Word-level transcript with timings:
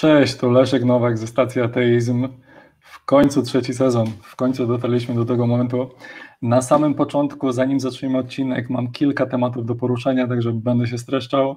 Cześć, 0.00 0.36
to 0.36 0.50
Leszek 0.50 0.84
Nowak 0.84 1.18
ze 1.18 1.26
stacji 1.26 1.60
Ateizm. 1.60 2.28
W 2.80 3.04
końcu 3.04 3.42
trzeci 3.42 3.74
sezon, 3.74 4.06
w 4.22 4.36
końcu 4.36 4.66
dotarliśmy 4.66 5.14
do 5.14 5.24
tego 5.24 5.46
momentu. 5.46 5.90
Na 6.42 6.62
samym 6.62 6.94
początku, 6.94 7.52
zanim 7.52 7.80
zaczniemy 7.80 8.18
odcinek, 8.18 8.70
mam 8.70 8.92
kilka 8.92 9.26
tematów 9.26 9.66
do 9.66 9.74
poruszenia, 9.74 10.28
także 10.28 10.52
będę 10.52 10.86
się 10.86 10.98
streszczał. 10.98 11.56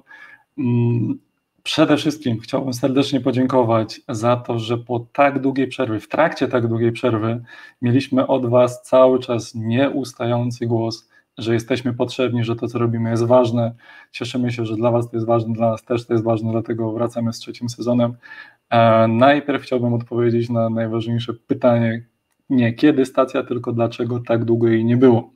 Mm, 0.58 1.18
przede 1.62 1.96
wszystkim 1.96 2.40
chciałbym 2.40 2.74
serdecznie 2.74 3.20
podziękować 3.20 4.00
za 4.08 4.36
to, 4.36 4.58
że 4.58 4.78
po 4.78 5.06
tak 5.12 5.40
długiej 5.40 5.68
przerwie, 5.68 6.00
w 6.00 6.08
trakcie 6.08 6.48
tak 6.48 6.66
długiej 6.66 6.92
przerwy, 6.92 7.42
mieliśmy 7.82 8.26
od 8.26 8.46
Was 8.46 8.82
cały 8.82 9.18
czas 9.18 9.54
nieustający 9.54 10.66
głos 10.66 11.08
że 11.38 11.54
jesteśmy 11.54 11.94
potrzebni, 11.94 12.44
że 12.44 12.56
to, 12.56 12.68
co 12.68 12.78
robimy, 12.78 13.10
jest 13.10 13.24
ważne. 13.24 13.74
Cieszymy 14.12 14.52
się, 14.52 14.66
że 14.66 14.76
dla 14.76 14.90
Was 14.90 15.10
to 15.10 15.16
jest 15.16 15.26
ważne, 15.26 15.54
dla 15.54 15.70
nas 15.70 15.84
też 15.84 16.06
to 16.06 16.12
jest 16.14 16.24
ważne, 16.24 16.52
dlatego 16.52 16.92
wracamy 16.92 17.32
z 17.32 17.38
trzecim 17.38 17.68
sezonem. 17.68 18.16
E, 18.70 19.08
najpierw 19.08 19.62
chciałbym 19.62 19.94
odpowiedzieć 19.94 20.50
na 20.50 20.70
najważniejsze 20.70 21.34
pytanie, 21.34 22.06
nie 22.50 22.72
kiedy 22.72 23.06
stacja, 23.06 23.42
tylko 23.42 23.72
dlaczego 23.72 24.20
tak 24.20 24.44
długo 24.44 24.68
jej 24.68 24.84
nie 24.84 24.96
było. 24.96 25.30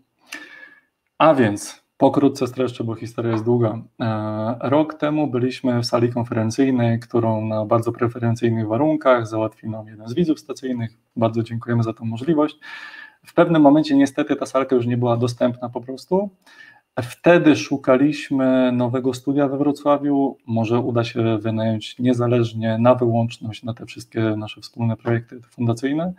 A 1.18 1.34
więc 1.34 1.88
pokrótce 1.96 2.46
streszczę, 2.46 2.84
bo 2.84 2.94
historia 2.94 3.32
jest 3.32 3.44
długa. 3.44 3.82
E, 4.00 4.56
rok 4.60 4.94
temu 4.94 5.26
byliśmy 5.26 5.80
w 5.80 5.86
sali 5.86 6.12
konferencyjnej, 6.12 7.00
którą 7.00 7.46
na 7.46 7.64
bardzo 7.64 7.92
preferencyjnych 7.92 8.68
warunkach 8.68 9.26
załatwił 9.26 9.70
nam 9.70 9.88
jeden 9.88 10.08
z 10.08 10.14
widzów 10.14 10.40
stacyjnych. 10.40 10.90
Bardzo 11.16 11.42
dziękujemy 11.42 11.82
za 11.82 11.92
tę 11.92 12.04
możliwość. 12.04 12.58
W 13.28 13.34
pewnym 13.34 13.62
momencie 13.62 13.96
niestety 13.96 14.36
ta 14.36 14.46
salka 14.46 14.76
już 14.76 14.86
nie 14.86 14.96
była 14.96 15.16
dostępna 15.16 15.68
po 15.68 15.80
prostu. 15.80 16.30
Wtedy 17.02 17.56
szukaliśmy 17.56 18.72
nowego 18.72 19.14
studia 19.14 19.48
we 19.48 19.58
Wrocławiu. 19.58 20.36
Może 20.46 20.78
uda 20.80 21.04
się 21.04 21.38
wynająć 21.38 21.98
niezależnie 21.98 22.78
na 22.78 22.94
wyłączność 22.94 23.62
na 23.62 23.74
te 23.74 23.86
wszystkie 23.86 24.20
nasze 24.20 24.60
wspólne 24.60 24.96
projekty 24.96 25.40
fundacyjne. 25.50 26.12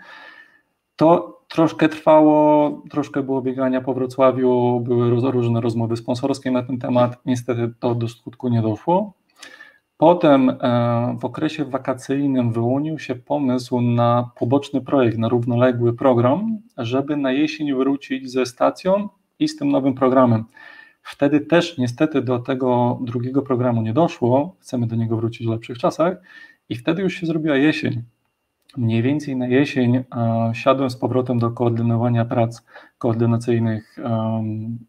To 0.95 1.39
troszkę 1.47 1.89
trwało, 1.89 2.71
troszkę 2.89 3.23
było 3.23 3.41
biegania 3.41 3.81
po 3.81 3.93
Wrocławiu, 3.93 4.79
były 4.79 5.31
różne 5.31 5.61
rozmowy 5.61 5.97
sponsorskie 5.97 6.51
na 6.51 6.63
ten 6.63 6.77
temat. 6.77 7.17
Niestety 7.25 7.73
to 7.79 7.95
do 7.95 8.07
skutku 8.07 8.49
nie 8.49 8.61
doszło. 8.61 9.13
Potem 9.99 10.49
e, 10.49 10.55
w 11.19 11.25
okresie 11.25 11.65
wakacyjnym 11.65 12.53
wyłonił 12.53 12.99
się 12.99 13.15
pomysł 13.15 13.81
na 13.81 14.31
poboczny 14.35 14.81
projekt, 14.81 15.17
na 15.17 15.29
równoległy 15.29 15.93
program, 15.93 16.59
żeby 16.77 17.17
na 17.17 17.31
jesień 17.31 17.73
wrócić 17.73 18.31
ze 18.31 18.45
stacją 18.45 19.09
i 19.39 19.47
z 19.47 19.55
tym 19.55 19.71
nowym 19.71 19.93
programem. 19.93 20.45
Wtedy 21.03 21.41
też 21.41 21.77
niestety 21.77 22.21
do 22.21 22.39
tego 22.39 22.99
drugiego 23.01 23.41
programu 23.41 23.81
nie 23.81 23.93
doszło, 23.93 24.55
chcemy 24.59 24.87
do 24.87 24.95
niego 24.95 25.17
wrócić 25.17 25.47
w 25.47 25.49
lepszych 25.49 25.77
czasach 25.77 26.17
i 26.69 26.75
wtedy 26.75 27.01
już 27.01 27.13
się 27.13 27.27
zrobiła 27.27 27.55
jesień. 27.55 28.03
Mniej 28.77 29.01
więcej 29.01 29.35
na 29.35 29.47
jesień 29.47 29.95
e, 29.95 30.03
siadłem 30.53 30.89
z 30.89 30.95
powrotem 30.95 31.39
do 31.39 31.51
koordynowania 31.51 32.25
prac 32.25 32.65
koordynacyjnych 32.97 33.99
e, 33.99 34.43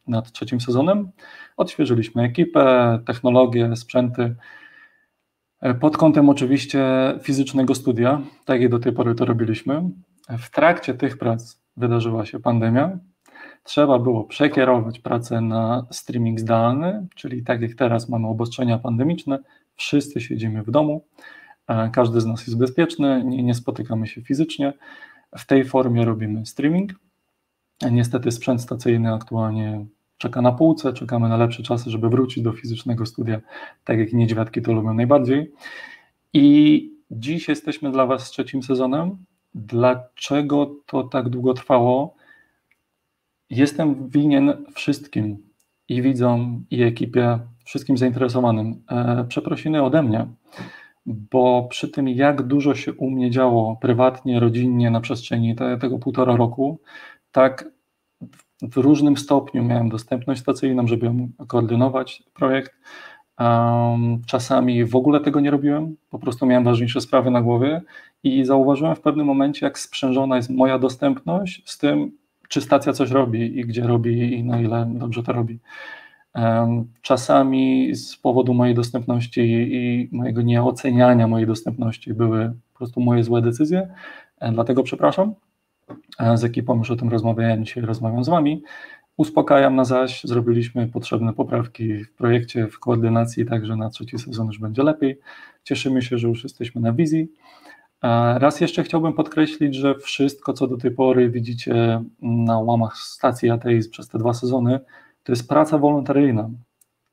nad 0.07 0.33
trzecim 0.33 0.61
sezonem. 0.61 1.11
Odświeżyliśmy 1.57 2.23
ekipę, 2.23 2.99
technologię, 3.07 3.77
sprzęty. 3.77 4.35
Pod 5.81 5.97
kątem 5.97 6.29
oczywiście 6.29 6.85
fizycznego 7.23 7.75
studia, 7.75 8.21
tak 8.45 8.61
jak 8.61 8.71
do 8.71 8.79
tej 8.79 8.93
pory 8.93 9.15
to 9.15 9.25
robiliśmy. 9.25 9.91
W 10.39 10.51
trakcie 10.51 10.95
tych 10.95 11.19
prac 11.19 11.61
wydarzyła 11.77 12.27
się 12.27 12.41
pandemia. 12.41 12.99
Trzeba 13.65 13.99
było 13.99 14.25
przekierować 14.25 14.99
pracę 14.99 15.41
na 15.41 15.87
streaming 15.91 16.41
zdalny, 16.41 17.07
czyli 17.15 17.45
tak 17.45 17.63
jak 17.63 17.75
teraz 17.75 18.09
mamy 18.09 18.29
obostrzenia 18.29 18.79
pandemiczne, 18.79 19.39
wszyscy 19.77 20.21
siedzimy 20.21 20.63
w 20.63 20.71
domu, 20.71 21.05
każdy 21.93 22.21
z 22.21 22.27
nas 22.27 22.47
jest 22.47 22.59
bezpieczny, 22.59 23.23
nie, 23.25 23.43
nie 23.43 23.55
spotykamy 23.55 24.07
się 24.07 24.23
fizycznie. 24.23 24.73
W 25.39 25.47
tej 25.47 25.65
formie 25.65 26.05
robimy 26.05 26.47
streaming. 26.47 26.93
Niestety 27.91 28.31
sprzęt 28.31 28.63
stacyjny 28.63 29.15
aktualnie 29.15 29.87
czeka 30.21 30.43
na 30.43 30.53
półce, 30.53 30.93
czekamy 30.93 31.29
na 31.29 31.37
lepsze 31.37 31.63
czasy, 31.63 31.91
żeby 31.91 32.09
wrócić 32.09 32.45
do 32.45 32.53
fizycznego 32.53 33.07
studia, 33.07 33.41
tak 33.85 33.99
jak 33.99 34.13
niedźwiadki 34.13 34.63
to 34.63 34.73
lubią 34.73 34.95
najbardziej. 34.95 35.53
I 36.33 36.91
dziś 37.11 37.49
jesteśmy 37.49 37.91
dla 37.91 38.07
Was 38.07 38.27
z 38.27 38.31
trzecim 38.31 38.63
sezonem. 38.63 39.17
Dlaczego 39.55 40.75
to 40.87 41.05
tak 41.05 41.29
długo 41.29 41.55
trwało? 41.55 42.15
Jestem 43.51 44.09
winien 44.09 44.65
wszystkim 44.75 45.39
i 45.89 46.03
widzom, 46.03 46.65
i 46.71 46.83
ekipie, 46.83 47.39
wszystkim 47.65 47.97
zainteresowanym. 47.97 48.83
E, 48.91 49.25
przeprosiny 49.29 49.83
ode 49.83 50.03
mnie, 50.03 50.27
bo 51.07 51.67
przy 51.71 51.89
tym, 51.89 52.09
jak 52.09 52.43
dużo 52.43 52.75
się 52.75 52.93
u 52.93 53.11
mnie 53.11 53.31
działo 53.31 53.77
prywatnie, 53.77 54.41
rodzinnie 54.41 54.91
na 54.91 55.01
przestrzeni 55.01 55.55
te, 55.55 55.79
tego 55.79 55.99
półtora 55.99 56.37
roku, 56.37 56.81
tak 57.33 57.80
w 58.63 58.77
różnym 58.77 59.17
stopniu 59.17 59.65
miałem 59.65 59.89
dostępność 59.89 60.41
stacyjną, 60.41 60.87
żeby 60.87 61.13
koordynować 61.47 62.23
projekt. 62.35 62.73
Czasami 64.27 64.85
w 64.85 64.97
ogóle 64.97 65.21
tego 65.21 65.41
nie 65.41 65.51
robiłem, 65.51 65.97
po 66.11 66.19
prostu 66.19 66.47
miałem 66.47 66.65
ważniejsze 66.65 67.01
sprawy 67.01 67.31
na 67.31 67.43
głowie 67.43 67.83
i 68.23 68.45
zauważyłem 68.45 68.97
w 68.97 69.01
pewnym 69.01 69.27
momencie, 69.27 69.67
jak 69.67 69.79
sprzężona 69.79 70.37
jest 70.37 70.51
moja 70.51 70.79
dostępność 70.79 71.63
z 71.65 71.79
tym, 71.79 72.13
czy 72.49 72.61
stacja 72.61 72.93
coś 72.93 73.11
robi 73.11 73.59
i 73.59 73.65
gdzie 73.65 73.83
robi 73.83 74.35
i 74.35 74.45
na 74.45 74.61
ile 74.61 74.93
dobrze 74.95 75.23
to 75.23 75.33
robi. 75.33 75.59
Czasami 77.03 77.95
z 77.95 78.17
powodu 78.17 78.55
mojej 78.55 78.75
dostępności 78.75 79.41
i 79.73 80.09
mojego 80.13 80.43
nieoceniania 80.43 81.29
mojej 81.29 81.47
dostępności 81.47 82.15
były 82.15 82.53
po 82.73 82.79
prostu 82.79 83.01
moje 83.01 83.25
złe 83.25 83.43
decyzje, 83.43 83.89
e, 84.41 84.53
dlatego 84.53 84.83
przepraszam 84.83 85.35
z 86.35 86.45
ekipą 86.45 86.79
już 86.79 86.91
o 86.91 86.97
tym 86.97 87.09
rozmawiałem, 87.09 87.65
dzisiaj 87.65 87.85
rozmawiam 87.85 88.25
z 88.25 88.29
Wami. 88.29 88.63
Uspokajam 89.17 89.77
na 89.77 89.85
zaś, 89.85 90.25
zrobiliśmy 90.25 90.89
potrzebne 90.89 91.33
poprawki 91.33 92.05
w 92.05 92.15
projekcie, 92.15 92.67
w 92.67 92.79
koordynacji, 92.79 93.47
także 93.47 93.77
na 93.77 93.91
trzeci 93.91 94.19
sezon 94.19 94.47
już 94.47 94.59
będzie 94.59 94.83
lepiej. 94.83 95.19
Cieszymy 95.65 96.03
się, 96.03 96.19
że 96.19 96.29
już 96.29 96.43
jesteśmy 96.43 96.81
na 96.81 96.93
wizji. 96.93 97.33
Raz 98.37 98.61
jeszcze 98.61 98.83
chciałbym 98.83 99.13
podkreślić, 99.13 99.75
że 99.75 99.95
wszystko, 99.95 100.53
co 100.53 100.67
do 100.67 100.77
tej 100.77 100.91
pory 100.91 101.31
widzicie 101.31 102.05
na 102.23 102.59
łamach 102.59 102.97
stacji 102.97 103.51
Ateizm 103.51 103.91
przez 103.91 104.09
te 104.09 104.19
dwa 104.19 104.35
sezony, 104.35 104.81
to 105.23 105.33
jest 105.33 105.49
praca 105.49 105.79
wolontaryjna. 105.79 106.51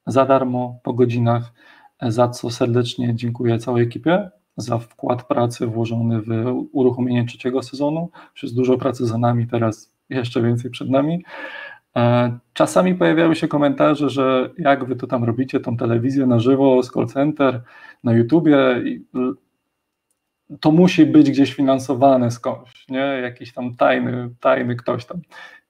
Za 0.06 0.26
darmo, 0.26 0.80
po 0.84 0.94
godzinach, 0.94 1.54
za 2.02 2.30
co 2.30 2.50
serdecznie 2.50 3.16
dziękuję 3.16 3.60
całej 3.60 3.84
ekipie 3.84 4.30
za 4.58 4.78
wkład 4.78 5.24
pracy 5.24 5.68
włożony 5.68 6.22
w 6.22 6.30
uruchomienie 6.72 7.26
trzeciego 7.26 7.64
sezonu. 7.64 8.10
Jest 8.44 8.56
dużo 8.56 8.78
pracy 8.78 9.06
za 9.06 9.18
nami, 9.18 9.48
teraz 9.48 9.94
jeszcze 10.10 10.42
więcej 10.42 10.72
przed 10.72 10.90
nami. 10.90 11.24
E, 11.96 12.38
czasami 12.54 12.96
pojawiały 12.96 13.36
się 13.36 13.48
komentarze, 13.48 14.10
że 14.10 14.50
jak 14.58 14.86
wy 14.86 14.96
to 14.96 15.08
tam 15.08 15.24
robicie, 15.24 15.60
tą 15.60 15.78
telewizję 15.78 16.26
na 16.26 16.40
żywo 16.40 16.84
z 16.84 16.92
call 16.92 17.08
center, 17.08 17.62
na 18.04 18.14
YouTubie, 18.14 18.58
to 20.60 20.72
musi 20.72 21.06
być 21.06 21.32
gdzieś 21.32 21.54
finansowane 21.54 22.32
skądś, 22.32 22.90
nie? 22.90 23.00
Jakiś 23.00 23.54
tam 23.54 23.76
tajny, 23.76 24.30
tajny 24.40 24.76
ktoś 24.76 25.06
tam. 25.06 25.22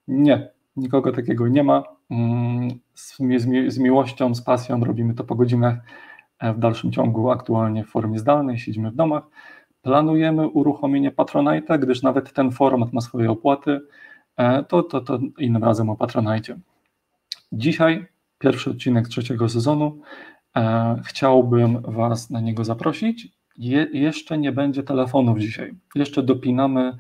Nie, 0.08 0.50
nikogo 0.76 1.12
takiego 1.12 1.48
nie 1.48 1.64
ma. 1.64 1.84
Mm, 2.12 2.70
z, 2.94 3.18
z, 3.18 3.74
z 3.74 3.78
miłością, 3.78 4.36
z 4.36 4.42
pasją 4.42 4.84
robimy 4.84 5.14
to 5.14 5.24
po 5.24 5.36
godzinach 5.36 5.76
w 6.42 6.60
dalszym 6.60 6.92
ciągu 6.92 7.32
aktualnie 7.32 7.84
w 7.84 7.90
formie 7.90 8.20
zdalnej, 8.20 8.60
siedzimy 8.60 8.92
w 8.92 8.96
domach. 8.96 9.24
Planujemy 9.82 10.48
uruchomienie 10.48 11.12
Patronite'a, 11.12 11.80
gdyż 11.80 12.02
nawet 12.02 12.34
ten 12.34 12.52
format 12.52 12.94
ma 12.94 13.02
swoje 13.02 13.32
opłaty, 13.32 13.80
e, 14.38 14.64
to, 14.64 14.84
to, 14.84 15.02
to 15.02 15.20
innym 15.40 15.64
razem 15.64 15.90
o 15.90 15.96
Patronite. 15.96 16.60
Dzisiaj 17.52 18.06
pierwszy 18.40 18.70
odcinek 18.70 19.08
trzeciego 19.08 19.50
sezonu. 19.50 20.00
E, 20.56 20.96
chciałbym 21.06 21.82
Was 21.82 22.30
na 22.30 22.42
niego 22.42 22.64
zaprosić. 22.64 23.28
Je, 23.58 23.88
jeszcze 23.94 24.38
nie 24.38 24.52
będzie 24.52 24.84
telefonów 24.84 25.40
dzisiaj. 25.40 25.74
Jeszcze 25.96 26.24
dopinamy 26.24 26.80
E, 26.90 26.98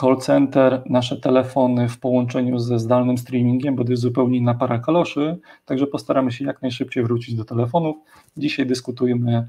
call 0.00 0.16
center, 0.16 0.82
nasze 0.86 1.16
telefony 1.16 1.88
w 1.88 1.98
połączeniu 1.98 2.58
ze 2.58 2.78
zdalnym 2.78 3.18
streamingiem, 3.18 3.76
bo 3.76 3.84
to 3.84 3.90
jest 3.90 4.02
zupełnie 4.02 4.38
inna 4.38 4.54
para 4.54 4.78
kaloszy, 4.78 5.38
także 5.64 5.86
postaramy 5.86 6.32
się 6.32 6.44
jak 6.44 6.62
najszybciej 6.62 7.04
wrócić 7.04 7.34
do 7.34 7.44
telefonów. 7.44 7.96
Dzisiaj 8.36 8.66
dyskutujemy 8.66 9.48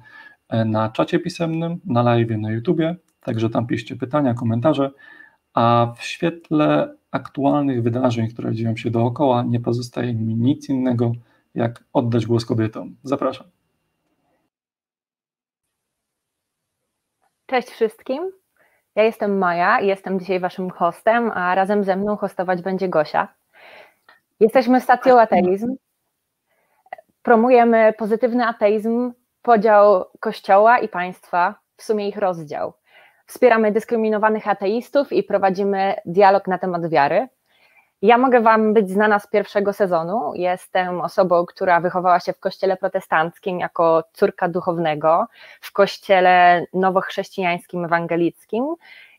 e, 0.50 0.66
na 0.66 0.90
czacie 0.90 1.20
pisemnym, 1.20 1.80
na 1.86 2.04
live 2.04 2.38
na 2.38 2.52
YouTubie, 2.52 2.96
także 3.22 3.50
tam 3.50 3.68
piszcie 3.68 3.96
pytania, 3.96 4.34
komentarze, 4.34 4.92
a 5.54 5.94
w 5.98 6.04
świetle 6.04 6.96
aktualnych 7.12 7.84
wydarzeń, 7.84 8.28
które 8.28 8.56
dzieją 8.56 8.76
się 8.78 8.92
dookoła, 8.92 9.44
nie 9.44 9.60
pozostaje 9.60 10.14
mi 10.14 10.36
nic 10.36 10.70
innego, 10.70 11.12
jak 11.56 11.84
oddać 11.94 12.26
głos 12.26 12.46
kobietom. 12.46 12.96
Zapraszam. 13.04 13.48
Cześć 17.46 17.70
wszystkim. 17.70 18.41
Ja 18.96 19.04
jestem 19.04 19.38
Maja 19.38 19.80
i 19.80 19.88
jestem 19.88 20.20
dzisiaj 20.20 20.40
waszym 20.40 20.70
hostem, 20.70 21.32
a 21.32 21.56
razem 21.56 21.84
ze 21.84 21.96
mną 21.96 22.18
hostować 22.18 22.62
będzie 22.62 22.90
Gosia. 22.90 23.28
Jesteśmy 24.40 24.82
stacją 24.82 25.20
ateizm. 25.20 25.76
Promujemy 27.22 27.94
pozytywny 27.98 28.48
ateizm, 28.48 29.14
podział 29.42 30.06
kościoła 30.20 30.80
i 30.80 30.88
państwa, 30.88 31.56
w 31.78 31.84
sumie 31.84 32.08
ich 32.08 32.18
rozdział. 32.18 32.74
Wspieramy 33.26 33.72
dyskryminowanych 33.72 34.48
ateistów 34.48 35.14
i 35.14 35.24
prowadzimy 35.24 35.96
dialog 36.06 36.48
na 36.48 36.58
temat 36.58 36.90
wiary. 36.90 37.28
Ja 38.02 38.18
mogę 38.18 38.42
Wam 38.42 38.74
być 38.74 38.90
znana 38.90 39.20
z 39.20 39.28
pierwszego 39.28 39.74
sezonu. 39.74 40.32
Jestem 40.36 41.02
osobą, 41.02 41.46
która 41.46 41.82
wychowała 41.82 42.20
się 42.20 42.34
w 42.34 42.40
kościele 42.40 42.78
protestanckim 42.78 43.60
jako 43.60 44.04
córka 44.14 44.48
duchownego, 44.50 45.28
w 45.62 45.72
kościele 45.72 46.66
nowochrześcijańskim, 46.74 47.86
ewangelickim 47.86 48.76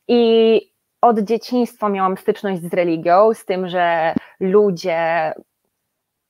i 0.09 0.61
od 1.01 1.19
dzieciństwa 1.19 1.89
miałam 1.89 2.17
styczność 2.17 2.63
z 2.63 2.75
religią, 2.75 3.35
z 3.35 3.45
tym, 3.45 3.69
że 3.69 4.15
ludzie 4.41 5.33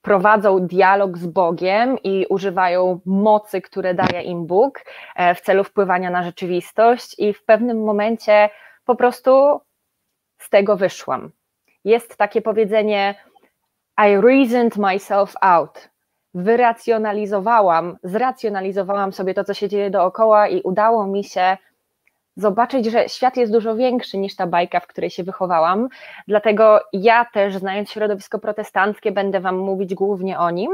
prowadzą 0.01 0.59
dialog 0.59 1.17
z 1.17 1.27
Bogiem 1.27 1.97
i 2.03 2.25
używają 2.29 2.99
mocy, 3.05 3.61
które 3.61 3.93
daje 3.93 4.21
im 4.21 4.45
Bóg 4.45 4.79
e, 5.15 5.35
w 5.35 5.41
celu 5.41 5.63
wpływania 5.63 6.09
na 6.09 6.23
rzeczywistość, 6.23 7.15
i 7.19 7.33
w 7.33 7.45
pewnym 7.45 7.83
momencie 7.83 8.49
po 8.85 8.95
prostu 8.95 9.61
z 10.37 10.49
tego 10.49 10.77
wyszłam. 10.77 11.31
Jest 11.83 12.17
takie 12.17 12.41
powiedzenie: 12.41 13.15
I 13.97 14.21
reasoned 14.21 14.77
myself 14.77 15.33
out. 15.41 15.89
Wyracjonalizowałam, 16.33 17.97
zracjonalizowałam 18.03 19.13
sobie 19.13 19.33
to, 19.33 19.43
co 19.43 19.53
się 19.53 19.69
dzieje 19.69 19.89
dookoła, 19.89 20.47
i 20.47 20.61
udało 20.61 21.07
mi 21.07 21.23
się 21.23 21.57
zobaczyć, 22.35 22.85
że 22.85 23.09
świat 23.09 23.37
jest 23.37 23.51
dużo 23.51 23.75
większy 23.75 24.17
niż 24.17 24.35
ta 24.35 24.47
bajka, 24.47 24.79
w 24.79 24.87
której 24.87 25.09
się 25.09 25.23
wychowałam. 25.23 25.89
Dlatego 26.27 26.79
ja 26.93 27.25
też, 27.25 27.57
znając 27.57 27.91
środowisko 27.91 28.39
protestanckie, 28.39 29.11
będę 29.11 29.39
Wam 29.39 29.57
mówić 29.57 29.93
głównie 29.93 30.39
o 30.39 30.51
nim. 30.51 30.71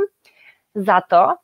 Za 0.76 1.02
to 1.02 1.38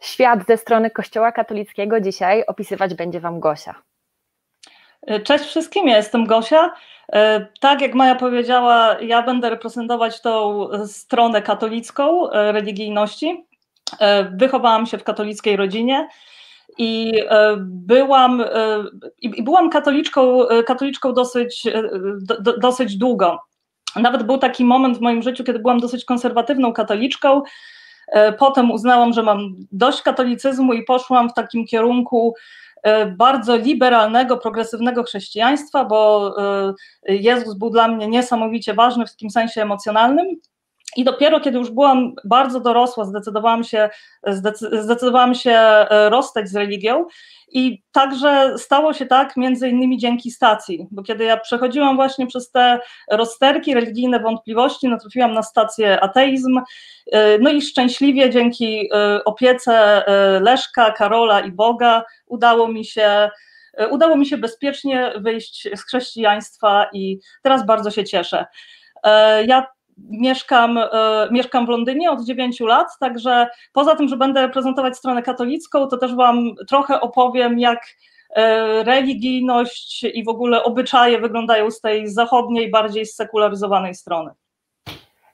świat 0.00 0.46
ze 0.46 0.56
strony 0.56 0.90
Kościoła 0.90 1.32
katolickiego 1.32 2.00
dzisiaj 2.00 2.44
opisywać 2.46 2.94
będzie 2.94 3.20
Wam 3.20 3.40
Gosia. 3.40 3.74
Cześć 5.24 5.44
wszystkim, 5.44 5.88
ja 5.88 5.96
jestem 5.96 6.26
Gosia. 6.26 6.70
E, 7.12 7.46
tak 7.60 7.80
jak 7.80 7.94
Maja 7.94 8.14
powiedziała, 8.14 8.96
ja 9.00 9.22
będę 9.22 9.50
reprezentować 9.50 10.20
tą 10.20 10.68
stronę 10.86 11.42
katolicką 11.42 12.30
e, 12.30 12.52
religijności. 12.52 13.46
E, 14.00 14.24
wychowałam 14.24 14.86
się 14.86 14.98
w 14.98 15.04
katolickiej 15.04 15.56
rodzinie 15.56 16.08
i 16.78 17.12
e, 17.28 17.56
byłam, 17.60 18.40
e, 18.40 18.46
i 19.18 19.42
byłam 19.42 19.70
katoliczką, 19.70 20.48
e, 20.48 20.62
katoliczką 20.62 21.12
dosyć, 21.12 21.66
do, 22.40 22.58
dosyć 22.58 22.96
długo. 22.96 23.38
Nawet 23.96 24.22
był 24.22 24.38
taki 24.38 24.64
moment 24.64 24.98
w 24.98 25.00
moim 25.00 25.22
życiu, 25.22 25.44
kiedy 25.44 25.58
byłam 25.58 25.80
dosyć 25.80 26.04
konserwatywną 26.04 26.72
katoliczką. 26.72 27.42
Potem 28.38 28.70
uznałam, 28.70 29.12
że 29.12 29.22
mam 29.22 29.56
dość 29.72 30.02
katolicyzmu 30.02 30.72
i 30.72 30.84
poszłam 30.84 31.30
w 31.30 31.34
takim 31.34 31.66
kierunku 31.66 32.34
bardzo 33.16 33.56
liberalnego, 33.56 34.36
progresywnego 34.36 35.02
chrześcijaństwa, 35.02 35.84
bo 35.84 36.34
Jezus 37.04 37.54
był 37.54 37.70
dla 37.70 37.88
mnie 37.88 38.08
niesamowicie 38.08 38.74
ważny 38.74 39.06
w 39.06 39.10
takim 39.10 39.30
sensie 39.30 39.62
emocjonalnym. 39.62 40.26
I 40.96 41.04
dopiero 41.04 41.40
kiedy 41.40 41.58
już 41.58 41.70
byłam 41.70 42.14
bardzo 42.24 42.60
dorosła, 42.60 43.04
zdecydowałam 43.04 43.64
się, 43.64 43.90
zdecydowałam 44.72 45.34
się 45.34 45.52
e, 45.52 46.10
rozstać 46.10 46.48
z 46.48 46.56
religią. 46.56 47.06
I 47.52 47.82
także 47.92 48.58
stało 48.58 48.92
się 48.92 49.06
tak 49.06 49.36
między 49.36 49.68
innymi 49.68 49.98
dzięki 49.98 50.30
stacji, 50.30 50.86
bo 50.90 51.02
kiedy 51.02 51.24
ja 51.24 51.36
przechodziłam 51.36 51.96
właśnie 51.96 52.26
przez 52.26 52.50
te 52.50 52.80
rozterki, 53.10 53.74
religijne 53.74 54.20
wątpliwości, 54.20 54.88
natrafiłam 54.88 55.32
na 55.32 55.42
stację 55.42 56.00
ateizm, 56.00 56.60
e, 57.12 57.38
no 57.38 57.50
i 57.50 57.62
szczęśliwie 57.62 58.30
dzięki 58.30 58.88
e, 58.94 59.24
opiece 59.24 60.04
Leszka, 60.40 60.92
Karola 60.92 61.40
i 61.40 61.52
Boga 61.52 62.04
udało 62.26 62.68
mi 62.68 62.84
się 62.84 63.30
udało 63.90 64.16
mi 64.16 64.26
się 64.26 64.38
bezpiecznie 64.38 65.12
wyjść 65.16 65.68
z 65.76 65.82
chrześcijaństwa 65.82 66.86
i 66.92 67.18
teraz 67.42 67.66
bardzo 67.66 67.90
się 67.90 68.04
cieszę. 68.04 68.46
Ja 69.46 69.66
mieszkam, 70.10 70.78
e, 70.78 70.88
mieszkam 71.30 71.66
w 71.66 71.68
Londynie 71.68 72.10
od 72.10 72.24
9 72.24 72.60
lat, 72.60 72.88
także 73.00 73.48
poza 73.72 73.96
tym, 73.96 74.08
że 74.08 74.16
będę 74.16 74.40
reprezentować 74.40 74.96
stronę 74.96 75.22
katolicką, 75.22 75.86
to 75.86 75.96
też 75.96 76.14
Wam 76.14 76.54
trochę 76.68 77.00
opowiem, 77.00 77.58
jak 77.58 77.86
e, 78.30 78.84
religijność 78.84 80.04
i 80.04 80.24
w 80.24 80.28
ogóle 80.28 80.64
obyczaje 80.64 81.20
wyglądają 81.20 81.70
z 81.70 81.80
tej 81.80 82.08
zachodniej, 82.08 82.70
bardziej 82.70 83.06
sekularyzowanej 83.06 83.94
strony. 83.94 84.30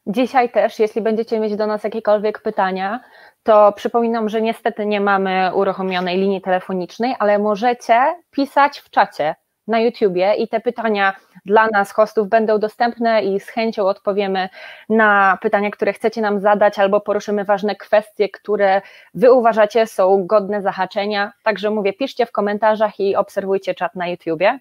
Dzisiaj 0.06 0.50
też, 0.50 0.78
jeśli 0.78 1.02
będziecie 1.02 1.40
mieć 1.40 1.56
do 1.56 1.66
nas 1.66 1.84
jakiekolwiek 1.84 2.42
pytania, 2.42 3.00
to 3.42 3.72
przypominam, 3.72 4.28
że 4.28 4.42
niestety 4.42 4.86
nie 4.86 5.00
mamy 5.00 5.50
uruchomionej 5.54 6.18
linii 6.18 6.40
telefonicznej, 6.40 7.14
ale 7.18 7.38
możecie 7.38 8.14
pisać 8.30 8.78
w 8.78 8.90
czacie 8.90 9.34
na 9.66 9.80
YouTubie 9.80 10.34
i 10.34 10.48
te 10.48 10.60
pytania 10.60 11.14
dla 11.46 11.68
nas, 11.72 11.92
hostów, 11.92 12.28
będą 12.28 12.58
dostępne 12.58 13.22
i 13.22 13.40
z 13.40 13.48
chęcią 13.48 13.86
odpowiemy 13.86 14.48
na 14.88 15.38
pytania, 15.42 15.70
które 15.70 15.92
chcecie 15.92 16.20
nam 16.20 16.40
zadać, 16.40 16.78
albo 16.78 17.00
poruszymy 17.00 17.44
ważne 17.44 17.76
kwestie, 17.76 18.28
które 18.28 18.82
Wy 19.14 19.32
uważacie 19.32 19.86
są 19.86 20.26
godne 20.26 20.62
zahaczenia. 20.62 21.32
Także 21.42 21.70
mówię, 21.70 21.92
piszcie 21.92 22.26
w 22.26 22.32
komentarzach 22.32 23.00
i 23.00 23.16
obserwujcie 23.16 23.74
czat 23.74 23.94
na 23.94 24.08
YouTubie. 24.08 24.58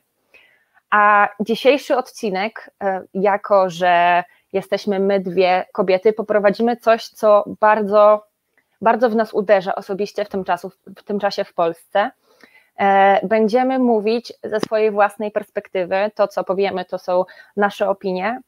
A 0.90 1.30
dzisiejszy 1.40 1.98
odcinek, 1.98 2.72
e, 2.84 3.02
jako 3.14 3.70
że 3.70 4.24
jesteśmy 4.54 5.00
my 5.00 5.20
dwie 5.20 5.66
kobiety, 5.74 6.14
poprowadzimy 6.14 6.78
coś, 6.78 7.08
co 7.08 7.44
bardzo, 7.60 8.26
bardzo 8.82 9.10
w 9.10 9.16
nas 9.16 9.34
uderza 9.34 9.76
osobiście 9.76 10.26
w 10.26 10.30
tym, 10.30 10.44
czasu, 10.44 10.72
w 10.98 11.04
tym 11.04 11.20
czasie 11.20 11.44
w 11.44 11.54
Polsce 11.54 12.12
będziemy 13.24 13.80
mówić 13.80 14.34
ze 14.44 14.60
swojej 14.60 14.92
własnej 14.92 15.32
perspektywy. 15.32 16.12
To, 16.16 16.28
co 16.28 16.44
powiemy, 16.44 16.86
to 16.86 16.98
są 16.98 17.26
nasze 17.58 17.90
opinie. 17.90 18.42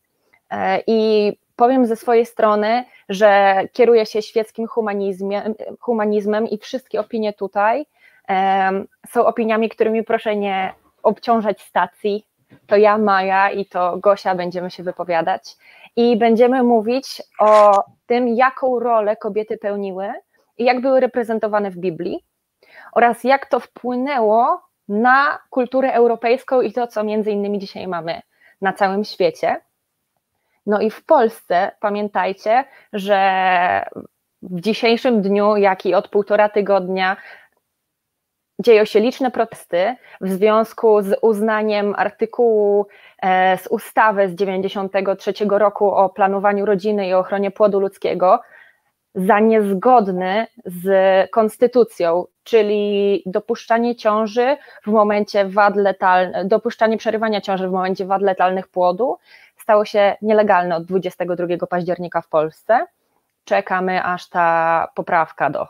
E, 0.52 0.82
I 0.88 1.32
powiem 1.56 1.86
ze 1.86 1.96
swojej 1.96 2.26
strony, 2.26 2.86
że 3.10 3.56
kieruję 3.74 4.06
się 4.06 4.22
świeckim 4.22 4.68
humanizmem, 4.68 5.56
humanizmem 5.80 6.48
i 6.48 6.58
wszystkie 6.58 7.00
opinie 7.00 7.34
tutaj 7.34 7.86
są 9.10 9.26
opiniami, 9.26 9.70
którymi 9.70 10.04
proszę 10.04 10.36
nie 10.36 10.74
obciążać 11.04 11.62
stacji. 11.62 12.28
To 12.68 12.78
ja, 12.78 12.98
Maja 12.98 13.52
i 13.52 13.66
to 13.66 13.98
Gosia 13.98 14.36
będziemy 14.36 14.72
się 14.72 14.84
wypowiadać 14.84 15.58
i 15.96 16.18
będziemy 16.18 16.64
mówić 16.64 17.22
o 17.40 17.84
tym, 18.06 18.28
jaką 18.28 18.80
rolę 18.80 19.16
kobiety 19.16 19.58
pełniły 19.58 20.14
i 20.58 20.66
jak 20.66 20.82
były 20.82 21.00
reprezentowane 21.00 21.72
w 21.72 21.78
Biblii 21.78 22.24
oraz 22.92 23.24
jak 23.24 23.46
to 23.46 23.60
wpłynęło 23.60 24.62
na 24.88 25.40
kulturę 25.50 25.94
europejską 25.94 26.62
i 26.62 26.74
to, 26.74 26.88
co 26.88 27.04
między 27.04 27.32
innymi 27.32 27.60
dzisiaj 27.60 27.88
mamy 27.88 28.22
na 28.62 28.74
całym 28.74 29.04
świecie. 29.04 29.62
No 30.66 30.82
i 30.82 30.90
w 30.90 31.06
Polsce 31.06 31.72
pamiętajcie, 31.80 32.66
że 32.94 33.90
w 34.42 34.62
dzisiejszym 34.62 35.22
dniu, 35.22 35.56
jak 35.56 35.86
i 35.86 35.96
od 35.96 36.08
półtora 36.08 36.50
tygodnia, 36.50 37.18
dzieją 38.60 38.86
się 38.86 39.00
liczne 39.00 39.32
protesty 39.32 39.96
w 40.22 40.30
związku 40.30 41.02
z 41.02 41.18
uznaniem 41.22 41.96
artykułu 41.98 42.88
e, 43.22 43.58
z 43.58 43.68
ustawy 43.68 44.30
z 44.30 44.36
93 44.36 45.34
roku 45.50 45.92
o 45.92 46.10
planowaniu 46.10 46.66
rodziny 46.66 47.08
i 47.08 47.14
ochronie 47.14 47.52
płodu 47.52 47.80
ludzkiego, 47.80 48.40
za 49.18 49.40
niezgodny 49.40 50.48
z 50.66 50.90
konstytucją, 51.32 52.26
czyli 52.44 53.24
dopuszczanie 53.26 53.96
ciąży 53.96 54.58
w 54.84 54.88
momencie 54.88 55.46
wad 55.46 55.76
letalnych, 55.76 56.48
dopuszczanie 56.48 56.98
przerywania 56.98 57.42
ciąży 57.42 57.68
w 57.68 57.72
momencie 57.72 58.06
wad 58.06 58.22
letalnych 58.22 58.68
płodu 58.68 59.18
stało 59.58 59.86
się 59.86 60.16
nielegalne 60.22 60.76
od 60.76 60.86
22 60.86 61.68
października 61.68 62.22
w 62.22 62.28
Polsce. 62.28 62.86
Czekamy, 63.46 64.04
aż 64.04 64.30
ta 64.30 64.88
poprawka 64.96 65.50
do 65.50 65.68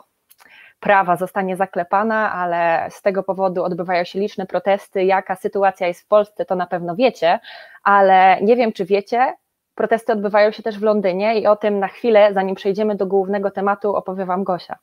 prawa 0.80 1.16
zostanie 1.16 1.56
zaklepana, 1.56 2.32
ale 2.32 2.88
z 2.90 3.02
tego 3.02 3.22
powodu 3.22 3.64
odbywają 3.64 4.04
się 4.04 4.20
liczne 4.20 4.46
protesty. 4.46 5.04
Jaka 5.04 5.36
sytuacja 5.36 5.86
jest 5.86 6.00
w 6.00 6.06
Polsce, 6.06 6.44
to 6.44 6.54
na 6.54 6.66
pewno 6.66 6.96
wiecie, 6.96 7.40
ale 7.82 8.38
nie 8.42 8.56
wiem, 8.56 8.72
czy 8.72 8.84
wiecie, 8.84 9.34
Protesty 9.78 10.12
odbywają 10.12 10.52
się 10.52 10.62
też 10.62 10.78
w 10.78 10.82
Londynie 10.82 11.40
i 11.40 11.46
o 11.46 11.56
tym 11.56 11.78
na 11.78 11.88
chwilę, 11.88 12.34
zanim 12.34 12.54
przejdziemy 12.54 12.94
do 12.94 13.06
głównego 13.06 13.50
tematu, 13.50 13.96
opowie 13.96 14.26
Wam 14.26 14.44
Gosia. 14.44 14.78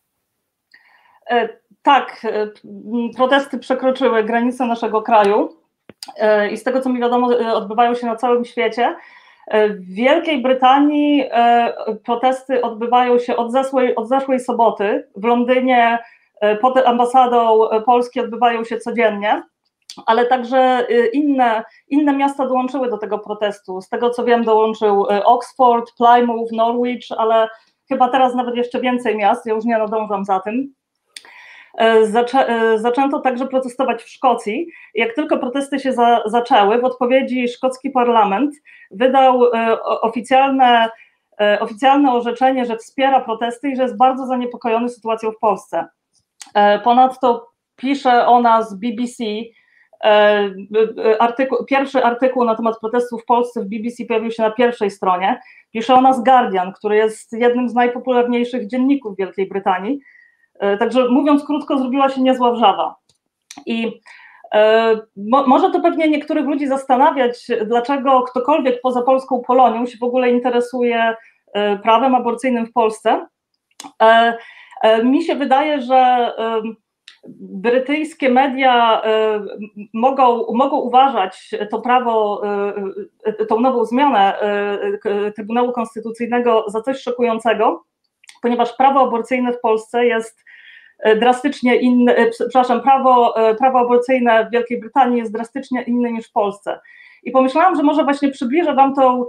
E, 1.29 1.49
tak, 1.83 2.21
e, 2.25 2.47
protesty 3.15 3.57
przekroczyły 3.57 4.23
granice 4.23 4.65
naszego 4.65 5.01
kraju 5.01 5.49
e, 6.17 6.49
i 6.49 6.57
z 6.57 6.63
tego 6.63 6.81
co 6.81 6.89
mi 6.89 6.99
wiadomo, 6.99 7.27
odbywają 7.53 7.95
się 7.95 8.07
na 8.07 8.15
całym 8.15 8.45
świecie. 8.45 8.95
W 9.69 9.93
Wielkiej 9.95 10.41
Brytanii 10.41 11.29
protesty 12.05 12.61
odbywają 12.61 13.19
się 13.19 13.35
od 13.35 13.51
zeszłej, 13.51 13.95
od 13.95 14.07
zeszłej 14.07 14.39
soboty. 14.39 15.07
W 15.15 15.23
Londynie 15.23 15.99
pod 16.61 16.77
ambasadą 16.77 17.59
Polski 17.85 18.19
odbywają 18.19 18.63
się 18.63 18.77
codziennie 18.77 19.43
ale 20.05 20.25
także 20.25 20.87
y, 20.89 21.07
inne, 21.07 21.63
inne 21.87 22.13
miasta 22.13 22.47
dołączyły 22.47 22.89
do 22.89 22.97
tego 22.97 23.19
protestu. 23.19 23.81
Z 23.81 23.89
tego 23.89 24.09
co 24.09 24.23
wiem, 24.23 24.43
dołączył 24.43 25.05
y, 25.05 25.23
Oxford, 25.23 25.91
Plymouth, 25.97 26.51
Norwich, 26.51 27.05
ale 27.17 27.49
chyba 27.89 28.09
teraz 28.09 28.35
nawet 28.35 28.55
jeszcze 28.55 28.81
więcej 28.81 29.17
miast, 29.17 29.45
ja 29.45 29.53
już 29.53 29.65
nie 29.65 29.77
nadążam 29.77 30.25
za 30.25 30.39
tym. 30.39 30.73
zaczę, 32.03 32.47
zaczęto 32.79 33.19
także 33.19 33.47
protestować 33.47 34.03
w 34.03 34.09
Szkocji. 34.09 34.67
Jak 34.93 35.15
tylko 35.15 35.37
protesty 35.37 35.79
się 35.79 35.93
za, 35.93 36.21
zaczęły, 36.25 36.81
w 36.81 36.85
odpowiedzi 36.85 37.47
szkocki 37.47 37.89
parlament 37.89 38.55
wydał 38.91 39.41
oficjalne, 40.01 40.89
oficjalne 41.59 42.13
orzeczenie, 42.13 42.65
że 42.65 42.77
wspiera 42.77 43.21
protesty 43.21 43.69
i 43.69 43.75
że 43.75 43.83
jest 43.83 43.97
bardzo 43.97 44.25
zaniepokojony 44.25 44.89
sytuacją 44.89 45.31
w 45.31 45.39
Polsce. 45.39 45.87
Ponadto 46.83 47.47
pisze 47.75 48.27
ona 48.27 48.61
z 48.61 48.75
BBC, 48.75 49.23
artykuł, 51.19 51.65
pierwszy 51.65 52.03
artykuł 52.03 52.43
na 52.43 52.55
temat 52.55 52.79
protestów 52.79 53.21
w 53.21 53.25
Polsce 53.25 53.61
w 53.61 53.65
BBC 53.65 54.05
pojawił 54.05 54.31
się 54.31 54.43
na 54.43 54.51
pierwszej 54.51 54.91
stronie. 54.91 55.39
Pisze 55.73 55.95
o 55.95 56.01
nas 56.01 56.23
Guardian, 56.23 56.73
który 56.73 56.95
jest 56.95 57.33
jednym 57.33 57.69
z 57.69 57.73
najpopularniejszych 57.73 58.67
dzienników 58.67 59.17
Wielkiej 59.17 59.47
Brytanii. 59.47 59.99
E, 60.59 60.77
także 60.77 61.09
mówiąc 61.09 61.45
krótko, 61.45 61.77
zrobiła 61.77 62.09
się 62.09 62.21
niezła 62.21 62.51
wrzawa. 62.51 62.95
I 63.65 63.99
e, 64.53 64.95
Mo, 65.17 65.47
może 65.47 65.71
to 65.71 65.79
pewnie 65.79 66.09
niektórych 66.09 66.45
ludzi 66.45 66.67
zastanawiać, 66.67 67.47
dlaczego 67.65 68.21
ktokolwiek 68.21 68.81
poza 68.81 69.01
polską 69.01 69.41
Polonią 69.47 69.85
się 69.85 69.97
w 69.97 70.03
ogóle 70.03 70.29
interesuje 70.29 71.15
prawem 71.83 72.15
aborcyjnym 72.15 72.65
w 72.65 72.73
Polsce. 72.73 73.27
Mi 75.03 75.23
się 75.23 75.35
wydaje, 75.35 75.81
że 75.81 76.31
brytyjskie 77.39 78.29
media 78.29 79.01
e, 79.03 79.45
mogą, 79.93 80.53
mogą 80.53 80.77
uważać 80.77 81.51
to 81.71 81.81
prawo, 81.81 82.41
e, 82.45 82.73
e, 83.23 83.45
tą 83.45 83.59
nową 83.59 83.85
zmianę 83.85 84.39
Trybunału 85.35 85.71
Konstytucyjnego 85.71 86.65
za 86.67 86.81
coś 86.81 87.01
szokującego, 87.01 87.83
ponieważ 88.41 88.73
prawo 88.73 88.99
aborcyjne 88.99 89.53
w 89.53 89.59
Polsce 89.59 90.05
jest 90.05 90.45
drastycznie 91.19 91.75
inne, 91.75 92.15
przepraszam, 92.31 92.81
prawo, 92.81 93.35
prawo 93.59 93.79
aborcyjne 93.79 94.45
w 94.45 94.51
Wielkiej 94.51 94.79
Brytanii 94.79 95.19
jest 95.19 95.33
drastycznie 95.33 95.81
inne 95.81 96.11
niż 96.11 96.27
w 96.27 96.31
Polsce. 96.31 96.79
I 97.23 97.31
pomyślałam, 97.31 97.75
że 97.75 97.83
może 97.83 98.03
właśnie 98.03 98.31
przybliżę 98.31 98.73
Wam 98.73 98.95
tą 98.95 99.25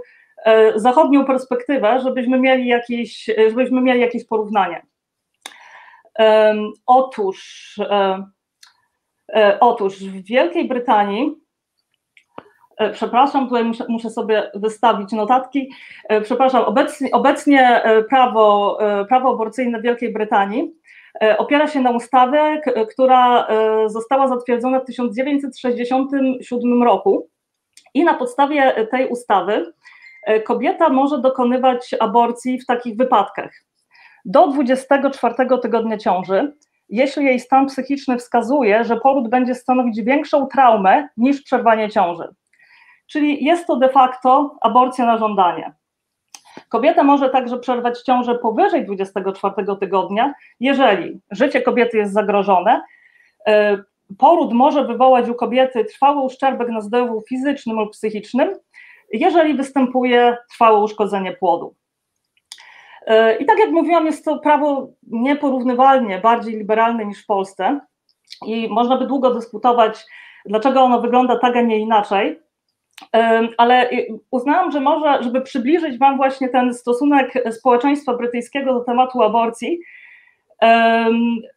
zachodnią 0.75 1.25
perspektywę, 1.25 1.99
żebyśmy 2.03 2.39
mieli 2.39 2.67
jakieś, 2.67 3.25
żebyśmy 3.49 3.81
mieli 3.81 4.01
jakieś 4.01 4.25
porównanie. 4.25 4.81
Otóż, 6.85 7.75
e, 9.35 9.59
otóż 9.59 9.99
w 9.99 10.25
Wielkiej 10.25 10.67
Brytanii, 10.67 11.35
e, 12.77 12.89
przepraszam, 12.89 13.45
tutaj 13.45 13.73
muszę, 13.89 14.09
sobie 14.09 14.51
wystawić 14.55 15.11
notatki, 15.11 15.71
e, 16.09 16.21
przepraszam, 16.21 16.63
obecnie, 16.63 17.11
obecnie 17.11 17.83
prawo, 18.09 18.77
prawo 19.09 19.29
aborcyjne 19.29 19.79
w 19.79 19.83
Wielkiej 19.83 20.13
Brytanii 20.13 20.73
opiera 21.37 21.67
się 21.67 21.81
na 21.81 21.91
ustawie, 21.91 22.61
która 22.91 23.47
została 23.87 24.27
zatwierdzona 24.27 24.79
w 24.79 24.85
1967 24.85 26.83
roku 26.83 27.29
i 27.93 28.03
na 28.03 28.13
podstawie 28.13 28.87
tej 28.91 29.07
ustawy 29.07 29.73
kobieta 30.45 30.89
może 30.89 31.21
dokonywać 31.21 31.95
aborcji 31.99 32.59
w 32.59 32.65
takich 32.65 32.97
wypadkach 32.97 33.51
do 34.25 34.47
24 34.47 35.33
tygodnia 35.61 35.97
ciąży, 35.97 36.53
jeśli 36.89 37.25
jej 37.25 37.39
stan 37.39 37.65
psychiczny 37.65 38.17
wskazuje, 38.17 38.83
że 38.83 38.97
poród 38.97 39.29
będzie 39.29 39.55
stanowić 39.55 40.01
większą 40.01 40.47
traumę 40.47 41.07
niż 41.17 41.41
przerwanie 41.41 41.89
ciąży. 41.89 42.23
Czyli 43.07 43.45
jest 43.45 43.67
to 43.67 43.75
de 43.75 43.89
facto 43.89 44.55
aborcja 44.61 45.05
na 45.05 45.17
żądanie. 45.17 45.73
Kobieta 46.69 47.03
może 47.03 47.29
także 47.29 47.59
przerwać 47.59 48.01
ciążę 48.01 48.35
powyżej 48.35 48.85
24 48.85 49.77
tygodnia, 49.79 50.33
jeżeli 50.59 51.21
życie 51.31 51.61
kobiety 51.61 51.97
jest 51.97 52.13
zagrożone, 52.13 52.81
e, 53.47 53.77
poród 54.17 54.53
może 54.53 54.83
wywołać 54.83 55.29
u 55.29 55.35
kobiety 55.35 55.85
trwały 55.85 56.21
uszczerbek 56.21 56.69
na 56.69 56.81
zdrowiu 56.81 57.21
fizycznym 57.29 57.77
lub 57.77 57.91
psychicznym, 57.91 58.49
jeżeli 59.13 59.53
występuje 59.53 60.37
trwałe 60.51 60.79
uszkodzenie 60.79 61.33
płodu. 61.33 61.75
I 63.39 63.45
tak 63.45 63.59
jak 63.59 63.71
mówiłam, 63.71 64.05
jest 64.05 64.25
to 64.25 64.39
prawo 64.39 64.87
nieporównywalnie 65.07 66.19
bardziej 66.19 66.55
liberalne 66.55 67.05
niż 67.05 67.23
w 67.23 67.25
Polsce 67.25 67.79
i 68.45 68.67
można 68.69 68.97
by 68.97 69.07
długo 69.07 69.33
dyskutować, 69.33 70.05
dlaczego 70.45 70.81
ono 70.81 71.01
wygląda 71.01 71.39
tak, 71.39 71.55
a 71.55 71.61
nie 71.61 71.79
inaczej. 71.79 72.39
Ale 73.57 73.89
uznałam, 74.31 74.71
że 74.71 74.79
może, 74.79 75.23
żeby 75.23 75.41
przybliżyć 75.41 75.97
Wam 75.97 76.17
właśnie 76.17 76.49
ten 76.49 76.73
stosunek 76.73 77.33
społeczeństwa 77.51 78.13
brytyjskiego 78.13 78.73
do 78.73 78.79
tematu 78.79 79.21
aborcji, 79.21 79.79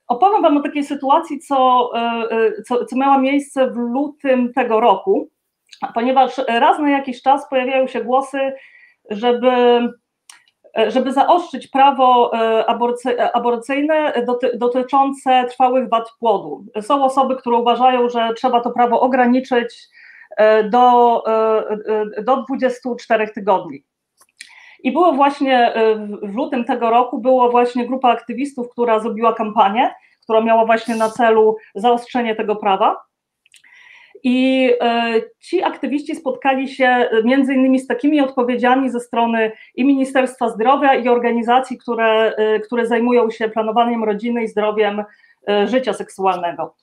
opowiem 0.08 0.42
Wam 0.42 0.56
o 0.56 0.62
takiej 0.62 0.84
sytuacji, 0.84 1.38
co, 1.38 1.90
e, 1.96 2.62
co, 2.62 2.84
co 2.84 2.96
miała 2.96 3.18
miejsce 3.18 3.70
w 3.70 3.76
lutym 3.76 4.52
tego 4.52 4.80
roku, 4.80 5.28
ponieważ 5.94 6.40
raz 6.48 6.78
na 6.78 6.90
jakiś 6.90 7.22
czas 7.22 7.48
pojawiają 7.48 7.86
się 7.86 8.04
głosy, 8.04 8.52
żeby 9.10 9.50
E, 9.50 9.88
żeby 10.88 11.12
zaostrzyć 11.12 11.68
prawo 11.68 12.32
e, 12.34 12.64
e, 13.06 13.32
aborcyjne 13.36 14.12
dotyczące 14.54 15.44
trwałych 15.44 15.88
wad 15.88 16.12
płodu. 16.18 16.64
Są 16.80 17.04
osoby, 17.04 17.36
które 17.36 17.56
uważają, 17.56 18.08
że 18.08 18.34
trzeba 18.36 18.60
to 18.60 18.70
prawo 18.70 19.00
ograniczyć 19.00 19.88
do, 20.70 21.22
do 22.22 22.42
24 22.42 23.28
tygodni. 23.28 23.84
I 24.82 24.92
było 24.92 25.12
właśnie 25.12 25.72
w 26.22 26.34
lutym 26.34 26.64
tego 26.64 26.90
roku, 26.90 27.18
było 27.18 27.50
właśnie 27.50 27.86
grupa 27.86 28.08
aktywistów, 28.08 28.68
która 28.70 29.00
zrobiła 29.00 29.32
kampanię, 29.32 29.94
która 30.22 30.40
miała 30.40 30.66
właśnie 30.66 30.96
na 30.96 31.10
celu 31.10 31.56
zaostrzenie 31.74 32.34
tego 32.34 32.56
prawa. 32.56 32.96
I 34.22 34.70
e, 34.80 35.12
ci 35.40 35.62
aktywiści 35.62 36.16
spotkali 36.16 36.68
się 36.68 37.08
między 37.24 37.54
innymi 37.54 37.78
z 37.78 37.86
takimi 37.86 38.20
odpowiedziami 38.20 38.90
ze 38.90 39.00
strony 39.00 39.52
i 39.74 39.84
Ministerstwa 39.84 40.48
Zdrowia 40.48 40.94
i 40.94 41.08
organizacji, 41.08 41.78
które, 41.78 42.34
e, 42.36 42.60
które 42.60 42.86
zajmują 42.86 43.30
się 43.30 43.48
planowaniem 43.48 44.04
rodziny 44.04 44.42
i 44.42 44.48
zdrowiem 44.48 45.04
e, 45.48 45.68
życia 45.68 45.92
seksualnego. 45.92 46.74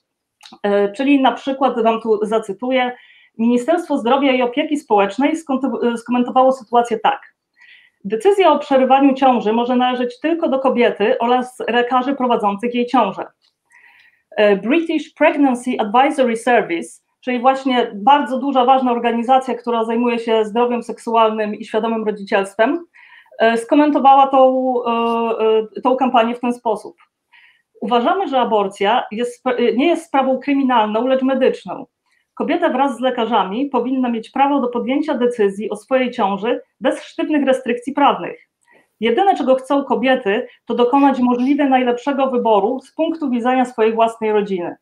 Czyli 0.96 1.22
na 1.22 1.32
przykład, 1.32 1.82
Wam 1.82 2.00
tu 2.00 2.26
zacytuję, 2.26 2.92
Ministerstwo 3.38 3.98
Zdrowia 3.98 4.32
i 4.32 4.42
Opieki 4.42 4.76
Społecznej 4.76 5.32
skomentowało 5.96 6.52
sytuację 6.52 6.98
tak. 6.98 7.20
Decyzja 8.04 8.52
o 8.52 8.58
przerywaniu 8.58 9.14
ciąży 9.14 9.52
może 9.52 9.76
należeć 9.76 10.20
tylko 10.20 10.48
do 10.48 10.58
kobiety 10.58 11.18
oraz 11.18 11.62
lekarzy 11.68 12.14
prowadzących 12.14 12.74
jej 12.74 12.86
ciążę. 12.86 13.26
British 14.62 15.14
Pregnancy 15.14 15.70
Advisory 15.78 16.36
Service 16.36 17.07
czyli 17.20 17.40
właśnie 17.40 17.90
bardzo 17.94 18.38
duża, 18.38 18.64
ważna 18.64 18.92
organizacja, 18.92 19.54
która 19.54 19.84
zajmuje 19.84 20.18
się 20.18 20.44
zdrowiem 20.44 20.82
seksualnym 20.82 21.54
i 21.54 21.64
świadomym 21.64 22.04
rodzicielstwem, 22.04 22.84
e, 23.38 23.58
skomentowała 23.58 24.26
tą, 24.26 24.74
e, 24.84 24.90
e, 25.76 25.80
tą 25.80 25.96
kampanię 25.96 26.34
w 26.34 26.40
ten 26.40 26.52
sposób. 26.52 26.96
Uważamy, 27.80 28.28
że 28.28 28.40
aborcja 28.40 29.04
jest, 29.12 29.44
nie 29.76 29.86
jest 29.86 30.06
sprawą 30.06 30.38
kryminalną, 30.38 31.06
lecz 31.06 31.22
medyczną. 31.22 31.86
Kobieta 32.34 32.68
wraz 32.68 32.96
z 32.96 33.00
lekarzami 33.00 33.66
powinna 33.66 34.08
mieć 34.08 34.30
prawo 34.30 34.60
do 34.60 34.68
podjęcia 34.68 35.14
decyzji 35.14 35.70
o 35.70 35.76
swojej 35.76 36.10
ciąży 36.10 36.60
bez 36.80 37.02
sztywnych 37.02 37.46
restrykcji 37.46 37.92
prawnych. 37.92 38.48
Jedyne, 39.00 39.36
czego 39.36 39.54
chcą 39.54 39.84
kobiety, 39.84 40.46
to 40.64 40.74
dokonać 40.74 41.18
możliwie 41.18 41.64
najlepszego 41.64 42.30
wyboru 42.30 42.80
z 42.80 42.94
punktu 42.94 43.30
widzenia 43.30 43.64
swojej 43.64 43.94
własnej 43.94 44.32
rodziny. 44.32 44.76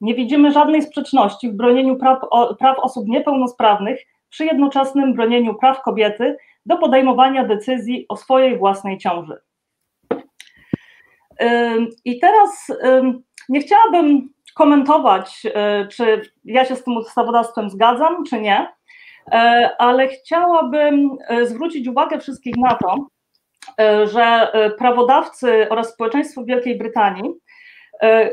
Nie 0.00 0.14
widzimy 0.14 0.52
żadnej 0.52 0.82
sprzeczności 0.82 1.50
w 1.50 1.56
bronieniu 1.56 1.96
praw, 1.96 2.18
praw 2.58 2.78
osób 2.78 3.08
niepełnosprawnych 3.08 4.00
przy 4.30 4.44
jednoczesnym 4.44 5.14
bronieniu 5.14 5.54
praw 5.54 5.82
kobiety 5.82 6.36
do 6.66 6.76
podejmowania 6.76 7.44
decyzji 7.44 8.06
o 8.08 8.16
swojej 8.16 8.58
własnej 8.58 8.98
ciąży. 8.98 9.36
I 12.04 12.18
teraz 12.18 12.66
nie 13.48 13.60
chciałabym 13.60 14.28
komentować, 14.58 15.46
y, 15.46 15.88
czy 15.88 16.22
ja 16.44 16.64
się 16.64 16.76
z 16.76 16.84
tym 16.84 16.96
ustawodawstwem 16.96 17.70
zgadzam, 17.70 18.24
czy 18.24 18.40
nie, 18.40 18.66
y, 18.66 19.36
ale 19.78 20.08
chciałabym 20.08 21.18
y, 21.30 21.46
zwrócić 21.46 21.88
uwagę 21.88 22.18
wszystkich 22.18 22.54
na 22.56 22.74
to, 22.74 23.06
że 24.04 24.52
prawodawcy 24.78 25.66
oraz 25.70 25.92
społeczeństwo 25.92 26.44
Wielkiej 26.44 26.78
Brytanii 26.78 27.30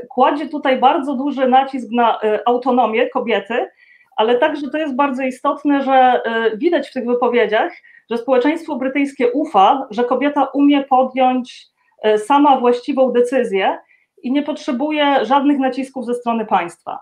kładzie 0.09 0.47
tutaj 0.47 0.79
bardzo 0.79 1.15
duży 1.15 1.47
nacisk 1.47 1.87
na 1.91 2.19
e, 2.21 2.47
autonomię 2.47 3.09
kobiety, 3.09 3.69
ale 4.15 4.37
także 4.37 4.69
to 4.69 4.77
jest 4.77 4.95
bardzo 4.95 5.23
istotne, 5.23 5.83
że 5.83 5.93
e, 5.93 6.57
widać 6.57 6.89
w 6.89 6.93
tych 6.93 7.05
wypowiedziach, 7.05 7.71
że 8.11 8.17
społeczeństwo 8.17 8.75
brytyjskie 8.75 9.31
ufa, 9.31 9.87
że 9.91 10.03
kobieta 10.03 10.45
umie 10.53 10.83
podjąć 10.83 11.75
sama 12.17 12.59
właściwą 12.59 13.11
decyzję 13.11 13.77
i 14.23 14.31
nie 14.31 14.43
potrzebuje 14.43 15.25
żadnych 15.25 15.59
nacisków 15.59 16.05
ze 16.05 16.13
strony 16.13 16.45
państwa. 16.45 16.99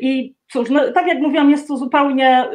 I 0.00 0.34
cóż, 0.52 0.70
no, 0.70 0.92
tak 0.92 1.06
jak 1.06 1.18
mówiłam, 1.18 1.50
jest 1.50 1.68
to 1.68 1.76
zupełnie, 1.76 2.48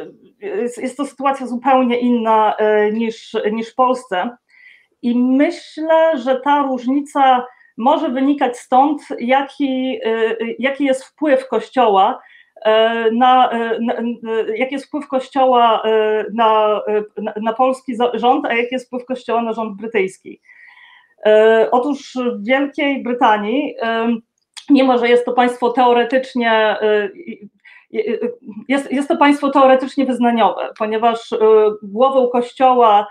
jest 0.76 0.96
to 0.96 1.06
sytuacja 1.06 1.46
zupełnie 1.46 1.98
inna 1.98 2.54
niż, 2.92 3.36
niż 3.52 3.72
w 3.72 3.74
Polsce. 3.74 4.36
I 5.02 5.18
myślę, 5.18 6.18
że 6.18 6.40
ta 6.40 6.62
różnica 6.62 7.46
może 7.80 8.08
wynikać 8.08 8.58
stąd, 8.58 9.02
jaki, 9.18 10.00
jaki 10.58 10.84
jest 10.84 11.04
wpływ 11.04 11.48
Kościoła 11.48 12.20
na, 13.12 13.50
na, 13.80 13.94
jaki 14.54 14.74
jest 14.74 14.86
wpływ 14.86 15.08
Kościoła 15.08 15.82
na, 16.34 16.82
na, 17.16 17.32
na 17.42 17.52
polski 17.52 17.96
rząd, 18.14 18.46
a 18.46 18.54
jaki 18.54 18.68
jest 18.72 18.86
wpływ 18.86 19.04
Kościoła 19.04 19.42
na 19.42 19.52
rząd 19.52 19.76
brytyjski. 19.76 20.40
Otóż 21.70 22.14
w 22.14 22.46
Wielkiej 22.46 23.02
Brytanii, 23.02 23.74
mimo 24.70 24.98
że 24.98 25.08
jest 25.08 25.24
to 25.24 25.32
państwo 25.32 25.70
teoretycznie 25.70 26.76
jest, 28.68 28.92
jest 28.92 29.08
to 29.08 29.16
państwo 29.16 29.50
teoretycznie 29.50 30.04
wyznaniowe, 30.06 30.68
ponieważ 30.78 31.34
głową 31.82 32.28
kościoła 32.28 33.06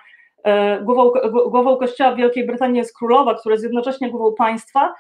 głową, 0.81 1.11
głową 1.49 1.77
kościoła 1.77 2.11
w 2.11 2.17
Wielkiej 2.17 2.45
Brytanii 2.45 2.77
jest 2.77 2.97
królowa, 2.97 3.35
która 3.35 3.53
jest 3.53 3.63
jednocześnie 3.63 4.09
głową 4.11 4.35
państwa, 4.35 4.93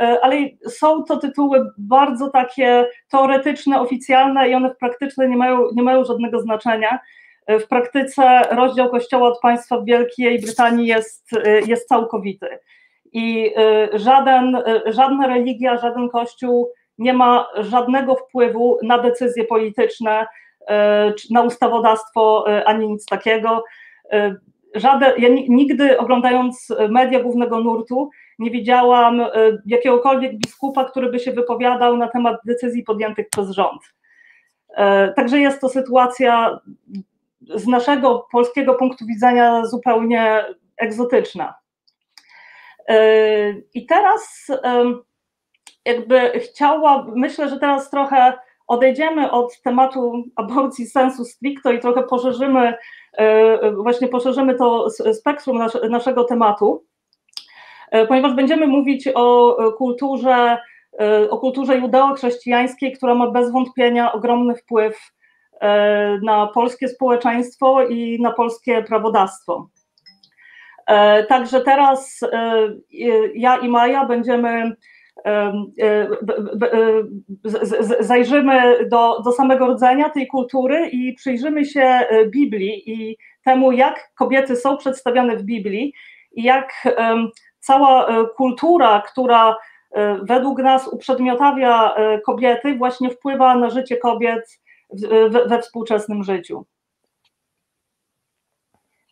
e, 0.00 0.18
ale 0.22 0.36
są 0.68 1.04
to 1.04 1.16
tytuły 1.16 1.70
bardzo 1.78 2.30
takie 2.30 2.86
teoretyczne, 3.10 3.80
oficjalne 3.80 4.48
i 4.48 4.54
one 4.54 4.70
w 4.74 4.76
praktyce 4.76 5.28
nie 5.28 5.36
mają, 5.36 5.66
nie 5.74 5.82
mają 5.82 6.04
żadnego 6.04 6.40
znaczenia. 6.40 6.98
E, 7.46 7.58
w 7.58 7.68
praktyce 7.68 8.40
rozdział 8.50 8.90
kościoła 8.90 9.28
od 9.28 9.40
państwa 9.40 9.78
w 9.78 9.84
Wielkiej 9.84 10.40
Brytanii 10.40 10.86
jest, 10.86 11.30
jest 11.66 11.88
całkowity. 11.88 12.46
I 13.12 13.54
żaden, 13.92 14.58
żadna 14.86 15.26
religia, 15.26 15.76
żaden 15.76 16.08
kościół 16.08 16.72
nie 16.98 17.12
ma 17.12 17.48
żadnego 17.56 18.14
wpływu 18.14 18.78
na 18.82 18.98
decyzje 18.98 19.44
polityczne, 19.44 20.26
na 21.30 21.42
ustawodawstwo, 21.42 22.44
ani 22.66 22.88
nic 22.88 23.06
takiego 23.06 23.64
żaden, 24.74 25.12
ja 25.18 25.28
nigdy 25.48 25.98
oglądając 25.98 26.68
media 26.88 27.20
głównego 27.20 27.60
nurtu 27.60 28.10
nie 28.38 28.50
widziałam 28.50 29.20
e, 29.20 29.30
jakiegokolwiek 29.66 30.38
biskupa, 30.38 30.84
który 30.84 31.10
by 31.10 31.18
się 31.18 31.32
wypowiadał 31.32 31.96
na 31.96 32.08
temat 32.08 32.36
decyzji 32.46 32.82
podjętych 32.82 33.28
przez 33.28 33.50
rząd. 33.50 33.82
E, 34.76 35.12
także 35.12 35.38
jest 35.38 35.60
to 35.60 35.68
sytuacja 35.68 36.60
z 37.40 37.66
naszego 37.66 38.26
polskiego 38.32 38.74
punktu 38.74 39.06
widzenia 39.06 39.66
zupełnie 39.66 40.44
egzotyczna. 40.76 41.54
E, 42.88 42.98
I 43.74 43.86
teraz 43.86 44.46
jakby 45.84 46.40
chciała, 46.40 47.06
myślę, 47.14 47.48
że 47.48 47.58
teraz 47.58 47.90
trochę 47.90 48.38
odejdziemy 48.66 49.30
od 49.30 49.62
tematu 49.62 50.24
aborcji 50.36 50.86
sensu 50.86 51.24
stricto 51.24 51.72
i 51.72 51.80
trochę 51.80 52.02
poszerzymy 52.02 52.74
E, 52.74 52.76
właśnie 53.76 54.08
poszerzymy 54.08 54.54
to 54.54 54.90
spektrum 54.90 55.66
naszego 55.90 56.24
tematu, 56.24 56.84
e, 57.90 58.06
ponieważ 58.06 58.34
będziemy 58.34 58.66
mówić 58.66 59.08
o 59.14 59.56
kulturze, 59.76 60.58
e, 61.00 61.30
o 61.30 61.38
kulturze 61.38 61.78
judeo-chrześcijańskiej, 61.78 62.92
która 62.92 63.14
ma 63.14 63.30
bez 63.30 63.52
wątpienia 63.52 64.12
ogromny 64.12 64.54
wpływ 64.54 65.14
na 66.22 66.46
polskie 66.46 66.88
społeczeństwo 66.88 67.82
i 67.82 68.22
na 68.22 68.32
polskie 68.32 68.82
prawodawstwo. 68.82 69.68
Także 71.28 71.60
teraz 71.60 72.20
ja 73.34 73.56
i 73.56 73.68
Maja 73.68 74.04
będziemy 74.04 74.76
zajrzymy 78.00 78.88
do, 78.88 79.20
do 79.24 79.32
samego 79.32 79.66
rodzenia 79.66 80.08
tej 80.08 80.26
kultury 80.26 80.88
i 80.88 81.14
przyjrzymy 81.14 81.64
się 81.64 81.80
e, 81.80 82.26
Biblii 82.26 82.90
i 82.90 83.16
temu, 83.44 83.72
jak 83.72 84.10
kobiety 84.14 84.56
są 84.56 84.76
przedstawiane 84.76 85.36
w 85.36 85.42
Biblii 85.42 85.92
i 86.32 86.42
jak 86.42 86.72
cała 87.60 88.06
e, 88.08 88.26
kultura, 88.36 89.02
która 89.06 89.56
e, 89.92 90.18
według 90.22 90.58
nas 90.58 90.88
uprzedmiotawia 90.88 91.94
kobiety, 92.26 92.74
właśnie 92.74 93.10
wpływa 93.10 93.56
na 93.56 93.70
życie 93.70 93.96
kobiet 93.96 94.60
we 95.48 95.62
współczesnym 95.62 96.22
życiu. 96.22 96.64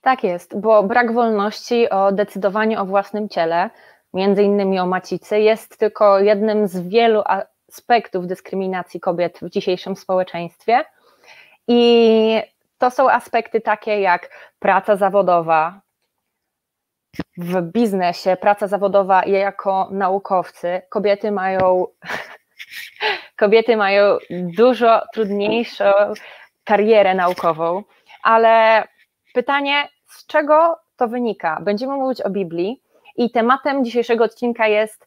Tak 0.03 0.25
jest, 0.25 0.61
bo 0.61 0.83
brak 0.83 1.13
wolności 1.13 1.91
o 1.91 2.13
decydowaniu 2.13 2.81
o 2.81 2.85
własnym 2.87 3.29
ciele 3.29 3.71
między 4.15 4.43
innymi 4.43 4.79
o 4.79 4.87
macicy, 4.87 5.41
jest 5.41 5.79
tylko 5.79 6.19
jednym 6.19 6.69
z 6.69 6.89
wielu 6.89 7.23
aspektów 7.69 8.27
dyskryminacji 8.27 9.01
kobiet 9.01 9.39
w 9.43 9.51
dzisiejszym 9.51 9.97
społeczeństwie. 9.97 10.85
I 11.69 12.43
to 12.79 12.91
są 12.91 13.11
aspekty 13.11 13.61
takie 13.61 14.01
jak 14.01 14.31
praca 14.59 14.97
zawodowa, 14.97 15.81
w 17.39 17.63
biznesie, 17.63 18.37
praca 18.41 18.67
zawodowa 18.67 19.25
jako 19.25 19.89
naukowcy, 19.91 20.83
kobiety 20.89 21.33
mają, 21.33 21.87
kobiety 23.37 23.77
mają 23.77 24.19
dużo 24.31 25.03
trudniejszą 25.13 25.85
karierę 26.65 27.15
naukową, 27.15 27.83
ale 28.23 28.85
pytanie, 29.35 29.89
z 30.07 30.27
czego 30.27 30.79
to 30.97 31.09
wynika? 31.09 31.61
Będziemy 31.63 31.97
mówić 31.97 32.21
o 32.21 32.31
Biblii, 32.31 32.82
i 33.17 33.31
tematem 33.31 33.85
dzisiejszego 33.85 34.25
odcinka 34.25 34.67
jest 34.67 35.07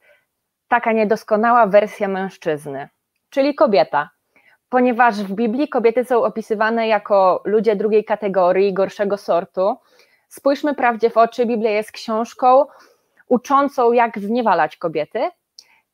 taka 0.68 0.92
niedoskonała 0.92 1.68
wersja 1.68 2.08
mężczyzny, 2.08 2.90
czyli 3.30 3.56
kobieta. 3.56 4.10
Ponieważ 4.70 5.16
w 5.16 5.34
Biblii 5.34 5.70
kobiety 5.70 6.06
są 6.06 6.24
opisywane 6.24 6.88
jako 6.88 7.42
ludzie 7.46 7.76
drugiej 7.76 8.06
kategorii, 8.06 8.74
gorszego 8.74 9.18
sortu. 9.18 9.76
Spójrzmy 10.30 10.76
prawdzie 10.76 11.10
w 11.10 11.18
oczy, 11.18 11.46
Biblia 11.46 11.72
jest 11.72 11.92
książką 11.92 12.66
uczącą, 13.28 13.92
jak 13.92 14.20
zniewalać 14.20 14.78
kobiety. 14.78 15.30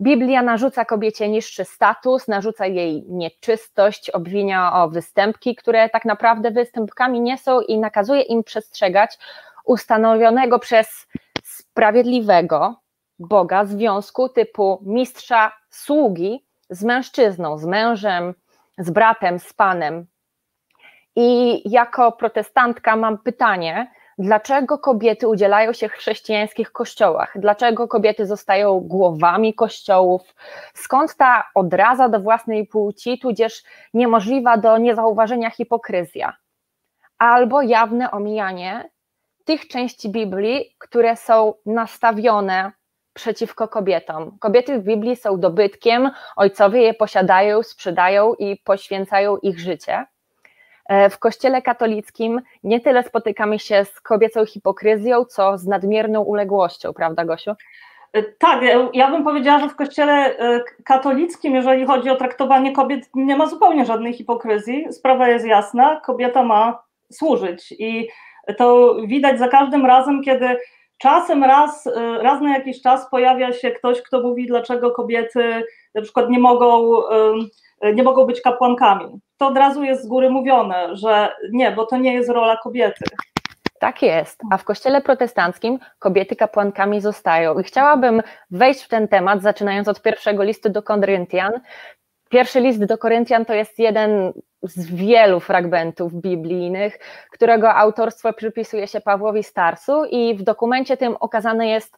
Biblia 0.01 0.41
narzuca 0.41 0.85
kobiecie 0.85 1.29
niższy 1.29 1.65
status, 1.65 2.27
narzuca 2.27 2.65
jej 2.65 3.03
nieczystość, 3.07 4.09
obwinia 4.09 4.73
o 4.73 4.89
występki, 4.89 5.55
które 5.55 5.89
tak 5.89 6.05
naprawdę 6.05 6.51
występkami 6.51 7.21
nie 7.21 7.37
są 7.37 7.61
i 7.61 7.79
nakazuje 7.79 8.21
im 8.21 8.43
przestrzegać 8.43 9.17
ustanowionego 9.65 10.59
przez 10.59 11.07
sprawiedliwego 11.71 12.75
Boga 13.19 13.65
związku 13.65 14.29
typu 14.29 14.81
mistrza 14.85 15.51
sługi 15.69 16.45
z 16.69 16.83
mężczyzną, 16.83 17.57
z 17.57 17.65
mężem, 17.65 18.33
z 18.77 18.89
bratem, 18.89 19.39
z 19.39 19.53
panem. 19.53 20.05
I 21.15 21.61
jako 21.71 22.11
protestantka 22.11 22.95
mam 22.95 23.17
pytanie, 23.17 23.91
dlaczego 24.17 24.77
kobiety 24.79 25.27
udzielają 25.27 25.73
się 25.73 25.89
w 25.89 25.91
chrześcijańskich 25.91 26.71
kościołach? 26.71 27.33
Dlaczego 27.35 27.87
kobiety 27.87 28.25
zostają 28.25 28.79
głowami 28.79 29.53
kościołów? 29.53 30.35
Skąd 30.73 31.15
ta 31.15 31.43
odraza 31.55 32.09
do 32.09 32.19
własnej 32.19 32.67
płci, 32.67 33.19
tudzież 33.19 33.63
niemożliwa 33.93 34.57
do 34.57 34.77
niezauważenia 34.77 35.49
hipokryzja? 35.49 36.37
Albo 37.17 37.61
jawne 37.61 38.11
omijanie 38.11 38.89
tych 39.45 39.67
części 39.67 40.09
Biblii, 40.09 40.75
które 40.77 41.15
są 41.15 41.53
nastawione 41.65 42.71
przeciwko 43.13 43.67
kobietom. 43.67 44.37
Kobiety 44.39 44.79
w 44.79 44.83
Biblii 44.83 45.15
są 45.15 45.39
dobytkiem, 45.39 46.11
ojcowie 46.35 46.81
je 46.81 46.93
posiadają, 46.93 47.63
sprzedają 47.63 48.33
i 48.33 48.57
poświęcają 48.57 49.37
ich 49.37 49.59
życie. 49.59 50.05
E, 50.89 51.09
w 51.09 51.19
Kościele 51.19 51.61
katolickim 51.61 52.41
nie 52.63 52.79
tyle 52.79 53.03
spotykamy 53.03 53.59
się 53.59 53.85
z 53.85 54.01
kobiecą 54.01 54.45
hipokryzją, 54.45 55.25
co 55.25 55.57
z 55.57 55.67
nadmierną 55.67 56.21
uległością, 56.21 56.93
prawda, 56.93 57.25
Gosiu? 57.25 57.51
E, 58.13 58.23
tak, 58.23 58.61
ja 58.93 59.11
bym 59.11 59.23
powiedziała, 59.23 59.59
że 59.59 59.69
w 59.69 59.75
Kościele 59.75 60.13
e, 60.13 60.63
katolickim, 60.83 61.55
jeżeli 61.55 61.85
chodzi 61.85 62.09
o 62.09 62.15
traktowanie 62.15 62.71
kobiet, 62.71 63.09
nie 63.15 63.35
ma 63.35 63.45
zupełnie 63.45 63.85
żadnej 63.85 64.13
hipokryzji. 64.13 64.87
Sprawa 64.93 65.27
jest 65.27 65.45
jasna, 65.45 66.01
kobieta 66.05 66.43
ma 66.43 66.83
służyć 67.11 67.71
i 67.79 68.09
to 68.57 68.95
widać 69.05 69.39
za 69.39 69.47
każdym 69.47 69.85
razem, 69.85 70.23
kiedy 70.23 70.57
czasem 70.97 71.43
raz, 71.43 71.87
y, 71.87 71.91
raz 72.21 72.41
na 72.41 72.53
jakiś 72.53 72.81
czas 72.81 73.09
pojawia 73.09 73.53
się 73.53 73.71
ktoś, 73.71 74.01
kto 74.01 74.21
mówi, 74.21 74.47
dlaczego 74.47 74.91
kobiety 74.91 75.63
na 75.95 76.01
przykład 76.01 76.29
nie 76.29 76.39
mogą, 76.39 76.99
y, 77.83 77.93
nie 77.93 78.03
mogą 78.03 78.25
być 78.25 78.41
kapłankami. 78.41 79.19
To 79.37 79.47
od 79.47 79.57
razu 79.57 79.83
jest 79.83 80.03
z 80.03 80.07
góry 80.07 80.29
mówione, 80.29 80.95
że 80.95 81.33
nie, 81.51 81.71
bo 81.71 81.85
to 81.85 81.97
nie 81.97 82.13
jest 82.13 82.29
rola 82.29 82.57
kobiety. 82.57 83.05
Tak 83.79 84.01
jest, 84.01 84.41
a 84.51 84.57
w 84.57 84.63
kościele 84.63 85.01
protestanckim 85.01 85.79
kobiety 85.99 86.35
kapłankami 86.35 87.01
zostają. 87.01 87.59
I 87.59 87.63
chciałabym 87.63 88.21
wejść 88.51 88.81
w 88.81 88.87
ten 88.87 89.07
temat, 89.07 89.41
zaczynając 89.41 89.87
od 89.87 90.01
pierwszego 90.01 90.43
listu 90.43 90.69
do 90.69 90.83
Koryntian. 90.83 91.51
Pierwszy 92.31 92.59
list 92.61 92.85
do 92.85 92.97
Koryntian 92.97 93.45
to 93.45 93.53
jest 93.53 93.79
jeden 93.79 94.33
z 94.63 94.91
wielu 94.91 95.39
fragmentów 95.39 96.13
biblijnych, 96.13 96.99
którego 97.31 97.73
autorstwo 97.75 98.33
przypisuje 98.33 98.87
się 98.87 99.01
Pawłowi 99.01 99.43
Starsu 99.43 100.05
i 100.05 100.35
w 100.35 100.43
dokumencie 100.43 100.97
tym 100.97 101.15
okazane 101.19 101.67
jest 101.67 101.97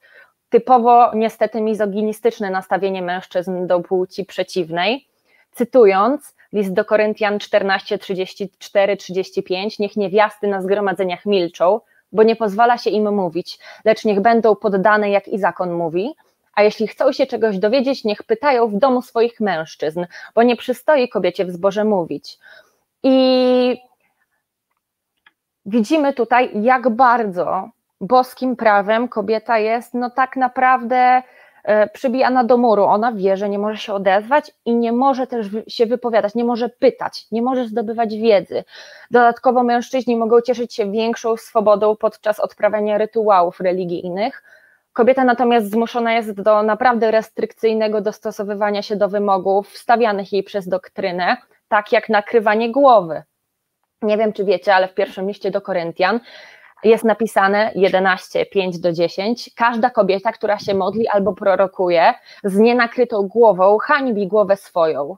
typowo 0.50 1.12
niestety 1.16 1.62
mizoginistyczne 1.62 2.50
nastawienie 2.50 3.02
mężczyzn 3.02 3.68
do 3.68 3.80
płci 3.80 4.26
przeciwnej. 4.26 5.08
Cytując 5.52 6.36
list 6.54 6.74
do 6.74 6.86
Koryntian 6.86 7.40
14, 7.40 7.98
34, 7.98 8.98
35, 8.98 9.80
niech 9.80 9.98
niewiasty 9.98 10.48
na 10.48 10.62
zgromadzeniach 10.62 11.26
milczą, 11.26 11.80
bo 12.12 12.24
nie 12.24 12.36
pozwala 12.36 12.78
się 12.78 12.90
im 12.90 13.16
mówić, 13.16 13.60
lecz 13.86 14.06
niech 14.06 14.22
będą 14.22 14.56
poddane, 14.56 15.10
jak 15.10 15.28
i 15.28 15.40
zakon 15.40 15.74
mówi, 15.74 16.16
A 16.56 16.64
jeśli 16.64 16.88
chcą 16.88 17.12
się 17.12 17.26
czegoś 17.26 17.58
dowiedzieć, 17.58 18.04
niech 18.04 18.24
pytają 18.24 18.68
w 18.68 18.78
domu 18.78 19.02
swoich 19.02 19.40
mężczyzn, 19.40 20.06
bo 20.36 20.44
nie 20.44 20.56
przystoi 20.56 21.10
kobiecie 21.10 21.46
w 21.46 21.52
zborze 21.52 21.84
mówić. 21.84 22.38
I 23.04 23.78
widzimy 25.66 26.14
tutaj, 26.14 26.52
jak 26.62 26.90
bardzo 26.90 27.70
boskim 28.02 28.56
prawem 28.56 29.08
kobieta 29.08 29.58
jest, 29.60 29.94
no 29.94 30.10
tak 30.10 30.36
naprawdę 30.36 31.22
e, 31.64 31.90
przybijana 31.90 32.44
do 32.44 32.58
muru. 32.58 32.84
Ona 32.84 33.12
wie, 33.12 33.38
że 33.38 33.50
nie 33.50 33.60
może 33.60 33.78
się 33.78 33.94
odezwać 33.94 34.52
i 34.66 34.76
nie 34.76 34.92
może 34.92 35.28
też 35.28 35.48
się 35.68 35.86
wypowiadać, 35.86 36.36
nie 36.36 36.44
może 36.44 36.70
pytać, 36.70 37.26
nie 37.32 37.42
może 37.42 37.68
zdobywać 37.68 38.16
wiedzy. 38.16 38.64
Dodatkowo 39.12 39.64
mężczyźni 39.64 40.16
mogą 40.16 40.42
cieszyć 40.42 40.74
się 40.74 40.92
większą 40.92 41.38
swobodą 41.38 41.96
podczas 41.96 42.40
odprawiania 42.40 42.98
rytuałów 42.98 43.60
religijnych. 43.60 44.44
Kobieta 44.94 45.24
natomiast 45.24 45.72
zmuszona 45.72 46.14
jest 46.14 46.42
do 46.42 46.64
naprawdę 46.64 47.12
restrykcyjnego 47.12 48.02
dostosowywania 48.02 48.82
się 48.82 48.96
do 48.96 49.10
wymogów 49.10 49.78
stawianych 49.78 50.34
jej 50.34 50.44
przez 50.44 50.68
doktrynę, 50.68 51.38
tak 51.68 51.92
jak 51.92 52.10
nakrywanie 52.10 52.72
głowy. 52.72 53.24
Nie 54.02 54.18
wiem, 54.18 54.34
czy 54.34 54.46
wiecie, 54.46 54.76
ale 54.76 54.88
w 54.88 54.94
pierwszym 54.94 55.28
liście 55.28 55.52
do 55.52 55.62
Koryntian 55.62 56.20
jest 56.84 57.04
napisane 57.04 57.72
11, 57.76 58.46
5 58.46 58.80
do 58.80 58.92
10. 58.92 59.52
Każda 59.56 59.90
kobieta, 59.90 60.32
która 60.32 60.60
się 60.60 60.74
modli 60.74 61.08
albo 61.08 61.34
prorokuje 61.34 62.14
z 62.44 62.58
nienakrytą 62.58 63.28
głową, 63.28 63.78
hańbi 63.78 64.28
głowę 64.28 64.58
swoją. 64.58 65.16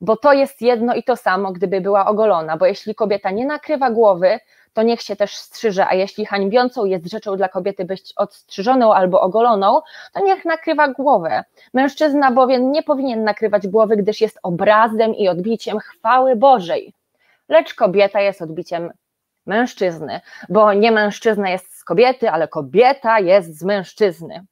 Bo 0.00 0.16
to 0.16 0.32
jest 0.32 0.62
jedno 0.62 0.94
i 0.94 1.02
to 1.02 1.16
samo, 1.16 1.52
gdyby 1.52 1.80
była 1.80 2.06
ogolona, 2.06 2.56
bo 2.56 2.66
jeśli 2.66 2.94
kobieta 2.94 3.30
nie 3.30 3.46
nakrywa 3.46 3.90
głowy, 3.90 4.38
to 4.72 4.82
niech 4.82 5.00
się 5.00 5.16
też 5.16 5.36
strzyże, 5.36 5.86
a 5.86 5.94
jeśli 5.94 6.26
hańbiącą 6.26 6.84
jest 6.84 7.10
rzeczą 7.10 7.36
dla 7.36 7.48
kobiety 7.48 7.84
być 7.84 8.12
odstrzyżoną 8.16 8.94
albo 8.94 9.20
ogoloną, 9.20 9.80
to 10.12 10.24
niech 10.24 10.44
nakrywa 10.44 10.88
głowę. 10.88 11.44
Mężczyzna 11.74 12.30
bowiem 12.30 12.72
nie 12.72 12.82
powinien 12.82 13.24
nakrywać 13.24 13.68
głowy, 13.68 13.96
gdyż 13.96 14.20
jest 14.20 14.38
obrazem 14.42 15.14
i 15.14 15.28
odbiciem 15.28 15.78
chwały 15.78 16.36
Bożej. 16.36 16.94
Lecz 17.48 17.74
kobieta 17.74 18.20
jest 18.20 18.42
odbiciem 18.42 18.90
mężczyzny, 19.46 20.20
bo 20.48 20.72
nie 20.72 20.92
mężczyzna 20.92 21.50
jest 21.50 21.78
z 21.78 21.84
kobiety, 21.84 22.30
ale 22.30 22.48
kobieta 22.48 23.20
jest 23.20 23.58
z 23.58 23.64
mężczyzny. 23.64 24.44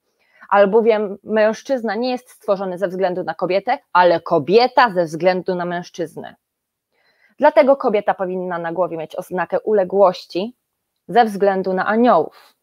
Albowiem 0.49 1.19
mężczyzna 1.25 1.95
nie 1.95 2.11
jest 2.11 2.31
stworzony 2.31 2.79
ze 2.79 2.89
względu 2.89 3.25
na 3.25 3.35
kobietę, 3.35 3.79
ale 3.93 4.21
kobieta 4.21 4.91
ze 4.91 5.05
względu 5.05 5.55
na 5.55 5.65
mężczyznę. 5.65 6.35
Dlatego 7.39 7.77
kobieta 7.77 8.15
powinna 8.15 8.59
na 8.59 8.73
głowie 8.73 8.97
mieć 8.97 9.17
oznakę 9.17 9.61
uległości 9.61 10.55
ze 11.09 11.25
względu 11.25 11.73
na 11.73 11.87
aniołów. 11.87 12.55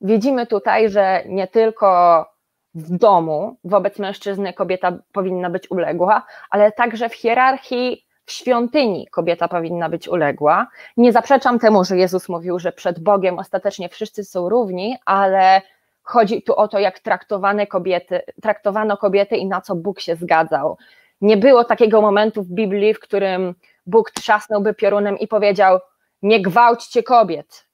Widzimy 0.00 0.46
tutaj, 0.46 0.90
że 0.90 1.22
nie 1.26 1.48
tylko 1.48 2.26
w 2.74 2.98
domu 2.98 3.56
wobec 3.64 3.98
mężczyzny 3.98 4.52
kobieta 4.52 4.98
powinna 5.12 5.50
być 5.50 5.70
uległa, 5.70 6.26
ale 6.50 6.72
także 6.72 7.08
w 7.08 7.14
hierarchii 7.14 8.06
w 8.26 8.32
świątyni 8.32 9.08
kobieta 9.10 9.48
powinna 9.48 9.88
być 9.88 10.08
uległa. 10.08 10.66
Nie 10.96 11.12
zaprzeczam 11.12 11.58
temu, 11.58 11.84
że 11.84 11.96
Jezus 11.96 12.28
mówił, 12.28 12.58
że 12.58 12.72
przed 12.72 13.00
Bogiem 13.00 13.38
ostatecznie 13.38 13.88
wszyscy 13.88 14.24
są 14.24 14.48
równi, 14.48 14.96
ale 15.04 15.62
chodzi 16.02 16.42
tu 16.42 16.54
o 16.54 16.68
to, 16.68 16.78
jak 16.78 16.98
traktowane 16.98 17.66
kobiety, 17.66 18.22
traktowano 18.42 18.96
kobiety 18.96 19.36
i 19.36 19.46
na 19.46 19.60
co 19.60 19.74
Bóg 19.74 20.00
się 20.00 20.16
zgadzał. 20.16 20.76
Nie 21.20 21.36
było 21.36 21.64
takiego 21.64 22.00
momentu 22.00 22.42
w 22.42 22.48
Biblii, 22.48 22.94
w 22.94 23.00
którym 23.00 23.54
Bóg 23.86 24.10
trzasnąłby 24.10 24.74
piorunem 24.74 25.18
i 25.18 25.28
powiedział: 25.28 25.78
Nie 26.22 26.42
gwałćcie 26.42 27.02
kobiet, 27.02 27.66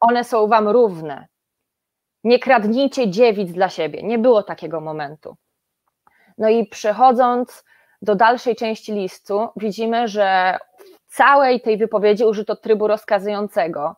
one 0.00 0.24
są 0.24 0.46
wam 0.46 0.68
równe. 0.68 1.26
Nie 2.24 2.38
kradnijcie 2.38 3.10
dziewic 3.10 3.52
dla 3.52 3.68
siebie. 3.68 4.02
Nie 4.02 4.18
było 4.18 4.42
takiego 4.42 4.80
momentu. 4.80 5.36
No 6.38 6.48
i 6.48 6.66
przechodząc 6.66 7.64
do 8.02 8.14
dalszej 8.14 8.56
części 8.56 8.92
listu, 8.92 9.48
widzimy, 9.56 10.08
że 10.08 10.58
w 11.08 11.16
całej 11.16 11.60
tej 11.60 11.76
wypowiedzi 11.76 12.24
użyto 12.24 12.56
trybu 12.56 12.86
rozkazującego, 12.86 13.96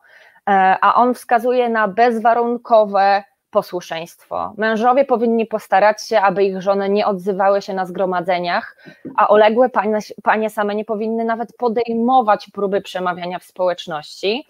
e, 0.48 0.76
a 0.80 0.94
on 0.94 1.14
wskazuje 1.14 1.68
na 1.68 1.88
bezwarunkowe 1.88 3.24
posłuszeństwo. 3.54 4.52
Mężowie 4.56 5.04
powinni 5.04 5.46
postarać 5.46 6.02
się, 6.08 6.20
aby 6.20 6.44
ich 6.44 6.62
żony 6.62 6.88
nie 6.88 7.06
odzywały 7.06 7.62
się 7.62 7.74
na 7.74 7.86
zgromadzeniach, 7.86 8.76
a 9.16 9.26
uległe 9.26 9.68
panie, 9.68 9.98
panie 10.22 10.50
same 10.50 10.74
nie 10.74 10.84
powinny 10.84 11.24
nawet 11.24 11.56
podejmować 11.56 12.50
próby 12.50 12.80
przemawiania 12.80 13.38
w 13.38 13.44
społeczności. 13.44 14.46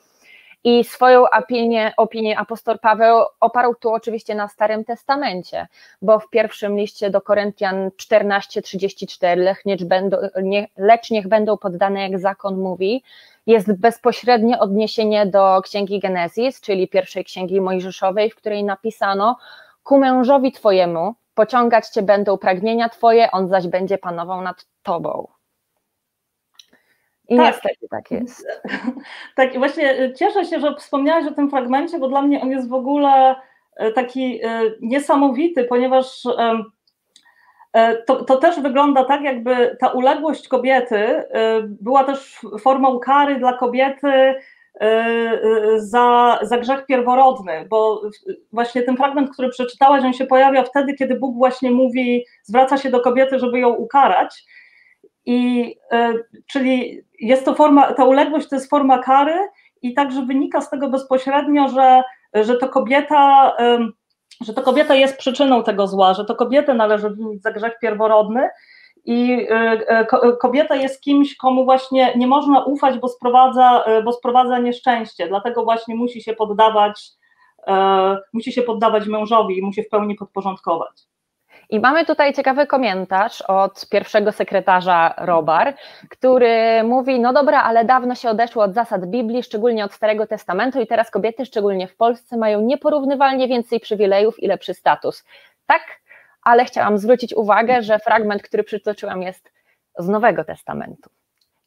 I 0.66 0.84
swoją 0.84 1.30
opinię, 1.30 1.92
opinię 1.96 2.38
apostol 2.38 2.78
Paweł 2.78 3.24
oparł 3.40 3.74
tu 3.74 3.92
oczywiście 3.92 4.34
na 4.34 4.48
Starym 4.48 4.84
Testamencie, 4.84 5.66
bo 6.02 6.18
w 6.18 6.30
pierwszym 6.30 6.76
liście 6.76 7.10
do 7.10 7.20
Koryntian 7.20 7.90
14:34 7.96 9.54
lecz, 10.76 11.10
niech 11.10 11.28
będą 11.28 11.56
poddane, 11.56 12.00
jak 12.00 12.18
zakon 12.18 12.58
mówi, 12.58 13.02
jest 13.46 13.72
bezpośrednie 13.72 14.58
odniesienie 14.58 15.26
do 15.26 15.60
księgi 15.62 16.00
Genezis, 16.00 16.60
czyli 16.60 16.88
pierwszej 16.88 17.24
księgi 17.24 17.60
Mojżeszowej, 17.60 18.30
w 18.30 18.36
której 18.36 18.64
napisano: 18.64 19.36
Ku 19.82 19.98
mężowi 19.98 20.52
twojemu 20.52 21.14
pociągać 21.34 21.88
cię 21.88 22.02
będą 22.02 22.38
pragnienia 22.38 22.88
twoje, 22.88 23.30
on 23.30 23.48
zaś 23.48 23.66
będzie 23.66 23.98
panował 23.98 24.42
nad 24.42 24.66
tobą. 24.82 25.28
I 27.28 27.36
tak. 27.36 27.46
niestety 27.46 27.88
tak 27.90 28.10
jest. 28.10 28.46
Tak, 29.36 29.54
i 29.54 29.58
właśnie 29.58 29.98
e, 29.98 30.12
cieszę 30.12 30.44
się, 30.44 30.60
że 30.60 30.74
wspomniałaś 30.74 31.26
o 31.26 31.34
tym 31.34 31.50
fragmencie, 31.50 31.98
bo 31.98 32.08
dla 32.08 32.22
mnie 32.22 32.42
on 32.42 32.50
jest 32.50 32.68
w 32.68 32.74
ogóle 32.74 33.34
e, 33.76 33.92
taki 33.92 34.40
e, 34.44 34.60
niesamowity, 34.80 35.64
ponieważ 35.64 36.22
to, 38.06 38.24
to 38.24 38.36
też 38.36 38.60
wygląda 38.60 39.04
tak, 39.04 39.22
jakby 39.22 39.76
ta 39.80 39.88
uległość 39.88 40.48
kobiety 40.48 41.24
była 41.66 42.04
też 42.04 42.40
formą 42.60 42.98
kary 42.98 43.36
dla 43.36 43.52
kobiety 43.52 44.34
za, 45.76 46.38
za 46.42 46.58
grzech 46.58 46.86
pierworodny, 46.86 47.66
bo 47.68 48.02
właśnie 48.52 48.82
ten 48.82 48.96
fragment, 48.96 49.30
który 49.30 49.48
przeczytałaś, 49.48 50.04
on 50.04 50.12
się 50.12 50.26
pojawia 50.26 50.64
wtedy, 50.64 50.94
kiedy 50.94 51.14
Bóg 51.14 51.36
właśnie 51.36 51.70
mówi, 51.70 52.24
zwraca 52.42 52.76
się 52.76 52.90
do 52.90 53.00
kobiety, 53.00 53.38
żeby 53.38 53.58
ją 53.58 53.68
ukarać. 53.68 54.44
I 55.26 55.76
czyli 56.46 57.02
jest 57.20 57.44
to 57.44 57.54
forma, 57.54 57.92
ta 57.92 58.04
uległość 58.04 58.48
to 58.48 58.56
jest 58.56 58.70
forma 58.70 58.98
kary 58.98 59.48
i 59.82 59.94
także 59.94 60.22
wynika 60.22 60.60
z 60.60 60.70
tego 60.70 60.88
bezpośrednio, 60.88 61.68
że, 61.68 62.02
że 62.34 62.56
to 62.56 62.68
kobieta 62.68 63.52
że 64.40 64.54
to 64.54 64.62
kobieta 64.62 64.94
jest 64.94 65.18
przyczyną 65.18 65.62
tego 65.62 65.86
zła, 65.86 66.14
że 66.14 66.24
to 66.24 66.34
kobietę 66.34 66.74
należy 66.74 67.10
winić 67.10 67.42
za 67.42 67.52
grzech 67.52 67.78
pierworodny 67.78 68.48
i 69.04 69.46
e, 69.50 69.54
e, 69.88 70.06
kobieta 70.40 70.76
jest 70.76 71.00
kimś, 71.00 71.36
komu 71.36 71.64
właśnie 71.64 72.12
nie 72.16 72.26
można 72.26 72.64
ufać, 72.64 72.98
bo 72.98 73.08
sprowadza, 73.08 73.82
e, 73.84 74.02
bo 74.02 74.12
sprowadza 74.12 74.58
nieszczęście, 74.58 75.28
dlatego 75.28 75.64
właśnie 75.64 75.94
musi 75.94 76.22
się 76.22 76.34
poddawać, 76.34 77.10
musi 78.32 78.52
się 78.52 78.62
poddawać 78.62 79.06
mężowi 79.06 79.58
i 79.58 79.62
musi 79.62 79.82
w 79.82 79.88
pełni 79.88 80.14
podporządkować. 80.14 81.02
I 81.70 81.80
mamy 81.80 82.04
tutaj 82.04 82.32
ciekawy 82.32 82.66
komentarz 82.66 83.42
od 83.42 83.88
pierwszego 83.88 84.32
sekretarza 84.32 85.14
Robar, 85.18 85.74
który 86.10 86.82
mówi: 86.84 87.20
No 87.20 87.32
dobra, 87.32 87.62
ale 87.62 87.84
dawno 87.84 88.14
się 88.14 88.30
odeszło 88.30 88.64
od 88.64 88.74
zasad 88.74 89.06
Biblii, 89.06 89.42
szczególnie 89.42 89.84
od 89.84 89.92
Starego 89.92 90.26
Testamentu, 90.26 90.80
i 90.80 90.86
teraz 90.86 91.10
kobiety, 91.10 91.46
szczególnie 91.46 91.88
w 91.88 91.96
Polsce, 91.96 92.36
mają 92.36 92.60
nieporównywalnie 92.60 93.48
więcej 93.48 93.80
przywilejów 93.80 94.42
i 94.42 94.46
lepszy 94.46 94.74
status. 94.74 95.24
Tak, 95.66 95.82
ale 96.42 96.64
chciałam 96.64 96.98
zwrócić 96.98 97.34
uwagę, 97.34 97.82
że 97.82 97.98
fragment, 97.98 98.42
który 98.42 98.64
przytoczyłam, 98.64 99.22
jest 99.22 99.52
z 99.98 100.08
Nowego 100.08 100.44
Testamentu. 100.44 101.10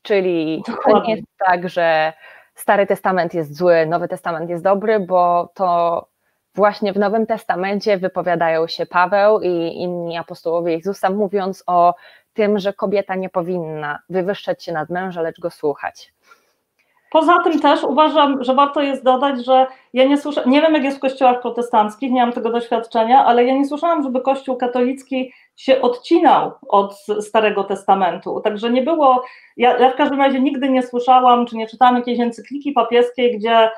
Czyli 0.01 0.63
to 0.85 1.01
nie 1.01 1.15
jest 1.15 1.27
tak, 1.45 1.69
że 1.69 2.13
Stary 2.55 2.87
Testament 2.87 3.33
jest 3.33 3.57
zły, 3.57 3.85
Nowy 3.85 4.07
Testament 4.07 4.49
jest 4.49 4.63
dobry, 4.63 4.99
bo 4.99 5.49
to 5.53 6.07
właśnie 6.57 6.93
w 6.93 6.97
Nowym 6.97 7.25
Testamencie 7.25 7.97
wypowiadają 7.97 8.67
się 8.67 8.85
Paweł 8.85 9.39
i 9.41 9.47
inni 9.75 10.17
apostołowie 10.17 10.73
Jezusa, 10.73 11.09
mówiąc 11.09 11.63
o 11.67 11.95
tym, 12.33 12.59
że 12.59 12.73
kobieta 12.73 13.15
nie 13.15 13.29
powinna 13.29 13.99
wywyższać 14.09 14.63
się 14.63 14.71
nad 14.71 14.89
męża, 14.89 15.21
lecz 15.21 15.39
go 15.39 15.49
słuchać. 15.49 16.13
Poza 17.11 17.43
tym 17.43 17.59
też 17.59 17.83
uważam, 17.83 18.43
że 18.43 18.53
warto 18.53 18.81
jest 18.81 19.03
dodać, 19.03 19.45
że 19.45 19.67
ja 19.93 20.05
nie 20.05 20.17
słyszę, 20.17 20.43
nie 20.45 20.61
wiem 20.61 20.73
jak 20.73 20.83
jest 20.83 20.97
w 20.97 20.99
kościołach 21.01 21.41
protestanckich, 21.41 22.11
nie 22.11 22.21
mam 22.21 22.33
tego 22.33 22.51
doświadczenia, 22.51 23.25
ale 23.25 23.45
ja 23.45 23.53
nie 23.53 23.65
słyszałam, 23.65 24.03
żeby 24.03 24.21
kościół 24.21 24.57
katolicki 24.57 25.33
się 25.55 25.81
odcinał 25.81 26.51
od 26.67 26.97
Starego 27.21 27.63
Testamentu. 27.63 28.41
Także 28.41 28.69
nie 28.69 28.81
było, 28.81 29.23
ja, 29.57 29.77
ja 29.77 29.91
w 29.91 29.95
każdym 29.95 30.19
razie 30.19 30.39
nigdy 30.39 30.69
nie 30.69 30.83
słyszałam, 30.83 31.45
czy 31.45 31.55
nie 31.55 31.67
czytałam 31.67 31.95
jakiejś 31.95 32.19
encykliki 32.19 32.71
papieskiej, 32.71 33.37
gdzie 33.37 33.69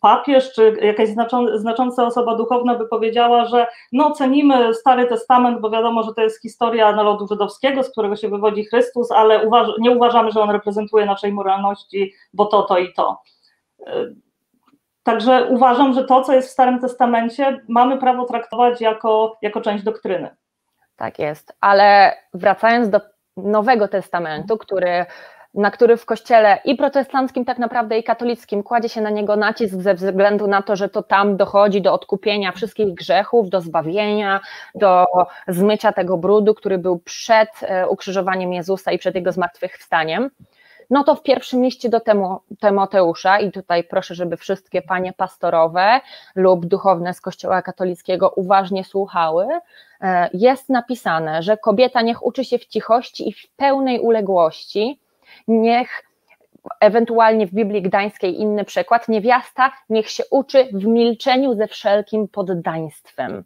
papież 0.00 0.52
czy 0.52 0.76
jakaś 0.82 1.08
znacząca 1.54 2.06
osoba 2.06 2.34
duchowna 2.34 2.74
by 2.74 2.88
powiedziała, 2.88 3.44
że 3.44 3.66
no 3.92 4.10
cenimy 4.10 4.74
Stary 4.74 5.06
Testament, 5.06 5.60
bo 5.60 5.70
wiadomo, 5.70 6.02
że 6.02 6.14
to 6.14 6.22
jest 6.22 6.42
historia 6.42 6.92
narodu 6.92 7.26
żydowskiego, 7.26 7.82
z 7.82 7.90
którego 7.90 8.16
się 8.16 8.28
wywodzi 8.28 8.64
Chrystus, 8.64 9.10
ale 9.10 9.46
uważ 9.46 9.68
nie 9.78 9.90
uważamy, 9.90 10.30
że 10.30 10.40
on 10.40 10.50
reprezentuje 10.50 11.06
naszej 11.06 11.32
moralności, 11.32 12.14
bo 12.32 12.46
to, 12.46 12.62
to 12.62 12.78
i 12.78 12.92
to. 12.92 13.22
Y, 13.80 14.14
Także 15.02 15.46
uważam, 15.46 15.92
że 15.92 16.04
to, 16.04 16.22
co 16.22 16.32
jest 16.32 16.48
w 16.48 16.52
Starym 16.52 16.80
Testamencie, 16.80 17.60
mamy 17.68 17.98
prawo 17.98 18.24
traktować 18.24 18.80
jako, 18.80 19.36
jako 19.42 19.60
część 19.60 19.84
doktryny. 19.84 20.36
Tak 20.96 21.18
jest, 21.18 21.56
ale 21.60 22.16
wracając 22.34 22.90
do 22.90 23.00
Nowego 23.36 23.88
Testamentu, 23.88 24.58
który, 24.58 25.06
na 25.54 25.70
który 25.70 25.96
w 25.96 26.06
kościele 26.06 26.58
i 26.64 26.76
protestanckim, 26.76 27.44
tak 27.44 27.58
naprawdę 27.58 27.98
i 27.98 28.04
katolickim 28.04 28.62
kładzie 28.62 28.88
się 28.88 29.00
na 29.00 29.10
niego 29.10 29.36
nacisk 29.36 29.74
ze 29.74 29.94
względu 29.94 30.46
na 30.46 30.62
to, 30.62 30.76
że 30.76 30.88
to 30.88 31.02
tam 31.02 31.36
dochodzi 31.36 31.82
do 31.82 31.92
odkupienia 31.92 32.52
wszystkich 32.52 32.94
grzechów, 32.94 33.50
do 33.50 33.60
zbawienia, 33.60 34.40
do 34.74 35.06
zmycia 35.48 35.92
tego 35.92 36.18
brudu, 36.18 36.54
który 36.54 36.78
był 36.78 36.98
przed 36.98 37.48
e, 37.62 37.88
ukrzyżowaniem 37.88 38.52
Jezusa 38.52 38.92
i 38.92 38.98
przed 38.98 39.14
jego 39.14 39.32
zmartwychwstaniem. 39.32 40.30
No 40.90 41.04
to 41.04 41.14
w 41.14 41.22
pierwszym 41.22 41.64
liście 41.64 41.88
do 41.88 42.00
Tymoteusza, 42.60 43.38
i 43.38 43.52
tutaj 43.52 43.84
proszę, 43.84 44.14
żeby 44.14 44.36
wszystkie 44.36 44.82
panie 44.82 45.12
pastorowe 45.12 46.00
lub 46.34 46.66
duchowne 46.66 47.14
z 47.14 47.20
Kościoła 47.20 47.62
katolickiego 47.62 48.30
uważnie 48.30 48.84
słuchały, 48.84 49.46
e, 50.00 50.30
jest 50.32 50.68
napisane, 50.68 51.42
że 51.42 51.56
kobieta 51.56 52.02
niech 52.02 52.26
uczy 52.26 52.44
się 52.44 52.58
w 52.58 52.66
cichości 52.66 53.28
i 53.28 53.32
w 53.32 53.48
pełnej 53.56 54.00
uległości, 54.00 55.00
niech 55.48 56.04
ewentualnie 56.80 57.46
w 57.46 57.54
Biblii 57.54 57.82
Gdańskiej 57.82 58.40
inny 58.40 58.64
przykład, 58.64 59.08
niewiasta 59.08 59.72
niech 59.88 60.10
się 60.10 60.24
uczy 60.30 60.68
w 60.72 60.86
milczeniu 60.86 61.54
ze 61.54 61.66
wszelkim 61.66 62.28
poddaństwem. 62.28 63.44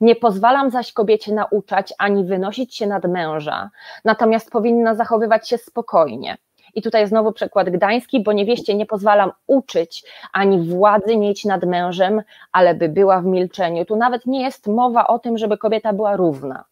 Nie 0.00 0.16
pozwalam 0.16 0.70
zaś 0.70 0.92
kobiecie 0.92 1.34
nauczać 1.34 1.94
ani 1.98 2.24
wynosić 2.24 2.76
się 2.76 2.86
nad 2.86 3.04
męża, 3.04 3.70
natomiast 4.04 4.50
powinna 4.50 4.94
zachowywać 4.94 5.48
się 5.48 5.58
spokojnie. 5.58 6.36
I 6.74 6.82
tutaj 6.82 7.06
znowu 7.06 7.32
przykład 7.32 7.70
gdański, 7.70 8.22
bo 8.22 8.32
niewieście 8.32 8.74
nie 8.74 8.86
pozwalam 8.86 9.32
uczyć 9.46 10.04
ani 10.32 10.68
władzy 10.68 11.16
mieć 11.16 11.44
nad 11.44 11.64
mężem, 11.64 12.22
ale 12.52 12.74
by 12.74 12.88
była 12.88 13.20
w 13.20 13.24
milczeniu. 13.24 13.84
Tu 13.84 13.96
nawet 13.96 14.26
nie 14.26 14.42
jest 14.42 14.66
mowa 14.66 15.06
o 15.06 15.18
tym, 15.18 15.38
żeby 15.38 15.58
kobieta 15.58 15.92
była 15.92 16.16
równa. 16.16 16.64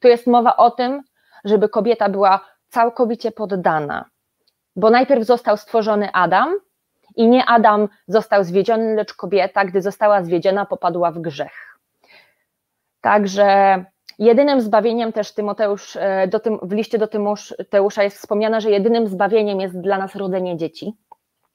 Tu 0.00 0.08
jest 0.08 0.26
mowa 0.26 0.56
o 0.56 0.70
tym, 0.70 1.02
żeby 1.44 1.68
kobieta 1.68 2.08
była 2.08 2.40
całkowicie 2.74 3.32
poddana. 3.32 4.04
Bo 4.76 4.90
najpierw 4.90 5.24
został 5.26 5.56
stworzony 5.56 6.12
Adam, 6.12 6.54
i 7.16 7.28
nie 7.28 7.44
Adam 7.44 7.88
został 8.08 8.44
zwiedziony, 8.44 8.94
lecz 8.94 9.14
kobieta, 9.14 9.64
gdy 9.64 9.82
została 9.82 10.22
zwiedziona, 10.22 10.66
popadła 10.66 11.10
w 11.10 11.18
grzech. 11.18 11.78
Także 13.00 13.84
Jedynym 14.18 14.60
zbawieniem 14.60 15.12
też 15.12 15.32
Tymoteusz, 15.32 15.96
e, 15.96 16.28
do 16.28 16.40
tym, 16.40 16.58
w 16.62 16.72
liście 16.72 16.98
do 16.98 17.08
Tymoteusza 17.08 18.02
jest 18.02 18.16
wspomniane, 18.18 18.60
że 18.60 18.70
jedynym 18.70 19.08
zbawieniem 19.08 19.60
jest 19.60 19.80
dla 19.80 19.98
nas 19.98 20.16
rodzenie 20.16 20.56
dzieci. 20.56 20.94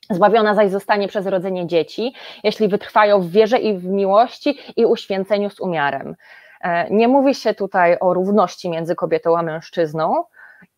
Zbawiona 0.10 0.54
zaś 0.56 0.70
zostanie 0.70 1.08
przez 1.08 1.26
rodzenie 1.26 1.68
dzieci, 1.68 2.14
jeśli 2.44 2.68
wytrwają 2.68 3.22
w 3.22 3.30
wierze 3.30 3.58
i 3.58 3.78
w 3.78 3.86
miłości 3.86 4.60
i 4.76 4.86
uświęceniu 4.86 5.50
z 5.50 5.60
umiarem. 5.60 6.16
E, 6.62 6.90
nie 6.90 7.08
mówi 7.08 7.36
się 7.36 7.54
tutaj 7.54 7.98
o 8.00 8.14
równości 8.14 8.70
między 8.70 8.96
kobietą 8.96 9.38
a 9.38 9.42
mężczyzną. 9.44 10.24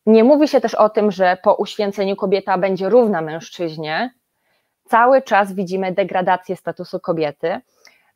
Nie 0.06 0.24
mówi 0.24 0.48
się 0.48 0.62
też 0.62 0.76
o 0.76 0.90
tym, 0.90 1.12
że 1.12 1.38
po 1.44 1.56
uświęceniu 1.56 2.16
kobieta 2.16 2.58
będzie 2.58 2.90
równa 2.90 3.22
mężczyźnie. 3.22 4.14
Cały 4.86 5.22
czas 5.22 5.54
widzimy 5.54 5.92
degradację 5.92 6.56
statusu 6.56 7.00
kobiety. 7.00 7.62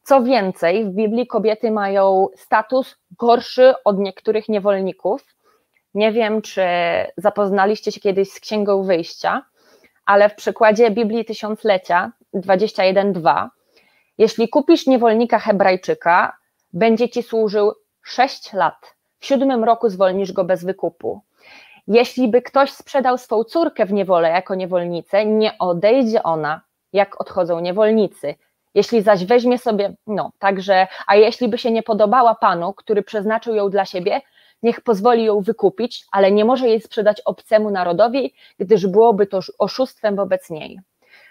Co 0.04 0.24
więcej, 0.24 0.86
w 0.86 0.89
Biblii 0.89 1.28
kobiety 1.28 1.71
mają 1.71 2.28
status 2.36 2.95
gorszy 3.19 3.74
od 3.86 4.00
niektórych 4.00 4.50
niewolników. 4.50 5.26
Nie 5.93 6.12
wiem, 6.12 6.41
czy 6.41 6.62
zapoznaliście 7.17 7.91
się 7.91 8.00
kiedyś 8.00 8.32
z 8.32 8.39
Księgą 8.39 8.84
Wyjścia, 8.84 9.45
ale 10.06 10.30
w 10.30 10.36
przykładzie 10.36 10.91
Biblii 10.91 11.26
Tysiąclecia 11.26 12.12
21.2 12.34 13.48
jeśli 14.17 14.50
kupisz 14.50 14.88
niewolnika 14.88 15.39
Hebrajczyka, 15.39 16.38
będzie 16.74 17.10
ci 17.10 17.24
służył 17.24 17.74
6 18.02 18.54
lat. 18.54 18.95
W 19.19 19.26
siódmym 19.26 19.63
roku 19.63 19.89
zwolnisz 19.89 20.32
go 20.32 20.43
bez 20.43 20.65
wykupu. 20.65 21.21
Jeśli 21.88 22.28
by 22.28 22.41
ktoś 22.41 22.71
sprzedał 22.71 23.17
swą 23.17 23.43
córkę 23.43 23.86
w 23.86 23.93
niewolę 23.93 24.30
jako 24.30 24.56
niewolnicę, 24.56 25.26
nie 25.26 25.58
odejdzie 25.60 26.24
ona, 26.24 26.62
jak 26.93 27.21
odchodzą 27.21 27.60
niewolnicy. 27.60 28.36
Jeśli 28.74 29.02
zaś 29.02 29.26
weźmie 29.26 29.58
sobie, 29.58 29.93
no, 30.08 30.32
także, 30.39 30.88
a 31.08 31.15
jeśli 31.15 31.48
by 31.48 31.58
się 31.58 31.71
nie 31.71 31.84
podobała 31.84 32.36
panu, 32.36 32.74
który 32.74 33.04
przeznaczył 33.04 33.56
ją 33.56 33.69
dla 33.69 33.86
siebie, 33.86 34.21
niech 34.63 34.82
pozwoli 34.82 35.24
ją 35.24 35.41
wykupić, 35.41 36.06
ale 36.12 36.32
nie 36.32 36.45
może 36.45 36.67
jej 36.67 36.82
sprzedać 36.82 37.21
obcemu 37.21 37.71
narodowi, 37.71 38.34
gdyż 38.60 38.88
byłoby 38.88 39.28
to 39.28 39.39
oszustwem 39.60 40.15
wobec 40.15 40.50
niej. 40.50 40.80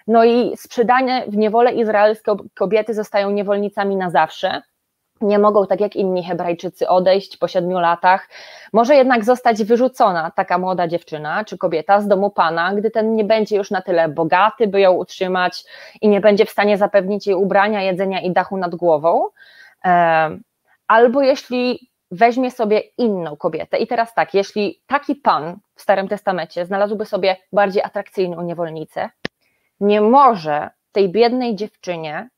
No 0.06 0.24
i 0.24 0.56
sprzedane 0.56 1.24
w 1.28 1.36
niewolę 1.36 1.72
izraelskie 1.72 2.36
kobiety 2.54 2.94
zostają 2.94 3.30
niewolnicami 3.30 3.96
na 3.96 4.10
zawsze, 4.10 4.62
nie 5.24 5.38
mogą 5.38 5.66
tak 5.66 5.80
jak 5.80 5.96
inni 5.96 6.24
Hebrajczycy 6.24 6.88
odejść 6.88 7.36
po 7.36 7.48
siedmiu 7.48 7.78
latach. 7.78 8.28
Może 8.72 8.94
jednak 8.94 9.24
zostać 9.24 9.64
wyrzucona 9.64 10.30
taka 10.30 10.58
młoda 10.58 10.88
dziewczyna 10.88 11.44
czy 11.44 11.58
kobieta 11.58 12.00
z 12.00 12.08
domu 12.08 12.30
pana, 12.30 12.74
gdy 12.74 12.90
ten 12.90 13.16
nie 13.16 13.24
będzie 13.24 13.56
już 13.56 13.70
na 13.70 13.82
tyle 13.82 14.08
bogaty, 14.08 14.66
by 14.66 14.80
ją 14.80 14.92
utrzymać 14.92 15.64
i 16.00 16.08
nie 16.08 16.20
będzie 16.20 16.46
w 16.46 16.50
stanie 16.50 16.78
zapewnić 16.78 17.26
jej 17.26 17.36
ubrania, 17.36 17.82
jedzenia 17.82 18.20
i 18.20 18.30
dachu 18.30 18.56
nad 18.56 18.74
głową. 18.74 19.28
Albo 20.86 21.22
jeśli 21.22 21.90
weźmie 22.10 22.50
sobie 22.50 22.82
inną 22.98 23.36
kobietę. 23.36 23.78
I 23.78 23.86
teraz 23.86 24.14
tak, 24.14 24.34
jeśli 24.34 24.82
taki 24.86 25.14
pan 25.14 25.58
w 25.74 25.82
Starym 25.82 26.08
Testamencie 26.08 26.66
znalazłby 26.66 27.06
sobie 27.06 27.36
bardziej 27.52 27.82
atrakcyjną 27.82 28.42
niewolnicę, 28.42 29.10
nie 29.80 30.00
może 30.00 30.70
tej 30.92 31.08
biednej 31.08 31.54
dziewczynie 31.56 32.28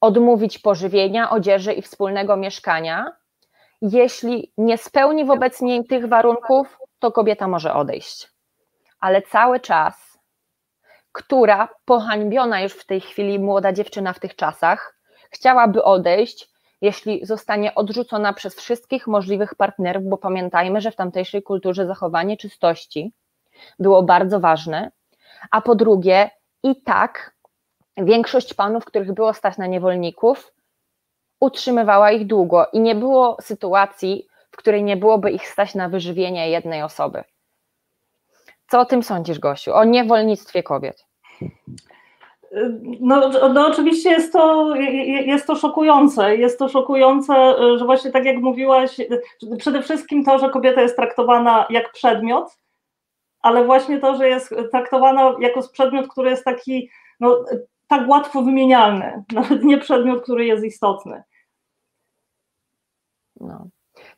odmówić 0.00 0.58
pożywienia, 0.58 1.30
odzieży 1.30 1.72
i 1.72 1.82
wspólnego 1.82 2.36
mieszkania. 2.36 3.12
Jeśli 3.82 4.52
nie 4.58 4.78
spełni 4.78 5.24
wobec 5.24 5.60
niej 5.60 5.84
tych 5.84 6.08
warunków, 6.08 6.78
to 6.98 7.12
kobieta 7.12 7.48
może 7.48 7.74
odejść. 7.74 8.32
Ale 9.00 9.22
cały 9.22 9.60
czas, 9.60 10.18
która 11.12 11.68
pohańbiona 11.84 12.60
już 12.60 12.72
w 12.72 12.86
tej 12.86 13.00
chwili 13.00 13.38
młoda 13.38 13.72
dziewczyna 13.72 14.12
w 14.12 14.20
tych 14.20 14.36
czasach, 14.36 14.98
chciałaby 15.30 15.84
odejść, 15.84 16.48
jeśli 16.80 17.26
zostanie 17.26 17.74
odrzucona 17.74 18.32
przez 18.32 18.54
wszystkich 18.54 19.06
możliwych 19.06 19.54
partnerów, 19.54 20.04
bo 20.04 20.18
pamiętajmy, 20.18 20.80
że 20.80 20.90
w 20.90 20.96
tamtejszej 20.96 21.42
kulturze 21.42 21.86
zachowanie 21.86 22.36
czystości 22.36 23.12
było 23.78 24.02
bardzo 24.02 24.40
ważne, 24.40 24.90
a 25.50 25.60
po 25.60 25.74
drugie, 25.74 26.30
i 26.62 26.82
tak 26.82 27.34
większość 28.04 28.54
panów, 28.54 28.84
których 28.84 29.12
było 29.12 29.34
stać 29.34 29.58
na 29.58 29.66
niewolników, 29.66 30.52
utrzymywała 31.40 32.12
ich 32.12 32.26
długo 32.26 32.66
i 32.72 32.80
nie 32.80 32.94
było 32.94 33.36
sytuacji, 33.40 34.26
w 34.50 34.56
której 34.56 34.82
nie 34.82 34.96
byłoby 34.96 35.30
ich 35.30 35.48
stać 35.48 35.74
na 35.74 35.88
wyżywienie 35.88 36.50
jednej 36.50 36.82
osoby. 36.82 37.24
Co 38.68 38.80
o 38.80 38.84
tym 38.84 39.02
sądzisz, 39.02 39.38
Gosiu, 39.38 39.74
o 39.74 39.84
niewolnictwie 39.84 40.62
kobiet? 40.62 41.06
No, 43.00 43.30
no 43.54 43.66
oczywiście 43.66 44.10
jest 44.10 44.32
to, 44.32 44.74
jest 45.26 45.46
to 45.46 45.56
szokujące. 45.56 46.36
Jest 46.36 46.58
to 46.58 46.68
szokujące, 46.68 47.34
że 47.78 47.84
właśnie 47.84 48.10
tak 48.10 48.24
jak 48.24 48.36
mówiłaś, 48.36 48.96
przede 49.58 49.82
wszystkim 49.82 50.24
to, 50.24 50.38
że 50.38 50.50
kobieta 50.50 50.82
jest 50.82 50.96
traktowana 50.96 51.66
jak 51.70 51.92
przedmiot, 51.92 52.58
ale 53.40 53.64
właśnie 53.64 53.98
to, 53.98 54.16
że 54.16 54.28
jest 54.28 54.54
traktowana 54.70 55.34
jako 55.40 55.68
przedmiot, 55.72 56.08
który 56.08 56.30
jest 56.30 56.44
taki 56.44 56.90
no, 57.20 57.44
tak 57.88 58.08
łatwo 58.08 58.42
wymienialny, 58.42 59.24
nawet 59.32 59.64
nie 59.64 59.78
przedmiot, 59.78 60.22
który 60.22 60.46
jest 60.46 60.64
istotny. 60.64 61.22
No. 63.40 63.68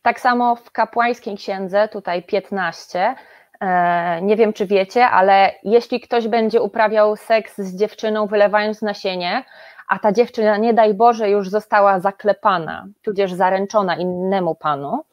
Tak 0.02 0.20
samo 0.20 0.56
w 0.56 0.70
kapłańskiej 0.70 1.36
księdze, 1.36 1.88
tutaj 1.88 2.22
15, 2.22 3.14
e, 3.60 4.22
nie 4.22 4.36
wiem 4.36 4.52
czy 4.52 4.66
wiecie, 4.66 5.06
ale 5.06 5.54
jeśli 5.62 6.00
ktoś 6.00 6.28
będzie 6.28 6.62
uprawiał 6.62 7.16
seks 7.16 7.58
z 7.58 7.76
dziewczyną, 7.76 8.26
wylewając 8.26 8.82
nasienie, 8.82 9.44
a 9.88 9.98
ta 9.98 10.12
dziewczyna, 10.12 10.56
nie 10.56 10.74
daj 10.74 10.94
Boże, 10.94 11.30
już 11.30 11.48
została 11.48 12.00
zaklepana, 12.00 12.86
tudzież 13.02 13.32
zaręczona 13.32 13.96
innemu 13.96 14.54
panu, 14.54 15.04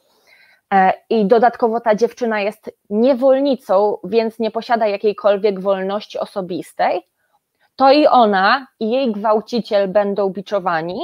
e, 0.74 0.94
i 1.10 1.26
dodatkowo 1.26 1.80
ta 1.80 1.96
dziewczyna 1.96 2.42
jest 2.42 2.72
niewolnicą, 2.90 3.98
więc 4.04 4.40
nie 4.40 4.52
posiada 4.52 4.88
jakiejkolwiek 4.88 5.60
wolności 5.60 6.20
osobistej, 6.20 7.08
to 7.78 7.92
i 7.92 8.08
ona, 8.08 8.68
i 8.80 8.90
jej 8.92 9.12
gwałciciel 9.12 9.88
będą 9.88 10.30
biczowani. 10.30 11.00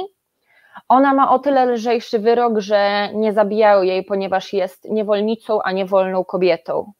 Ona 0.88 1.14
ma 1.14 1.30
o 1.30 1.38
tyle 1.38 1.66
lżejszy 1.66 2.18
wyrok, 2.18 2.58
że 2.58 3.08
nie 3.14 3.32
zabijają 3.32 3.82
jej, 3.82 4.04
ponieważ 4.04 4.52
jest 4.52 4.90
niewolnicą, 4.90 5.62
a 5.62 5.72
nie 5.72 5.86
wolną 5.86 6.24
kobietą. 6.24 6.92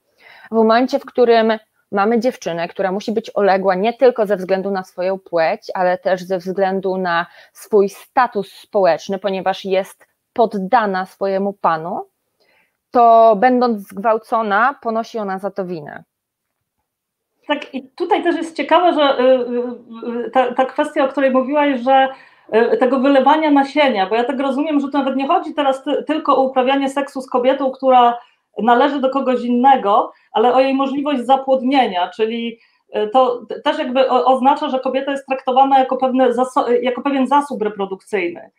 W 0.50 0.54
momencie, 0.54 0.98
w 0.98 1.04
którym 1.04 1.58
mamy 1.92 2.20
dziewczynę, 2.20 2.68
która 2.68 2.92
musi 2.92 3.12
być 3.12 3.30
oległa 3.30 3.74
nie 3.74 3.92
tylko 3.92 4.26
ze 4.26 4.36
względu 4.36 4.70
na 4.70 4.84
swoją 4.84 5.18
płeć, 5.18 5.70
ale 5.74 5.98
też 5.98 6.22
ze 6.22 6.38
względu 6.38 6.96
na 6.96 7.26
swój 7.52 7.88
status 7.88 8.52
społeczny, 8.52 9.18
ponieważ 9.18 9.64
jest 9.64 10.06
poddana 10.32 11.06
swojemu 11.06 11.52
panu, 11.52 12.06
to 12.90 13.36
będąc 13.36 13.88
zgwałcona, 13.88 14.74
ponosi 14.82 15.18
ona 15.18 15.38
za 15.38 15.50
to 15.50 15.64
winę. 15.64 16.04
Tak, 17.46 17.74
i 17.74 17.88
tutaj 17.88 18.22
też 18.22 18.36
jest 18.36 18.56
ciekawe, 18.56 18.92
że 18.92 19.16
ta, 20.32 20.54
ta 20.54 20.64
kwestia, 20.64 21.04
o 21.04 21.08
której 21.08 21.30
mówiłaś, 21.30 21.80
że 21.80 22.08
tego 22.80 23.00
wylewania 23.00 23.50
nasienia, 23.50 24.06
bo 24.06 24.14
ja 24.14 24.24
tak 24.24 24.40
rozumiem, 24.40 24.80
że 24.80 24.88
to 24.88 24.98
nawet 24.98 25.16
nie 25.16 25.28
chodzi 25.28 25.54
teraz 25.54 25.84
tylko 26.06 26.36
o 26.36 26.42
uprawianie 26.42 26.88
seksu 26.88 27.20
z 27.20 27.30
kobietą, 27.30 27.70
która 27.70 28.18
należy 28.62 29.00
do 29.00 29.10
kogoś 29.10 29.44
innego, 29.44 30.12
ale 30.32 30.54
o 30.54 30.60
jej 30.60 30.74
możliwość 30.74 31.20
zapłodnienia, 31.20 32.10
czyli 32.16 32.58
to 33.12 33.46
też 33.64 33.78
jakby 33.78 34.10
oznacza, 34.10 34.68
że 34.68 34.80
kobieta 34.80 35.10
jest 35.10 35.26
traktowana 35.26 35.78
jako, 35.78 35.96
pewne, 35.96 36.28
jako 36.82 37.02
pewien 37.02 37.26
zasób 37.26 37.62
reprodukcyjny. 37.62 38.50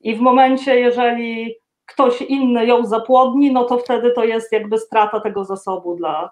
I 0.00 0.16
w 0.16 0.20
momencie, 0.20 0.80
jeżeli 0.80 1.54
ktoś 1.86 2.22
inny 2.22 2.66
ją 2.66 2.84
zapłodni, 2.84 3.52
no 3.52 3.64
to 3.64 3.78
wtedy 3.78 4.10
to 4.10 4.24
jest 4.24 4.52
jakby 4.52 4.78
strata 4.78 5.20
tego 5.20 5.44
zasobu 5.44 5.94
dla, 5.94 6.30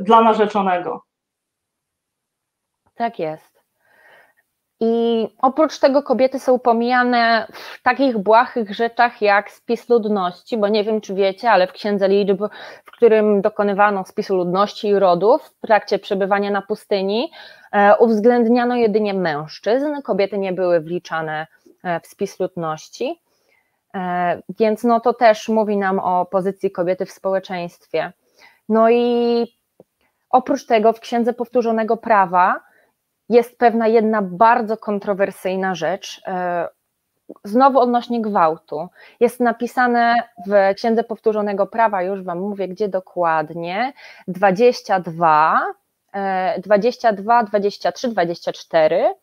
dla 0.00 0.20
narzeczonego. 0.20 1.02
Tak 2.98 3.18
jest. 3.18 3.58
I 4.80 5.26
oprócz 5.38 5.78
tego 5.78 6.02
kobiety 6.02 6.38
są 6.38 6.58
pomijane 6.58 7.46
w 7.52 7.82
takich 7.82 8.18
błahych 8.18 8.74
rzeczach 8.74 9.22
jak 9.22 9.50
spis 9.50 9.88
ludności, 9.88 10.56
bo 10.56 10.68
nie 10.68 10.84
wiem 10.84 11.00
czy 11.00 11.14
wiecie, 11.14 11.50
ale 11.50 11.66
w 11.66 11.72
Księdze 11.72 12.08
Liczb, 12.08 12.42
w 12.84 12.90
którym 12.90 13.40
dokonywano 13.40 14.04
spisu 14.04 14.36
ludności 14.36 14.88
i 14.88 14.98
rodów 14.98 15.42
w 15.42 15.66
trakcie 15.66 15.98
przebywania 15.98 16.50
na 16.50 16.62
pustyni, 16.62 17.30
e, 17.72 17.96
uwzględniano 17.96 18.76
jedynie 18.76 19.14
mężczyzn, 19.14 20.02
kobiety 20.04 20.38
nie 20.38 20.52
były 20.52 20.80
wliczane 20.80 21.46
e, 21.84 22.00
w 22.00 22.06
spis 22.06 22.40
ludności, 22.40 23.20
e, 23.94 24.42
więc 24.58 24.84
no 24.84 25.00
to 25.00 25.14
też 25.14 25.48
mówi 25.48 25.76
nam 25.76 25.98
o 25.98 26.26
pozycji 26.26 26.70
kobiety 26.70 27.06
w 27.06 27.12
społeczeństwie. 27.12 28.12
No 28.68 28.90
i 28.90 29.46
oprócz 30.30 30.66
tego 30.66 30.92
w 30.92 31.00
Księdze 31.00 31.32
Powtórzonego 31.32 31.96
Prawa 31.96 32.67
jest 33.28 33.58
pewna 33.58 33.88
jedna 33.88 34.22
bardzo 34.22 34.76
kontrowersyjna 34.76 35.74
rzecz, 35.74 36.22
e, 36.26 36.68
znowu 37.44 37.78
odnośnie 37.78 38.22
gwałtu. 38.22 38.88
Jest 39.20 39.40
napisane 39.40 40.14
w 40.46 40.74
Księdze 40.76 41.04
Powtórzonego 41.04 41.66
Prawa, 41.66 42.02
już 42.02 42.22
Wam 42.22 42.38
mówię, 42.38 42.68
gdzie 42.68 42.88
dokładnie, 42.88 43.92
22, 44.28 45.60
22, 46.58 47.44
23, 47.44 48.08
24, 48.08 49.14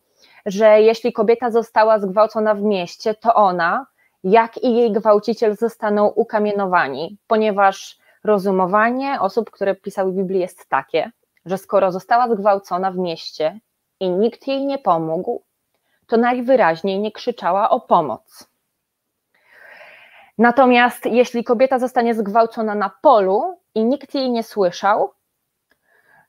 że 0.46 0.82
jeśli 0.82 1.12
kobieta 1.12 1.50
została 1.50 1.98
zgwałcona 1.98 2.54
w 2.54 2.62
mieście, 2.62 3.14
to 3.14 3.34
ona, 3.34 3.86
jak 4.24 4.58
i 4.58 4.76
jej 4.76 4.92
gwałciciel 4.92 5.56
zostaną 5.56 6.06
ukamienowani, 6.06 7.18
ponieważ 7.26 7.98
rozumowanie 8.24 9.20
osób, 9.20 9.50
które 9.50 9.74
pisały 9.74 10.12
Biblię 10.12 10.40
jest 10.40 10.68
takie, 10.68 11.10
że 11.46 11.58
skoro 11.58 11.92
została 11.92 12.28
zgwałcona 12.34 12.90
w 12.90 12.98
mieście 12.98 13.60
i 14.00 14.10
nikt 14.10 14.46
jej 14.46 14.66
nie 14.66 14.78
pomógł, 14.78 15.42
to 16.06 16.16
najwyraźniej 16.16 16.98
nie 16.98 17.12
krzyczała 17.12 17.70
o 17.70 17.80
pomoc. 17.80 18.48
Natomiast 20.38 21.06
jeśli 21.06 21.44
kobieta 21.44 21.78
zostanie 21.78 22.14
zgwałcona 22.14 22.74
na 22.74 22.90
polu 23.02 23.60
i 23.74 23.84
nikt 23.84 24.14
jej 24.14 24.30
nie 24.30 24.42
słyszał, 24.42 25.12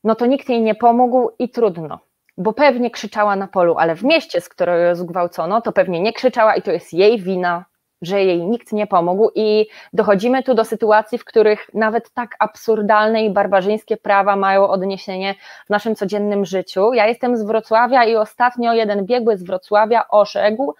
no 0.04 0.16
to 0.16 0.26
nikt 0.26 0.50
jej 0.50 0.62
nie 0.62 0.76
pomógł 0.76 1.30
i 1.40 1.50
trudno, 1.50 2.00
bo 2.38 2.54
pewnie 2.54 2.92
krzyczała 2.92 3.36
na 3.36 3.48
polu, 3.48 3.78
ale 3.78 3.96
w 3.96 4.04
mieście, 4.04 4.42
z 4.42 4.50
którego 4.50 4.80
ją 4.80 4.96
zgwałcono, 4.96 5.62
to 5.62 5.72
pewnie 5.72 6.02
nie 6.02 6.14
krzyczała 6.14 6.56
i 6.56 6.62
to 6.62 6.72
jest 6.72 6.94
jej 6.94 7.22
wina, 7.22 7.66
że 8.02 8.24
jej 8.24 8.44
nikt 8.44 8.74
nie 8.74 8.88
pomógł, 8.88 9.32
i 9.36 9.68
dochodzimy 9.94 10.44
tu 10.44 10.54
do 10.54 10.66
sytuacji, 10.66 11.18
w 11.18 11.26
których 11.26 11.74
nawet 11.74 12.14
tak 12.14 12.36
absurdalne 12.40 13.26
i 13.26 13.30
barbarzyńskie 13.30 13.98
prawa 13.98 14.36
mają 14.36 14.68
odniesienie 14.68 15.36
w 15.66 15.70
naszym 15.70 15.96
codziennym 15.96 16.46
życiu. 16.46 16.94
Ja 16.94 17.08
jestem 17.08 17.38
z 17.38 17.44
Wrocławia 17.44 18.06
i 18.06 18.16
ostatnio 18.16 18.74
jeden 18.74 19.06
biegły 19.06 19.38
z 19.38 19.44
Wrocławia 19.44 20.08
oszegł, 20.10 20.74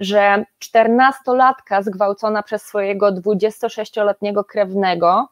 że 0.00 0.44
czternastolatka 0.58 1.82
zgwałcona 1.82 2.42
przez 2.42 2.62
swojego 2.62 3.12
26-letniego 3.12 4.44
krewnego 4.44 5.28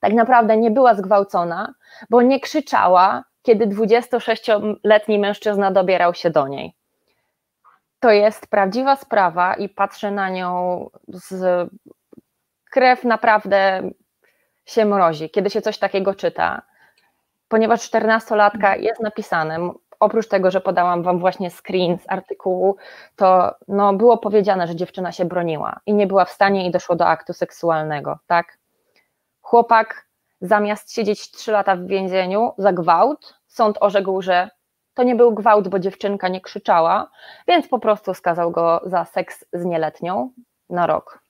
tak 0.00 0.12
naprawdę 0.12 0.56
nie 0.56 0.70
była 0.70 0.94
zgwałcona, 0.94 1.74
bo 2.10 2.22
nie 2.22 2.40
krzyczała, 2.40 3.24
kiedy 3.42 3.66
26-letni 3.66 5.18
mężczyzna 5.18 5.70
dobierał 5.70 6.14
się 6.14 6.30
do 6.30 6.48
niej 6.48 6.77
to 8.00 8.10
jest 8.10 8.46
prawdziwa 8.46 8.96
sprawa 8.96 9.54
i 9.54 9.68
patrzę 9.68 10.10
na 10.10 10.30
nią 10.30 10.90
z 11.08 11.68
krew 12.70 13.04
naprawdę 13.04 13.90
się 14.66 14.84
mrozi, 14.84 15.30
kiedy 15.30 15.50
się 15.50 15.62
coś 15.62 15.78
takiego 15.78 16.14
czyta, 16.14 16.62
ponieważ 17.48 17.90
14-latka 17.90 18.78
jest 18.80 19.00
napisane, 19.00 19.70
oprócz 20.00 20.28
tego, 20.28 20.50
że 20.50 20.60
podałam 20.60 21.02
wam 21.02 21.18
właśnie 21.18 21.50
screen 21.50 21.98
z 21.98 22.04
artykułu, 22.08 22.76
to 23.16 23.54
no, 23.68 23.94
było 23.94 24.18
powiedziane, 24.18 24.66
że 24.66 24.76
dziewczyna 24.76 25.12
się 25.12 25.24
broniła 25.24 25.80
i 25.86 25.94
nie 25.94 26.06
była 26.06 26.24
w 26.24 26.30
stanie 26.30 26.66
i 26.66 26.70
doszło 26.70 26.96
do 26.96 27.06
aktu 27.06 27.32
seksualnego, 27.32 28.18
tak? 28.26 28.58
Chłopak 29.40 30.06
zamiast 30.40 30.92
siedzieć 30.92 31.30
3 31.30 31.52
lata 31.52 31.76
w 31.76 31.86
więzieniu 31.86 32.52
za 32.58 32.72
gwałt, 32.72 33.34
sąd 33.46 33.78
orzekł, 33.80 34.22
że 34.22 34.50
to 34.98 35.02
nie 35.02 35.14
był 35.14 35.34
gwałt, 35.34 35.68
bo 35.68 35.78
dziewczynka 35.78 36.28
nie 36.28 36.40
krzyczała, 36.40 37.10
więc 37.48 37.68
po 37.68 37.78
prostu 37.78 38.14
skazał 38.14 38.50
go 38.50 38.80
za 38.84 39.04
seks 39.04 39.44
z 39.52 39.64
nieletnią 39.64 40.30
na 40.70 40.86
rok. 40.86 41.22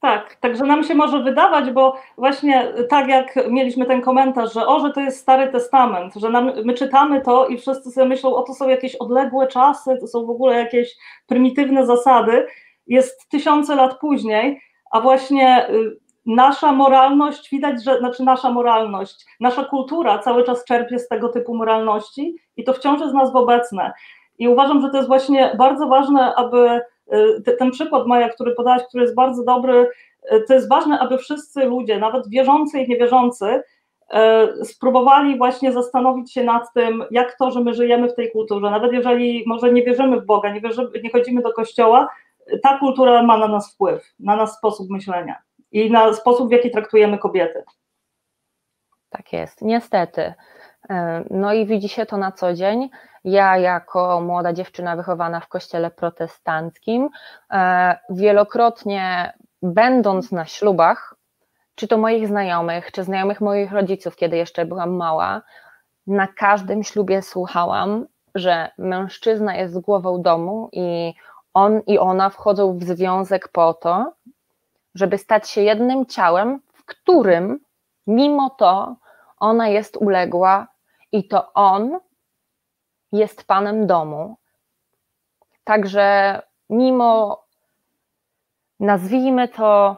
Tak, 0.00 0.34
także 0.34 0.64
nam 0.64 0.84
się 0.84 0.94
może 0.94 1.22
wydawać, 1.22 1.70
bo 1.70 1.96
właśnie 2.18 2.72
tak 2.88 3.08
jak 3.08 3.38
mieliśmy 3.50 3.86
ten 3.86 4.02
komentarz, 4.02 4.52
że 4.52 4.66
o, 4.66 4.80
że 4.80 4.92
to 4.92 5.00
jest 5.00 5.20
Stary 5.20 5.52
Testament, 5.52 6.14
że 6.14 6.30
nam, 6.30 6.52
my 6.64 6.74
czytamy 6.74 7.20
to 7.20 7.46
i 7.46 7.58
wszyscy 7.58 7.90
sobie 7.90 8.08
myślą, 8.08 8.34
o 8.34 8.42
to 8.42 8.54
są 8.54 8.68
jakieś 8.68 8.96
odległe 8.96 9.46
czasy, 9.46 9.96
to 10.00 10.06
są 10.06 10.26
w 10.26 10.30
ogóle 10.30 10.58
jakieś 10.58 10.96
prymitywne 11.26 11.86
zasady, 11.86 12.46
jest 12.86 13.28
tysiące 13.28 13.74
lat 13.74 13.98
później, 13.98 14.60
a 14.90 15.00
właśnie 15.00 15.68
y, 15.68 15.96
nasza 16.26 16.72
moralność, 16.72 17.50
widać, 17.50 17.84
że, 17.84 17.98
znaczy 17.98 18.22
nasza 18.22 18.50
moralność, 18.50 19.26
nasza 19.40 19.64
kultura 19.64 20.18
cały 20.18 20.44
czas 20.44 20.64
czerpie 20.64 20.98
z 20.98 21.08
tego 21.08 21.28
typu 21.28 21.54
moralności 21.54 22.36
i 22.56 22.64
to 22.64 22.72
wciąż 22.72 23.00
jest 23.00 23.14
nas 23.14 23.34
obecne. 23.34 23.92
I 24.38 24.48
uważam, 24.48 24.80
że 24.80 24.90
to 24.90 24.96
jest 24.96 25.08
właśnie 25.08 25.54
bardzo 25.58 25.88
ważne, 25.88 26.34
aby 26.34 26.80
y, 27.46 27.56
ten 27.58 27.70
przykład 27.70 28.06
Maja, 28.06 28.28
który 28.28 28.54
podałaś, 28.54 28.82
który 28.88 29.02
jest 29.02 29.14
bardzo 29.14 29.44
dobry, 29.44 29.90
y, 30.32 30.44
to 30.48 30.54
jest 30.54 30.68
ważne, 30.68 30.98
aby 30.98 31.18
wszyscy 31.18 31.64
ludzie, 31.64 31.98
nawet 31.98 32.28
wierzący 32.28 32.80
i 32.80 32.88
niewierzący, 32.88 33.46
y, 34.60 34.64
spróbowali 34.64 35.38
właśnie 35.38 35.72
zastanowić 35.72 36.32
się 36.32 36.44
nad 36.44 36.72
tym, 36.72 37.04
jak 37.10 37.38
to, 37.38 37.50
że 37.50 37.60
my 37.60 37.74
żyjemy 37.74 38.08
w 38.08 38.14
tej 38.14 38.32
kulturze, 38.32 38.70
nawet 38.70 38.92
jeżeli 38.92 39.44
może 39.46 39.72
nie 39.72 39.82
wierzymy 39.82 40.20
w 40.20 40.26
Boga, 40.26 40.50
nie, 40.50 40.60
wierzymy, 40.60 40.88
nie 41.02 41.10
chodzimy 41.10 41.42
do 41.42 41.52
kościoła, 41.52 42.08
ta 42.62 42.78
kultura 42.78 43.22
ma 43.22 43.38
na 43.38 43.48
nas 43.48 43.74
wpływ, 43.74 44.14
na 44.20 44.36
nas 44.36 44.56
sposób 44.56 44.90
myślenia 44.90 45.36
i 45.74 45.90
na 45.90 46.12
sposób, 46.12 46.48
w 46.48 46.52
jaki 46.52 46.70
traktujemy 46.70 47.18
kobiety. 47.18 47.64
Tak 49.08 49.32
jest, 49.32 49.62
niestety. 49.62 50.34
E, 50.90 51.24
no 51.30 51.52
i 51.52 51.66
widzi 51.66 51.88
się 51.88 52.06
to 52.06 52.16
na 52.16 52.32
co 52.32 52.54
dzień. 52.54 52.90
Ja, 53.24 53.58
jako 53.58 54.20
młoda 54.20 54.52
dziewczyna 54.52 54.96
wychowana 54.96 55.40
w 55.40 55.48
kościele 55.48 55.90
protestanckim, 55.90 57.08
e, 57.52 57.98
wielokrotnie 58.10 59.32
będąc 59.62 60.32
na 60.32 60.44
ślubach, 60.44 61.14
czy 61.74 61.88
to 61.88 61.98
moich 61.98 62.28
znajomych, 62.28 62.92
czy 62.92 63.04
znajomych 63.04 63.40
moich 63.40 63.72
rodziców, 63.72 64.16
kiedy 64.16 64.36
jeszcze 64.36 64.66
byłam 64.66 64.96
mała, 64.96 65.42
na 66.06 66.26
każdym 66.26 66.82
ślubie 66.82 67.22
słuchałam, 67.22 68.06
że 68.34 68.70
mężczyzna 68.78 69.56
jest 69.56 69.80
głową 69.80 70.22
domu 70.22 70.68
i 70.72 71.14
on 71.54 71.80
i 71.86 71.98
ona 71.98 72.30
wchodzą 72.30 72.78
w 72.78 72.84
związek 72.84 73.48
po 73.48 73.74
to, 73.74 74.12
żeby 74.94 75.18
stać 75.18 75.50
się 75.50 75.60
jednym 75.62 76.06
ciałem, 76.06 76.60
w 76.72 76.84
którym 76.84 77.60
mimo 78.06 78.50
to 78.50 78.96
ona 79.38 79.68
jest 79.68 79.96
uległa 79.96 80.68
i 81.12 81.28
to 81.28 81.52
on 81.52 81.98
jest 83.12 83.44
panem 83.44 83.86
domu. 83.86 84.36
Także 85.64 86.42
mimo, 86.70 87.44
nazwijmy 88.80 89.48
to, 89.48 89.96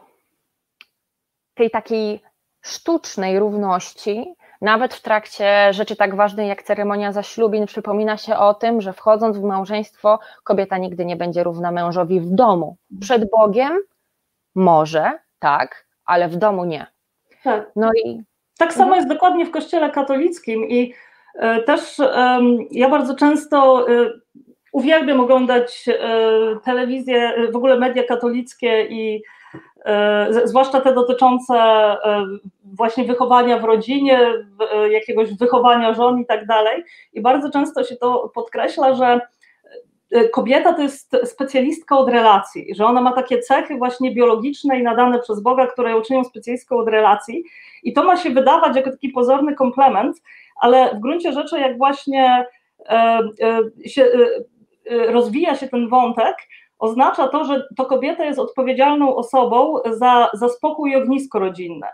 tej 1.55 1.70
takiej 1.70 2.22
sztucznej 2.62 3.38
równości, 3.38 4.34
nawet 4.61 4.94
w 4.94 5.03
trakcie 5.03 5.72
rzeczy 5.72 5.97
tak 5.97 6.14
ważnej 6.14 6.49
jak 6.49 6.62
ceremonia 6.62 7.12
zaślubin, 7.12 7.66
przypomina 7.66 8.16
się 8.16 8.36
o 8.36 8.55
tym, 8.55 8.80
że 8.80 8.92
wchodząc 8.92 9.38
w 9.38 9.42
małżeństwo, 9.42 10.18
kobieta 10.44 10.78
nigdy 10.78 11.05
nie 11.05 11.16
będzie 11.16 11.42
równa 11.42 11.72
mężowi 11.72 12.20
w 12.20 12.30
domu. 12.30 12.76
Przed 13.01 13.30
Bogiem 13.30 13.78
może, 14.57 15.12
tak, 15.38 15.86
ale 16.04 16.28
w 16.28 16.36
domu 16.36 16.64
nie. 16.64 16.86
Tak. 17.44 17.70
No 17.76 17.90
i 18.04 18.22
tak 18.59 18.72
samo 18.72 18.84
mhm. 18.84 18.96
jest 18.96 19.09
dokładnie 19.09 19.46
w 19.46 19.50
Kościele 19.50 19.90
katolickim 19.90 20.68
i 20.68 20.94
e, 21.34 21.62
też 21.62 21.98
ja 22.70 22.88
bardzo 22.88 23.14
często 23.14 23.88
e, 23.90 24.11
uwielbiam 24.72 25.20
oglądać 25.20 25.88
e, 25.88 25.98
telewizję, 26.64 27.32
w 27.52 27.57
ogóle 27.57 27.78
media 27.78 28.02
katolickie 28.04 28.86
i 28.86 29.22
zwłaszcza 30.44 30.80
te 30.80 30.94
dotyczące 30.94 31.54
właśnie 32.64 33.04
wychowania 33.04 33.59
w 33.59 33.64
rodzinie, 33.64 34.20
jakiegoś 34.90 35.34
wychowania 35.34 35.94
żon 35.94 36.20
i 36.20 36.26
tak 36.26 36.46
dalej. 36.46 36.84
I 37.12 37.20
bardzo 37.20 37.50
często 37.50 37.84
się 37.84 37.96
to 37.96 38.32
podkreśla, 38.34 38.94
że 38.94 39.20
kobieta 40.32 40.72
to 40.72 40.82
jest 40.82 41.16
specjalistka 41.24 41.98
od 41.98 42.09
relacji, 42.09 42.74
że 42.74 42.86
ona 42.86 43.00
ma 43.00 43.12
takie 43.12 43.38
cechy 43.38 43.76
właśnie 43.76 44.14
biologiczne 44.14 44.80
i 44.80 44.82
nadane 44.82 45.18
przez 45.18 45.42
Boga, 45.42 45.66
które 45.66 45.90
ją 45.90 46.02
czynią 46.02 46.24
specjalistką 46.24 46.76
od 46.76 46.88
relacji. 46.88 47.44
I 47.82 47.92
to 47.92 48.04
ma 48.04 48.16
się 48.16 48.30
wydawać 48.30 48.76
jako 48.76 48.90
taki 48.90 49.09
pozorny 49.09 49.54
komplement, 49.54 50.22
ale 50.61 50.94
w 50.94 51.00
gruncie 51.00 51.32
rzeczy, 51.32 51.61
jak 51.61 51.78
właśnie 51.78 52.46
się, 53.86 54.11
rozwija 55.09 55.57
się 55.57 55.68
ten 55.68 55.88
wątek, 55.88 56.36
oznacza 56.78 57.28
to, 57.28 57.44
że 57.44 57.66
to 57.76 57.84
kobieta 57.84 58.24
jest 58.24 58.38
odpowiedzialną 58.38 59.16
osobą 59.16 59.78
za, 59.90 60.30
za 60.32 60.48
spokój 60.48 60.90
i 60.90 60.96
ognisko 60.96 61.38
rodzinne. 61.38 61.88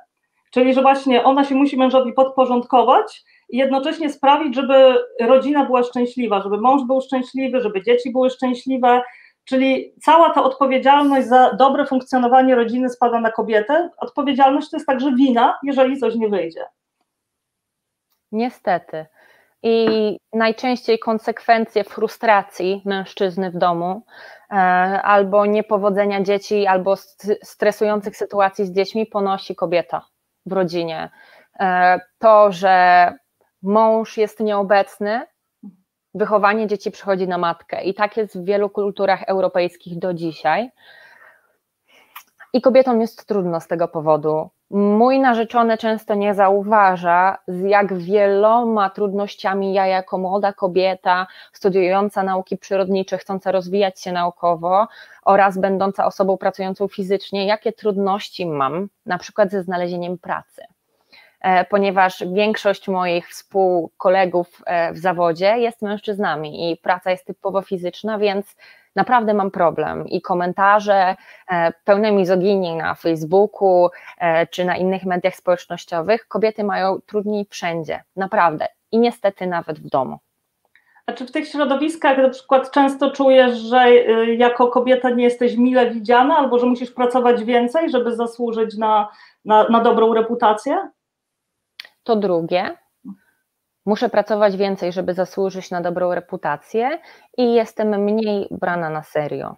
Czyli, 0.50 0.74
że 0.74 0.82
właśnie 0.82 1.24
ona 1.24 1.44
się 1.44 1.54
musi 1.54 1.76
mężowi 1.76 2.12
podporządkować 2.12 3.22
jednocześnie 3.52 4.10
sprawić, 4.10 4.54
żeby 4.54 4.94
rodzina 5.20 5.64
była 5.64 5.82
szczęśliwa, 5.82 6.42
żeby 6.42 6.60
mąż 6.60 6.82
był 6.86 7.00
szczęśliwy, 7.00 7.60
żeby 7.60 7.82
dzieci 7.82 8.12
były 8.12 8.30
szczęśliwe. 8.30 9.02
Czyli 9.44 9.94
cała 10.02 10.30
ta 10.30 10.42
odpowiedzialność 10.42 11.26
za 11.26 11.52
dobre 11.52 11.86
funkcjonowanie 11.86 12.54
rodziny 12.54 12.88
spada 12.88 13.20
na 13.20 13.30
kobietę. 13.30 13.90
Odpowiedzialność 13.98 14.70
to 14.70 14.76
jest 14.76 14.86
także 14.86 15.14
wina, 15.14 15.58
jeżeli 15.62 15.96
coś 15.96 16.14
nie 16.14 16.28
wyjdzie. 16.28 16.64
Niestety. 18.32 19.06
I 19.62 20.16
najczęściej 20.32 20.98
konsekwencje 20.98 21.84
frustracji 21.84 22.82
mężczyzny 22.84 23.50
w 23.50 23.56
domu 23.56 24.02
e, 24.50 24.54
albo 25.02 25.46
niepowodzenia 25.46 26.22
dzieci, 26.22 26.66
albo 26.66 26.96
stresujących 27.42 28.16
sytuacji 28.16 28.66
z 28.66 28.72
dziećmi 28.72 29.06
ponosi 29.06 29.54
kobieta 29.54 30.06
w 30.46 30.52
rodzinie. 30.52 31.10
E, 31.60 32.00
to, 32.18 32.52
że 32.52 33.12
mąż 33.62 34.16
jest 34.16 34.40
nieobecny, 34.40 35.26
wychowanie 36.14 36.66
dzieci 36.66 36.90
przychodzi 36.90 37.28
na 37.28 37.38
matkę. 37.38 37.84
I 37.84 37.94
tak 37.94 38.16
jest 38.16 38.38
w 38.38 38.44
wielu 38.44 38.70
kulturach 38.70 39.22
europejskich 39.22 39.98
do 39.98 40.14
dzisiaj. 40.14 40.70
I 42.52 42.60
kobietom 42.60 43.00
jest 43.00 43.26
trudno 43.26 43.60
z 43.60 43.66
tego 43.66 43.88
powodu. 43.88 44.50
Mój 44.70 45.20
narzeczony 45.20 45.78
często 45.78 46.14
nie 46.14 46.34
zauważa, 46.34 47.38
z 47.48 47.60
jak 47.60 47.94
wieloma 47.94 48.90
trudnościami 48.90 49.74
ja, 49.74 49.86
jako 49.86 50.18
młoda 50.18 50.52
kobieta, 50.52 51.26
studiująca 51.52 52.22
nauki 52.22 52.58
przyrodnicze, 52.58 53.18
chcąca 53.18 53.52
rozwijać 53.52 54.00
się 54.00 54.12
naukowo 54.12 54.88
oraz 55.24 55.58
będąca 55.58 56.06
osobą 56.06 56.36
pracującą 56.36 56.88
fizycznie, 56.88 57.46
jakie 57.46 57.72
trudności 57.72 58.46
mam, 58.46 58.88
na 59.06 59.18
przykład 59.18 59.50
ze 59.50 59.62
znalezieniem 59.62 60.18
pracy. 60.18 60.62
E, 61.42 61.64
ponieważ 61.64 62.24
większość 62.32 62.88
moich 62.88 63.28
współkolegów 63.28 64.62
e, 64.66 64.92
w 64.92 64.98
zawodzie 64.98 65.58
jest 65.58 65.82
mężczyznami 65.82 66.72
i 66.72 66.76
praca 66.76 67.10
jest 67.10 67.26
typowo 67.26 67.62
fizyczna, 67.62 68.18
więc 68.18 68.56
naprawdę 68.96 69.34
mam 69.34 69.50
problem 69.50 70.08
i 70.08 70.20
komentarze 70.20 71.16
e, 71.50 71.72
pełne 71.84 72.12
mizoginii 72.12 72.76
na 72.76 72.94
Facebooku 72.94 73.90
czy 74.50 74.64
na 74.64 74.76
innych 74.76 75.04
mediach 75.04 75.36
społecznościowych 75.36 76.28
kobiety 76.28 76.64
mają 76.64 77.00
trudniej 77.06 77.46
wszędzie, 77.50 78.02
naprawdę 78.16 78.66
i 78.92 78.98
niestety 78.98 79.46
nawet 79.46 79.78
w 79.78 79.88
domu. 79.88 80.18
A 81.06 81.12
czy 81.12 81.26
w 81.26 81.32
tych 81.32 81.48
środowiskach 81.48 82.18
na 82.18 82.28
przykład 82.28 82.70
często 82.70 83.10
czujesz, 83.10 83.58
że 83.58 83.94
jako 84.36 84.68
kobieta 84.68 85.10
nie 85.10 85.24
jesteś 85.24 85.56
mile 85.56 85.90
widziana 85.90 86.36
albo 86.36 86.58
że 86.58 86.66
musisz 86.66 86.90
pracować 86.90 87.44
więcej, 87.44 87.90
żeby 87.90 88.16
zasłużyć 88.16 88.76
na, 88.76 89.08
na, 89.44 89.68
na 89.68 89.80
dobrą 89.80 90.14
reputację? 90.14 90.90
To 92.02 92.16
drugie, 92.16 92.76
muszę 93.86 94.08
pracować 94.08 94.56
więcej, 94.56 94.92
żeby 94.92 95.14
zasłużyć 95.14 95.70
na 95.70 95.80
dobrą 95.80 96.14
reputację 96.14 96.98
i 97.36 97.54
jestem 97.54 97.88
mniej 97.88 98.48
brana 98.50 98.90
na 98.90 99.02
serio. 99.02 99.56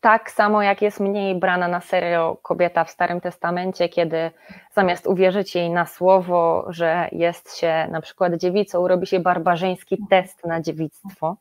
Tak 0.00 0.30
samo 0.30 0.62
jak 0.62 0.82
jest 0.82 1.00
mniej 1.00 1.38
brana 1.38 1.68
na 1.68 1.80
serio 1.80 2.36
kobieta 2.42 2.84
w 2.84 2.90
Starym 2.90 3.20
Testamencie, 3.20 3.88
kiedy 3.88 4.30
zamiast 4.74 5.06
uwierzyć 5.06 5.54
jej 5.54 5.70
na 5.70 5.86
słowo, 5.86 6.66
że 6.68 7.08
jest 7.12 7.56
się 7.56 7.88
na 7.90 8.00
przykład 8.00 8.34
dziewicą, 8.34 8.88
robi 8.88 9.06
się 9.06 9.20
barbarzyński 9.20 9.98
test 10.10 10.44
na 10.44 10.60
dziewictwo. 10.60 11.36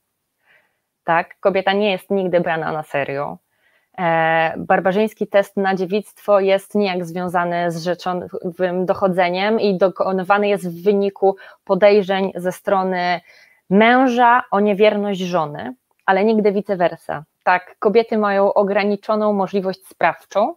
Tak, 1.03 1.39
kobieta 1.39 1.73
nie 1.73 1.91
jest 1.91 2.09
nigdy 2.09 2.41
brana 2.41 2.71
na 2.71 2.83
serio. 2.83 3.37
E, 3.99 4.53
barbarzyński 4.57 5.27
test 5.27 5.57
na 5.57 5.75
dziewictwo 5.75 6.39
jest 6.39 6.75
niejak 6.75 7.05
związany 7.05 7.71
z 7.71 7.83
rzeczowym 7.83 8.85
dochodzeniem 8.85 9.59
i 9.59 9.77
dokonywany 9.77 10.47
jest 10.47 10.69
w 10.69 10.83
wyniku 10.83 11.35
podejrzeń 11.65 12.31
ze 12.35 12.51
strony 12.51 13.21
męża 13.69 14.43
o 14.51 14.59
niewierność 14.59 15.19
żony, 15.19 15.73
ale 16.05 16.25
nigdy 16.25 16.51
vice 16.51 16.77
versa. 16.77 17.23
Tak, 17.43 17.75
kobiety 17.79 18.17
mają 18.17 18.53
ograniczoną 18.53 19.33
możliwość 19.33 19.87
sprawczą, 19.87 20.55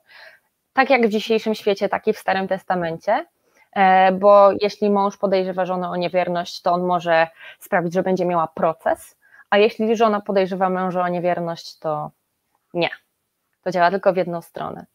tak 0.73 0.91
jak 0.91 1.07
w 1.07 1.11
dzisiejszym 1.11 1.55
świecie, 1.55 1.89
tak 1.89 2.07
i 2.07 2.13
w 2.13 2.19
Starym 2.19 2.49
Testamencie, 2.49 3.27
e, 3.73 4.13
bo 4.13 4.51
jeśli 4.61 4.91
mąż 4.91 5.17
podejrzewa 5.17 5.67
żonę 5.67 5.91
o 5.91 5.97
niewierność, 5.97 6.63
to 6.63 6.73
on 6.73 6.83
może 6.83 7.29
sprawić, 7.59 7.95
że 7.95 8.03
będzie 8.03 8.25
miała 8.25 8.47
proces, 8.47 9.17
a 9.51 9.59
jeśli 9.59 9.97
żona 9.97 10.21
podejrzewa 10.21 10.69
męża 10.69 11.03
o 11.03 11.09
niewierność, 11.09 11.79
to 11.79 12.11
nie. 12.75 12.91
To 13.63 13.71
działa 13.71 13.91
tylko 13.91 14.13
w 14.13 14.17
jedną 14.17 14.43
stronę. 14.43 14.87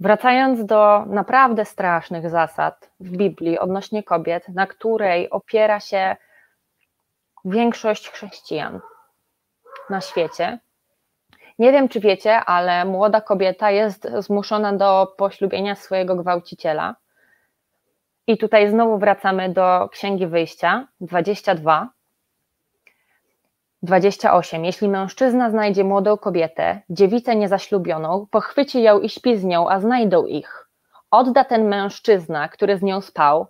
Wracając 0.00 0.64
do 0.64 1.04
naprawdę 1.06 1.64
strasznych 1.64 2.30
zasad 2.30 2.90
w 3.00 3.10
Biblii 3.10 3.58
odnośnie 3.58 4.02
kobiet, 4.02 4.48
na 4.48 4.66
której 4.66 5.30
opiera 5.30 5.80
się 5.80 6.16
większość 7.44 8.10
chrześcijan 8.10 8.80
na 9.90 10.00
świecie. 10.00 10.58
Nie 11.58 11.72
wiem, 11.72 11.88
czy 11.88 12.00
wiecie, 12.00 12.36
ale 12.36 12.84
młoda 12.84 13.20
kobieta 13.20 13.70
jest 13.70 14.08
zmuszona 14.18 14.72
do 14.72 15.14
poślubienia 15.16 15.74
swojego 15.74 16.16
gwałciciela. 16.16 16.96
I 18.26 18.38
tutaj 18.38 18.70
znowu 18.70 18.98
wracamy 18.98 19.48
do 19.48 19.88
Księgi 19.92 20.26
Wyjścia 20.26 20.88
22, 21.00 21.88
28. 23.82 24.64
Jeśli 24.64 24.88
mężczyzna 24.88 25.50
znajdzie 25.50 25.84
młodą 25.84 26.16
kobietę, 26.16 26.82
dziewicę 26.90 27.36
niezaślubioną, 27.36 28.26
pochwyci 28.30 28.82
ją 28.82 29.00
i 29.00 29.08
śpi 29.08 29.36
z 29.36 29.44
nią, 29.44 29.70
a 29.70 29.80
znajdą 29.80 30.26
ich. 30.26 30.68
Odda 31.10 31.44
ten 31.44 31.68
mężczyzna, 31.68 32.48
który 32.48 32.78
z 32.78 32.82
nią 32.82 33.00
spał, 33.00 33.46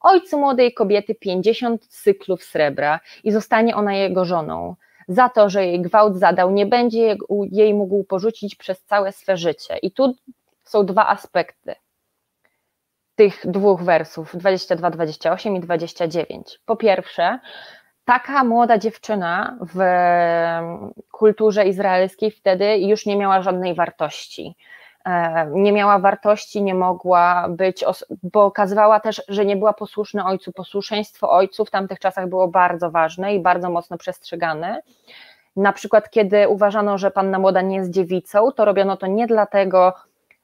ojcu 0.00 0.38
młodej 0.38 0.74
kobiety 0.74 1.14
50 1.14 1.86
cyklów 1.86 2.44
srebra 2.44 3.00
i 3.24 3.32
zostanie 3.32 3.76
ona 3.76 3.94
jego 3.94 4.24
żoną. 4.24 4.76
Za 5.08 5.28
to, 5.28 5.50
że 5.50 5.66
jej 5.66 5.80
gwałt 5.80 6.16
zadał, 6.16 6.50
nie 6.50 6.66
będzie 6.66 7.16
jej 7.50 7.74
mógł 7.74 8.04
porzucić 8.04 8.56
przez 8.56 8.82
całe 8.82 9.12
swe 9.12 9.36
życie. 9.36 9.76
I 9.78 9.92
tu 9.92 10.14
są 10.64 10.86
dwa 10.86 11.08
aspekty 11.08 11.74
tych 13.14 13.40
dwóch 13.44 13.82
wersów 13.82 14.36
22, 14.36 14.90
28 14.90 15.56
i 15.56 15.60
29. 15.60 16.60
Po 16.64 16.76
pierwsze, 16.76 17.38
taka 18.04 18.44
młoda 18.44 18.78
dziewczyna 18.78 19.58
w 19.74 19.80
kulturze 21.10 21.64
izraelskiej 21.64 22.30
wtedy 22.30 22.78
już 22.78 23.06
nie 23.06 23.16
miała 23.16 23.42
żadnej 23.42 23.74
wartości. 23.74 24.56
E, 25.04 25.46
nie 25.50 25.72
miała 25.72 25.98
wartości, 25.98 26.62
nie 26.62 26.74
mogła 26.74 27.48
być, 27.48 27.84
bo 28.22 28.44
okazywała 28.44 29.00
też, 29.00 29.22
że 29.28 29.44
nie 29.44 29.56
była 29.56 29.72
posłuszna 29.72 30.26
ojcu. 30.26 30.52
Posłuszeństwo 30.52 31.30
ojcu 31.30 31.64
w 31.64 31.70
tamtych 31.70 31.98
czasach 31.98 32.28
było 32.28 32.48
bardzo 32.48 32.90
ważne 32.90 33.34
i 33.34 33.40
bardzo 33.40 33.70
mocno 33.70 33.98
przestrzegane. 33.98 34.82
Na 35.56 35.72
przykład, 35.72 36.10
kiedy 36.10 36.48
uważano, 36.48 36.98
że 36.98 37.10
panna 37.10 37.38
młoda 37.38 37.62
nie 37.62 37.76
jest 37.76 37.90
dziewicą, 37.90 38.52
to 38.52 38.64
robiono 38.64 38.96
to 38.96 39.06
nie 39.06 39.26
dlatego, 39.26 39.94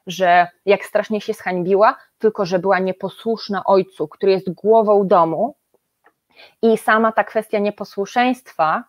że 0.06 0.46
jak 0.66 0.84
strasznie 0.84 1.20
się 1.20 1.32
zhańbiła, 1.32 1.96
tylko 2.18 2.46
że 2.46 2.58
była 2.58 2.78
nieposłuszna 2.78 3.64
ojcu, 3.64 4.08
który 4.08 4.32
jest 4.32 4.50
głową 4.50 5.06
domu 5.06 5.54
i 6.62 6.78
sama 6.78 7.12
ta 7.12 7.24
kwestia 7.24 7.58
nieposłuszeństwa 7.58 8.84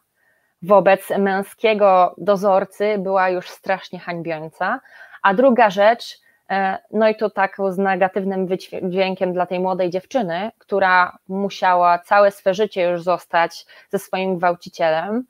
wobec 0.61 1.09
męskiego 1.17 2.15
dozorcy 2.17 2.97
była 2.97 3.29
już 3.29 3.49
strasznie 3.49 3.99
hańbiąca. 3.99 4.79
A 5.23 5.33
druga 5.33 5.69
rzecz, 5.69 6.19
e, 6.49 6.77
no 6.91 7.09
i 7.09 7.15
to 7.15 7.29
tak 7.29 7.57
z 7.69 7.77
negatywnym 7.77 8.47
wydźwiękiem 8.47 9.33
dla 9.33 9.45
tej 9.45 9.59
młodej 9.59 9.89
dziewczyny, 9.89 10.51
która 10.57 11.17
musiała 11.27 11.99
całe 11.99 12.31
swe 12.31 12.53
życie 12.53 12.83
już 12.83 13.03
zostać 13.03 13.65
ze 13.89 13.99
swoim 13.99 14.37
gwałcicielem. 14.37 15.25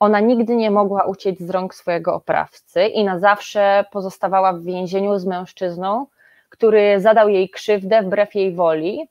Ona 0.00 0.20
nigdy 0.20 0.56
nie 0.56 0.70
mogła 0.70 1.04
uciec 1.04 1.38
z 1.38 1.50
rąk 1.50 1.74
swojego 1.74 2.14
oprawcy 2.14 2.86
i 2.86 3.04
na 3.04 3.18
zawsze 3.18 3.84
pozostawała 3.90 4.52
w 4.52 4.62
więzieniu 4.62 5.18
z 5.18 5.26
mężczyzną, 5.26 6.06
który 6.48 7.00
zadał 7.00 7.28
jej 7.28 7.50
krzywdę 7.50 8.02
wbrew 8.02 8.34
jej 8.34 8.54
woli, 8.54 9.08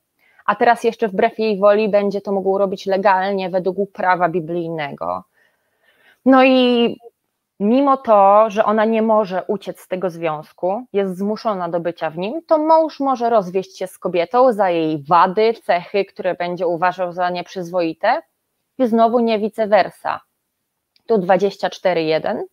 a 0.50 0.56
teraz 0.56 0.84
jeszcze 0.84 1.08
wbrew 1.08 1.40
jej 1.40 1.60
woli 1.60 1.90
będzie 1.90 2.22
to 2.22 2.32
mógł 2.32 2.58
robić 2.58 2.86
legalnie 2.86 3.50
według 3.50 3.92
prawa 3.92 4.30
biblijnego. 4.30 5.24
No 6.26 6.44
i 6.44 6.98
mimo 7.60 7.98
to, 7.98 8.50
że 8.50 8.66
ona 8.66 8.86
nie 8.86 9.02
może 9.02 9.44
uciec 9.44 9.80
z 9.80 9.88
tego 9.88 10.10
związku, 10.10 10.84
jest 10.94 11.18
zmuszona 11.18 11.70
do 11.70 11.80
bycia 11.80 12.10
w 12.10 12.18
nim, 12.18 12.42
to 12.48 12.58
mąż 12.58 13.00
może 13.00 13.30
rozwieść 13.30 13.78
się 13.78 13.88
z 13.88 13.98
kobietą 13.98 14.54
za 14.54 14.70
jej 14.70 15.04
wady, 15.04 15.54
cechy, 15.64 16.06
które 16.06 16.36
będzie 16.36 16.68
uważał 16.68 17.14
za 17.14 17.30
nieprzyzwoite 17.30 18.22
i 18.78 18.88
znowu 18.88 19.20
nie 19.20 19.40
vice 19.40 19.68
versa. 19.68 20.20
Tu 21.10 21.18
24.1. 21.18 22.44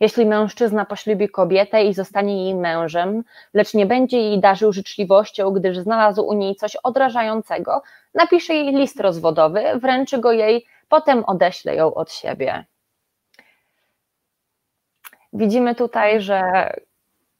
Jeśli 0.00 0.26
mężczyzna 0.26 0.84
poślubi 0.84 1.28
kobietę 1.28 1.84
i 1.84 1.94
zostanie 1.94 2.44
jej 2.44 2.54
mężem, 2.54 3.24
lecz 3.54 3.74
nie 3.74 3.86
będzie 3.86 4.18
jej 4.18 4.40
darzył 4.40 4.72
życzliwością, 4.72 5.50
gdyż 5.50 5.78
znalazł 5.78 6.22
u 6.22 6.32
niej 6.32 6.56
coś 6.56 6.76
odrażającego, 6.76 7.82
napisze 8.14 8.54
jej 8.54 8.74
list 8.74 9.00
rozwodowy, 9.00 9.62
wręczy 9.80 10.18
go 10.18 10.32
jej, 10.32 10.66
potem 10.88 11.24
odeśle 11.26 11.74
ją 11.74 11.94
od 11.94 12.12
siebie. 12.12 12.64
Widzimy 15.32 15.74
tutaj, 15.74 16.20
że 16.20 16.42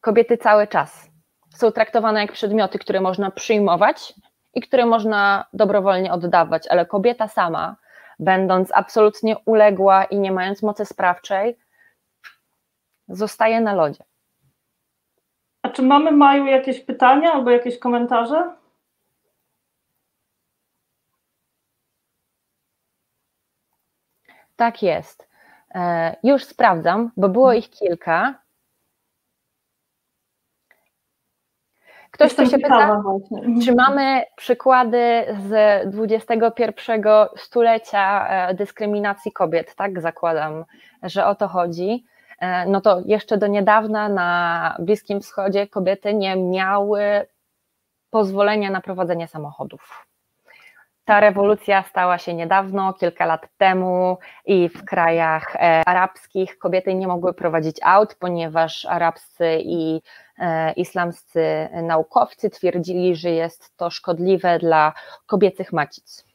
kobiety 0.01 0.37
cały 0.37 0.67
czas 0.67 1.09
są 1.55 1.71
traktowane 1.71 2.21
jak 2.21 2.31
przedmioty, 2.31 2.79
które 2.79 3.01
można 3.01 3.31
przyjmować 3.31 4.13
i 4.53 4.61
które 4.61 4.85
można 4.85 5.45
dobrowolnie 5.53 6.13
oddawać, 6.13 6.67
ale 6.67 6.85
kobieta 6.85 7.27
sama, 7.27 7.75
będąc 8.19 8.71
absolutnie 8.73 9.37
uległa 9.45 10.03
i 10.05 10.19
nie 10.19 10.31
mając 10.31 10.63
mocy 10.63 10.85
sprawczej, 10.85 11.57
zostaje 13.07 13.61
na 13.61 13.73
lodzie. 13.73 14.03
A 15.61 15.69
czy 15.69 15.81
mamy 15.81 16.11
Maju 16.11 16.45
jakieś 16.45 16.79
pytania 16.79 17.33
albo 17.33 17.51
jakieś 17.51 17.79
komentarze? 17.79 18.55
Tak 24.55 24.83
jest. 24.83 25.29
E, 25.75 26.15
już 26.23 26.43
sprawdzam, 26.43 27.11
bo 27.17 27.29
było 27.29 27.53
ich 27.53 27.69
kilka. 27.69 28.42
Ktoś 32.13 32.35
tu 32.35 32.45
się 32.45 32.57
pyta, 32.57 33.01
czy 33.65 33.75
mamy 33.75 34.23
przykłady 34.35 35.25
z 35.49 35.53
XXI 36.11 36.91
stulecia 37.37 38.27
e, 38.27 38.53
dyskryminacji 38.53 39.31
kobiet, 39.31 39.75
tak 39.75 40.01
zakładam, 40.01 40.65
że 41.03 41.25
o 41.25 41.35
to 41.35 41.47
chodzi. 41.47 42.05
E, 42.39 42.65
no 42.65 42.81
to 42.81 43.01
jeszcze 43.05 43.37
do 43.37 43.47
niedawna 43.47 44.09
na 44.09 44.75
Bliskim 44.79 45.21
Wschodzie 45.21 45.67
kobiety 45.67 46.13
nie 46.13 46.35
miały 46.35 47.01
pozwolenia 48.09 48.71
na 48.71 48.81
prowadzenie 48.81 49.27
samochodów. 49.27 50.07
Ta 51.05 51.19
rewolucja 51.19 51.83
stała 51.83 52.17
się 52.17 52.33
niedawno, 52.33 52.93
kilka 52.93 53.25
lat 53.25 53.47
temu 53.57 54.17
i 54.45 54.69
w 54.69 54.85
krajach 54.85 55.55
e, 55.55 55.81
arabskich 55.85 56.57
kobiety 56.57 56.95
nie 56.95 57.07
mogły 57.07 57.33
prowadzić 57.33 57.77
aut, 57.83 58.15
ponieważ 58.15 58.85
arabscy 58.85 59.57
i 59.59 60.01
islamscy 60.75 61.69
naukowcy 61.83 62.49
twierdzili, 62.49 63.15
że 63.15 63.29
jest 63.29 63.77
to 63.77 63.89
szkodliwe 63.89 64.59
dla 64.59 64.93
kobiecych 65.25 65.73
macic. 65.73 66.25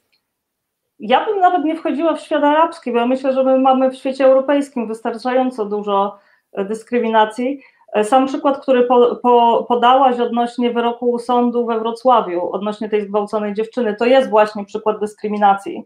Ja 0.98 1.26
bym 1.26 1.40
nawet 1.40 1.64
nie 1.64 1.76
wchodziła 1.76 2.14
w 2.14 2.20
świat 2.20 2.44
arabski, 2.44 2.92
bo 2.92 2.98
ja 2.98 3.06
myślę, 3.06 3.32
że 3.32 3.44
my 3.44 3.58
mamy 3.58 3.90
w 3.90 3.96
świecie 3.96 4.24
europejskim 4.24 4.88
wystarczająco 4.88 5.64
dużo 5.64 6.18
dyskryminacji. 6.56 7.62
E, 7.92 8.04
sam 8.04 8.26
przykład, 8.26 8.62
który 8.62 8.82
po, 8.82 9.16
po, 9.16 9.64
podałaś 9.68 10.20
odnośnie 10.20 10.70
wyroku 10.70 11.18
sądu 11.18 11.66
we 11.66 11.78
Wrocławiu, 11.78 12.50
odnośnie 12.52 12.88
tej 12.88 13.02
zgwałconej 13.02 13.54
dziewczyny, 13.54 13.94
to 13.94 14.04
jest 14.04 14.30
właśnie 14.30 14.64
przykład 14.64 15.00
dyskryminacji. 15.00 15.84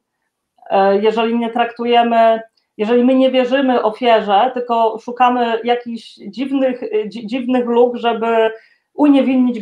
E, 0.71 0.99
jeżeli 0.99 1.39
nie 1.39 1.51
traktujemy, 1.51 2.41
jeżeli 2.77 3.05
my 3.05 3.15
nie 3.15 3.31
wierzymy 3.31 3.83
ofierze, 3.83 4.51
tylko 4.55 4.99
szukamy 4.99 5.61
jakichś 5.65 6.15
dziwnych, 6.15 6.81
dziwnych 7.09 7.67
luk, 7.67 7.97
żeby 7.97 8.51
uniewinnić 8.95 9.61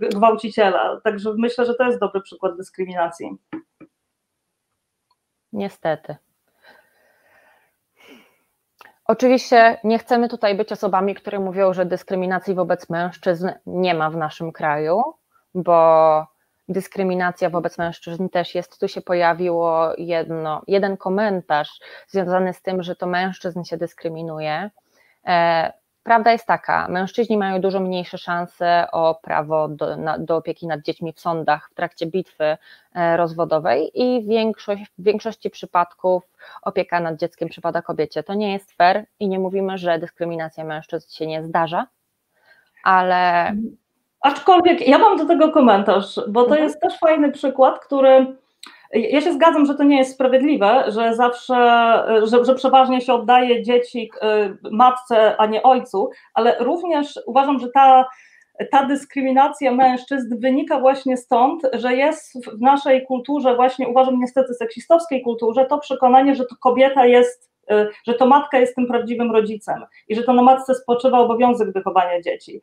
gwałciciela. 0.00 1.00
Także 1.04 1.34
myślę, 1.38 1.66
że 1.66 1.74
to 1.74 1.84
jest 1.84 2.00
dobry 2.00 2.20
przykład 2.20 2.56
dyskryminacji. 2.56 3.30
Niestety. 5.52 6.16
Oczywiście 9.04 9.78
nie 9.84 9.98
chcemy 9.98 10.28
tutaj 10.28 10.54
być 10.54 10.72
osobami, 10.72 11.14
które 11.14 11.40
mówią, 11.40 11.72
że 11.72 11.86
dyskryminacji 11.86 12.54
wobec 12.54 12.90
mężczyzn 12.90 13.50
nie 13.66 13.94
ma 13.94 14.10
w 14.10 14.16
naszym 14.16 14.52
kraju, 14.52 15.02
bo 15.54 16.26
dyskryminacja 16.68 17.50
wobec 17.50 17.78
mężczyzn 17.78 18.28
też 18.28 18.54
jest. 18.54 18.80
Tu 18.80 18.88
się 18.88 19.00
pojawiło 19.00 19.92
jedno, 19.98 20.62
jeden 20.66 20.96
komentarz 20.96 21.80
związany 22.08 22.52
z 22.52 22.62
tym, 22.62 22.82
że 22.82 22.96
to 22.96 23.06
mężczyzn 23.06 23.64
się 23.64 23.76
dyskryminuje. 23.76 24.70
E, 25.26 25.72
Prawda 26.08 26.32
jest 26.32 26.46
taka, 26.46 26.88
mężczyźni 26.88 27.36
mają 27.38 27.60
dużo 27.60 27.80
mniejsze 27.80 28.18
szanse 28.18 28.86
o 28.92 29.14
prawo 29.14 29.68
do, 29.68 29.96
na, 29.96 30.18
do 30.18 30.36
opieki 30.36 30.66
nad 30.66 30.82
dziećmi 30.82 31.12
w 31.12 31.20
sądach 31.20 31.68
w 31.70 31.74
trakcie 31.74 32.06
bitwy 32.06 32.56
e, 32.94 33.16
rozwodowej 33.16 33.90
i 33.94 34.26
większość, 34.26 34.82
w 34.98 35.02
większości 35.02 35.50
przypadków 35.50 36.22
opieka 36.62 37.00
nad 37.00 37.16
dzieckiem 37.16 37.48
przypada 37.48 37.82
kobiecie. 37.82 38.22
To 38.22 38.34
nie 38.34 38.52
jest 38.52 38.72
fair 38.72 39.04
i 39.20 39.28
nie 39.28 39.38
mówimy, 39.38 39.78
że 39.78 39.98
dyskryminacja 39.98 40.64
mężczyzn 40.64 41.10
się 41.10 41.26
nie 41.26 41.44
zdarza, 41.44 41.86
ale. 42.82 43.52
Aczkolwiek 44.20 44.88
ja 44.88 44.98
mam 44.98 45.16
do 45.16 45.26
tego 45.26 45.52
komentarz, 45.52 46.20
bo 46.28 46.40
to 46.40 46.48
mhm. 46.48 46.62
jest 46.62 46.80
też 46.80 46.98
fajny 46.98 47.32
przykład, 47.32 47.78
który 47.78 48.36
ja 48.92 49.20
się 49.20 49.32
zgadzam, 49.32 49.66
że 49.66 49.74
to 49.74 49.84
nie 49.84 49.98
jest 49.98 50.14
sprawiedliwe, 50.14 50.84
że 50.88 51.14
zawsze, 51.14 51.54
że, 52.24 52.44
że 52.44 52.54
przeważnie 52.54 53.00
się 53.00 53.14
oddaje 53.14 53.62
dzieci 53.62 54.10
y, 54.62 54.70
matce, 54.70 55.36
a 55.36 55.46
nie 55.46 55.62
ojcu, 55.62 56.10
ale 56.34 56.56
również 56.60 57.20
uważam, 57.26 57.58
że 57.58 57.68
ta, 57.74 58.08
ta 58.70 58.84
dyskryminacja 58.84 59.72
mężczyzn 59.72 60.40
wynika 60.40 60.80
właśnie 60.80 61.16
stąd, 61.16 61.62
że 61.72 61.96
jest 61.96 62.46
w 62.46 62.60
naszej 62.60 63.06
kulturze, 63.06 63.56
właśnie 63.56 63.88
uważam 63.88 64.20
niestety 64.20 64.54
seksistowskiej 64.54 65.22
kulturze, 65.22 65.66
to 65.66 65.78
przekonanie, 65.78 66.34
że 66.34 66.44
to 66.44 66.56
kobieta 66.60 67.06
jest, 67.06 67.50
y, 67.70 67.88
że 68.06 68.14
to 68.14 68.26
matka 68.26 68.58
jest 68.58 68.74
tym 68.74 68.86
prawdziwym 68.86 69.32
rodzicem 69.32 69.84
i 70.08 70.14
że 70.14 70.22
to 70.22 70.32
na 70.32 70.42
matce 70.42 70.74
spoczywa 70.74 71.18
obowiązek 71.18 71.72
wychowania 71.72 72.22
dzieci. 72.22 72.60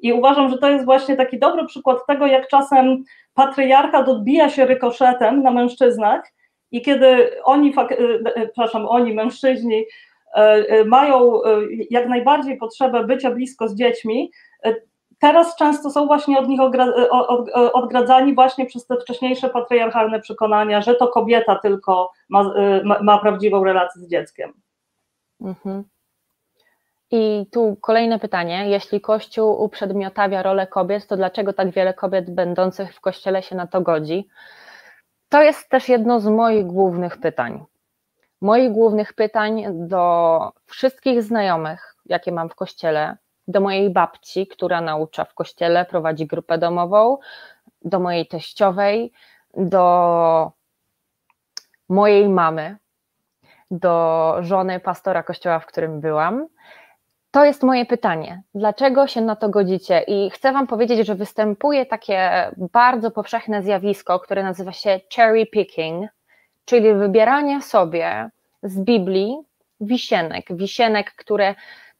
I 0.00 0.12
uważam, 0.12 0.50
że 0.50 0.58
to 0.58 0.68
jest 0.68 0.84
właśnie 0.84 1.16
taki 1.16 1.38
dobry 1.38 1.66
przykład 1.66 2.06
tego, 2.06 2.26
jak 2.26 2.48
czasem 2.48 3.04
patriarchat 3.34 4.08
odbija 4.08 4.48
się 4.50 4.66
rykoszetem 4.66 5.42
na 5.42 5.50
mężczyznach 5.50 6.32
i 6.70 6.82
kiedy 6.82 7.30
oni, 7.44 7.74
e, 7.78 7.82
e, 8.34 8.46
przepraszam, 8.46 8.86
oni, 8.86 9.14
mężczyźni, 9.14 9.84
e, 10.34 10.84
mają 10.84 11.40
jak 11.90 12.08
najbardziej 12.08 12.56
potrzebę 12.56 13.04
bycia 13.04 13.30
blisko 13.30 13.68
z 13.68 13.74
dziećmi, 13.74 14.30
teraz 15.18 15.56
często 15.56 15.90
są 15.90 16.06
właśnie 16.06 16.38
od 16.38 16.48
nich 16.48 16.60
odgradzani 17.72 18.34
właśnie 18.34 18.66
przez 18.66 18.86
te 18.86 18.96
wcześniejsze 18.96 19.48
patriarchalne 19.48 20.20
przekonania, 20.20 20.82
że 20.82 20.94
to 20.94 21.08
kobieta 21.08 21.56
tylko 21.56 22.10
ma, 22.28 22.52
ma, 23.02 23.18
prawdziwą 23.18 23.64
relację 23.64 24.02
z 24.02 24.08
dzieckiem. 24.08 24.52
Mhm. 25.40 25.84
I 27.10 27.46
tu 27.52 27.76
kolejne 27.80 28.18
pytanie. 28.18 28.68
Jeśli 28.68 29.00
Kościół 29.00 29.62
uprzedmiotawia 29.62 30.42
rolę 30.42 30.66
kobiet, 30.66 31.06
to 31.06 31.16
dlaczego 31.16 31.52
tak 31.52 31.70
wiele 31.70 31.94
kobiet 31.94 32.30
będących 32.30 32.94
w 32.94 33.00
Kościele 33.00 33.42
się 33.42 33.56
na 33.56 33.66
to 33.66 33.80
godzi? 33.80 34.28
To 35.28 35.42
jest 35.42 35.68
też 35.68 35.88
jedno 35.88 36.20
z 36.20 36.26
moich 36.26 36.66
głównych 36.66 37.16
pytań. 37.16 37.64
Moich 38.40 38.72
głównych 38.72 39.12
pytań 39.12 39.64
do 39.70 40.52
wszystkich 40.66 41.22
znajomych, 41.22 41.94
jakie 42.06 42.32
mam 42.32 42.48
w 42.48 42.54
Kościele, 42.54 43.16
do 43.48 43.60
mojej 43.60 43.90
babci, 43.90 44.46
która 44.46 44.80
naucza 44.80 45.24
w 45.24 45.34
Kościele, 45.34 45.84
prowadzi 45.84 46.26
grupę 46.26 46.58
domową, 46.58 47.18
do 47.82 48.00
mojej 48.00 48.26
teściowej, 48.26 49.12
do 49.56 50.52
mojej 51.88 52.28
mamy, 52.28 52.76
do 53.70 54.36
żony 54.40 54.80
pastora 54.80 55.22
kościoła, 55.22 55.58
w 55.58 55.66
którym 55.66 56.00
byłam 56.00 56.46
to 57.30 57.44
jest 57.44 57.62
moje 57.62 57.86
pytanie. 57.86 58.42
Dlaczego 58.54 59.06
się 59.06 59.20
na 59.20 59.36
to 59.36 59.48
godzicie? 59.48 60.00
I 60.00 60.30
chcę 60.30 60.52
Wam 60.52 60.66
powiedzieć, 60.66 61.06
że 61.06 61.14
występuje 61.14 61.86
takie 61.86 62.50
bardzo 62.56 63.10
powszechne 63.10 63.62
zjawisko, 63.62 64.20
które 64.20 64.42
nazywa 64.42 64.72
się 64.72 65.00
cherry 65.16 65.46
picking, 65.46 66.10
czyli 66.64 66.94
wybieranie 66.94 67.62
sobie 67.62 68.30
z 68.62 68.80
Biblii 68.80 69.36
wisienek, 69.80 70.46
wisienek, 70.50 71.12
które 71.16 71.54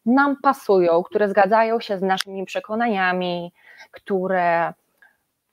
nam 0.07 0.37
pasują, 0.43 1.03
które 1.03 1.29
zgadzają 1.29 1.81
się 1.81 1.99
z 1.99 2.03
naszymi 2.03 2.45
przekonaniami, 2.45 3.53
które 3.91 4.73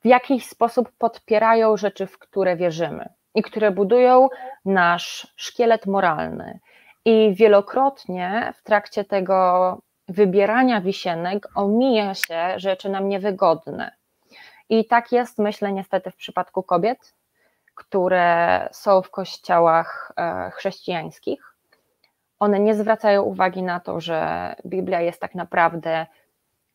w 0.03 0.07
jakiś 0.07 0.45
sposób 0.45 0.91
podpierają 0.97 1.77
rzeczy, 1.77 2.07
w 2.07 2.19
które 2.19 2.55
wierzymy 2.55 3.09
i 3.35 3.41
które 3.41 3.71
budują 3.71 4.29
nasz 4.65 5.33
szkielet 5.35 5.85
moralny. 5.85 6.59
I 7.05 7.33
wielokrotnie 7.35 8.53
w 8.55 8.63
trakcie 8.63 9.03
tego 9.03 9.77
wybierania 10.07 10.81
wisienek 10.81 11.47
omija 11.55 12.13
się 12.13 12.53
rzeczy 12.59 12.89
nam 12.89 13.09
niewygodne. 13.09 13.91
I 14.69 14.85
tak 14.85 15.11
jest, 15.11 15.37
myślę, 15.37 15.71
niestety 15.73 16.11
w 16.11 16.15
przypadku 16.15 16.63
kobiet, 16.63 17.15
które 17.75 18.69
są 18.71 19.01
w 19.01 19.09
kościołach 19.09 20.11
e, 20.17 20.51
chrześcijańskich. 20.51 21.55
one 22.39 22.59
nie 22.59 22.75
zwracają 22.75 23.23
uwagi 23.23 23.63
na 23.63 23.79
to, 23.79 24.01
że 24.01 24.55
Biblia 24.65 25.01
jest 25.01 25.21
tak 25.21 25.35
naprawdę 25.35 26.05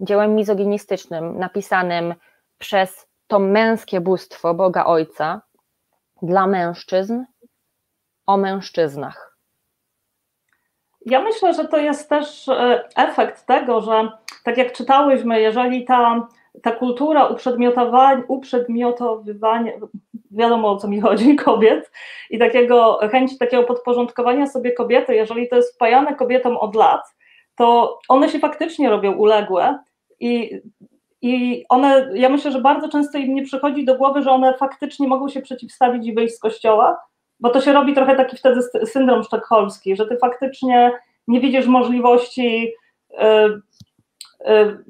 dziełem 0.00 0.34
mizoginistycznym, 0.34 1.38
napisanym 1.38 2.14
przez 2.58 3.06
to 3.26 3.38
męskie 3.38 4.00
bóstwo 4.00 4.54
Boga 4.54 4.84
Ojca 4.84 5.42
dla 6.22 6.46
mężczyzn 6.46 7.24
o 8.26 8.36
mężczyznach. 8.36 9.29
Ja 11.06 11.22
myślę, 11.22 11.54
że 11.54 11.68
to 11.68 11.78
jest 11.78 12.08
też 12.08 12.48
e, 12.48 12.88
efekt 12.96 13.46
tego, 13.46 13.80
że 13.80 14.08
tak 14.44 14.56
jak 14.56 14.72
czytałyśmy, 14.72 15.40
jeżeli 15.40 15.84
ta, 15.84 16.26
ta 16.62 16.70
kultura 16.70 17.26
uprzedmiotowania, 17.26 18.22
uprzedmiotowywania, 18.28 19.72
wiadomo 20.30 20.70
o 20.70 20.76
co 20.76 20.88
mi 20.88 21.00
chodzi, 21.00 21.36
kobiet 21.46 21.90
i 22.30 22.38
takiego 22.38 22.98
chęci 23.12 23.38
takiego 23.38 23.62
podporządkowania 23.62 24.46
sobie 24.46 24.72
kobiety, 24.72 25.14
jeżeli 25.14 25.48
to 25.48 25.56
jest 25.56 25.74
wpajane 25.74 26.14
kobietom 26.14 26.56
od 26.56 26.74
lat, 26.74 27.00
to 27.56 27.98
one 28.08 28.28
się 28.28 28.38
faktycznie 28.38 28.90
robią 28.90 29.12
uległe 29.12 29.78
i, 30.20 30.60
i 31.22 31.64
one, 31.68 32.10
ja 32.14 32.28
myślę, 32.28 32.52
że 32.52 32.60
bardzo 32.60 32.88
często 32.88 33.18
im 33.18 33.34
nie 33.34 33.42
przychodzi 33.42 33.84
do 33.84 33.94
głowy, 33.94 34.22
że 34.22 34.30
one 34.30 34.54
faktycznie 34.54 35.08
mogą 35.08 35.28
się 35.28 35.42
przeciwstawić 35.42 36.06
i 36.06 36.14
wyjść 36.14 36.34
z 36.34 36.40
kościoła, 36.40 36.98
bo 37.40 37.50
to 37.50 37.60
się 37.60 37.72
robi 37.72 37.94
trochę 37.94 38.16
taki 38.16 38.36
wtedy 38.36 38.62
syndrom 38.86 39.22
sztokholmski, 39.22 39.96
że 39.96 40.06
ty 40.06 40.16
faktycznie 40.16 40.92
nie 41.28 41.40
widzisz 41.40 41.66
możliwości 41.66 42.74
y, 43.10 43.16
y, 44.50 44.84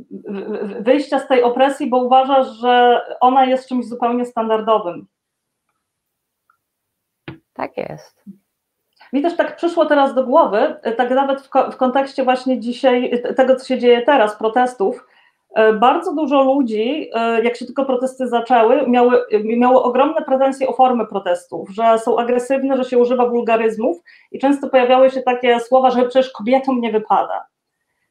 wyjścia 0.80 1.18
z 1.18 1.28
tej 1.28 1.42
opresji, 1.42 1.90
bo 1.90 2.04
uważasz, 2.04 2.48
że 2.48 3.04
ona 3.20 3.44
jest 3.44 3.68
czymś 3.68 3.86
zupełnie 3.86 4.24
standardowym. 4.24 5.06
Tak 7.52 7.76
jest. 7.76 8.24
Mi 9.12 9.22
też 9.22 9.36
tak 9.36 9.56
przyszło 9.56 9.86
teraz 9.86 10.14
do 10.14 10.24
głowy, 10.24 10.76
tak 10.96 11.10
nawet 11.10 11.40
w, 11.72 11.76
kontekście 11.76 12.24
właśnie 12.24 12.60
dzisiaj 12.60 13.22
tego, 13.36 13.56
co 13.56 13.66
się 13.66 13.78
dzieje 13.78 14.02
teraz, 14.02 14.36
protestów, 14.36 15.06
bardzo 15.80 16.14
dużo 16.14 16.42
ludzi, 16.42 17.10
e, 17.14 17.44
jak 17.44 17.56
się 17.56 17.66
tylko 17.66 17.84
protesty 17.84 18.28
zaczęły, 18.28 18.86
miały, 18.88 19.24
miało 19.44 19.82
ogromne 19.82 20.22
pretensje 20.22 20.68
o 20.68 20.72
formy 20.72 21.06
protestów, 21.06 21.70
że 21.70 21.98
są 21.98 22.18
agresywne, 22.18 22.76
że 22.76 22.84
się 22.84 22.98
używa 22.98 23.28
wulgaryzmów 23.28 23.98
i 24.32 24.38
często 24.38 24.68
pojawiały 24.68 25.10
się 25.10 25.22
takie 25.22 25.60
słowa, 25.60 25.90
że 25.90 26.02
przecież 26.02 26.32
kobietom 26.32 26.80
nie 26.80 26.92
wypada. 26.92 27.46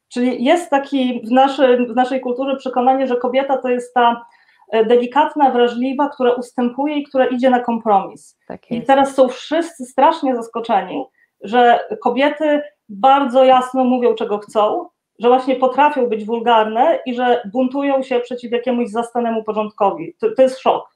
Czyli 0.08 0.44
jest 0.44 0.70
taki 0.70 1.22
w, 1.28 1.32
naszy, 1.32 1.86
w 1.90 1.96
naszej 1.96 2.22
kulturze 2.22 2.56
przekonanie, 2.56 3.08
że 3.08 3.18
kobieta 3.18 3.58
to 3.58 3.70
jest 3.70 3.94
ta 3.94 4.26
e, 4.72 4.86
delikatna, 4.86 5.52
wrażliwa, 5.52 6.10
która 6.10 6.32
ustępuje 6.32 6.96
i 6.96 7.04
która 7.04 7.26
idzie 7.26 7.50
na 7.50 7.60
kompromis. 7.60 8.38
Tak 8.48 8.72
I 8.72 8.82
teraz 8.82 9.16
są 9.16 9.28
wszyscy 9.28 9.86
strasznie 9.86 10.36
zaskoczeni, 10.36 11.06
że 11.42 11.80
kobiety 12.04 12.62
bardzo 12.90 13.44
jasno 13.44 13.84
mówią, 13.84 14.14
czego 14.14 14.38
chcą, 14.38 14.90
że 15.20 15.28
właśnie 15.28 15.55
potrafią 15.55 16.07
być 16.09 16.26
wulgarne 16.26 16.99
i 17.05 17.15
że 17.15 17.41
buntują 17.53 18.03
się 18.03 18.20
przeciw 18.20 18.51
jakiemuś 18.51 18.89
zastanemu 18.89 19.43
porządkowi. 19.43 20.15
To, 20.20 20.28
to 20.36 20.41
jest 20.41 20.59
szok 20.59 20.95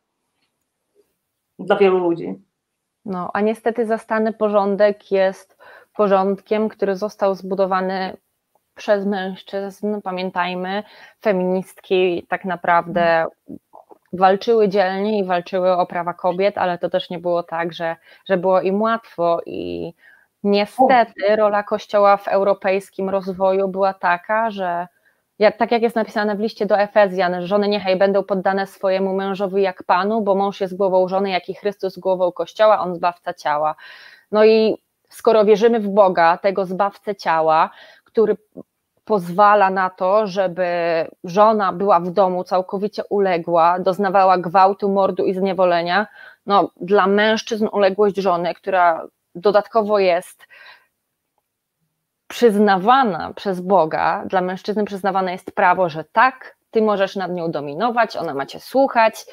dla 1.60 1.76
wielu 1.76 1.98
ludzi. 1.98 2.36
No, 3.06 3.30
a 3.34 3.42
niestety 3.42 3.86
zastany 3.86 4.34
porządek 4.34 5.12
jest 5.12 5.58
porządkiem, 5.96 6.70
który 6.70 6.96
został 6.96 7.36
zbudowany 7.36 8.18
przez 8.76 9.06
mężczyzn. 9.06 10.02
Pamiętajmy, 10.02 10.84
feministki 11.22 12.26
tak 12.30 12.46
naprawdę 12.46 13.26
walczyły 14.14 14.70
dzielnie 14.70 15.20
i 15.20 15.26
walczyły 15.26 15.72
o 15.72 15.86
prawa 15.86 16.14
kobiet, 16.14 16.58
ale 16.58 16.78
to 16.78 16.90
też 16.90 17.10
nie 17.10 17.20
było 17.20 17.44
tak, 17.44 17.74
że, 17.74 17.96
że 18.26 18.38
było 18.38 18.62
im 18.62 18.82
łatwo 18.82 19.42
i 19.46 19.94
Niestety 20.44 21.36
rola 21.36 21.64
Kościoła 21.64 22.18
w 22.18 22.28
europejskim 22.28 23.10
rozwoju 23.10 23.68
była 23.68 23.94
taka, 23.94 24.52
że 24.52 24.88
jak, 25.40 25.58
tak 25.58 25.72
jak 25.72 25.82
jest 25.82 25.96
napisane 25.96 26.36
w 26.36 26.40
liście 26.40 26.66
do 26.66 26.80
Efezjan, 26.80 27.46
żony 27.48 27.68
niechaj 27.68 27.98
będą 27.98 28.24
poddane 28.24 28.68
swojemu 28.68 29.14
mężowi 29.14 29.62
jak 29.62 29.84
Panu, 29.84 30.22
bo 30.22 30.36
mąż 30.36 30.62
jest 30.62 30.78
głową 30.78 31.08
żony, 31.08 31.30
jak 31.30 31.50
i 31.50 31.54
Chrystus 31.54 32.00
głową 32.00 32.32
Kościoła, 32.32 32.80
on 32.80 32.96
zbawca 32.96 33.34
ciała. 33.34 33.76
No 34.32 34.46
i 34.46 34.78
skoro 35.10 35.46
wierzymy 35.46 35.80
w 35.80 35.90
Boga, 35.90 36.38
tego 36.38 36.66
zbawcę 36.66 37.16
ciała, 37.16 37.70
który 38.04 38.38
pozwala 39.06 39.70
na 39.70 39.90
to, 39.90 40.28
żeby 40.28 40.68
żona 41.24 41.74
była 41.74 42.00
w 42.00 42.10
domu 42.10 42.44
całkowicie 42.44 43.04
uległa, 43.10 43.80
doznawała 43.80 44.38
gwałtu, 44.38 44.90
mordu 44.90 45.26
i 45.26 45.34
zniewolenia, 45.34 46.08
no 46.46 46.70
dla 46.82 47.08
mężczyzn 47.08 47.68
uległość 47.72 48.16
żony, 48.16 48.54
która 48.54 49.08
dodatkowo 49.36 50.00
jest 50.00 50.48
przyznawana 52.28 53.34
przez 53.34 53.62
Boga, 53.62 54.24
dla 54.26 54.42
mężczyzny 54.42 54.86
przyznawane 54.86 55.32
jest 55.32 55.56
prawo, 55.56 55.90
że 55.90 56.04
tak, 56.04 56.56
ty 56.72 56.82
możesz 56.82 57.16
nad 57.16 57.32
nią 57.32 57.52
dominować, 57.52 58.18
ona 58.18 58.34
ma 58.34 58.46
cię 58.46 58.60
słuchać. 58.60 59.26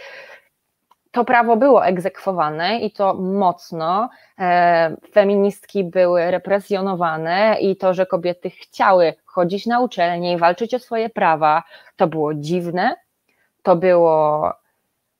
To 1.11 1.24
prawo 1.24 1.57
było 1.57 1.86
egzekwowane 1.86 2.78
i 2.78 2.90
to 2.90 3.14
mocno. 3.14 4.09
E, 4.38 4.96
feministki 5.12 5.84
były 5.84 6.30
represjonowane 6.30 7.57
i 7.61 7.76
to, 7.76 7.94
że 7.94 8.07
kobiety 8.07 8.51
chciały 8.51 9.14
chodzić 9.24 9.66
na 9.66 9.80
uczelnię 9.80 10.32
i 10.32 10.38
walczyć 10.38 10.74
o 10.74 10.78
swoje 10.78 11.11
prawa, 11.11 11.62
to 11.96 12.07
było 12.07 12.34
dziwne, 12.34 12.96
to 13.62 13.76
było 13.76 14.53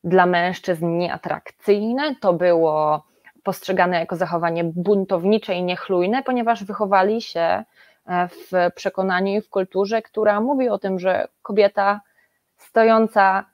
dla 0.05 0.27
mężczyzn 0.27 0.99
nieatrakcyjne, 0.99 2.15
to 2.21 2.33
było 2.33 3.10
postrzegane 3.43 4.01
jako 4.01 4.17
zachowanie 4.17 4.65
buntownicze 4.65 5.55
i 5.55 5.63
niechlujne, 5.63 6.23
ponieważ 6.23 6.65
wychowali 6.65 7.23
się 7.23 7.41
e, 7.41 8.29
w 8.29 8.75
przekonaniu 8.75 9.33
i 9.33 9.41
w 9.41 9.49
kulturze, 9.49 10.03
która 10.03 10.41
mówi 10.41 10.69
o 10.69 10.79
tym, 10.79 10.99
że 10.99 11.29
kobieta 11.43 12.01
stojąca 12.57 13.45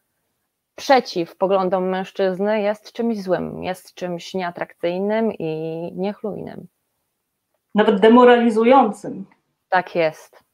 przeciw 0.76 1.36
poglądom 1.36 1.88
mężczyzny 1.88 2.60
jest 2.60 2.92
czymś 2.92 3.22
złym, 3.22 3.62
jest 3.62 3.94
czymś 3.94 4.34
nieatrakcyjnym 4.34 5.32
i 5.32 5.92
niechlujnym. 5.96 6.66
Nawet 7.74 8.00
demoralizującym. 8.00 9.26
Tak 9.68 9.94
jest. 9.94 10.44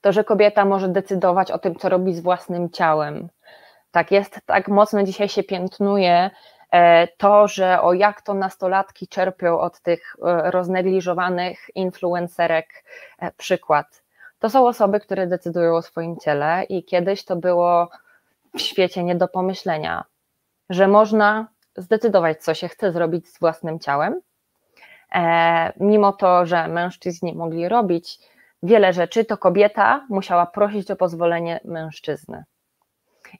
To, 0.00 0.12
że 0.12 0.24
kobieta 0.24 0.64
może 0.64 0.88
decydować 0.88 1.50
o 1.50 1.58
tym, 1.58 1.74
co 1.74 1.88
robi 1.88 2.14
z 2.14 2.20
własnym 2.20 2.70
ciałem. 2.70 3.28
Tak 3.90 4.10
jest, 4.10 4.40
tak 4.46 4.68
mocno 4.68 5.02
dzisiaj 5.02 5.28
się 5.28 5.42
piętnuje 5.42 6.30
to, 7.16 7.48
że 7.48 7.82
o 7.82 7.92
jak 7.92 8.22
to 8.22 8.34
nastolatki 8.34 9.08
czerpią 9.08 9.58
od 9.58 9.80
tych 9.80 10.16
e, 10.22 10.50
roznegliżowanych 10.50 11.58
influencerek 11.74 12.84
e, 13.18 13.32
przykład. 13.32 14.02
To 14.38 14.50
są 14.50 14.66
osoby, 14.66 15.00
które 15.00 15.26
decydują 15.26 15.76
o 15.76 15.82
swoim 15.82 16.16
ciele 16.16 16.64
i 16.64 16.84
kiedyś 16.84 17.24
to 17.24 17.36
było 17.36 17.88
w 18.54 18.60
świecie 18.60 19.04
nie 19.04 19.14
do 19.14 19.28
pomyślenia, 19.28 20.04
że 20.70 20.88
można 20.88 21.48
zdecydować, 21.76 22.42
co 22.42 22.54
się 22.54 22.68
chce 22.68 22.92
zrobić 22.92 23.28
z 23.28 23.40
własnym 23.40 23.78
ciałem. 23.78 24.20
Mimo 25.80 26.12
to, 26.12 26.46
że 26.46 26.68
mężczyźni 26.68 27.34
mogli 27.34 27.68
robić 27.68 28.18
wiele 28.62 28.92
rzeczy, 28.92 29.24
to 29.24 29.36
kobieta 29.36 30.06
musiała 30.08 30.46
prosić 30.46 30.90
o 30.90 30.96
pozwolenie 30.96 31.60
mężczyzny. 31.64 32.44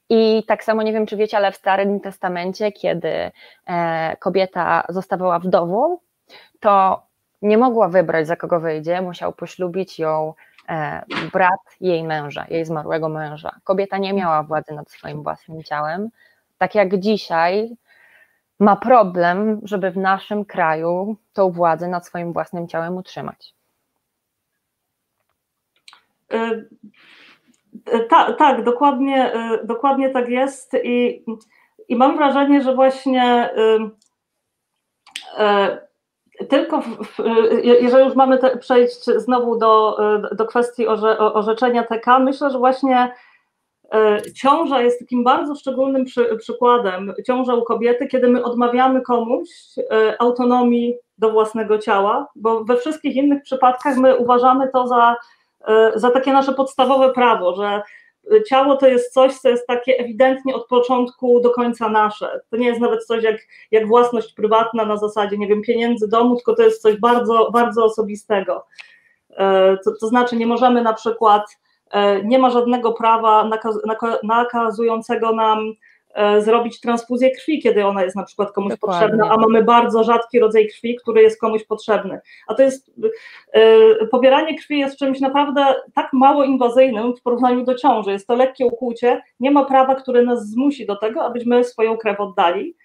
I 0.08 0.44
tak 0.46 0.64
samo 0.64 0.82
nie 0.82 0.92
wiem, 0.92 1.06
czy 1.06 1.16
wiecie, 1.16 1.36
ale 1.36 1.52
w 1.52 1.56
Starym 1.56 2.00
Testamencie, 2.00 2.72
kiedy 2.72 3.30
e, 3.66 4.16
kobieta 4.16 4.84
zostawała 4.88 5.38
wdową, 5.38 5.98
to 6.60 7.02
nie 7.42 7.58
mogła 7.58 7.88
wybrać, 7.88 8.26
za 8.26 8.36
kogo 8.36 8.60
wyjdzie, 8.60 9.02
musiał 9.02 9.32
poślubić 9.32 9.98
ją 9.98 10.34
e, 10.68 11.02
brat 11.32 11.76
jej 11.80 12.04
męża, 12.04 12.46
jej 12.50 12.64
zmarłego 12.64 13.08
męża. 13.08 13.56
Kobieta 13.64 13.98
nie 13.98 14.12
miała 14.12 14.42
władzy 14.42 14.74
nad 14.74 14.90
swoim 14.90 15.22
własnym 15.22 15.62
ciałem. 15.62 16.08
Tak 16.58 16.74
jak 16.74 16.98
dzisiaj 16.98 17.76
ma 18.58 18.76
problem, 18.76 19.60
żeby 19.62 19.90
w 19.90 19.96
naszym 19.96 20.44
kraju 20.44 21.16
tą 21.32 21.50
władzę 21.50 21.88
nad 21.88 22.06
swoim 22.06 22.32
własnym 22.32 22.68
ciałem 22.68 22.96
utrzymać. 22.96 23.54
Y, 26.32 26.68
tak, 28.08 28.38
tak, 28.38 28.64
dokładnie, 28.64 29.34
y, 29.34 29.66
dokładnie 29.66 30.10
tak 30.10 30.28
jest 30.28 30.74
i, 30.84 31.24
i 31.88 31.96
mam 31.96 32.16
wrażenie, 32.16 32.62
że 32.62 32.74
właśnie 32.74 33.50
y, 33.56 33.90
y, 36.42 36.46
tylko, 36.46 36.80
w, 36.80 37.18
jeżeli 37.64 38.04
już 38.04 38.14
mamy 38.14 38.38
te, 38.38 38.56
przejść 38.56 39.04
znowu 39.04 39.58
do, 39.58 39.98
do 40.32 40.46
kwestii 40.46 40.86
orze, 40.86 41.18
orzeczenia 41.18 41.82
TK, 41.82 42.18
myślę, 42.18 42.50
że 42.50 42.58
właśnie 42.58 43.14
ciąża 44.34 44.80
jest 44.82 44.98
takim 45.00 45.24
bardzo 45.24 45.54
szczególnym 45.54 46.04
przy, 46.04 46.36
przykładem, 46.36 47.14
ciąża 47.26 47.54
u 47.54 47.62
kobiety, 47.62 48.06
kiedy 48.06 48.28
my 48.28 48.44
odmawiamy 48.44 49.00
komuś 49.00 49.48
autonomii 50.18 50.94
do 51.18 51.30
własnego 51.30 51.78
ciała, 51.78 52.28
bo 52.36 52.64
we 52.64 52.76
wszystkich 52.76 53.16
innych 53.16 53.42
przypadkach 53.42 53.96
my 53.96 54.16
uważamy 54.16 54.68
to 54.72 54.86
za 54.86 55.16
za 55.94 56.10
takie 56.10 56.32
nasze 56.32 56.54
podstawowe 56.54 57.12
prawo, 57.12 57.56
że 57.56 57.82
ciało 58.48 58.76
to 58.76 58.88
jest 58.88 59.12
coś, 59.12 59.34
co 59.34 59.48
jest 59.48 59.66
takie 59.66 59.98
ewidentnie 59.98 60.54
od 60.54 60.66
początku 60.66 61.40
do 61.40 61.50
końca 61.50 61.88
nasze. 61.88 62.40
To 62.50 62.56
nie 62.56 62.66
jest 62.66 62.80
nawet 62.80 63.06
coś 63.06 63.22
jak, 63.22 63.36
jak 63.70 63.88
własność 63.88 64.32
prywatna 64.32 64.84
na 64.84 64.96
zasadzie, 64.96 65.38
nie 65.38 65.46
wiem, 65.46 65.62
pieniędzy 65.62 66.08
domu, 66.08 66.36
tylko 66.36 66.54
to 66.54 66.62
jest 66.62 66.82
coś 66.82 66.96
bardzo, 66.96 67.50
bardzo 67.52 67.84
osobistego. 67.84 68.66
E, 69.30 69.76
to, 69.84 69.90
to 70.00 70.08
znaczy, 70.08 70.36
nie 70.36 70.46
możemy 70.46 70.82
na 70.82 70.92
przykład, 70.92 71.58
e, 71.90 72.24
nie 72.24 72.38
ma 72.38 72.50
żadnego 72.50 72.92
prawa 72.92 73.44
nakaz, 73.44 73.78
nakazującego 74.22 75.32
nam 75.32 75.58
E, 75.58 75.72
zrobić 76.38 76.80
transfuzję 76.80 77.30
krwi, 77.30 77.62
kiedy 77.62 77.86
ona 77.86 78.04
jest 78.04 78.16
na 78.16 78.22
przykład 78.22 78.52
komuś 78.52 78.70
Dokładnie. 78.70 79.00
potrzebna, 79.00 79.30
a 79.30 79.36
mamy 79.36 79.64
bardzo 79.64 80.04
rzadki 80.04 80.38
rodzaj 80.38 80.68
krwi, 80.68 80.96
który 80.96 81.22
jest 81.22 81.40
komuś 81.40 81.64
potrzebny. 81.64 82.20
A 82.46 82.54
to 82.54 82.62
jest, 82.62 82.90
yy, 83.54 84.08
pobieranie 84.10 84.58
krwi 84.58 84.78
jest 84.78 84.98
czymś 84.98 85.20
naprawdę 85.20 85.74
tak 85.94 86.12
mało 86.12 86.44
inwazyjnym 86.44 87.16
w 87.16 87.22
porównaniu 87.22 87.64
do 87.64 87.74
ciąży. 87.74 88.12
Jest 88.12 88.26
to 88.26 88.36
lekkie 88.36 88.66
ukłucie, 88.66 89.22
nie 89.40 89.50
ma 89.50 89.64
prawa, 89.64 89.94
które 89.94 90.22
nas 90.22 90.50
zmusi 90.50 90.86
do 90.86 90.96
tego, 90.96 91.22
abyśmy 91.22 91.64
swoją 91.64 91.96
krew 91.96 92.20
oddali. 92.20 92.76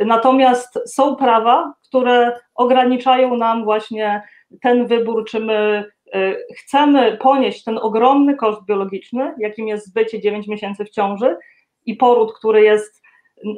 Natomiast 0.00 0.78
są 0.86 1.16
prawa, 1.16 1.74
które 1.88 2.40
ograniczają 2.54 3.36
nam 3.36 3.64
właśnie 3.64 4.22
ten 4.62 4.86
wybór, 4.86 5.24
czy 5.24 5.40
my 5.40 5.84
e, 6.14 6.36
chcemy 6.56 7.18
ponieść 7.20 7.64
ten 7.64 7.78
ogromny 7.78 8.36
koszt 8.36 8.64
biologiczny, 8.64 9.34
jakim 9.38 9.68
jest 9.68 9.94
bycie 9.94 10.20
9 10.20 10.48
miesięcy 10.48 10.84
w 10.84 10.90
ciąży, 10.90 11.36
i 11.86 11.96
poród, 11.96 12.32
który 12.38 12.62
jest, 12.62 13.02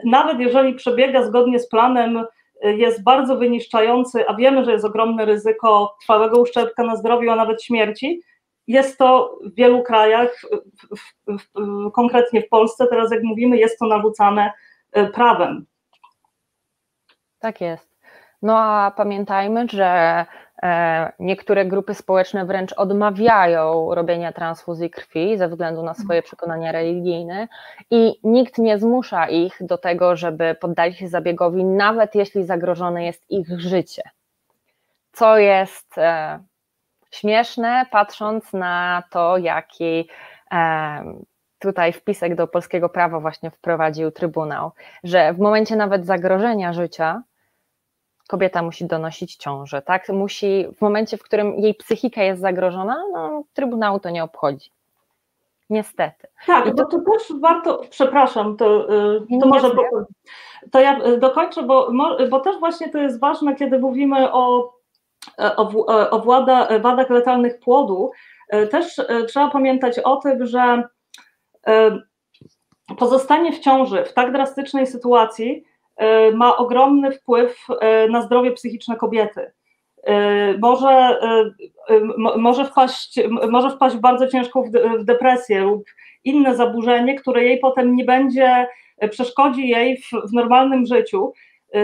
nawet 0.05 0.41
jeżeli 0.41 0.75
przebiega 0.75 1.23
zgodnie 1.23 1.59
z 1.59 1.69
planem, 1.69 2.25
jest 2.63 3.03
bardzo 3.03 3.37
wyniszczający, 3.37 4.29
a 4.29 4.35
wiemy, 4.35 4.65
że 4.65 4.73
jest 4.73 4.85
ogromne 4.85 5.25
ryzyko 5.25 5.97
trwałego 6.01 6.41
uszczerbka 6.41 6.83
na 6.83 6.97
zdrowiu, 6.97 7.31
a 7.31 7.37
nawet 7.37 7.63
śmierci. 7.63 8.23
Jest 8.67 8.99
to 8.99 9.39
w 9.45 9.55
wielu 9.55 9.83
krajach, 9.83 10.41
w, 10.41 10.97
w, 10.97 11.43
w, 11.43 11.91
konkretnie 11.93 12.43
w 12.43 12.49
Polsce, 12.49 12.87
teraz 12.87 13.13
jak 13.13 13.23
mówimy, 13.23 13.57
jest 13.57 13.79
to 13.79 13.87
narzucane 13.87 14.53
e, 14.93 15.07
prawem. 15.07 15.67
Tak 17.39 17.61
jest. 17.61 17.93
No 18.43 18.59
a 18.59 18.93
pamiętajmy, 18.97 19.67
że 19.71 20.27
niektóre 21.19 21.65
grupy 21.65 21.95
społeczne 21.95 22.45
wręcz 22.47 22.73
odmawiają 22.73 23.95
robienia 23.95 24.33
transfuzji 24.33 24.91
krwi 24.91 25.39
ze 25.39 25.49
względu 25.49 25.83
na 25.83 25.95
swoje 25.95 26.23
przekonania 26.23 26.73
religijne 26.73 27.49
i 27.91 28.15
nikt 28.25 28.59
nie 28.59 28.79
zmusza 28.79 29.29
ich 29.29 29.57
do 29.61 29.79
tego, 29.79 30.17
żeby 30.17 30.57
poddali 30.61 30.95
się 30.95 31.09
zabiegowi, 31.09 31.65
nawet 31.65 32.15
jeśli 32.15 32.45
zagrożone 32.45 33.05
jest 33.05 33.31
ich 33.31 33.61
życie. 33.61 34.03
Co 35.13 35.39
jest 35.39 35.99
e, 35.99 36.39
śmieszne, 37.11 37.87
patrząc 37.91 38.53
na 38.53 39.03
to, 39.11 39.39
jaki 39.39 40.09
e, 40.53 41.05
tutaj 41.59 41.93
wpisek 41.93 42.35
do 42.35 42.47
polskiego 42.47 42.89
prawa 42.89 43.21
właśnie 43.21 43.51
wprowadził 43.51 44.11
Trybunał, 44.11 44.73
że 45.05 45.33
w 45.33 45.39
momencie 45.39 45.77
nawet 45.77 46.07
zagrożenia 46.07 46.73
życia 46.73 47.23
kobieta 48.33 48.63
musi 48.63 48.87
donosić 48.87 49.37
ciążę, 49.37 49.83
tak? 49.83 50.09
Musi, 50.09 50.67
w 50.77 50.81
momencie, 50.81 51.17
w 51.17 51.23
którym 51.23 51.55
jej 51.59 51.75
psychika 51.75 52.23
jest 52.23 52.41
zagrożona, 52.41 52.97
no, 53.13 53.45
Trybunału 53.53 54.01
to 54.01 54.11
nie 54.11 54.25
obchodzi. 54.25 54.71
Niestety. 55.71 56.27
Tak, 56.47 56.67
I 56.67 56.75
to, 56.75 56.85
to 56.85 56.99
też 56.99 57.41
warto, 57.41 57.81
przepraszam, 57.91 58.57
to, 58.57 58.95
y, 59.17 59.41
to 59.41 59.47
może 59.47 59.71
to 60.71 60.81
ja 60.81 61.05
y, 61.05 61.19
dokończę, 61.19 61.63
bo, 61.63 61.93
bo 62.31 62.41
też 62.41 62.59
właśnie 62.59 62.89
to 62.89 62.99
jest 62.99 63.21
ważne, 63.21 63.57
kiedy 63.57 63.79
mówimy 63.79 64.33
o, 64.33 64.73
o, 65.39 65.87
o 66.11 66.21
włada, 66.21 66.79
wadach 66.81 67.11
letalnych 67.11 67.61
płodu, 67.61 68.11
też 68.71 69.01
trzeba 69.29 69.51
pamiętać 69.51 69.99
o 69.99 70.17
tym, 70.17 70.47
że 70.47 70.89
pozostanie 72.99 73.53
w 73.53 73.59
ciąży 73.59 74.05
w 74.05 74.13
tak 74.13 74.33
drastycznej 74.33 74.87
sytuacji 74.87 75.65
E, 75.65 75.72
ma 76.35 76.57
ogromny 76.57 77.13
wpływ 77.13 77.67
e, 77.81 78.09
na 78.09 78.23
zdrowie 78.23 78.53
psychiczne 78.53 78.97
kobiety. 78.97 79.53
E, 80.07 80.59
może, 80.59 81.19
może, 82.37 82.65
wpaść, 82.65 83.21
może 83.51 83.71
wpaść 83.71 83.97
w 83.97 84.01
bardzo 84.01 84.29
ciężką 84.29 84.65
w 84.99 85.05
depresję 85.05 85.61
lub 85.61 85.85
inne 86.25 86.57
zaburzenie, 86.57 87.15
które 87.15 87.45
jej 87.45 87.59
potem 87.59 87.97
nie 87.97 88.05
będzie, 88.05 88.67
przeszkodzi 89.11 89.69
jej 89.69 89.97
w, 89.97 90.11
w 90.31 90.33
normalnym 90.33 90.87
życiu. 90.87 91.33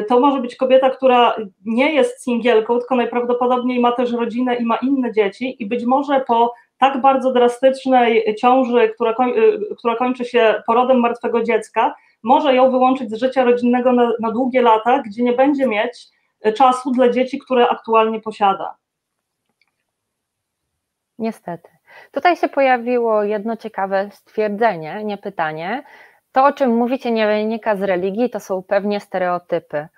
To 0.09 0.20
może 0.20 0.40
być 0.40 0.56
kobieta, 0.56 0.90
która 0.90 1.36
nie 1.64 1.92
jest 1.92 2.24
singielką, 2.24 2.78
tylko 2.78 2.96
najprawdopodobniej 2.96 3.80
ma 3.80 3.92
też 3.92 4.12
rodzinę 4.12 4.54
i 4.54 4.64
ma 4.64 4.76
inne 4.76 5.12
dzieci, 5.12 5.62
i 5.62 5.66
być 5.66 5.84
może 5.84 6.20
po 6.20 6.54
tak 6.78 7.00
bardzo 7.00 7.32
drastycznej 7.32 8.34
ciąży, 8.34 8.88
która, 8.88 9.14
która 9.78 9.96
kończy 9.96 10.24
się 10.24 10.62
porodem 10.66 11.00
martwego 11.00 11.42
dziecka, 11.42 11.94
może 12.23 12.55
ją 12.55 12.71
wyłączyć 12.71 13.11
z 13.11 13.19
życia 13.19 13.45
rodzinnego 13.45 13.93
na, 13.93 14.12
na 14.21 14.31
długie 14.31 14.62
lata, 14.62 15.03
gdzie 15.03 15.23
nie 15.23 15.33
będzie 15.33 15.66
mieć 15.66 16.07
e, 16.41 16.53
czasu 16.53 16.91
dla 16.91 17.09
dzieci, 17.11 17.39
które 17.39 17.69
aktualnie 17.69 18.21
posiada. 18.21 18.77
Niestety. 21.19 21.69
Tutaj 22.12 22.37
się 22.37 22.49
pojawiło 22.49 23.23
jedno 23.23 23.57
ciekawe 23.57 24.09
stwierdzenie, 24.12 25.05
nie 25.05 25.19
pytanie. 25.19 25.83
To, 26.33 26.45
o 26.45 26.53
czym 26.53 26.77
mówicie, 26.77 27.11
nie 27.11 27.27
wynika 27.27 27.77
z 27.77 27.83
religii, 27.83 28.31
to 28.31 28.41
są 28.41 28.62
pewnie 28.62 29.01
stereotypy. 29.01 29.89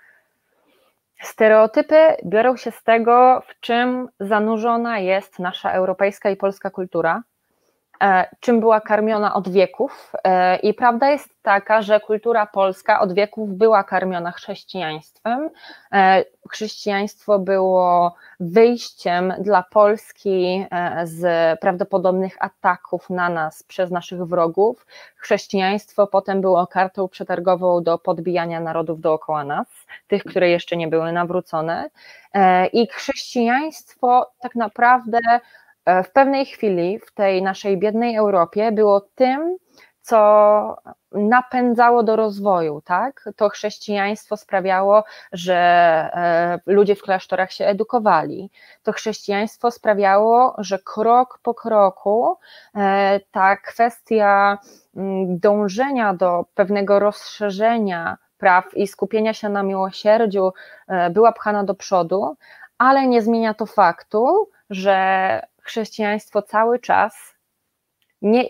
Stereotypy 1.21 1.97
biorą 2.25 2.57
się 2.57 2.71
z 2.71 2.83
tego, 2.83 3.43
w 3.49 3.61
czym 3.61 4.09
zanurzona 4.21 4.99
jest 4.99 5.39
nasza 5.39 5.73
europejska 5.73 6.31
i 6.31 6.37
polska 6.37 6.71
kultura, 6.71 7.23
czym 8.41 8.61
była 8.61 8.81
karmiona 8.81 9.35
od 9.35 9.49
wieków. 9.49 10.13
E, 10.25 10.57
I 10.57 10.75
prawda 10.75 11.11
jest 11.11 11.29
taka, 11.43 11.83
że 11.83 12.01
kultura 12.01 12.47
polska 12.47 13.01
od 13.01 13.13
wieków 13.13 13.55
była 13.55 13.85
karmiona 13.85 14.33
chrześcijaństwem. 14.33 15.51
E, 15.93 16.25
chrześcijaństwo 16.51 17.39
było 17.39 18.15
wyjściem 18.41 19.35
dla 19.39 19.63
Polski 19.63 20.67
z 21.05 21.61
prawdopodobnych 21.61 22.37
ataków 22.41 23.11
na 23.11 23.29
nas 23.29 23.63
przez 23.63 23.91
naszych 23.91 24.25
wrogów. 24.25 24.87
Chrześcijaństwo 25.17 26.07
potem 26.07 26.41
było 26.41 26.67
kartą 26.67 27.09
przetargową 27.09 27.83
do 27.83 27.99
podbijania 27.99 28.61
narodów 28.61 29.01
dookoła 29.01 29.45
nas, 29.45 29.67
tych, 30.09 30.25
które 30.25 30.49
jeszcze 30.49 30.77
nie 30.77 30.89
były 30.89 31.13
nawrócone. 31.13 31.91
I 32.73 32.87
chrześcijaństwo 32.87 34.31
tak 34.41 34.55
naprawdę 34.55 35.19
E, 35.21 35.41
w 36.05 36.13
pewnej 36.13 36.47
chwili 36.47 36.99
w 36.99 37.13
tej 37.15 37.43
naszej 37.43 37.79
biednej 37.79 38.17
Europie 38.17 38.73
było 38.73 39.01
tym, 39.01 39.57
co 40.03 40.77
napędzało 41.13 42.03
do 42.03 42.17
rozwoju, 42.17 42.81
tak? 42.85 43.25
To 43.37 43.49
chrześcijaństwo 43.49 44.37
sprawiało, 44.37 45.05
że 45.33 45.57
e, 45.57 46.61
ludzie 46.67 46.95
w 46.95 47.03
klasztorach 47.03 47.53
się 47.53 47.67
edukowali. 47.67 48.51
To 48.83 48.93
chrześcijaństwo 48.93 49.71
sprawiało, 49.71 50.55
że 50.59 50.79
krok 50.79 51.39
po 51.43 51.55
kroku 51.55 52.37
e, 52.75 53.21
ta 53.31 53.57
kwestia 53.57 54.59
mm, 54.97 55.39
dążenia 55.39 56.15
do 56.15 56.45
pewnego 56.55 56.99
rozszerzenia 56.99 58.17
praw 58.39 58.77
i 58.77 58.87
skupienia 58.87 59.35
się 59.35 59.49
na 59.49 59.63
miłosierdziu 59.63 60.53
była 61.11 61.33
pchana 61.33 61.65
do 61.65 61.75
przodu, 61.75 62.37
ale 62.79 63.07
nie 63.07 63.23
zmienia 63.23 63.55
to 63.55 63.67
faktu, 63.67 64.51
że 64.71 65.41
chrześcijaństwo 65.71 66.43
cały 66.43 66.79
czas 66.79 67.35
nie, 68.23 68.45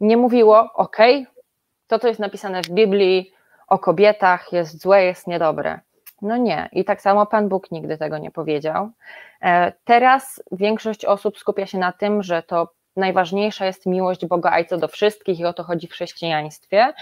nie 0.00 0.16
mówiło, 0.16 0.70
ok, 0.74 0.96
to, 1.86 1.98
co 1.98 2.08
jest 2.08 2.20
napisane 2.20 2.62
w 2.62 2.70
Biblii 2.70 3.32
o 3.68 3.78
kobietach 3.78 4.52
jest 4.52 4.82
złe, 4.82 5.04
jest 5.04 5.26
niedobre. 5.26 5.80
No 6.22 6.36
nie, 6.36 6.68
i 6.72 6.84
tak 6.84 7.02
samo 7.02 7.26
Pan 7.26 7.48
Bóg 7.48 7.70
nigdy 7.70 7.98
tego 7.98 8.18
nie 8.18 8.30
powiedział. 8.30 8.90
E, 9.42 9.72
teraz 9.84 10.42
większość 10.52 11.04
osób 11.04 11.38
skupia 11.38 11.66
się 11.66 11.78
na 11.78 11.92
tym, 11.92 12.22
że 12.22 12.42
to 12.42 12.68
najważniejsza 12.96 13.66
jest 13.66 13.86
miłość 13.86 14.26
Boga 14.26 14.64
co 14.64 14.76
do 14.76 14.88
wszystkich 14.88 15.40
i 15.40 15.44
o 15.44 15.52
to 15.52 15.62
chodzi 15.62 15.88
w 15.88 15.92
chrześcijaństwie. 15.92 16.92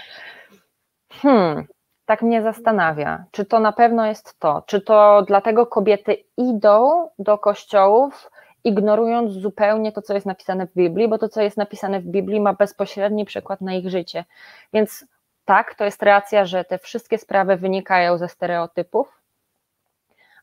Hmm, 1.11 1.67
tak 2.05 2.21
mnie 2.21 2.41
zastanawia, 2.41 3.25
czy 3.31 3.45
to 3.45 3.59
na 3.59 3.71
pewno 3.71 4.05
jest 4.05 4.39
to, 4.39 4.63
czy 4.65 4.81
to 4.81 5.21
dlatego 5.27 5.65
kobiety 5.65 6.23
idą 6.37 7.09
do 7.19 7.37
kościołów, 7.37 8.31
ignorując 8.63 9.31
zupełnie 9.31 9.91
to, 9.91 10.01
co 10.01 10.13
jest 10.13 10.25
napisane 10.25 10.67
w 10.67 10.73
Biblii, 10.73 11.07
bo 11.07 11.17
to, 11.17 11.29
co 11.29 11.41
jest 11.41 11.57
napisane 11.57 11.99
w 11.99 12.05
Biblii, 12.05 12.41
ma 12.41 12.53
bezpośredni 12.53 13.25
przykład 13.25 13.61
na 13.61 13.73
ich 13.73 13.89
życie. 13.89 14.25
Więc 14.73 15.05
tak, 15.45 15.75
to 15.75 15.85
jest 15.85 16.03
racja, 16.03 16.45
że 16.45 16.63
te 16.63 16.77
wszystkie 16.77 17.17
sprawy 17.17 17.55
wynikają 17.55 18.17
ze 18.17 18.29
stereotypów, 18.29 19.23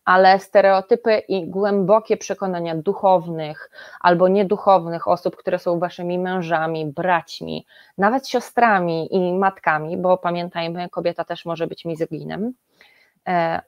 ale 0.04 0.38
stereotypy 0.38 1.18
i 1.18 1.48
głębokie 1.48 2.16
przekonania 2.16 2.74
duchownych 2.74 3.70
albo 4.00 4.28
nieduchownych 4.28 5.08
osób, 5.08 5.36
które 5.36 5.58
są 5.58 5.78
waszymi 5.78 6.18
mężami, 6.18 6.86
braćmi, 6.86 7.66
nawet 7.98 8.28
siostrami 8.28 9.14
i 9.14 9.32
matkami, 9.32 9.96
bo 9.96 10.18
pamiętajmy, 10.18 10.88
kobieta 10.88 11.24
też 11.24 11.44
może 11.44 11.66
być 11.66 11.84
mizoginem 11.84 12.52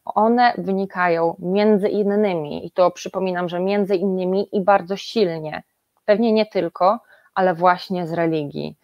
one 0.05 0.55
wynikają 0.59 1.37
między 1.39 1.89
innymi, 1.89 2.67
i 2.67 2.71
to 2.71 2.91
przypominam, 2.91 3.49
że 3.49 3.61
między 3.61 3.97
innymi 3.97 4.49
i 4.53 4.61
bardzo 4.61 4.97
silnie, 4.97 5.63
pewnie 6.05 6.33
nie 6.33 6.47
tylko, 6.47 7.01
ale 7.35 7.55
właśnie 7.55 8.07
z 8.07 8.13
religii. 8.13 8.77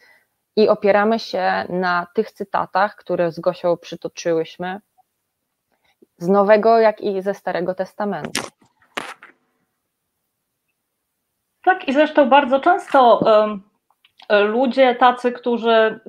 I 0.57 0.69
opieramy 0.69 1.19
się 1.19 1.65
na 1.69 2.07
tych 2.15 2.33
cytatach, 2.33 2.97
które 2.97 3.33
z 3.33 3.41
Gosią 3.41 3.77
przytoczyłyśmy, 3.77 4.81
z 6.19 6.29
Nowego, 6.29 6.79
jak 6.79 7.01
i 7.01 7.23
ze 7.23 7.35
Starego 7.35 7.75
Testamentu. 7.75 8.43
Tak, 11.65 11.89
i 11.89 11.93
zresztą 11.93 12.29
bardzo 12.29 12.61
często 12.61 13.19
um, 13.19 13.63
ludzie 14.51 14.95
tacy, 14.95 15.33
którzy 15.33 16.01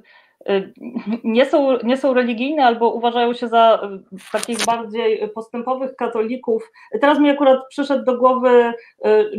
nie 1.23 1.45
są, 1.45 1.77
nie 1.83 1.97
są 1.97 2.13
religijni 2.13 2.59
albo 2.59 2.93
uważają 2.93 3.33
się 3.33 3.47
za 3.47 3.89
y, 4.13 4.31
takich 4.31 4.65
bardziej 4.65 5.29
postępowych 5.29 5.95
katolików. 5.95 6.71
Teraz 7.01 7.19
mi 7.19 7.29
akurat 7.29 7.67
przyszedł 7.69 8.05
do 8.05 8.17
głowy 8.17 8.49
y, 8.49 8.73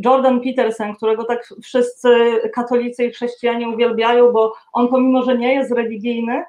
Jordan 0.05 0.41
Peterson, 0.41 0.95
którego 0.95 1.25
tak 1.25 1.49
wszyscy 1.63 2.41
katolicy 2.55 3.05
i 3.05 3.11
chrześcijanie 3.11 3.69
uwielbiają, 3.69 4.33
bo 4.33 4.55
on 4.73 4.89
pomimo, 4.89 5.23
że 5.23 5.39
nie 5.39 5.55
jest 5.55 5.73
religijny, 5.73 6.45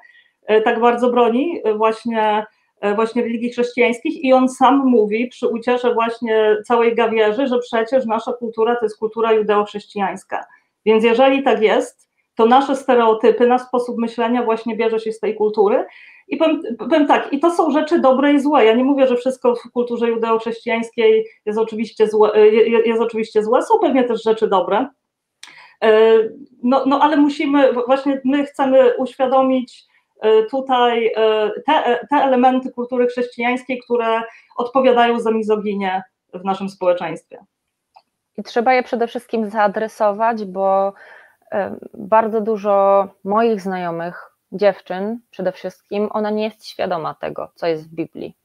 tak 0.64 0.80
bardzo 0.80 1.10
broni 1.10 1.62
właśnie 1.76 2.46
właśnie 2.94 3.22
religii 3.22 3.50
chrześcijańskich 3.50 4.24
i 4.24 4.32
on 4.32 4.48
sam 4.48 4.86
mówi 4.86 5.28
przy 5.28 5.48
ucierze 5.48 5.94
właśnie 5.94 6.56
całej 6.66 6.94
gawierzy, 6.94 7.46
że 7.46 7.58
przecież 7.58 8.06
nasza 8.06 8.32
kultura 8.32 8.76
to 8.76 8.84
jest 8.84 8.98
kultura 8.98 9.32
judeo-chrześcijańska. 9.32 10.44
Więc 10.84 11.04
jeżeli 11.04 11.42
tak 11.42 11.62
jest, 11.62 12.11
to 12.34 12.46
nasze 12.46 12.76
stereotypy, 12.76 13.46
nasz 13.46 13.62
sposób 13.62 13.98
myślenia 13.98 14.42
właśnie 14.42 14.76
bierze 14.76 15.00
się 15.00 15.12
z 15.12 15.20
tej 15.20 15.34
kultury. 15.34 15.84
I 16.28 16.36
powiem, 16.36 16.60
powiem 16.78 17.06
tak, 17.06 17.32
i 17.32 17.40
to 17.40 17.50
są 17.50 17.70
rzeczy 17.70 18.00
dobre 18.00 18.32
i 18.32 18.40
złe. 18.40 18.64
Ja 18.64 18.74
nie 18.74 18.84
mówię, 18.84 19.06
że 19.06 19.16
wszystko 19.16 19.54
w 19.54 19.72
kulturze 19.72 20.06
judeo-chrześcijańskiej 20.06 21.24
jest 21.46 21.58
oczywiście 21.58 22.08
złe, 22.08 22.50
jest 22.86 23.02
oczywiście 23.02 23.44
złe, 23.44 23.62
są 23.62 23.78
pewnie 23.78 24.04
też 24.04 24.22
rzeczy 24.22 24.48
dobre. 24.48 24.88
E, 25.82 26.18
no, 26.62 26.84
no 26.86 27.00
ale 27.00 27.16
musimy, 27.16 27.72
właśnie 27.72 28.20
my 28.24 28.44
chcemy 28.44 28.96
uświadomić 28.96 29.86
E, 30.22 30.42
tutaj 30.42 31.12
e, 31.16 31.50
te, 31.66 31.98
te 32.10 32.16
elementy 32.16 32.70
kultury 32.70 33.06
chrześcijańskiej, 33.06 33.80
które 33.84 34.22
odpowiadają 34.56 35.20
za 35.20 35.30
mizoginię 35.30 36.02
w 36.34 36.44
naszym 36.44 36.68
społeczeństwie. 36.68 37.44
I 38.38 38.42
trzeba 38.42 38.74
je 38.74 38.82
przede 38.82 39.06
wszystkim 39.06 39.50
zaadresować, 39.50 40.44
bo 40.44 40.92
bardzo 41.94 42.40
dużo 42.40 43.08
moich 43.24 43.60
znajomych, 43.60 44.32
dziewczyn 44.52 45.20
przede 45.30 45.52
wszystkim, 45.52 46.08
ona 46.12 46.30
nie 46.30 46.44
jest 46.44 46.66
świadoma 46.66 47.14
tego, 47.14 47.50
co 47.54 47.66
jest 47.66 47.90
w 47.90 47.94
Biblii. 47.94 48.36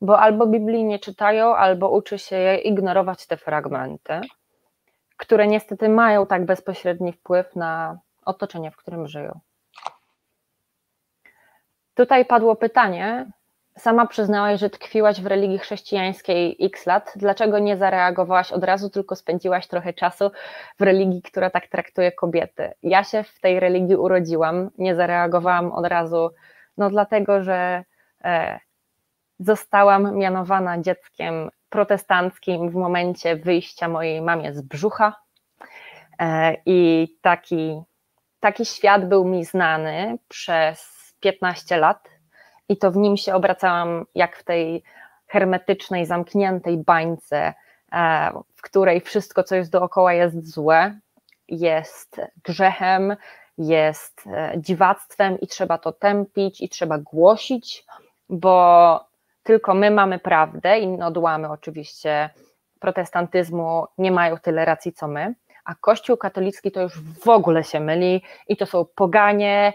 Bo 0.00 0.20
albo 0.20 0.46
Biblii 0.46 0.84
nie 0.84 0.98
czytają, 0.98 1.56
albo 1.56 1.90
uczy 1.90 2.18
się 2.18 2.36
je 2.36 2.56
ignorować 2.56 3.26
te 3.26 3.36
fragmenty, 3.36 4.20
które 5.16 5.46
niestety 5.46 5.88
mają 5.88 6.26
tak 6.26 6.44
bezpośredni 6.44 7.12
wpływ 7.12 7.56
na 7.56 7.98
otoczenie, 8.24 8.70
w 8.70 8.76
którym 8.76 9.08
żyją. 9.08 9.40
Tutaj 11.94 12.24
padło 12.24 12.56
pytanie, 12.56 13.30
sama 13.80 14.06
przyznałaś, 14.06 14.60
że 14.60 14.70
tkwiłaś 14.70 15.20
w 15.20 15.26
religii 15.26 15.58
chrześcijańskiej 15.58 16.56
x 16.60 16.86
lat. 16.86 17.12
Dlaczego 17.16 17.58
nie 17.58 17.76
zareagowałaś 17.76 18.52
od 18.52 18.64
razu, 18.64 18.90
tylko 18.90 19.16
spędziłaś 19.16 19.66
trochę 19.66 19.92
czasu 19.92 20.30
w 20.78 20.82
religii, 20.82 21.22
która 21.22 21.50
tak 21.50 21.66
traktuje 21.66 22.12
kobiety? 22.12 22.72
Ja 22.82 23.04
się 23.04 23.22
w 23.22 23.40
tej 23.40 23.60
religii 23.60 23.96
urodziłam, 23.96 24.70
nie 24.78 24.94
zareagowałam 24.94 25.72
od 25.72 25.86
razu, 25.86 26.30
no 26.76 26.90
dlatego, 26.90 27.42
że 27.42 27.84
e, 28.24 28.60
zostałam 29.38 30.16
mianowana 30.16 30.78
dzieckiem 30.78 31.50
protestanckim 31.68 32.70
w 32.70 32.74
momencie 32.74 33.36
wyjścia 33.36 33.88
mojej 33.88 34.22
mamie 34.22 34.54
z 34.54 34.60
brzucha. 34.60 35.16
E, 36.18 36.56
I 36.66 37.08
taki, 37.22 37.82
taki 38.40 38.64
świat 38.64 39.08
był 39.08 39.24
mi 39.24 39.44
znany 39.44 40.18
przez 40.28 41.00
15 41.20 41.76
lat 41.76 42.09
i 42.70 42.76
to 42.76 42.90
w 42.90 42.96
nim 42.96 43.16
się 43.16 43.34
obracałam 43.34 44.06
jak 44.14 44.36
w 44.36 44.44
tej 44.44 44.82
hermetycznej, 45.26 46.06
zamkniętej 46.06 46.76
bańce, 46.78 47.54
e, 47.92 48.30
w 48.54 48.62
której 48.62 49.00
wszystko, 49.00 49.42
co 49.42 49.56
jest 49.56 49.70
dookoła, 49.70 50.12
jest 50.12 50.52
złe, 50.54 50.98
jest 51.48 52.20
grzechem, 52.44 53.16
jest 53.58 54.26
e, 54.26 54.52
dziwactwem 54.56 55.40
i 55.40 55.46
trzeba 55.46 55.78
to 55.78 55.92
tępić 55.92 56.60
i 56.60 56.68
trzeba 56.68 56.98
głosić, 56.98 57.84
bo 58.28 59.04
tylko 59.42 59.74
my 59.74 59.90
mamy 59.90 60.18
prawdę, 60.18 60.78
inne 60.78 61.06
odłamy 61.06 61.50
oczywiście 61.50 62.30
protestantyzmu 62.80 63.86
nie 63.98 64.12
mają 64.12 64.36
tyle 64.36 64.64
racji 64.64 64.92
co 64.92 65.08
my, 65.08 65.34
a 65.64 65.74
Kościół 65.74 66.16
katolicki 66.16 66.72
to 66.72 66.82
już 66.82 67.00
w 67.24 67.28
ogóle 67.28 67.64
się 67.64 67.80
myli 67.80 68.22
i 68.48 68.56
to 68.56 68.66
są 68.66 68.84
poganie, 68.94 69.72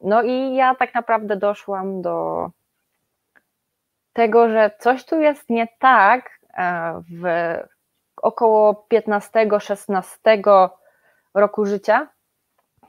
no 0.00 0.22
i 0.22 0.54
ja 0.54 0.74
tak 0.74 0.94
naprawdę 0.94 1.36
doszłam 1.36 2.02
do 2.02 2.50
tego, 4.12 4.48
że 4.48 4.70
coś 4.78 5.04
tu 5.04 5.20
jest 5.20 5.50
nie 5.50 5.68
tak 5.78 6.30
e, 6.54 7.02
w 7.10 7.24
około 8.22 8.86
15-16 8.92 10.68
roku 11.34 11.66
życia, 11.66 12.08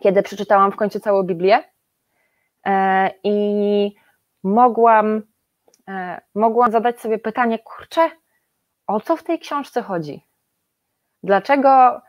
kiedy 0.01 0.23
przeczytałam 0.23 0.71
w 0.71 0.75
końcu 0.75 0.99
całą 0.99 1.23
Biblię 1.23 1.63
e, 2.65 3.11
i 3.23 3.95
mogłam, 4.43 5.21
mogłam 6.35 6.71
zadać 6.71 7.01
sobie 7.01 7.19
pytanie, 7.19 7.59
kurczę, 7.59 8.11
o 8.87 8.99
co 8.99 9.15
w 9.15 9.23
tej 9.23 9.39
książce 9.39 9.81
chodzi? 9.81 10.27
Dlaczego 11.23 12.01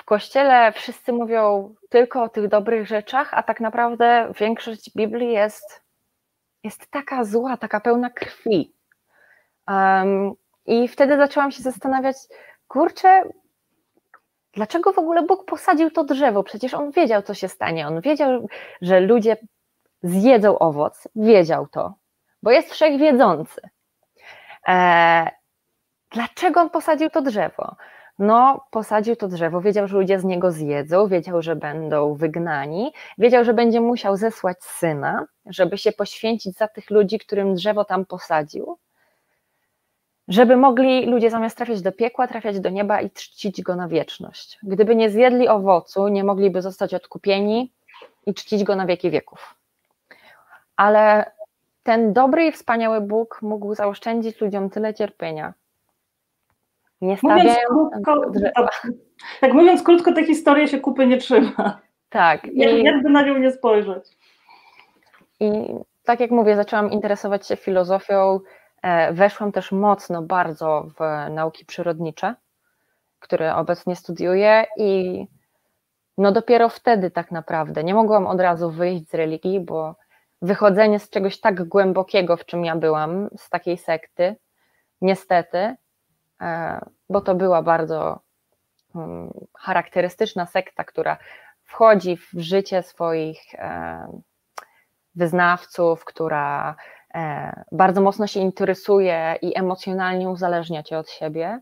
w 0.00 0.04
kościele 0.04 0.72
wszyscy 0.72 1.12
mówią 1.12 1.74
tylko 1.88 2.22
o 2.22 2.28
tych 2.28 2.48
dobrych 2.48 2.86
rzeczach, 2.86 3.34
a 3.34 3.42
tak 3.42 3.60
naprawdę 3.60 4.32
większość 4.40 4.90
Biblii 4.96 5.32
jest, 5.32 5.82
jest 6.64 6.90
taka 6.90 7.24
zła, 7.24 7.56
taka 7.56 7.80
pełna 7.80 8.10
krwi. 8.10 8.74
Um, 9.68 10.32
I 10.66 10.88
wtedy 10.88 11.16
zaczęłam 11.16 11.50
się 11.50 11.62
zastanawiać, 11.62 12.16
kurczę, 12.68 13.22
dlaczego 14.52 14.92
w 14.92 14.98
ogóle 14.98 15.22
Bóg 15.22 15.44
posadził 15.44 15.90
to 15.90 16.04
drzewo? 16.04 16.42
Przecież 16.42 16.74
on 16.74 16.90
wiedział, 16.90 17.22
co 17.22 17.34
się 17.34 17.48
stanie. 17.48 17.86
On 17.86 18.00
wiedział, 18.00 18.48
że 18.82 19.00
ludzie 19.00 19.36
zjedzą 20.02 20.58
owoc, 20.58 21.08
wiedział 21.16 21.66
to, 21.66 21.94
bo 22.42 22.50
jest 22.50 22.72
wszechwiedzący. 22.72 23.60
E, 24.68 25.30
dlaczego 26.10 26.60
on 26.60 26.70
posadził 26.70 27.10
to 27.10 27.22
drzewo? 27.22 27.76
No 28.20 28.64
posadził 28.70 29.16
to 29.16 29.28
drzewo, 29.28 29.60
wiedział, 29.60 29.88
że 29.88 29.96
ludzie 29.96 30.20
z 30.20 30.24
niego 30.24 30.52
zjedzą, 30.52 31.08
wiedział, 31.08 31.42
że 31.42 31.56
będą 31.56 32.14
wygnani, 32.14 32.92
wiedział, 33.18 33.44
że 33.44 33.54
będzie 33.54 33.80
musiał 33.80 34.16
zesłać 34.16 34.56
syna, 34.64 35.26
żeby 35.46 35.78
się 35.78 35.92
poświęcić 35.92 36.56
za 36.56 36.68
tych 36.68 36.90
ludzi, 36.90 37.18
którym 37.18 37.54
drzewo 37.54 37.84
tam 37.84 38.06
posadził, 38.06 38.78
żeby 40.28 40.56
mogli 40.56 41.06
ludzie 41.06 41.30
zamiast 41.30 41.56
trafiać 41.56 41.82
do 41.82 41.92
piekła, 41.92 42.28
trafiać 42.28 42.60
do 42.60 42.70
nieba 42.70 43.00
i 43.00 43.10
czcić 43.10 43.62
go 43.62 43.76
na 43.76 43.88
wieczność. 43.88 44.58
Gdyby 44.62 44.96
nie 44.96 45.10
zjedli 45.10 45.48
owocu, 45.48 46.08
nie 46.08 46.24
mogliby 46.24 46.62
zostać 46.62 46.94
odkupieni 46.94 47.72
i 48.26 48.34
czcić 48.34 48.64
go 48.64 48.76
na 48.76 48.86
wieki 48.86 49.10
wieków. 49.10 49.54
Ale 50.76 51.32
ten 51.82 52.12
dobry 52.12 52.46
i 52.46 52.52
wspaniały 52.52 53.00
Bóg 53.00 53.38
mógł 53.42 53.74
zaoszczędzić 53.74 54.40
ludziom 54.40 54.70
tyle 54.70 54.94
cierpienia, 54.94 55.54
nie 57.00 57.16
stawiają 57.16 57.68
krótko, 57.68 58.40
tak, 58.54 58.86
tak 59.40 59.52
mówiąc 59.52 59.82
krótko, 59.82 60.12
ta 60.12 60.24
historia 60.24 60.66
się 60.66 60.80
kupy 60.80 61.06
nie 61.06 61.18
trzyma. 61.18 61.80
Tak. 62.08 62.44
I, 62.46 62.82
jakby 62.82 63.10
na 63.10 63.22
nią 63.22 63.38
nie 63.38 63.52
spojrzeć. 63.52 64.04
I 65.40 65.50
tak 66.04 66.20
jak 66.20 66.30
mówię, 66.30 66.56
zaczęłam 66.56 66.90
interesować 66.90 67.46
się 67.46 67.56
filozofią, 67.56 68.40
e, 68.82 69.12
weszłam 69.12 69.52
też 69.52 69.72
mocno 69.72 70.22
bardzo 70.22 70.86
w 70.98 71.30
nauki 71.30 71.64
przyrodnicze, 71.64 72.34
które 73.18 73.56
obecnie 73.56 73.96
studiuję 73.96 74.64
i 74.76 75.26
no 76.18 76.32
dopiero 76.32 76.68
wtedy 76.68 77.10
tak 77.10 77.30
naprawdę 77.30 77.84
nie 77.84 77.94
mogłam 77.94 78.26
od 78.26 78.40
razu 78.40 78.70
wyjść 78.70 79.10
z 79.10 79.14
religii, 79.14 79.60
bo 79.60 79.94
wychodzenie 80.42 80.98
z 80.98 81.10
czegoś 81.10 81.40
tak 81.40 81.68
głębokiego, 81.68 82.36
w 82.36 82.44
czym 82.44 82.64
ja 82.64 82.76
byłam, 82.76 83.28
z 83.36 83.50
takiej 83.50 83.78
sekty, 83.78 84.36
niestety, 85.00 85.76
bo 87.10 87.20
to 87.20 87.34
była 87.34 87.62
bardzo 87.62 88.20
mm, 88.94 89.30
charakterystyczna 89.58 90.46
sekta, 90.46 90.84
która 90.84 91.18
wchodzi 91.64 92.16
w 92.16 92.30
życie 92.36 92.82
swoich 92.82 93.54
e, 93.54 94.20
wyznawców, 95.14 96.04
która 96.04 96.76
e, 97.14 97.64
bardzo 97.72 98.00
mocno 98.00 98.26
się 98.26 98.40
interesuje 98.40 99.36
i 99.42 99.58
emocjonalnie 99.58 100.28
uzależnia 100.28 100.82
cię 100.82 100.98
od 100.98 101.10
siebie. 101.10 101.60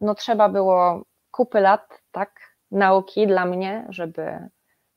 No 0.00 0.14
trzeba 0.14 0.48
było 0.48 1.02
kupy 1.30 1.60
lat, 1.60 2.02
tak, 2.12 2.40
nauki 2.70 3.26
dla 3.26 3.44
mnie, 3.44 3.86
żeby 3.88 4.48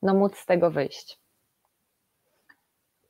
no, 0.02 0.14
móc 0.14 0.36
z 0.36 0.46
tego 0.46 0.70
wyjść. 0.70 1.18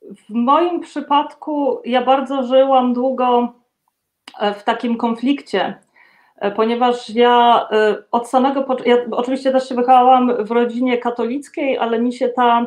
W 0.01 0.29
moim 0.29 0.79
przypadku 0.79 1.81
ja 1.85 2.05
bardzo 2.05 2.43
żyłam 2.43 2.93
długo 2.93 3.53
E, 3.53 3.60
w 4.55 4.63
takim 4.63 4.97
konflikcie 4.97 5.73
ponieważ 6.55 7.09
ja 7.09 7.67
od 8.11 8.29
samego 8.29 8.65
ja 8.85 8.97
oczywiście 9.11 9.51
też 9.51 9.69
się 9.69 9.75
wychowałam 9.75 10.45
w 10.45 10.51
rodzinie 10.51 10.97
katolickiej, 10.97 11.77
ale 11.77 12.01
mi 12.01 12.13
się 12.13 12.29
ta 12.29 12.65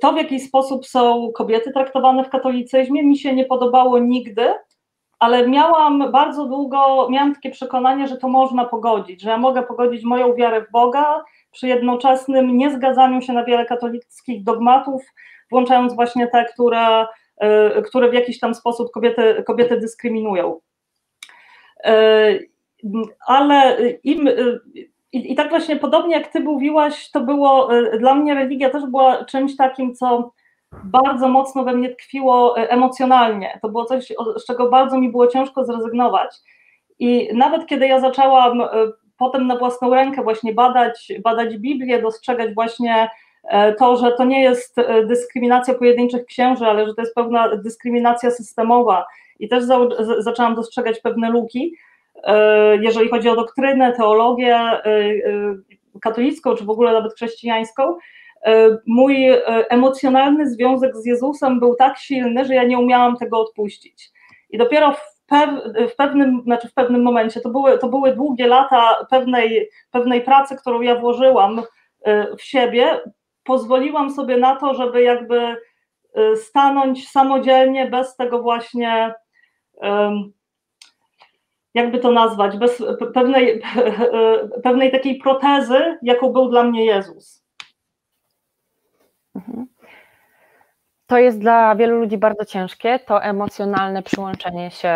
to, 0.00 0.12
w 0.12 0.16
jaki 0.16 0.40
sposób 0.40 0.86
są 0.86 1.32
kobiety 1.34 1.72
traktowane 1.72 2.24
w 2.24 2.28
katolicyzmie, 2.28 3.02
mi 3.02 3.18
się 3.18 3.34
nie 3.34 3.44
podobało 3.44 3.98
nigdy, 3.98 4.54
ale 5.18 5.48
miałam 5.48 6.12
bardzo 6.12 6.46
długo, 6.46 7.08
miałam 7.10 7.34
takie 7.34 7.50
przekonanie, 7.50 8.08
że 8.08 8.16
to 8.16 8.28
można 8.28 8.64
pogodzić, 8.64 9.22
że 9.22 9.30
ja 9.30 9.36
mogę 9.36 9.62
pogodzić 9.62 10.04
moją 10.04 10.34
wiarę 10.34 10.62
w 10.62 10.70
Boga 10.70 11.24
przy 11.50 11.68
jednoczesnym 11.68 12.56
niezgadzaniu 12.56 13.22
się 13.22 13.32
na 13.32 13.44
wiele 13.44 13.64
katolickich 13.64 14.44
dogmatów, 14.44 15.02
włączając 15.50 15.94
właśnie 15.94 16.26
te, 16.26 16.44
które, 16.44 17.00
e, 17.00 17.06
które 17.88 18.10
w 18.10 18.14
jakiś 18.14 18.40
tam 18.40 18.54
sposób 18.54 18.90
kobiety, 18.90 19.44
kobiety 19.46 19.80
dyskryminują. 19.80 20.60
E, 21.84 22.38
ale 23.26 23.76
im, 24.04 24.28
i, 25.12 25.32
I, 25.32 25.34
tak 25.34 25.50
właśnie 25.50 25.76
podobnie 25.76 26.14
jak 26.14 26.28
ty 26.28 26.40
mówiłaś, 26.40 27.10
to 27.10 27.20
było 27.20 27.68
dla 27.98 28.14
mnie 28.14 28.34
religia 28.34 28.70
też 28.70 28.86
była 28.86 29.24
czymś 29.24 29.56
takim, 29.56 29.94
co 29.94 30.32
bardzo 30.84 31.28
mocno 31.28 31.64
we 31.64 31.72
mnie 31.72 31.88
tkwiło 31.88 32.58
e, 32.58 32.70
emocjonalnie. 32.70 33.58
To 33.62 33.68
było 33.68 33.84
coś, 33.84 34.12
z 34.36 34.46
czego 34.46 34.68
bardzo 34.68 34.98
mi 34.98 35.10
było 35.10 35.26
ciężko 35.26 35.64
zrezygnować. 35.64 36.36
I 36.98 37.28
nawet 37.34 37.66
kiedy 37.66 37.86
ja 37.86 38.00
zaczęłam 38.00 38.60
e, 38.60 38.68
potem 39.18 39.46
na 39.46 39.58
własną 39.58 39.94
rękę 39.94 40.22
właśnie 40.22 40.54
badać, 40.54 41.12
badać 41.24 41.56
Biblię, 41.56 42.02
dostrzegać 42.02 42.54
właśnie 42.54 42.94
e, 42.94 43.08
to, 43.78 43.96
że 43.96 44.12
to 44.12 44.24
nie 44.24 44.42
jest 44.42 44.76
dyskryminacja 45.06 45.74
pojedynczych 45.74 46.26
księży, 46.26 46.66
ale 46.66 46.86
że 46.86 46.94
to 46.94 47.02
jest 47.02 47.14
pewna 47.14 47.56
dyskryminacja 47.56 48.30
systemowa. 48.30 49.06
I 49.38 49.48
też 49.48 49.64
za, 49.64 49.78
zaczęłam 50.18 50.54
dostrzegać 50.54 51.00
pewne 51.00 51.30
luki, 51.30 51.74
jeżeli 52.80 53.08
chodzi 53.08 53.28
o 53.28 53.36
doktrynę, 53.36 53.92
teologię 53.92 54.58
katolicką, 56.00 56.54
czy 56.54 56.64
w 56.64 56.70
ogóle 56.70 56.92
nawet 56.92 57.14
chrześcijańską. 57.14 57.96
E, 58.44 58.78
mój 58.86 59.28
e, 59.28 59.44
emocjonalny 59.70 60.50
związek 60.50 60.96
z 60.96 61.06
Jezusem 61.06 61.60
był 61.60 61.74
tak 61.74 61.98
silny, 61.98 62.44
że 62.44 62.54
ja 62.54 62.64
nie 62.64 62.78
umiałam 62.78 63.16
tego 63.16 63.40
odpuścić. 63.40 64.10
I 64.50 64.58
dopiero 64.58 64.92
w, 64.92 65.22
pew, 65.26 65.50
w 65.92 65.96
pewnym, 65.96 66.42
znaczy 66.44 66.68
w 66.68 66.74
pewnym 66.74 67.02
momencie, 67.02 67.40
to 67.40 67.50
były, 67.50 67.78
to 67.78 67.88
były 67.88 68.14
długie 68.14 68.46
lata 68.46 69.06
pewnej, 69.10 69.70
pewnej 69.90 70.20
pracy, 70.20 70.56
którą 70.56 70.80
ja 70.80 71.00
włożyłam 71.00 71.62
e, 72.04 72.36
w 72.36 72.42
siebie, 72.42 73.00
pozwoliłam 73.44 74.10
sobie 74.10 74.36
na 74.36 74.56
to, 74.56 74.74
żeby 74.74 75.02
jakby 75.02 75.56
stanąć 76.36 77.08
samodzielnie, 77.08 77.90
bez 77.90 78.16
tego 78.16 78.42
właśnie, 78.42 79.14
jakby 81.74 81.98
to 81.98 82.10
nazwać, 82.10 82.56
bez 82.56 82.82
pewnej, 83.14 83.62
pewnej 84.64 84.92
takiej 84.92 85.18
protezy, 85.18 85.98
jaką 86.02 86.32
był 86.32 86.48
dla 86.48 86.62
mnie 86.62 86.84
Jezus. 86.84 87.44
Mhm. 89.34 89.66
To 91.06 91.18
jest 91.18 91.38
dla 91.38 91.74
wielu 91.74 91.98
ludzi 91.98 92.18
bardzo 92.18 92.44
ciężkie, 92.44 92.98
to 92.98 93.22
emocjonalne 93.22 94.02
przyłączenie 94.02 94.70
się 94.70 94.94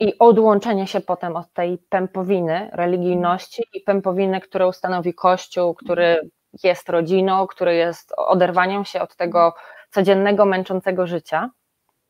i 0.00 0.18
odłączenie 0.18 0.86
się 0.86 1.00
potem 1.00 1.36
od 1.36 1.52
tej 1.52 1.78
pępowiny 1.78 2.70
religijności 2.72 3.62
i 3.74 3.80
pępowiny, 3.80 4.40
którą 4.40 4.72
stanowi 4.72 5.14
Kościół, 5.14 5.74
który 5.74 6.30
jest 6.62 6.88
rodziną, 6.88 7.46
który 7.46 7.74
jest 7.74 8.12
oderwaniem 8.16 8.84
się 8.84 9.00
od 9.00 9.16
tego 9.16 9.54
codziennego, 9.90 10.44
męczącego 10.44 11.06
życia. 11.06 11.50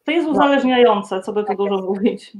To 0.05 0.11
jest 0.11 0.29
uzależniające, 0.29 1.21
co 1.21 1.33
by 1.33 1.41
tu 1.41 1.47
tak 1.47 1.57
dużo 1.57 1.83
mówić. 1.83 2.33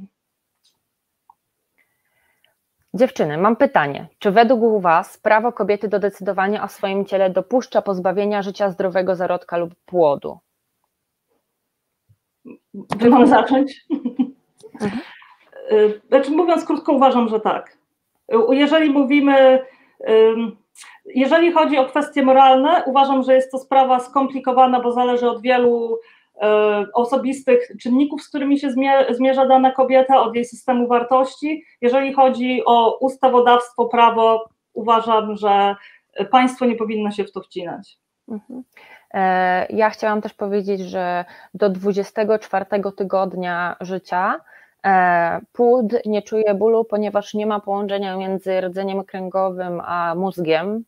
Dziewczyny, 2.95 3.39
mam 3.39 3.57
pytanie. 3.57 4.09
Czy 4.19 4.31
według 4.31 4.83
Was 4.83 5.19
prawo 5.19 5.53
kobiety 5.53 5.89
do 5.89 5.99
decydowania 5.99 6.65
o 6.65 6.69
swoim 6.69 7.05
ciele 7.05 7.31
dopuszcza 7.31 7.83
pozbawienia 7.83 8.43
życia 8.43 8.71
zdrowego 8.71 9.17
zarodka 9.17 9.57
lub 9.57 9.75
płodu? 9.87 10.39
Czy 13.01 13.09
mam 13.09 13.27
zacząć? 13.27 13.87
Mhm. 14.81 15.01
Znaczy, 16.09 16.31
mówiąc 16.31 16.65
krótko, 16.65 16.93
uważam, 16.93 17.29
że 17.29 17.41
tak. 17.41 17.79
Jeżeli 18.51 18.91
mówimy, 18.91 19.65
jeżeli 21.05 21.53
chodzi 21.53 21.79
o 21.79 21.85
kwestie 21.85 22.23
moralne, 22.23 22.83
uważam, 22.87 23.23
że 23.23 23.35
jest 23.35 23.51
to 23.51 23.59
sprawa 23.59 24.01
skomplikowana, 24.01 24.81
bo 24.81 24.93
zależy 24.93 25.31
od 25.31 25.43
wielu 25.43 25.99
E, 26.43 26.87
osobistych 26.95 27.69
czynników, 27.81 28.23
z 28.23 28.29
którymi 28.29 28.59
się 28.59 28.71
zmierza 29.11 29.47
dana 29.47 29.71
kobieta, 29.71 30.23
od 30.23 30.35
jej 30.35 30.45
systemu 30.45 30.89
wartości. 30.89 31.65
Jeżeli 31.81 32.13
chodzi 32.13 32.63
o 32.67 32.99
ustawodawstwo, 32.99 33.87
prawo, 33.87 34.49
uważam, 34.73 35.37
że 35.37 35.77
państwo 36.31 36.65
nie 36.65 36.77
powinno 36.77 37.11
się 37.11 37.25
w 37.25 37.33
to 37.33 37.41
wcinać. 37.41 37.99
Mhm. 38.29 38.63
E, 39.15 39.67
ja 39.71 39.91
chciałam 39.91 40.23
też 40.23 40.35
powiedzieć, 40.35 40.81
że 40.81 41.25
do 41.55 41.71
24 41.71 42.67
tygodnia 42.97 43.77
życia 43.81 44.41
e, 44.87 45.41
płód 45.53 45.87
nie 46.07 46.23
czuje 46.23 46.55
bólu, 46.55 46.85
ponieważ 46.85 47.35
nie 47.35 47.47
ma 47.47 47.61
połączenia 47.61 48.17
między 48.17 48.61
rdzeniem 48.61 49.05
kręgowym 49.05 49.81
a 49.85 50.15
mózgiem, 50.15 50.85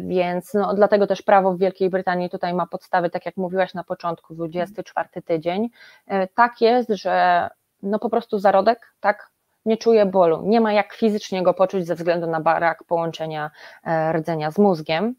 więc 0.00 0.54
no, 0.54 0.74
dlatego 0.74 1.06
też 1.06 1.22
prawo 1.22 1.52
w 1.52 1.58
Wielkiej 1.58 1.90
Brytanii 1.90 2.30
tutaj 2.30 2.54
ma 2.54 2.66
podstawy, 2.66 3.10
tak 3.10 3.26
jak 3.26 3.36
mówiłaś 3.36 3.74
na 3.74 3.84
początku, 3.84 4.34
24 4.34 5.08
tydzień. 5.24 5.68
E, 6.06 6.26
tak 6.26 6.60
jest, 6.60 6.88
że 6.90 7.48
no 7.82 7.98
po 7.98 8.10
prostu 8.10 8.38
zarodek, 8.38 8.92
tak, 9.00 9.30
nie 9.64 9.76
czuje 9.76 10.06
bólu. 10.06 10.42
Nie 10.42 10.60
ma 10.60 10.72
jak 10.72 10.94
fizycznie 10.94 11.42
go 11.42 11.54
poczuć 11.54 11.86
ze 11.86 11.94
względu 11.94 12.26
na 12.26 12.40
brak 12.40 12.84
połączenia 12.84 13.50
e, 13.84 14.12
rdzenia 14.12 14.50
z 14.50 14.58
mózgiem. 14.58 15.14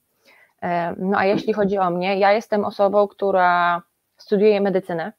No 0.97 1.17
a 1.17 1.25
jeśli 1.25 1.53
chodzi 1.53 1.77
o 1.77 1.89
mnie, 1.89 2.19
ja 2.19 2.31
jestem 2.33 2.65
osobą, 2.65 3.07
która 3.07 3.81
studiuje 4.17 4.61
medycynę 4.61 5.13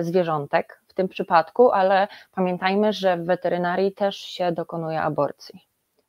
zwierzątek 0.00 0.80
w 0.88 0.94
tym 0.94 1.08
przypadku, 1.08 1.72
ale 1.72 2.08
pamiętajmy, 2.32 2.92
że 2.92 3.16
w 3.16 3.24
weterynarii 3.24 3.92
też 3.92 4.16
się 4.16 4.52
dokonuje 4.52 5.02
aborcji, 5.02 5.66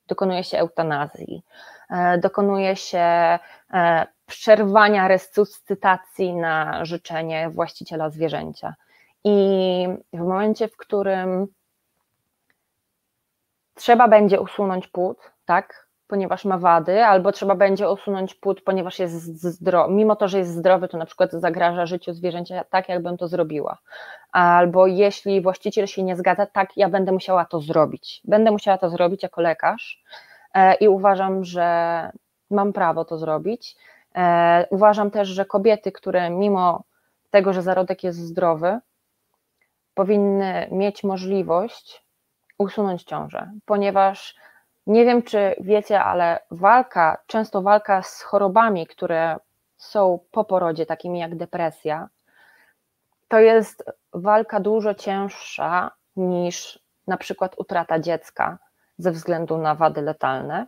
dokonuje 0.08 0.44
się 0.44 0.58
eutanazji. 0.58 1.44
E, 1.90 2.18
dokonuje 2.18 2.76
się 2.76 3.00
e, 3.00 4.08
przerwania 4.26 5.08
resuscytacji 5.08 6.34
na 6.34 6.86
życzenie 6.86 7.50
właściciela 7.50 8.10
zwierzęcia. 8.10 8.76
I 9.24 9.88
w 10.14 10.20
momencie, 10.20 10.68
w 10.68 10.78
którym 10.78 11.48
trzeba 13.76 14.08
będzie 14.08 14.42
usunąć 14.42 14.88
płód, 14.88 15.18
tak, 15.46 15.88
ponieważ 16.08 16.46
ma 16.46 16.58
wady, 16.58 17.06
albo 17.06 17.32
trzeba 17.32 17.56
będzie 17.56 17.90
usunąć 17.90 18.36
płód, 18.36 18.62
ponieważ 18.62 19.00
jest 19.00 19.42
zdrowy, 19.44 19.94
mimo 19.94 20.16
to, 20.16 20.28
że 20.28 20.38
jest 20.38 20.52
zdrowy, 20.52 20.88
to 20.88 20.98
na 20.98 21.06
przykład 21.06 21.32
zagraża 21.32 21.86
życiu 21.86 22.14
zwierzęcia, 22.14 22.64
tak 22.64 22.90
jakbym 22.90 23.18
to 23.18 23.28
zrobiła. 23.28 23.78
Albo 24.32 24.88
jeśli 24.88 25.42
właściciel 25.42 25.88
się 25.88 26.04
nie 26.04 26.16
zgadza, 26.16 26.46
tak, 26.46 26.78
ja 26.78 26.90
będę 26.90 27.12
musiała 27.12 27.46
to 27.46 27.62
zrobić. 27.62 28.22
Będę 28.26 28.52
musiała 28.52 28.78
to 28.78 28.90
zrobić 28.90 29.24
jako 29.24 29.42
lekarz, 29.42 30.04
i 30.80 30.88
uważam, 30.88 31.44
że 31.44 32.10
mam 32.50 32.74
prawo 32.74 33.06
to 33.06 33.18
zrobić. 33.18 33.76
E, 34.16 34.68
uważam 34.70 35.12
też, 35.12 35.28
że 35.28 35.46
kobiety, 35.46 35.92
które 35.92 36.30
mimo 36.30 36.84
tego, 37.30 37.54
że 37.54 37.62
zarodek 37.62 38.04
jest 38.04 38.20
zdrowy, 38.20 38.80
powinny 39.94 40.68
mieć 40.72 41.04
możliwość 41.04 42.04
usunąć 42.58 43.04
ciążę, 43.04 43.52
ponieważ 43.66 44.36
nie 44.88 45.06
wiem, 45.06 45.24
czy 45.24 45.56
wiecie, 45.60 46.04
ale 46.04 46.40
walka, 46.52 47.18
często 47.28 47.62
walka 47.62 48.02
z 48.02 48.22
chorobami, 48.22 48.88
które 48.88 49.38
są 49.78 50.20
po 50.32 50.44
porodzie, 50.44 50.86
takimi 50.86 51.20
jak 51.20 51.36
depresja, 51.36 52.10
to 53.28 53.40
jest 53.40 53.84
walka 54.14 54.60
dużo 54.60 54.94
cięższa 54.94 55.92
niż 56.16 56.80
na 57.08 57.18
przykład 57.18 57.56
utrata 57.58 58.00
dziecka 58.00 58.58
ze 58.98 59.12
względu 59.12 59.58
na 59.58 59.76
wady 59.76 60.02
letalne. 60.02 60.68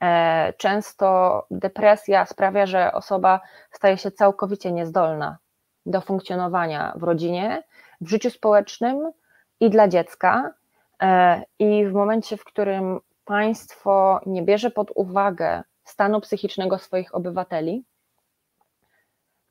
E, 0.00 0.52
często 0.52 1.46
depresja 1.50 2.26
sprawia, 2.26 2.66
że 2.66 2.92
osoba 2.92 3.40
staje 3.70 3.98
się 3.98 4.10
całkowicie 4.10 4.72
niezdolna 4.72 5.38
do 5.86 6.00
funkcjonowania 6.00 6.92
w 6.96 7.02
rodzinie, 7.02 7.62
w 8.00 8.08
życiu 8.08 8.30
społecznym 8.30 9.12
i 9.60 9.70
dla 9.70 9.88
dziecka. 9.88 10.54
E, 11.02 11.42
I 11.58 11.86
w 11.86 11.92
momencie, 11.92 12.36
w 12.36 12.44
którym 12.44 13.00
państwo 13.24 14.20
nie 14.26 14.42
bierze 14.42 14.70
pod 14.70 14.90
uwagę 14.94 15.62
stanu 15.84 16.20
psychicznego 16.20 16.78
swoich 16.78 17.14
obywateli, 17.14 17.84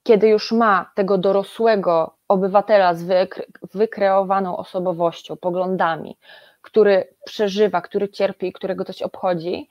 kiedy 0.04 0.28
już 0.28 0.52
ma 0.52 0.92
tego 0.96 1.18
dorosłego 1.18 2.16
obywatela 2.28 2.94
z 2.94 3.30
wykreowaną 3.74 4.58
osobowością, 4.58 5.38
poglądami, 5.38 6.18
który 6.64 7.16
przeżywa, 7.26 7.82
który 7.82 8.10
cierpi, 8.10 8.54
którego 8.54 8.86
coś 8.86 9.02
obchodzi, 9.02 9.70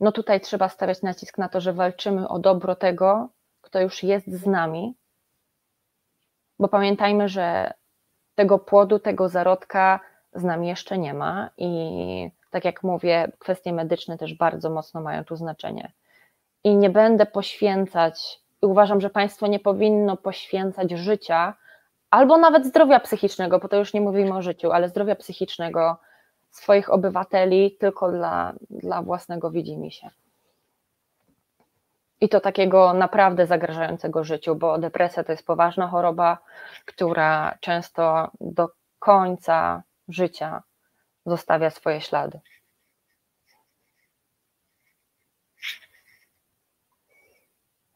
no 0.00 0.12
tutaj 0.12 0.40
trzeba 0.40 0.68
stawiać 0.68 1.02
nacisk 1.02 1.38
na 1.38 1.48
to, 1.48 1.60
że 1.60 1.72
walczymy 1.72 2.28
o 2.28 2.38
dobro 2.38 2.76
tego, 2.76 3.28
kto 3.60 3.80
już 3.80 4.02
jest 4.02 4.32
z 4.32 4.46
nami, 4.46 4.94
bo 6.58 6.68
pamiętajmy, 6.68 7.28
że 7.28 7.72
tego 8.34 8.58
płodu, 8.58 8.98
tego 8.98 9.28
zarodka 9.28 10.00
z 10.34 10.44
nami 10.44 10.68
jeszcze 10.68 10.98
nie 10.98 11.14
ma 11.14 11.50
i 11.56 12.30
tak 12.50 12.64
jak 12.64 12.82
mówię, 12.82 13.32
kwestie 13.38 13.72
medyczne 13.72 14.18
też 14.18 14.34
bardzo 14.34 14.70
mocno 14.70 15.00
mają 15.00 15.24
tu 15.24 15.36
znaczenie. 15.36 15.92
I 16.64 16.76
nie 16.76 16.90
będę 16.90 17.26
poświęcać, 17.26 18.40
uważam, 18.62 19.00
że 19.00 19.10
państwo 19.10 19.46
nie 19.46 19.60
powinno 19.60 20.16
poświęcać 20.16 20.90
życia 20.90 21.54
albo 22.16 22.38
nawet 22.38 22.66
zdrowia 22.66 23.00
psychicznego, 23.00 23.58
bo 23.58 23.68
to 23.68 23.76
już 23.76 23.94
nie 23.94 24.00
mówimy 24.00 24.34
o 24.34 24.42
życiu, 24.42 24.72
ale 24.72 24.88
zdrowia 24.88 25.16
psychicznego 25.16 25.96
swoich 26.50 26.92
obywateli 26.92 27.76
tylko 27.76 28.12
dla, 28.12 28.52
dla 28.70 29.02
własnego 29.02 29.50
widzimisię. 29.50 30.10
I 32.20 32.28
to 32.28 32.40
takiego 32.40 32.92
naprawdę 32.92 33.46
zagrażającego 33.46 34.24
życiu, 34.24 34.54
bo 34.56 34.78
depresja 34.78 35.24
to 35.24 35.32
jest 35.32 35.46
poważna 35.46 35.88
choroba, 35.88 36.38
która 36.84 37.58
często 37.60 38.30
do 38.40 38.68
końca 38.98 39.82
życia 40.08 40.62
zostawia 41.26 41.70
swoje 41.70 42.00
ślady. 42.00 42.40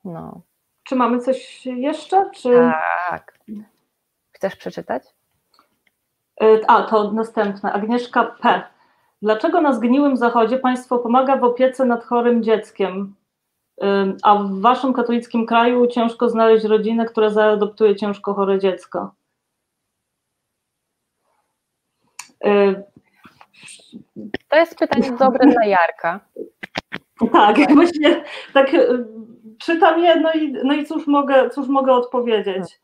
No. 0.05 0.41
Czy 0.83 0.97
mamy 0.97 1.21
coś 1.21 1.67
jeszcze? 1.67 2.31
Czy... 2.35 2.73
Tak. 3.11 3.39
Chcesz 4.41 4.57
przeczytać? 4.57 5.03
Y, 6.43 6.67
a, 6.67 6.83
to 6.83 7.13
następne. 7.13 7.73
Agnieszka 7.73 8.25
P. 8.25 8.63
Dlaczego 9.23 9.61
na 9.61 9.73
zgniłym 9.73 10.17
zachodzie 10.17 10.59
państwo 10.59 10.99
pomaga 10.99 11.37
w 11.37 11.45
opiece 11.45 11.85
nad 11.85 12.05
chorym 12.05 12.43
dzieckiem, 12.43 13.15
y, 13.83 13.87
a 14.23 14.35
w 14.35 14.61
waszym 14.61 14.93
katolickim 14.93 15.47
kraju 15.47 15.87
ciężko 15.87 16.29
znaleźć 16.29 16.65
rodzinę, 16.65 17.05
która 17.07 17.31
zaadoptuje 17.31 17.97
ciężko 17.97 18.35
chore 18.35 18.59
dziecko? 18.59 19.15
Y, 22.47 22.83
to 24.49 24.57
jest 24.57 24.79
pytanie 24.79 25.13
dobre 25.13 25.47
dla 25.47 25.67
Jarka. 25.67 26.21
Tak, 27.33 27.57
właśnie 27.75 28.25
tak 28.55 28.71
czytam 29.59 30.01
je, 30.01 30.21
no 30.21 30.33
i, 30.33 30.53
no 30.53 30.75
i 30.75 30.87
cóż, 30.87 31.07
mogę, 31.07 31.51
cóż 31.51 31.69
mogę 31.69 31.93
odpowiedzieć. 31.93 32.81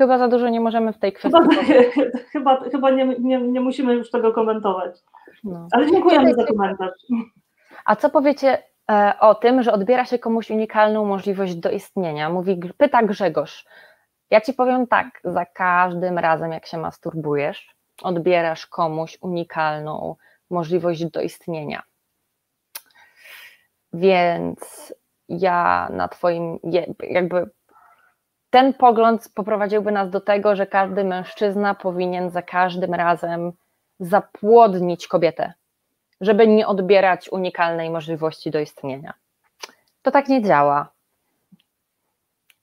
Chyba 0.00 0.18
za 0.18 0.28
dużo 0.28 0.48
nie 0.48 0.60
możemy 0.60 0.92
w 0.92 0.98
tej 0.98 1.12
kwestii. 1.12 1.40
Chyba, 1.56 1.80
chyba, 2.32 2.70
chyba 2.70 2.90
nie, 2.90 3.06
nie, 3.06 3.40
nie 3.40 3.60
musimy 3.60 3.94
już 3.94 4.10
tego 4.10 4.32
komentować. 4.32 4.98
No. 5.44 5.68
Ale 5.72 5.90
dziękujemy 5.90 6.34
za 6.34 6.44
komentarz. 6.46 6.92
A 7.84 7.96
co 7.96 8.10
powiecie 8.10 8.62
e, 8.90 9.12
o 9.20 9.34
tym, 9.34 9.62
że 9.62 9.72
odbiera 9.72 10.04
się 10.04 10.18
komuś 10.18 10.50
unikalną 10.50 11.04
możliwość 11.04 11.54
do 11.54 11.70
istnienia? 11.70 12.30
Mówi, 12.30 12.60
pyta 12.76 13.02
Grzegorz. 13.02 13.64
Ja 14.30 14.40
ci 14.40 14.54
powiem 14.54 14.86
tak, 14.86 15.20
za 15.24 15.46
każdym 15.46 16.18
razem, 16.18 16.52
jak 16.52 16.66
się 16.66 16.78
masturbujesz, 16.78 17.74
odbierasz 18.02 18.66
komuś 18.66 19.18
unikalną 19.20 20.16
możliwość 20.50 21.04
do 21.04 21.20
istnienia. 21.20 21.82
Więc 23.92 24.94
ja 25.28 25.88
na 25.92 26.08
Twoim, 26.08 26.58
jakby 27.10 27.50
ten 28.50 28.74
pogląd 28.74 29.28
poprowadziłby 29.34 29.92
nas 29.92 30.10
do 30.10 30.20
tego, 30.20 30.56
że 30.56 30.66
każdy 30.66 31.04
mężczyzna 31.04 31.74
powinien 31.74 32.30
za 32.30 32.42
każdym 32.42 32.94
razem 32.94 33.52
zapłodnić 34.00 35.08
kobietę, 35.08 35.52
żeby 36.20 36.46
nie 36.46 36.66
odbierać 36.66 37.28
unikalnej 37.32 37.90
możliwości 37.90 38.50
do 38.50 38.60
istnienia. 38.60 39.14
To 40.02 40.10
tak 40.10 40.28
nie 40.28 40.42
działa. 40.42 40.88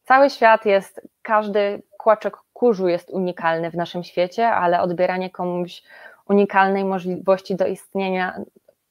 Cały 0.03 0.29
świat 0.29 0.65
jest, 0.65 1.01
każdy 1.21 1.81
kłaczek 1.97 2.37
kurzu 2.53 2.87
jest 2.87 3.09
unikalny 3.09 3.71
w 3.71 3.75
naszym 3.75 4.03
świecie, 4.03 4.49
ale 4.49 4.81
odbieranie 4.81 5.29
komuś 5.29 5.83
unikalnej 6.29 6.85
możliwości 6.85 7.55
do 7.55 7.67
istnienia 7.67 8.39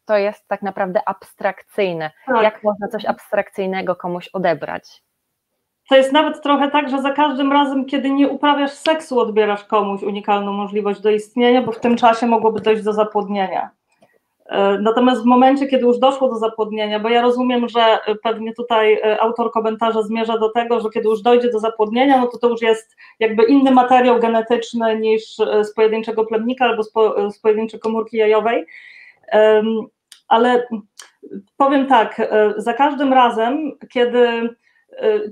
to 0.04 0.16
jest 0.16 0.48
tak 0.48 0.62
naprawdę 0.62 1.08
abstrakcyjne. 1.08 2.10
Tak. 2.26 2.42
Jak 2.42 2.62
można 2.62 2.88
coś 2.88 3.04
abstrakcyjnego 3.04 3.96
komuś 3.96 4.28
odebrać? 4.28 5.02
To 5.88 5.96
jest 5.96 6.12
nawet 6.12 6.42
trochę 6.42 6.70
tak, 6.70 6.90
że 6.90 7.02
za 7.02 7.10
każdym 7.10 7.52
razem, 7.52 7.84
kiedy 7.84 8.10
nie 8.10 8.28
uprawiasz 8.28 8.72
seksu, 8.72 9.20
odbierasz 9.20 9.64
komuś 9.64 10.02
unikalną 10.02 10.52
możliwość 10.52 11.00
do 11.00 11.10
istnienia, 11.10 11.62
bo 11.62 11.72
w 11.72 11.80
tym 11.80 11.96
czasie 11.96 12.26
mogłoby 12.26 12.60
dojść 12.60 12.82
do 12.82 12.92
zapłodnienia. 12.92 13.70
E, 14.48 14.78
natomiast 14.78 15.22
w 15.22 15.24
momencie, 15.24 15.66
kiedy 15.66 15.84
już 15.84 15.98
doszło 15.98 16.28
do 16.28 16.38
zapłodnienia, 16.38 17.00
bo 17.00 17.08
ja 17.08 17.22
rozumiem, 17.22 17.68
że 17.68 17.98
pewnie 18.22 18.54
tutaj 18.54 18.94
e, 18.94 19.20
autor 19.20 19.52
komentarza 19.52 20.02
zmierza 20.02 20.38
do 20.38 20.48
tego, 20.48 20.80
że 20.80 20.90
kiedy 20.90 21.08
już 21.08 21.22
dojdzie 21.22 21.50
do 21.50 21.60
zapłodnienia, 21.60 22.18
no 22.18 22.26
to 22.26 22.38
to 22.38 22.48
już 22.48 22.62
jest 22.62 22.96
jakby 23.18 23.44
inny 23.44 23.70
materiał 23.70 24.20
genetyczny 24.20 24.98
niż 24.98 25.40
e, 25.40 25.64
z 25.64 25.74
pojedynczego 25.74 26.24
plemnika 26.24 26.64
albo 26.64 26.82
z 27.30 27.38
pojedynczej 27.38 27.80
komórki 27.80 28.16
jajowej. 28.16 28.66
Ale 30.28 30.68
powiem 31.56 31.86
tak, 31.86 32.30
za 32.56 32.72
każdym 32.74 33.12
razem, 33.12 33.72
kiedy 33.92 34.48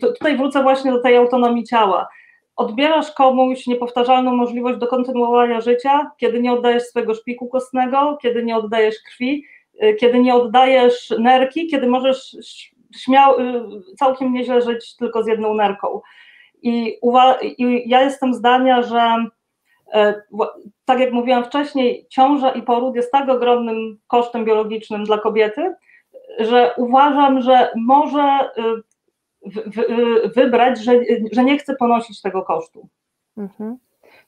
tutaj 0.00 0.36
wrócę 0.36 0.62
właśnie 0.62 0.92
do 0.92 1.02
tej 1.02 1.16
autonomii 1.16 1.64
ciała 1.64 2.08
odbierasz 2.56 3.12
komuś 3.12 3.66
niepowtarzalną 3.66 4.36
możliwość 4.36 4.78
do 4.78 4.86
kontynuowania 4.86 5.60
życia, 5.60 6.10
kiedy 6.16 6.40
nie 6.40 6.52
oddajesz 6.52 6.82
swojego 6.82 7.14
szpiku 7.14 7.48
kostnego, 7.48 8.18
kiedy 8.22 8.44
nie 8.44 8.56
oddajesz 8.56 8.96
krwi, 9.06 9.44
y, 9.82 9.94
kiedy 9.94 10.18
nie 10.18 10.34
oddajesz 10.34 11.14
nerki, 11.18 11.66
kiedy 11.66 11.86
możesz 11.86 12.36
śmiał, 12.96 13.40
y, 13.40 13.62
całkiem 13.98 14.32
nieźle 14.32 14.62
żyć 14.62 14.96
tylko 14.96 15.22
z 15.22 15.26
jedną 15.26 15.54
nerką. 15.54 16.00
I, 16.62 16.98
I, 17.58 17.88
ja 17.88 18.02
jestem 18.02 18.34
zdania, 18.34 18.82
że 18.82 19.26
e, 19.92 20.22
tak 20.84 21.00
jak 21.00 21.12
mówiłam 21.12 21.44
wcześniej, 21.44 22.06
ciąża 22.08 22.50
i 22.50 22.62
poród 22.62 22.96
jest 22.96 23.12
tak 23.12 23.28
ogromnym 23.28 23.98
kosztem 24.06 24.44
biologicznym 24.44 25.04
dla 25.04 25.18
kobiety, 25.18 25.74
że 26.38 26.74
uważam, 26.76 27.42
że 27.42 27.70
może 27.76 28.50
wybrać, 30.34 30.78
że, 30.78 30.92
że 31.32 31.44
nie 31.44 31.58
chce 31.58 31.76
ponosić 31.76 32.22
tego 32.22 32.42
kosztu. 32.42 32.88
Mhm. 33.36 33.78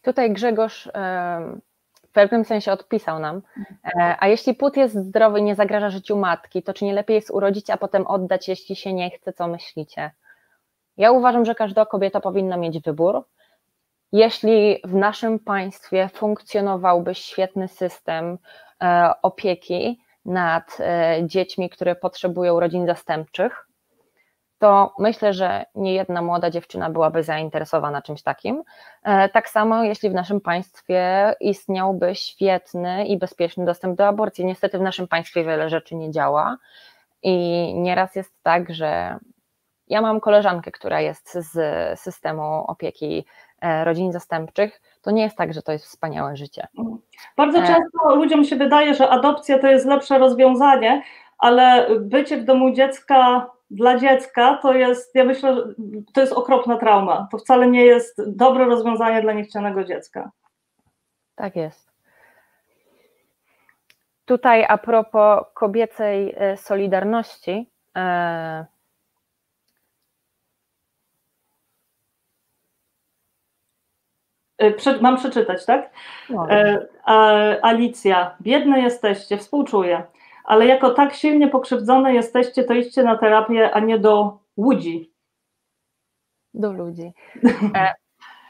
Tutaj 0.02 0.32
Grzegorz 0.32 0.88
w 2.02 2.12
pewnym 2.12 2.44
sensie 2.44 2.72
odpisał 2.72 3.18
nam, 3.18 3.42
e, 3.84 4.16
a 4.20 4.28
jeśli 4.28 4.54
płód 4.54 4.76
jest 4.76 4.94
zdrowy 4.94 5.40
i 5.40 5.42
nie 5.42 5.54
zagraża 5.54 5.90
życiu 5.90 6.16
matki, 6.16 6.62
to 6.62 6.74
czy 6.74 6.84
nie 6.84 6.94
lepiej 6.94 7.14
jest 7.14 7.30
urodzić, 7.30 7.70
a 7.70 7.76
potem 7.76 8.06
oddać, 8.06 8.48
jeśli 8.48 8.76
się 8.76 8.92
nie 8.92 9.10
chce, 9.10 9.32
co 9.32 9.48
myślicie? 9.48 10.10
Ja 10.96 11.10
uważam, 11.10 11.44
że 11.44 11.54
każda 11.54 11.86
kobieta 11.86 12.20
powinna 12.20 12.56
mieć 12.56 12.80
wybór. 12.80 13.24
Jeśli 14.12 14.80
w 14.84 14.94
naszym 14.94 15.38
państwie 15.38 16.08
funkcjonowałby 16.14 17.14
świetny 17.14 17.68
system 17.68 18.38
e, 18.82 19.10
opieki 19.22 20.00
nad 20.24 20.76
e, 20.80 21.18
dziećmi, 21.26 21.70
które 21.70 21.96
potrzebują 21.96 22.60
rodzin 22.60 22.86
zastępczych, 22.86 23.65
to 24.58 24.94
myślę, 24.98 25.32
że 25.32 25.64
nie 25.74 25.94
jedna 25.94 26.22
młoda 26.22 26.50
dziewczyna 26.50 26.90
byłaby 26.90 27.22
zainteresowana 27.22 28.02
czymś 28.02 28.22
takim. 28.22 28.62
E, 29.02 29.28
tak 29.28 29.48
samo, 29.48 29.84
jeśli 29.84 30.10
w 30.10 30.14
naszym 30.14 30.40
państwie 30.40 31.34
istniałby 31.40 32.14
świetny 32.14 33.06
i 33.06 33.18
bezpieczny 33.18 33.64
dostęp 33.64 33.98
do 33.98 34.06
aborcji. 34.06 34.44
Niestety 34.44 34.78
w 34.78 34.82
naszym 34.82 35.08
państwie 35.08 35.44
wiele 35.44 35.70
rzeczy 35.70 35.96
nie 35.96 36.10
działa 36.10 36.56
i 37.22 37.34
nieraz 37.74 38.16
jest 38.16 38.42
tak, 38.42 38.74
że 38.74 39.18
ja 39.88 40.00
mam 40.00 40.20
koleżankę, 40.20 40.70
która 40.70 41.00
jest 41.00 41.34
z 41.34 42.00
systemu 42.00 42.64
opieki 42.66 43.24
e, 43.60 43.84
rodzin 43.84 44.12
zastępczych, 44.12 44.80
to 45.02 45.10
nie 45.10 45.22
jest 45.22 45.36
tak, 45.36 45.54
że 45.54 45.62
to 45.62 45.72
jest 45.72 45.84
wspaniałe 45.84 46.36
życie. 46.36 46.66
Bardzo 47.36 47.58
e, 47.58 47.66
często 47.66 48.14
ludziom 48.14 48.44
się 48.44 48.56
wydaje, 48.56 48.94
że 48.94 49.08
adopcja 49.08 49.58
to 49.58 49.66
jest 49.66 49.86
lepsze 49.86 50.18
rozwiązanie, 50.18 51.02
ale 51.38 51.86
bycie 52.00 52.36
w 52.36 52.44
domu 52.44 52.72
dziecka 52.72 53.50
dla 53.70 53.98
dziecka 53.98 54.58
to 54.62 54.72
jest, 54.72 55.14
ja 55.14 55.24
myślę, 55.24 55.56
że 55.56 55.66
to 56.14 56.20
jest 56.20 56.32
okropna 56.32 56.76
trauma. 56.76 57.28
To 57.30 57.38
wcale 57.38 57.66
nie 57.66 57.84
jest 57.84 58.36
dobre 58.36 58.64
rozwiązanie 58.64 59.22
dla 59.22 59.32
niechcianego 59.32 59.84
dziecka. 59.84 60.30
Tak 61.34 61.56
jest. 61.56 61.92
Tutaj 64.24 64.64
a 64.68 64.78
propos 64.78 65.44
kobiecej 65.54 66.34
e, 66.36 66.56
solidarności. 66.56 67.70
E... 67.96 68.66
e 74.58 75.00
mam 75.00 75.16
przeczytać, 75.16 75.66
tak? 75.66 75.90
No. 76.30 76.50
E, 76.50 76.86
Alicja, 77.62 78.36
biedne 78.40 78.80
jesteście, 78.80 79.38
współczuję 79.38 80.02
ale 80.46 80.66
jako 80.66 80.90
tak 80.90 81.14
silnie 81.14 81.48
pokrzywdzone 81.48 82.14
jesteście, 82.14 82.64
to 82.64 82.74
idźcie 82.74 83.02
na 83.02 83.18
terapię, 83.18 83.70
a 83.74 83.80
nie 83.80 83.98
do 83.98 84.38
ludzi. 84.56 85.12
Do 86.54 86.72
ludzi. 86.72 87.12
E, 87.74 87.94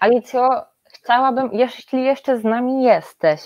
Alicjo, 0.00 0.48
chciałabym, 0.84 1.50
jeśli 1.52 2.04
jeszcze 2.04 2.38
z 2.38 2.44
nami 2.44 2.82
jesteś. 2.82 3.40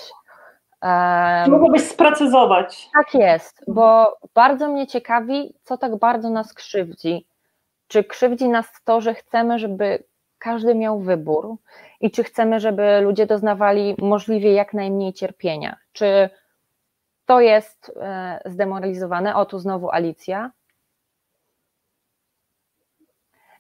Um, 0.83 1.51
mogłabyś 1.51 1.83
sprecyzować. 1.83 2.89
Tak 2.95 3.15
jest, 3.15 3.65
bo 3.69 4.17
bardzo 4.35 4.69
mnie 4.69 4.87
ciekawi, 4.87 5.55
co 5.63 5.77
tak 5.77 5.97
bardzo 5.97 6.31
nas 6.31 6.55
krzywdzi. 6.55 7.27
Czy 7.89 8.05
krzywdzi 8.05 8.49
nas 8.49 8.67
to, 8.85 9.01
że 9.01 9.15
chcemy, 9.15 9.59
żeby 9.59 10.05
każdy 10.39 10.75
miał 10.75 11.01
wybór 11.01 11.57
i 12.01 12.11
czy 12.11 12.25
chcemy, 12.25 12.61
żeby 12.61 13.01
ludzie 13.01 13.27
doznawali 13.27 13.95
możliwie 13.99 14.53
jak 14.53 14.75
najmniej 14.75 15.13
cierpienia. 15.13 15.77
Czy 15.93 16.31
to 17.31 17.41
jest 17.41 17.93
e, 17.97 18.41
zdemoralizowane? 18.45 19.37
O, 19.37 19.47
tu 19.47 19.59
znowu 19.59 19.91
Alicja. 19.91 20.51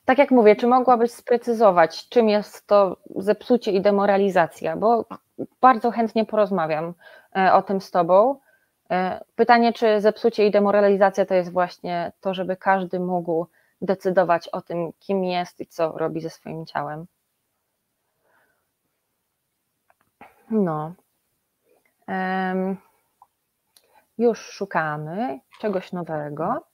Tak 0.04 0.18
jak 0.18 0.30
mówię, 0.30 0.56
czy 0.56 0.66
mogłabyś 0.66 1.10
sprecyzować, 1.10 2.08
czym 2.08 2.28
jest 2.28 2.66
to 2.66 2.96
zepsucie 3.16 3.72
i 3.72 3.80
demoralizacja? 3.80 4.76
Bo 4.76 5.04
bardzo 5.60 5.90
chętnie 5.90 6.24
porozmawiam 6.24 6.94
e, 7.36 7.52
o 7.52 7.62
tym 7.62 7.80
z 7.80 7.90
Tobą. 7.90 8.40
E, 8.90 9.24
pytanie, 9.36 9.72
czy 9.72 10.00
zepsucie 10.00 10.46
i 10.46 10.50
demoralizacja 10.50 11.26
to 11.26 11.34
jest 11.34 11.52
właśnie 11.52 12.12
to, 12.20 12.34
żeby 12.34 12.56
każdy 12.56 13.00
mógł 13.00 13.46
decydować 13.82 14.48
o 14.48 14.62
tym, 14.62 14.92
kim 14.98 15.24
jest 15.24 15.60
i 15.60 15.66
co 15.66 15.92
robi 15.92 16.20
ze 16.20 16.30
swoim 16.30 16.66
ciałem. 16.66 17.06
No. 20.50 20.94
Już 24.20 24.38
szukamy 24.38 25.40
czegoś 25.60 25.92
nowego. 25.92 26.64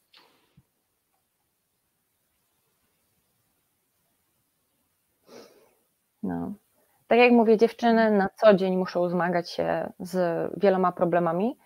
No. 6.22 6.52
Tak 7.06 7.18
jak 7.18 7.32
mówię, 7.32 7.56
dziewczyny 7.56 8.10
na 8.10 8.28
co 8.36 8.54
dzień 8.54 8.76
muszą 8.76 9.08
zmagać 9.08 9.50
się 9.50 9.92
z 9.98 10.50
wieloma 10.56 10.92
problemami. 10.92 11.58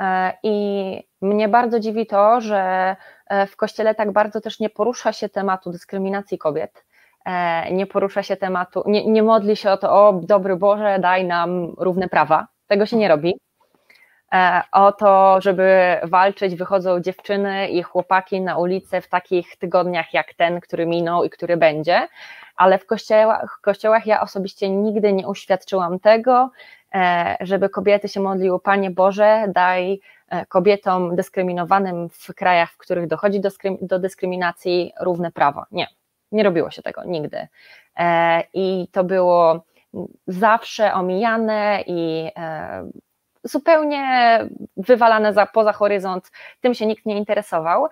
E, 0.00 0.32
I 0.42 1.08
mnie 1.20 1.48
bardzo 1.48 1.80
dziwi 1.80 2.06
to, 2.06 2.40
że 2.40 2.96
e, 3.26 3.46
w 3.46 3.56
kościele 3.56 3.94
tak 3.94 4.12
bardzo 4.12 4.40
też 4.40 4.60
nie 4.60 4.70
porusza 4.70 5.12
się 5.12 5.28
tematu 5.28 5.70
dyskryminacji 5.70 6.38
kobiet. 6.38 6.84
E, 7.24 7.72
nie 7.72 7.86
porusza 7.86 8.22
się 8.22 8.36
tematu, 8.36 8.82
nie, 8.86 9.06
nie 9.06 9.22
modli 9.22 9.56
się 9.56 9.70
o 9.70 9.76
to, 9.76 10.08
o 10.08 10.12
dobry 10.12 10.56
Boże, 10.56 10.98
daj 11.00 11.26
nam 11.26 11.74
równe 11.78 12.08
prawa. 12.08 12.48
Tego 12.66 12.86
się 12.86 12.96
nie 12.96 13.08
robi. 13.08 13.45
O 14.72 14.92
to, 14.92 15.40
żeby 15.40 15.96
walczyć, 16.02 16.54
wychodzą 16.54 17.00
dziewczyny 17.00 17.68
i 17.68 17.82
chłopaki 17.82 18.40
na 18.40 18.58
ulicę 18.58 19.00
w 19.00 19.08
takich 19.08 19.56
tygodniach 19.56 20.14
jak 20.14 20.34
ten, 20.34 20.60
który 20.60 20.86
minął 20.86 21.24
i 21.24 21.30
który 21.30 21.56
będzie 21.56 22.08
ale 22.56 22.78
w 22.78 22.86
kościołach, 22.86 23.56
w 23.58 23.60
kościołach 23.60 24.06
ja 24.06 24.20
osobiście 24.20 24.70
nigdy 24.70 25.12
nie 25.12 25.28
uświadczyłam 25.28 26.00
tego, 26.00 26.50
e, 26.94 27.36
żeby 27.40 27.68
kobiety 27.68 28.08
się 28.08 28.20
modliły, 28.20 28.60
Panie 28.60 28.90
Boże, 28.90 29.44
daj 29.54 30.00
e, 30.28 30.46
kobietom 30.46 31.16
dyskryminowanym 31.16 32.08
w 32.08 32.34
krajach, 32.34 32.72
w 32.72 32.76
których 32.76 33.06
dochodzi 33.06 33.40
do, 33.40 33.50
do 33.80 33.98
dyskryminacji 33.98 34.92
równe 35.00 35.32
prawo. 35.32 35.64
Nie, 35.70 35.86
nie 36.32 36.42
robiło 36.42 36.70
się 36.70 36.82
tego 36.82 37.04
nigdy. 37.04 37.48
E, 37.96 38.42
I 38.54 38.88
to 38.92 39.04
było 39.04 39.64
zawsze 40.26 40.94
omijane 40.94 41.84
i 41.86 42.30
zupełnie 43.46 44.38
wywalane 44.76 45.32
za, 45.32 45.46
poza 45.46 45.72
horyzont, 45.72 46.30
tym 46.60 46.74
się 46.74 46.86
nikt 46.86 47.06
nie 47.06 47.16
interesował. 47.16 47.88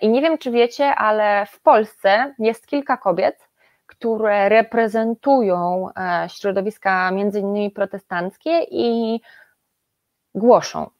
I 0.00 0.08
nie 0.08 0.22
wiem, 0.22 0.38
czy 0.38 0.50
wiecie, 0.50 0.94
ale 0.94 1.46
w 1.46 1.60
Polsce 1.60 2.34
jest 2.38 2.66
kilka 2.66 2.96
kobiet, 2.96 3.48
które 3.86 4.48
reprezentują 4.48 5.88
e, 5.96 6.28
środowiska 6.28 7.10
między 7.10 7.40
innymi 7.40 7.70
protestanckie 7.70 8.66
i 8.70 9.20
głoszą. 10.34 10.90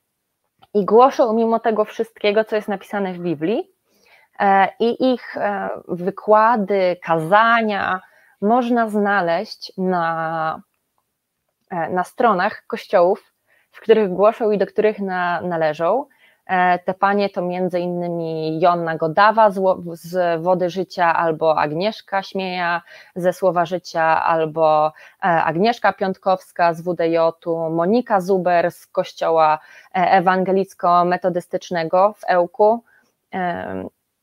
I 0.74 0.84
głoszą 0.84 1.32
mimo 1.32 1.60
tego 1.60 1.84
wszystkiego, 1.84 2.44
co 2.44 2.56
jest 2.56 2.68
napisane 2.68 3.12
w 3.12 3.18
Biblii, 3.18 3.70
e, 4.38 4.68
i 4.80 5.12
ich 5.12 5.36
e, 5.36 5.68
wykłady, 5.88 6.96
kazania 7.02 8.00
można 8.40 8.88
znaleźć 8.88 9.72
na, 9.78 10.62
na 11.70 12.04
stronach 12.04 12.64
kościołów, 12.66 13.32
w 13.76 13.80
których 13.80 14.08
głoszą 14.12 14.50
i 14.50 14.58
do 14.58 14.66
których 14.66 14.98
na, 14.98 15.40
należą. 15.40 16.06
E, 16.46 16.78
te 16.78 16.94
panie 16.94 17.30
to 17.30 17.42
między 17.42 17.80
innymi 17.80 18.60
Jonna 18.60 18.96
Godawa 18.96 19.50
z 19.92 20.42
Wody 20.42 20.70
Życia 20.70 21.14
albo 21.16 21.58
Agnieszka 21.58 22.22
Śmieja 22.22 22.82
ze 23.16 23.32
Słowa 23.32 23.64
Życia 23.64 24.24
albo 24.24 24.86
e, 24.86 24.92
Agnieszka 25.20 25.92
Piątkowska 25.92 26.74
z 26.74 26.80
WDJ-u, 26.82 27.70
Monika 27.70 28.20
Zuber 28.20 28.72
z 28.72 28.86
Kościoła 28.86 29.58
e, 29.94 30.20
Ewangelicko-Metodystycznego 30.20 32.12
w 32.12 32.20
Ełku, 32.28 32.84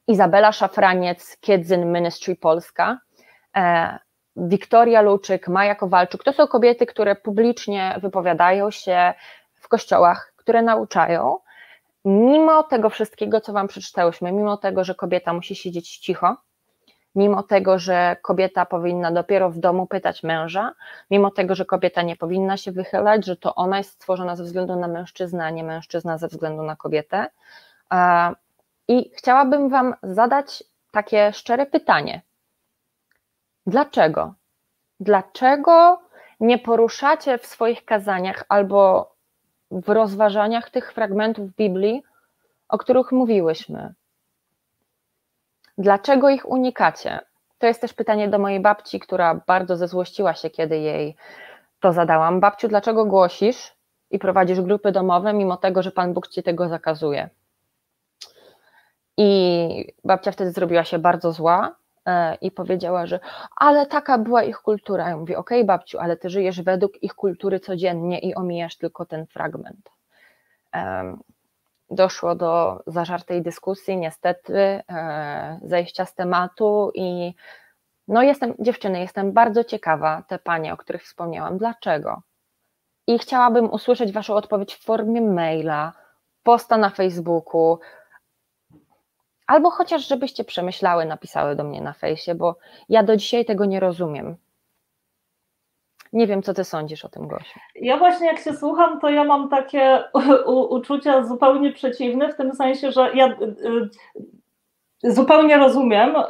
Izabela 0.08 0.52
Szafraniec, 0.52 1.38
Kiedzyn 1.42 1.92
Ministry 1.92 2.36
Polska, 2.36 2.98
Wiktoria 4.36 5.02
Luczyk, 5.02 5.48
Maja 5.48 5.76
Kowalczuk. 5.76 6.24
To 6.24 6.34
są 6.34 6.48
kobiety, 6.48 6.86
które 6.86 7.16
publicznie 7.16 7.96
wypowiadają 8.02 8.72
się 8.72 9.14
kościołach, 9.74 10.34
które 10.36 10.62
nauczają, 10.62 11.38
mimo 12.06 12.64
tego 12.64 12.90
wszystkiego, 12.90 13.42
co 13.42 13.54
Wam 13.54 13.68
przeczytałyśmy, 13.68 14.32
mimo 14.32 14.58
tego, 14.58 14.84
że 14.84 14.96
kobieta 14.96 15.34
musi 15.34 15.56
siedzieć 15.56 15.98
cicho, 15.98 16.38
mimo 17.16 17.44
tego, 17.44 17.80
że 17.80 18.18
kobieta 18.22 18.66
powinna 18.66 19.12
dopiero 19.12 19.50
w 19.50 19.58
domu 19.58 19.88
pytać 19.88 20.24
męża, 20.24 20.74
mimo 21.12 21.32
tego, 21.32 21.56
że 21.56 21.66
kobieta 21.66 22.02
nie 22.02 22.16
powinna 22.16 22.58
się 22.58 22.72
wychylać, 22.72 23.26
że 23.26 23.36
to 23.36 23.56
ona 23.56 23.78
jest 23.78 23.92
stworzona 23.92 24.36
ze 24.36 24.44
względu 24.44 24.76
na 24.76 24.88
mężczyznę, 24.88 25.46
a 25.46 25.50
nie 25.50 25.64
mężczyzna 25.64 26.18
ze 26.18 26.28
względu 26.28 26.64
na 26.64 26.76
kobietę. 26.76 27.28
I 28.88 29.12
chciałabym 29.16 29.70
Wam 29.70 29.96
zadać 30.04 30.64
takie 30.92 31.34
szczere 31.34 31.66
pytanie. 31.66 32.22
Dlaczego? 33.66 34.34
Dlaczego 35.00 36.02
nie 36.40 36.60
poruszacie 36.60 37.38
w 37.38 37.46
swoich 37.46 37.86
kazaniach 37.86 38.44
albo 38.50 39.13
w 39.82 39.90
rozważaniach 39.90 40.70
tych 40.70 40.94
fragmentów 40.94 41.56
Biblii, 41.56 42.04
o 42.70 42.78
których 42.78 43.12
mówiłyśmy. 43.12 43.94
Dlaczego 45.78 46.30
ich 46.30 46.50
unikacie? 46.50 47.20
To 47.60 47.68
jest 47.68 47.82
też 47.82 47.94
pytanie 47.94 48.28
do 48.28 48.40
mojej 48.40 48.60
babci, 48.60 49.00
która 49.00 49.42
bardzo 49.48 49.78
zezłościła 49.78 50.34
się, 50.34 50.50
kiedy 50.50 50.78
jej 50.78 51.16
to 51.80 51.94
zadałam. 51.94 52.40
Babciu, 52.40 52.68
dlaczego 52.68 53.06
głosisz 53.06 53.76
i 54.12 54.20
prowadzisz 54.20 54.62
grupy 54.62 54.92
domowe, 54.92 55.34
mimo 55.34 55.58
tego, 55.58 55.84
że 55.84 55.92
Pan 55.92 56.14
Bóg 56.14 56.28
ci 56.28 56.44
tego 56.44 56.70
zakazuje? 56.70 57.30
I 59.18 59.94
babcia 60.04 60.32
wtedy 60.32 60.52
zrobiła 60.52 60.84
się 60.84 61.00
bardzo 61.00 61.32
zła 61.32 61.76
i 62.42 62.52
powiedziała, 62.52 63.06
że 63.06 63.20
ale 63.56 63.86
taka 63.86 64.18
była 64.18 64.44
ich 64.44 64.58
kultura. 64.58 65.10
Ja 65.10 65.18
mówię, 65.18 65.38
okej 65.38 65.60
okay, 65.60 65.68
babciu, 65.68 66.00
ale 66.00 66.18
ty 66.18 66.30
żyjesz 66.30 66.62
według 66.62 67.04
ich 67.04 67.14
kultury 67.14 67.60
codziennie 67.60 68.20
i 68.20 68.36
omijasz 68.36 68.78
tylko 68.78 69.06
ten 69.06 69.26
fragment. 69.26 69.90
Doszło 71.90 72.36
do 72.36 72.84
zażartej 72.88 73.42
dyskusji, 73.42 73.98
niestety, 73.98 74.58
e, 74.58 75.60
zejścia 75.64 76.06
z 76.06 76.16
tematu 76.16 76.92
i 76.96 77.34
no 78.08 78.24
jestem, 78.24 78.54
dziewczyny, 78.60 79.00
jestem 79.00 79.32
bardzo 79.32 79.64
ciekawa, 79.64 80.24
te 80.28 80.40
panie, 80.40 80.74
o 80.74 80.78
których 80.78 81.04
wspomniałam, 81.04 81.58
dlaczego? 81.58 82.22
I 83.08 83.20
chciałabym 83.20 83.72
usłyszeć 83.72 84.12
waszą 84.12 84.36
odpowiedź 84.36 84.76
w 84.76 84.84
formie 84.84 85.22
maila, 85.22 85.94
posta 86.44 86.78
na 86.78 86.90
Facebooku, 86.90 87.80
Albo 89.48 89.70
chociaż, 89.70 90.08
żebyście 90.08 90.44
przemyślały, 90.44 91.06
napisały 91.06 91.56
do 91.56 91.64
mnie 91.64 91.82
na 91.82 91.94
fejsie, 91.94 92.36
bo 92.36 92.58
ja 92.90 93.04
do 93.04 93.18
dzisiaj 93.18 93.46
tego 93.46 93.66
nie 93.66 93.80
rozumiem. 93.80 94.36
Nie 96.14 96.28
wiem, 96.28 96.42
co 96.42 96.54
ty 96.54 96.64
sądzisz 96.64 97.06
o 97.06 97.10
tym, 97.10 97.28
Gosiu. 97.28 97.60
Ja 97.76 97.98
właśnie 97.98 98.28
jak 98.28 98.40
się 98.40 98.54
słucham, 98.54 99.00
to 99.00 99.10
ja 99.10 99.24
mam 99.24 99.50
takie 99.50 100.04
uczucia 100.70 101.24
zupełnie 101.24 101.74
przeciwne, 101.74 102.34
w 102.34 102.38
tym 102.38 102.56
sensie, 102.56 102.92
że 102.92 103.12
ja 103.16 103.28
y, 103.28 103.44
y, 105.06 105.14
zupełnie 105.14 105.58
rozumiem 105.58 106.16
y, 106.16 106.24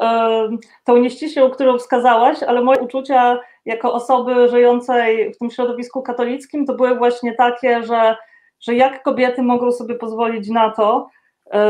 tą 0.84 0.98
nieściślą, 0.98 1.50
którą 1.50 1.78
wskazałaś, 1.78 2.44
ale 2.44 2.62
moje 2.62 2.82
uczucia 2.82 3.40
jako 3.66 3.94
osoby 3.94 4.50
żyjącej 4.50 5.34
w 5.34 5.38
tym 5.38 5.52
środowisku 5.52 6.02
katolickim 6.02 6.66
to 6.66 6.74
były 6.74 6.96
właśnie 6.96 7.34
takie, 7.36 7.84
że, 7.84 8.16
że 8.60 8.76
jak 8.76 9.04
kobiety 9.04 9.44
mogą 9.44 9.72
sobie 9.72 9.96
pozwolić 9.96 10.50
na 10.50 10.70
to, 10.70 11.10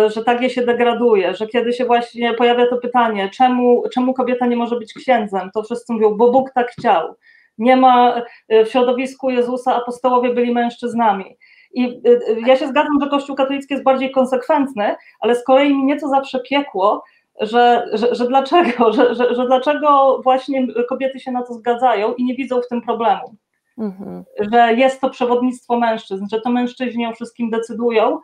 że 0.09 0.23
tak 0.23 0.41
je 0.41 0.49
się 0.49 0.65
degraduje, 0.65 1.35
że 1.35 1.47
kiedy 1.47 1.73
się 1.73 1.85
właśnie 1.85 2.33
pojawia 2.33 2.67
to 2.67 2.77
pytanie, 2.77 3.29
czemu, 3.29 3.83
czemu 3.93 4.13
kobieta 4.13 4.45
nie 4.45 4.55
może 4.55 4.75
być 4.75 4.93
księdzem, 4.93 5.51
to 5.53 5.63
wszyscy 5.63 5.93
mówią, 5.93 6.15
bo 6.17 6.31
Bóg 6.31 6.51
tak 6.51 6.71
chciał. 6.71 7.15
Nie 7.57 7.75
ma 7.75 8.21
e, 8.47 8.65
w 8.65 8.69
środowisku 8.69 9.29
Jezusa 9.29 9.75
apostołowie 9.75 10.33
byli 10.33 10.53
mężczyznami. 10.53 11.37
I 11.73 11.85
e, 11.85 11.99
ja 12.47 12.57
się 12.57 12.67
zgadzam, 12.67 12.99
że 13.01 13.09
Kościół 13.09 13.35
katolicki 13.35 13.73
jest 13.73 13.83
bardziej 13.83 14.11
konsekwentny, 14.11 14.95
ale 15.19 15.35
z 15.35 15.43
kolei 15.43 15.73
mnie 15.73 15.97
co 15.97 16.07
zawsze 16.07 16.39
piekło, 16.39 17.03
że, 17.41 17.85
że, 17.93 18.15
że 18.15 18.27
dlaczego, 18.27 18.91
że, 18.93 19.15
że, 19.15 19.35
że, 19.35 19.45
dlaczego 19.45 20.19
właśnie 20.23 20.67
kobiety 20.89 21.19
się 21.19 21.31
na 21.31 21.43
to 21.43 21.53
zgadzają 21.53 22.13
i 22.13 22.23
nie 22.23 22.35
widzą 22.35 22.61
w 22.61 22.67
tym 22.67 22.81
problemu. 22.81 23.35
Mhm. 23.77 24.23
Że 24.51 24.73
jest 24.73 25.01
to 25.01 25.09
przewodnictwo 25.09 25.79
mężczyzn, 25.79 26.25
że 26.31 26.41
to 26.41 26.49
mężczyźni 26.49 27.05
o 27.05 27.13
wszystkim 27.13 27.49
decydują 27.49 28.19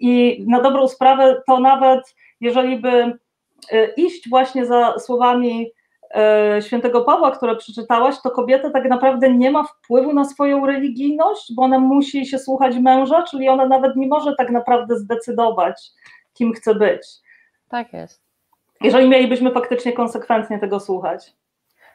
i 0.00 0.44
na 0.48 0.60
dobrą 0.60 0.88
sprawę 0.88 1.42
to 1.46 1.60
nawet 1.60 2.14
jeżeli 2.40 2.78
by 2.78 3.18
y, 3.72 3.92
iść 3.96 4.28
właśnie 4.28 4.66
za 4.66 4.98
słowami 4.98 5.70
e, 6.14 6.62
świętego 6.62 7.04
Pawła, 7.04 7.30
które 7.30 7.56
przeczytałaś, 7.56 8.14
to 8.22 8.30
kobieta 8.30 8.70
tak 8.70 8.84
naprawdę 8.84 9.30
nie 9.30 9.50
ma 9.50 9.64
wpływu 9.64 10.12
na 10.12 10.24
swoją 10.24 10.66
religijność, 10.66 11.54
bo 11.54 11.62
ona 11.62 11.78
musi 11.78 12.26
się 12.26 12.38
słuchać 12.38 12.76
męża, 12.76 13.22
czyli 13.22 13.48
ona 13.48 13.66
nawet 13.66 13.96
nie 13.96 14.06
może 14.06 14.34
tak 14.36 14.50
naprawdę 14.50 14.98
zdecydować, 14.98 15.90
kim 16.34 16.52
chce 16.52 16.74
być. 16.74 17.06
Tak 17.68 17.92
jest. 17.92 18.22
Jeżeli 18.80 19.08
mielibyśmy 19.08 19.50
faktycznie 19.50 19.92
konsekwentnie 19.92 20.58
tego 20.58 20.80
słuchać. 20.80 21.32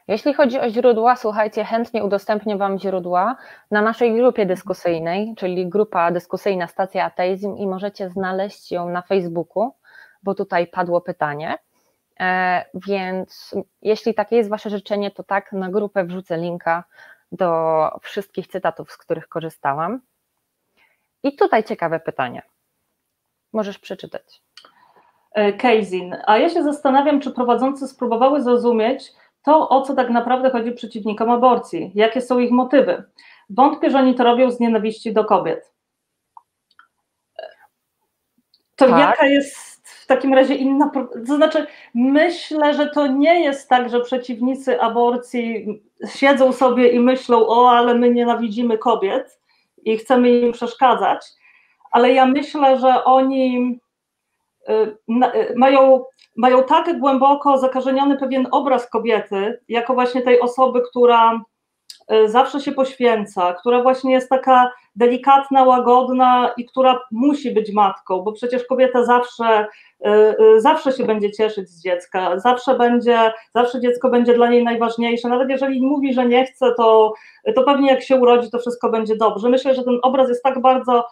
Jeśli 0.09 0.33
chodzi 0.33 0.59
o 0.59 0.69
źródła, 0.69 1.15
słuchajcie, 1.15 1.65
chętnie 1.65 2.03
udostępnię 2.03 2.57
Wam 2.57 2.79
źródła 2.79 3.35
na 3.71 3.81
naszej 3.81 4.15
grupie 4.15 4.45
dyskusyjnej, 4.45 5.33
czyli 5.37 5.69
grupa 5.69 6.11
dyskusyjna 6.11 6.67
Stacja 6.67 7.05
Ateizm 7.05 7.55
i 7.55 7.67
możecie 7.67 8.09
znaleźć 8.09 8.71
ją 8.71 8.89
na 8.89 9.01
Facebooku, 9.01 9.75
bo 10.23 10.35
tutaj 10.35 10.67
padło 10.67 11.01
pytanie. 11.01 11.57
E, 12.19 12.65
więc 12.73 13.55
jeśli 13.81 14.13
takie 14.13 14.35
jest 14.35 14.49
Wasze 14.49 14.69
życzenie, 14.69 15.11
to 15.11 15.23
tak, 15.23 15.51
na 15.51 15.69
grupę 15.69 16.03
wrzucę 16.03 16.37
linka 16.37 16.83
do 17.31 17.81
wszystkich 18.01 18.47
cytatów, 18.47 18.91
z 18.91 18.97
których 18.97 19.27
korzystałam. 19.27 20.01
I 21.23 21.35
tutaj 21.35 21.63
ciekawe 21.63 21.99
pytanie. 21.99 22.41
Możesz 23.53 23.79
przeczytać. 23.79 24.41
Kazin, 25.59 26.15
a 26.25 26.37
ja 26.37 26.49
się 26.49 26.63
zastanawiam, 26.63 27.19
czy 27.19 27.31
prowadzący 27.31 27.87
spróbowały 27.87 28.41
zrozumieć, 28.41 29.11
to, 29.43 29.69
o 29.69 29.81
co 29.81 29.95
tak 29.95 30.09
naprawdę 30.09 30.49
chodzi 30.49 30.71
przeciwnikom 30.71 31.29
aborcji, 31.29 31.91
jakie 31.95 32.21
są 32.21 32.39
ich 32.39 32.51
motywy. 32.51 33.03
Wątpię, 33.49 33.89
że 33.91 33.97
oni 33.97 34.15
to 34.15 34.23
robią 34.23 34.51
z 34.51 34.59
nienawiści 34.59 35.13
do 35.13 35.25
kobiet. 35.25 35.71
To 38.75 38.87
tak. 38.87 38.99
jaka 38.99 39.25
jest 39.25 39.87
w 39.87 40.07
takim 40.07 40.33
razie 40.33 40.55
inna. 40.55 40.91
To 41.27 41.35
znaczy, 41.35 41.67
myślę, 41.93 42.73
że 42.73 42.89
to 42.89 43.07
nie 43.07 43.43
jest 43.43 43.69
tak, 43.69 43.89
że 43.89 44.01
przeciwnicy 44.01 44.81
aborcji 44.81 45.67
siedzą 46.07 46.51
sobie 46.51 46.89
i 46.89 46.99
myślą, 46.99 47.47
o, 47.47 47.71
ale 47.71 47.93
my 47.93 48.09
nienawidzimy 48.09 48.77
kobiet 48.77 49.39
i 49.83 49.97
chcemy 49.97 50.29
im 50.29 50.51
przeszkadzać, 50.51 51.25
ale 51.91 52.13
ja 52.13 52.25
myślę, 52.25 52.79
że 52.79 53.03
oni 53.03 53.79
y, 54.69 54.73
y, 54.73 55.53
mają 55.55 56.03
mają 56.39 56.63
tak 56.63 56.99
głęboko 56.99 57.57
zakażeniony 57.57 58.17
pewien 58.17 58.47
obraz 58.51 58.89
kobiety, 58.89 59.59
jako 59.67 59.93
właśnie 59.93 60.21
tej 60.21 60.39
osoby, 60.39 60.81
która 60.89 61.41
e, 62.07 62.29
zawsze 62.29 62.59
się 62.59 62.71
poświęca, 62.71 63.53
która 63.53 63.83
właśnie 63.83 64.13
jest 64.13 64.29
taka 64.29 64.71
delikatna, 64.95 65.63
łagodna 65.63 66.53
i 66.57 66.65
która 66.65 66.99
musi 67.11 67.51
być 67.51 67.73
matką, 67.73 68.21
bo 68.21 68.31
przecież 68.31 68.65
kobieta 68.65 69.03
zawsze, 69.03 69.45
e, 69.45 69.67
e, 70.05 70.61
zawsze 70.61 70.91
się 70.91 71.05
będzie 71.05 71.31
cieszyć 71.31 71.69
z 71.69 71.83
dziecka, 71.83 72.39
zawsze 72.39 72.77
będzie, 72.77 73.31
zawsze 73.55 73.81
dziecko 73.81 74.09
będzie 74.09 74.33
dla 74.33 74.49
niej 74.49 74.63
najważniejsze, 74.63 75.29
nawet 75.29 75.49
jeżeli 75.49 75.81
mówi, 75.81 76.13
że 76.13 76.25
nie 76.25 76.45
chce, 76.45 76.73
to, 76.77 77.13
to 77.55 77.63
pewnie 77.63 77.89
jak 77.91 78.03
się 78.03 78.15
urodzi, 78.15 78.51
to 78.51 78.59
wszystko 78.59 78.89
będzie 78.89 79.15
dobrze. 79.15 79.49
Myślę, 79.49 79.75
że 79.75 79.83
ten 79.83 79.99
obraz 80.01 80.29
jest 80.29 80.43
tak 80.43 80.61
bardzo 80.61 81.07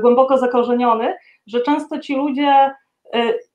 głęboko 0.00 0.38
zakorzeniony, 0.38 1.14
że 1.46 1.60
często 1.60 1.98
ci 1.98 2.16
ludzie 2.16 2.70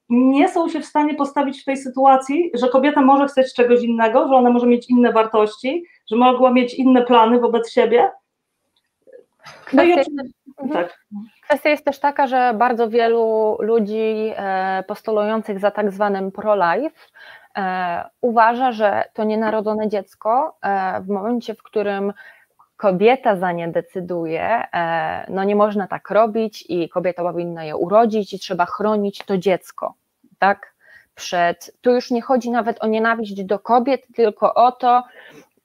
nie 0.09 0.49
są 0.49 0.69
się 0.69 0.79
w 0.79 0.85
stanie 0.85 1.13
postawić 1.13 1.61
w 1.61 1.65
tej 1.65 1.77
sytuacji, 1.77 2.51
że 2.53 2.69
kobieta 2.69 3.01
może 3.01 3.27
chcieć 3.27 3.53
czegoś 3.53 3.81
innego, 3.81 4.27
że 4.27 4.35
ona 4.35 4.49
może 4.49 4.67
mieć 4.67 4.89
inne 4.89 5.11
wartości, 5.11 5.83
że 6.11 6.15
mogła 6.15 6.51
mieć 6.51 6.73
inne 6.73 7.01
plany 7.01 7.39
wobec 7.39 7.71
siebie. 7.71 8.11
No 9.73 9.83
kwestia, 9.83 9.95
jest, 9.95 10.09
mhm. 10.61 10.85
tak. 10.85 10.99
kwestia 11.43 11.69
jest 11.69 11.85
też 11.85 11.99
taka, 11.99 12.27
że 12.27 12.53
bardzo 12.57 12.89
wielu 12.89 13.57
ludzi 13.59 14.33
e, 14.35 14.83
postulujących 14.87 15.59
za 15.59 15.71
tak 15.71 15.91
zwanym 15.91 16.31
pro-life 16.31 16.99
e, 17.57 18.09
uważa, 18.21 18.71
że 18.71 19.03
to 19.13 19.23
nienarodzone 19.23 19.89
dziecko 19.89 20.57
e, 20.61 21.01
w 21.01 21.07
momencie, 21.09 21.55
w 21.55 21.63
którym 21.63 22.13
kobieta 22.77 23.35
za 23.35 23.51
nie 23.51 23.67
decyduje, 23.67 24.63
no 25.29 25.43
nie 25.43 25.55
można 25.55 25.87
tak 25.87 26.09
robić 26.09 26.65
i 26.69 26.89
kobieta 26.89 27.23
powinna 27.23 27.63
je 27.63 27.75
urodzić 27.75 28.33
i 28.33 28.39
trzeba 28.39 28.65
chronić 28.65 29.23
to 29.25 29.37
dziecko, 29.37 29.93
tak? 30.39 30.73
Przed, 31.15 31.71
tu 31.81 31.91
już 31.91 32.11
nie 32.11 32.21
chodzi 32.21 32.51
nawet 32.51 32.83
o 32.83 32.87
nienawiść 32.87 33.43
do 33.43 33.59
kobiet, 33.59 34.07
tylko 34.15 34.53
o 34.53 34.71
to, 34.71 35.03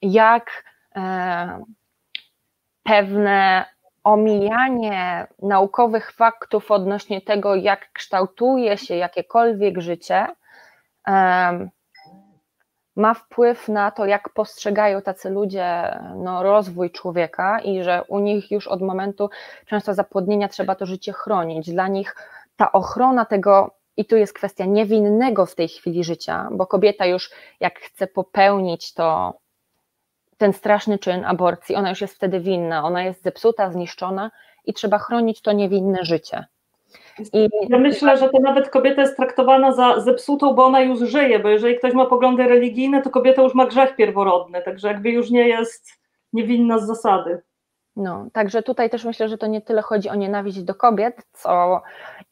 jak 0.02 0.64
e, 0.96 1.64
pewne 2.82 3.64
omijanie 4.04 5.26
naukowych 5.42 6.12
faktów 6.12 6.70
odnośnie 6.70 7.20
tego, 7.20 7.54
jak 7.54 7.92
kształtuje 7.92 8.78
się 8.78 8.96
jakiekolwiek 8.96 9.80
życie, 9.80 10.26
e, 11.08 11.68
ma 12.96 13.14
wpływ 13.14 13.68
na 13.68 13.90
to, 13.90 14.06
jak 14.06 14.28
postrzegają 14.28 15.02
tacy 15.02 15.30
ludzie 15.30 15.98
no, 16.16 16.42
rozwój 16.42 16.90
człowieka 16.90 17.60
i 17.60 17.82
że 17.82 18.02
u 18.08 18.18
nich 18.18 18.50
już 18.50 18.68
od 18.68 18.82
momentu 18.82 19.30
często 19.66 19.94
zapłodnienia 19.94 20.48
trzeba 20.48 20.74
to 20.74 20.86
życie 20.86 21.12
chronić. 21.12 21.70
Dla 21.70 21.88
nich 21.88 22.16
ta 22.56 22.72
ochrona 22.72 23.24
tego, 23.24 23.74
i 23.96 24.04
tu 24.04 24.16
jest 24.16 24.32
kwestia 24.32 24.64
niewinnego 24.64 25.46
w 25.46 25.54
tej 25.54 25.68
chwili 25.68 26.04
życia, 26.04 26.48
bo 26.52 26.66
kobieta 26.66 27.06
już 27.06 27.30
jak 27.60 27.80
chce 27.80 28.06
popełnić 28.06 28.94
to, 28.94 29.38
ten 30.36 30.52
straszny 30.52 30.98
czyn 30.98 31.24
aborcji, 31.24 31.74
ona 31.74 31.90
już 31.90 32.00
jest 32.00 32.14
wtedy 32.14 32.40
winna, 32.40 32.84
ona 32.84 33.02
jest 33.02 33.22
zepsuta, 33.22 33.70
zniszczona 33.70 34.30
i 34.64 34.74
trzeba 34.74 34.98
chronić 34.98 35.42
to 35.42 35.52
niewinne 35.52 36.04
życie. 36.04 36.44
I 37.32 37.48
ja 37.68 37.78
myślę, 37.78 38.16
że 38.16 38.28
to 38.28 38.40
nawet 38.40 38.70
kobieta 38.70 39.02
jest 39.02 39.16
traktowana 39.16 39.72
za 39.72 40.00
zepsutą, 40.00 40.54
bo 40.54 40.64
ona 40.64 40.80
już 40.80 40.98
żyje, 40.98 41.38
bo 41.38 41.48
jeżeli 41.48 41.78
ktoś 41.78 41.94
ma 41.94 42.06
poglądy 42.06 42.42
religijne, 42.42 43.02
to 43.02 43.10
kobieta 43.10 43.42
już 43.42 43.54
ma 43.54 43.66
grzech 43.66 43.96
pierworodny, 43.96 44.62
także 44.62 44.88
jakby 44.88 45.10
już 45.10 45.30
nie 45.30 45.48
jest 45.48 45.86
niewinna 46.32 46.78
z 46.78 46.86
zasady. 46.86 47.42
No, 47.96 48.26
także 48.32 48.62
tutaj 48.62 48.90
też 48.90 49.04
myślę, 49.04 49.28
że 49.28 49.38
to 49.38 49.46
nie 49.46 49.60
tyle 49.60 49.82
chodzi 49.82 50.08
o 50.08 50.14
nienawiść 50.14 50.62
do 50.62 50.74
kobiet, 50.74 51.26
co 51.32 51.82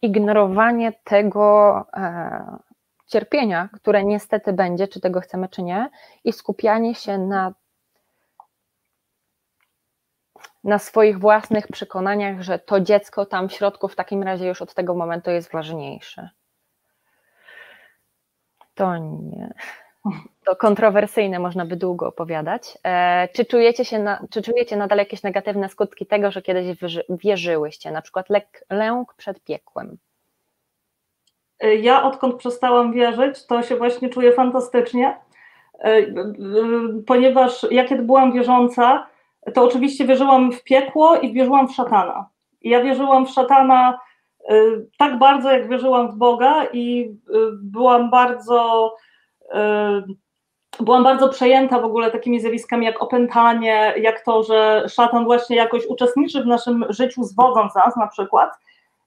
ignorowanie 0.03 0.93
tego 1.05 1.77
e, 1.95 2.59
cierpienia, 3.07 3.69
które 3.73 4.05
niestety 4.05 4.53
będzie, 4.53 4.89
czy 4.89 5.01
tego 5.01 5.21
chcemy, 5.21 5.49
czy 5.49 5.63
nie, 5.63 5.91
i 6.25 6.33
skupianie 6.33 6.95
się 6.95 7.19
na 7.19 7.55
na 10.65 10.79
swoich 10.79 11.19
własnych 11.19 11.69
przekonaniach, 11.69 12.43
że 12.43 12.59
to 12.59 12.81
dziecko 12.81 13.27
tam 13.27 13.49
w 13.49 13.53
środku 13.53 13.89
w 13.89 13.97
takim 13.97 14.23
razie 14.23 14.47
już 14.47 14.63
od 14.63 14.75
tego 14.75 14.95
momentu 14.95 15.31
jest 15.31 15.53
ważniejsze. 15.53 16.31
To 18.75 18.97
nie. 18.97 19.55
To 20.45 20.57
kontrowersyjne, 20.57 21.39
można 21.39 21.67
by 21.67 21.77
długo 21.77 22.07
opowiadać. 22.07 22.79
E, 22.85 23.29
czy, 23.29 23.45
czujecie 23.45 23.85
się 23.85 23.99
na, 23.99 24.27
czy 24.31 24.43
czujecie 24.43 24.77
nadal 24.77 24.99
jakieś 24.99 25.23
negatywne 25.23 25.69
skutki 25.69 26.07
tego, 26.07 26.31
że 26.31 26.43
kiedyś 26.43 26.67
wierzyłyście, 27.09 27.91
na 27.91 28.03
przykład 28.03 28.31
lek, 28.31 28.65
lęk 28.71 29.15
przed 29.15 29.45
piekłem? 29.45 29.99
E, 31.61 31.75
ja 31.75 32.03
odkąd 32.03 32.35
przestałam 32.37 32.93
wierzyć, 32.93 33.47
to 33.47 33.63
się 33.63 33.77
właśnie 33.77 34.09
czuję 34.09 34.33
fantastycznie, 34.33 35.19
e, 35.79 36.03
ponieważ 37.07 37.67
ja 37.71 37.85
kiedy 37.85 38.03
byłam 38.03 38.33
wierząca, 38.33 39.07
to 39.55 39.65
oczywiście 39.65 40.05
wierzyłam 40.05 40.53
w 40.53 40.63
piekło 40.65 41.17
i 41.17 41.33
wierzyłam 41.33 41.69
w 41.69 41.75
szatana. 41.75 42.29
Ja 42.63 42.83
wierzyłam 42.83 43.27
w 43.27 43.31
szatana 43.31 43.99
y, 44.51 44.87
tak 44.99 45.19
bardzo, 45.19 45.51
jak 45.51 45.69
wierzyłam 45.69 46.13
w 46.13 46.17
Boga 46.17 46.65
i 46.73 47.15
y, 47.29 47.35
byłam 47.63 48.11
bardzo 48.11 48.93
y, 49.45 50.15
byłam 50.81 51.05
bardzo 51.05 51.29
przejęta 51.29 51.81
w 51.81 51.85
ogóle 51.85 52.11
takimi 52.11 52.41
zjawiskami 52.41 52.87
jak 52.87 53.03
opętanie, 53.03 53.95
jak 53.97 54.25
to, 54.25 54.43
że 54.43 54.85
szatan 54.89 55.25
właśnie 55.25 55.57
jakoś 55.57 55.87
uczestniczy 55.87 56.43
w 56.43 56.47
naszym 56.47 56.85
życiu, 56.89 57.25
zwodząc 57.25 57.75
nas 57.75 57.97
na 57.97 58.07
przykład. 58.07 58.59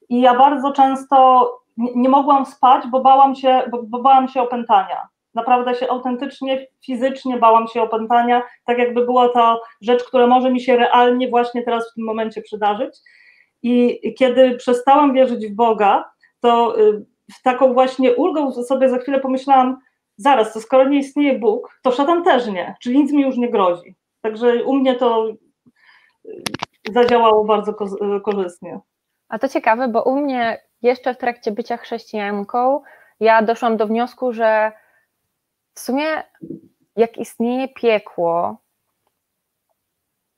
I 0.10 0.22
ja 0.22 0.38
bardzo 0.38 0.72
często 0.72 1.50
nie 1.78 2.10
mogłam 2.10 2.46
spać, 2.46 2.88
bo 2.88 3.00
bałam 3.00 3.36
się, 3.36 3.62
bo, 3.72 3.84
bo 3.84 4.00
bałam 4.00 4.28
się 4.28 4.42
opętania. 4.42 5.08
Naprawdę 5.34 5.76
się 5.76 5.90
autentycznie, 5.90 6.68
fizycznie 6.86 7.38
bałam 7.38 7.68
się 7.68 7.82
opętania, 7.82 8.44
tak 8.66 8.78
jakby 8.78 9.06
była 9.06 9.30
to 9.30 9.62
rzecz, 9.82 10.04
która 10.04 10.28
może 10.28 10.52
mi 10.52 10.62
się 10.62 10.78
realnie 10.78 11.30
właśnie 11.30 11.64
teraz 11.64 11.92
w 11.92 11.94
tym 11.94 12.06
momencie 12.06 12.42
przydarzyć. 12.42 12.96
I 13.64 14.02
kiedy 14.18 14.56
przestałam 14.56 15.14
wierzyć 15.14 15.48
w 15.48 15.56
Boga, 15.56 16.12
to 16.40 16.80
y, 16.80 17.06
w 17.40 17.42
taką 17.42 17.74
właśnie 17.74 18.16
ulgą 18.16 18.52
sobie 18.52 18.90
za 18.90 18.98
chwilę 18.98 19.20
pomyślałam, 19.20 19.78
zaraz, 20.18 20.54
to 20.54 20.62
skoro 20.62 20.90
nie 20.90 20.98
istnieje 20.98 21.40
Bóg, 21.40 21.80
to 21.82 21.92
szatan 21.92 22.24
też 22.24 22.48
nie, 22.48 22.76
czyli 22.82 23.00
nic 23.00 23.12
mi 23.12 23.22
już 23.22 23.38
nie 23.38 23.52
grozi. 23.52 23.96
Także 24.22 24.64
u 24.64 24.76
mnie 24.76 24.96
to 24.96 25.28
y, 26.26 26.44
zadziałało 26.92 27.46
bardzo 27.46 27.74
korzystnie. 28.24 28.80
A 29.30 29.40
to 29.40 29.50
ciekawe, 29.50 29.88
bo 29.88 30.04
u 30.04 30.18
mnie 30.18 30.62
jeszcze 30.82 31.14
w 31.14 31.18
trakcie 31.18 31.52
bycia 31.52 31.78
chrześcijanką 31.78 32.82
ja 33.20 33.42
doszłam 33.42 33.78
do 33.78 33.88
wniosku, 33.88 34.34
że 34.34 34.72
w 35.74 35.80
sumie 35.80 36.24
jak 36.96 37.18
istnieje 37.18 37.68
piekło, 37.68 38.58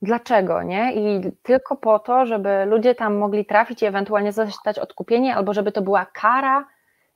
dlaczego, 0.01 0.63
nie? 0.63 0.93
I 0.93 1.31
tylko 1.43 1.75
po 1.75 1.99
to, 1.99 2.25
żeby 2.25 2.65
ludzie 2.65 2.95
tam 2.95 3.17
mogli 3.17 3.45
trafić 3.45 3.81
i 3.81 3.85
ewentualnie 3.85 4.31
zostać 4.31 4.79
odkupieni, 4.79 5.31
albo 5.31 5.53
żeby 5.53 5.71
to 5.71 5.81
była 5.81 6.05
kara 6.05 6.67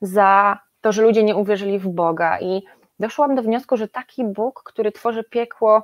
za 0.01 0.59
to, 0.81 0.91
że 0.91 1.01
ludzie 1.01 1.23
nie 1.23 1.35
uwierzyli 1.35 1.79
w 1.79 1.87
Boga. 1.87 2.39
I 2.39 2.63
doszłam 2.99 3.35
do 3.35 3.41
wniosku, 3.41 3.77
że 3.77 3.87
taki 3.87 4.23
Bóg, 4.23 4.63
który 4.63 4.91
tworzy 4.91 5.23
piekło 5.23 5.83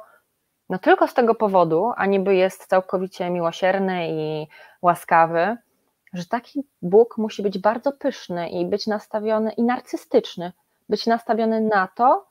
no 0.69 0.79
tylko 0.79 1.07
z 1.07 1.13
tego 1.13 1.35
powodu, 1.35 1.91
a 1.97 2.05
niby 2.05 2.35
jest 2.35 2.67
całkowicie 2.67 3.29
miłosierny 3.29 4.09
i 4.09 4.47
łaskawy, 4.81 5.57
że 6.13 6.25
taki 6.25 6.67
Bóg 6.81 7.17
musi 7.17 7.41
być 7.41 7.59
bardzo 7.59 7.91
pyszny 7.91 8.49
i 8.49 8.65
być 8.65 8.87
nastawiony 8.87 9.51
i 9.51 9.63
narcystyczny, 9.63 10.51
być 10.89 11.07
nastawiony 11.07 11.61
na 11.61 11.87
to, 11.87 12.27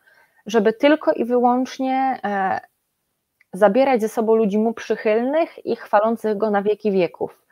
żeby 0.46 0.72
tylko 0.72 1.12
i 1.12 1.24
wyłącznie 1.24 2.20
e, 2.24 2.60
zabierać 3.52 4.00
ze 4.00 4.08
sobą 4.08 4.34
ludzi 4.34 4.58
mu 4.58 4.72
przychylnych 4.72 5.66
i 5.66 5.76
chwalących 5.76 6.36
go 6.36 6.50
na 6.50 6.62
wieki 6.62 6.92
wieków. 6.92 7.42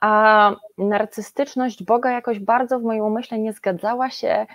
A 0.00 0.52
narcystyczność 0.78 1.82
Boga 1.84 2.10
jakoś 2.10 2.38
bardzo 2.38 2.78
w 2.78 2.82
moim 2.82 3.04
umyśle 3.04 3.38
nie 3.38 3.52
zgadzała 3.52 4.10
się 4.10 4.46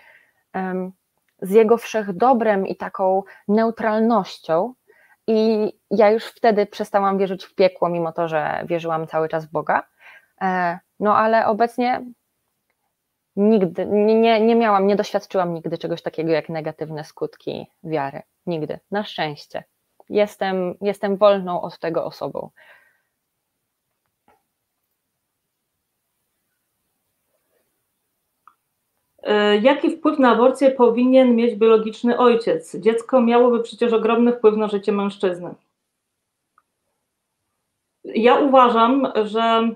z 1.42 1.52
jego 1.52 1.78
wszechdobrem 1.78 2.68
i 2.68 2.76
taką 2.76 3.24
neutralnością. 3.48 4.74
I 5.28 5.72
ja 5.92 6.12
już 6.12 6.26
wtedy 6.26 6.66
przestałam 6.66 7.18
wierzyć 7.18 7.46
w 7.46 7.56
piekło, 7.56 7.90
mimo 7.90 8.12
to, 8.12 8.28
że 8.28 8.64
wierzyłam 8.66 9.08
cały 9.08 9.30
czas 9.30 9.46
w 9.46 9.52
Boga. 9.52 9.84
E, 10.42 10.80
no 11.00 11.18
ale 11.18 11.46
obecnie 11.46 12.02
nigdy, 13.36 13.86
nie, 13.86 14.42
nie 14.42 14.56
miałam, 14.56 14.88
nie 14.88 14.96
doświadczyłam 14.96 15.54
nigdy 15.54 15.78
czegoś 15.78 16.02
takiego 16.02 16.32
jak 16.32 16.50
negatywne 16.50 17.04
skutki 17.04 17.68
wiary. 17.84 18.22
Nigdy. 18.46 18.80
Na 18.92 19.04
szczęście. 19.04 19.64
Jestem, 20.10 20.76
jestem 20.82 21.18
wolną 21.18 21.62
od 21.62 21.80
tego 21.80 22.06
osobą. 22.06 22.50
E, 29.24 29.58
jaki 29.58 29.98
wpływ 29.98 30.20
na 30.20 30.32
aborcję 30.32 30.72
powinien 30.72 31.36
mieć 31.36 31.56
biologiczny 31.56 32.18
ojciec? 32.18 32.76
Dziecko 32.76 33.22
miałoby 33.22 33.64
przecież 33.64 33.94
ogromny 33.94 34.34
wpływ 34.34 34.58
na 34.58 34.68
życie 34.68 34.92
mężczyzny. 34.92 35.56
Ja 38.04 38.36
uważam, 38.36 39.12
że 39.24 39.70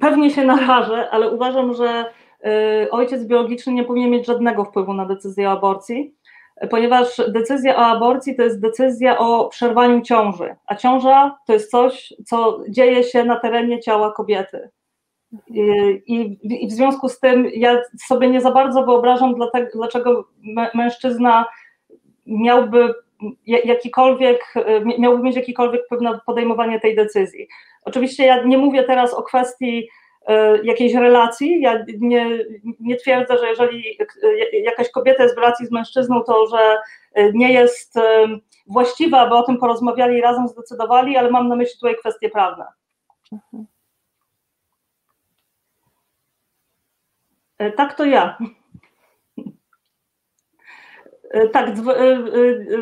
pewnie 0.00 0.30
się 0.30 0.44
narażę, 0.44 1.10
ale 1.10 1.30
uważam, 1.30 1.74
że 1.74 2.04
e, 2.44 2.90
ojciec 2.90 3.24
biologiczny 3.24 3.72
nie 3.72 3.84
powinien 3.84 4.10
mieć 4.10 4.26
żadnego 4.26 4.64
wpływu 4.64 4.94
na 4.94 5.06
decyzję 5.06 5.48
o 5.48 5.52
aborcji, 5.52 6.14
ponieważ 6.70 7.22
decyzja 7.28 7.76
o 7.76 7.86
aborcji 7.86 8.36
to 8.36 8.42
jest 8.42 8.60
decyzja 8.60 9.18
o 9.18 9.48
przerwaniu 9.48 10.00
ciąży, 10.00 10.56
a 10.66 10.74
ciąża 10.74 11.38
to 11.46 11.52
jest 11.52 11.70
coś, 11.70 12.12
co 12.26 12.60
dzieje 12.68 13.04
się 13.04 13.24
na 13.24 13.40
terenie 13.40 13.80
ciała 13.80 14.12
kobiety. 14.12 14.70
I, 16.06 16.38
w 16.68 16.72
związku 16.72 17.08
z 17.08 17.20
tym 17.20 17.50
ja 17.54 17.82
sobie 18.06 18.30
nie 18.30 18.40
za 18.40 18.50
bardzo 18.50 18.84
wyobrażam, 18.84 19.34
dlaczego 19.74 20.28
mężczyzna 20.74 21.46
miałby 22.26 22.94
jakikolwiek, 23.46 24.54
miałby 24.98 25.22
mieć 25.22 25.36
jakikolwiek 25.36 25.84
wpływ 25.84 26.00
na 26.00 26.20
podejmowanie 26.26 26.80
tej 26.80 26.96
decyzji. 26.96 27.48
Oczywiście 27.84 28.26
ja 28.26 28.42
nie 28.42 28.58
mówię 28.58 28.84
teraz 28.84 29.14
o 29.14 29.22
kwestii 29.22 29.88
e, 30.26 30.62
jakiejś 30.64 30.94
relacji. 30.94 31.60
Ja 31.60 31.84
nie, 31.98 32.38
nie 32.80 32.96
twierdzę, 32.96 33.38
że 33.38 33.48
jeżeli 33.48 33.98
jakaś 34.52 34.90
kobieta 34.90 35.22
jest 35.22 35.34
w 35.34 35.38
relacji 35.38 35.66
z 35.66 35.70
mężczyzną, 35.70 36.22
to 36.22 36.46
że 36.46 36.78
nie 37.32 37.52
jest 37.52 37.96
e, 37.96 38.26
właściwa, 38.66 39.20
aby 39.20 39.34
o 39.34 39.42
tym 39.42 39.58
porozmawiali 39.58 40.18
i 40.18 40.20
razem 40.20 40.48
zdecydowali, 40.48 41.16
ale 41.16 41.30
mam 41.30 41.48
na 41.48 41.56
myśli 41.56 41.74
tutaj 41.74 41.96
kwestie 41.96 42.30
prawne. 42.30 42.64
E, 47.58 47.72
tak, 47.72 47.94
to 47.94 48.04
ja. 48.04 48.38
E, 51.30 51.48
tak, 51.48 51.68
e, 51.68 51.72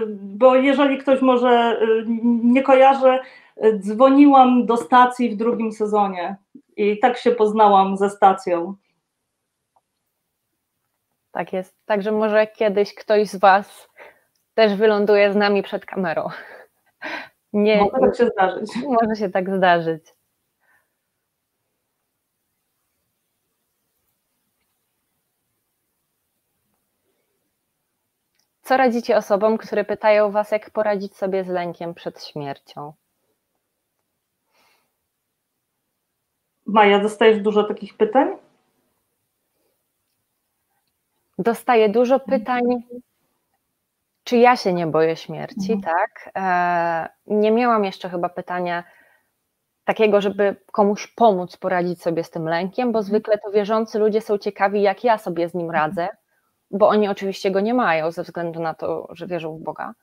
bo 0.09 0.55
jeżeli 0.55 0.99
ktoś 0.99 1.20
może 1.20 1.81
nie 2.43 2.62
kojarzy, 2.62 3.19
dzwoniłam 3.79 4.66
do 4.66 4.77
stacji 4.77 5.31
w 5.31 5.37
drugim 5.37 5.73
sezonie 5.73 6.37
i 6.77 6.99
tak 6.99 7.19
się 7.19 7.31
poznałam 7.31 7.97
ze 7.97 8.11
stacją. 8.11 8.74
Tak 11.33 11.53
jest. 11.53 11.77
Także 11.87 12.12
może 12.12 12.47
kiedyś 12.47 12.95
ktoś 12.95 13.29
z 13.29 13.37
Was 13.37 13.89
też 14.55 14.74
wyląduje 14.74 15.33
z 15.33 15.37
nami 15.37 15.62
przed 15.62 15.87
kamerą. 15.87 16.29
Nie, 17.53 17.81
może 17.81 18.01
tak 18.01 18.16
się 18.16 18.27
zdarzyć. 18.27 18.70
Może 18.87 19.16
się 19.16 19.31
tak 19.31 19.57
zdarzyć. 19.57 20.05
Co 28.62 28.77
radzicie 28.77 29.16
osobom, 29.16 29.59
które 29.59 29.85
pytają 29.85 30.31
Was, 30.31 30.51
jak 30.51 30.70
poradzić 30.70 31.16
sobie 31.16 31.45
z 31.45 31.49
lękiem 31.49 31.95
przed 31.95 32.24
śmiercią? 32.24 32.93
Maja, 36.73 36.99
dostajesz 36.99 37.40
dużo 37.40 37.65
takich 37.65 37.97
pytań? 37.97 38.28
Dostaję 41.39 41.89
dużo 41.89 42.20
pytań, 42.20 42.62
czy 44.24 44.36
ja 44.36 44.57
się 44.57 44.73
nie 44.73 44.86
boję 44.86 45.16
śmierci, 45.16 45.73
mhm. 45.73 45.81
tak? 45.82 46.31
E, 46.36 47.09
nie 47.27 47.51
miałam 47.51 47.85
jeszcze 47.85 48.09
chyba 48.09 48.28
pytania 48.28 48.85
takiego, 49.85 50.20
żeby 50.20 50.57
komuś 50.73 51.07
pomóc 51.07 51.57
poradzić 51.57 52.03
sobie 52.03 52.24
z 52.24 52.31
tym 52.31 52.49
lękiem, 52.49 52.93
bo 52.93 52.99
mhm. 52.99 53.05
zwykle 53.05 53.39
to 53.39 53.51
wierzący 53.51 53.99
ludzie 53.99 54.20
są 54.20 54.39
ciekawi, 54.39 54.82
jak 54.82 55.05
ja 55.05 55.19
sobie 55.19 55.49
z 55.49 55.55
nim 55.55 55.70
radzę 55.70 56.09
bo 56.73 56.89
oni 56.89 57.09
oczywiście 57.09 57.51
go 57.51 57.61
nie 57.61 57.74
mają 57.74 58.11
ze 58.11 58.23
względu 58.23 58.61
na 58.61 58.74
to, 58.74 59.09
że 59.11 59.27
wierzą 59.27 59.57
w 59.57 59.61
Boga. 59.61 59.94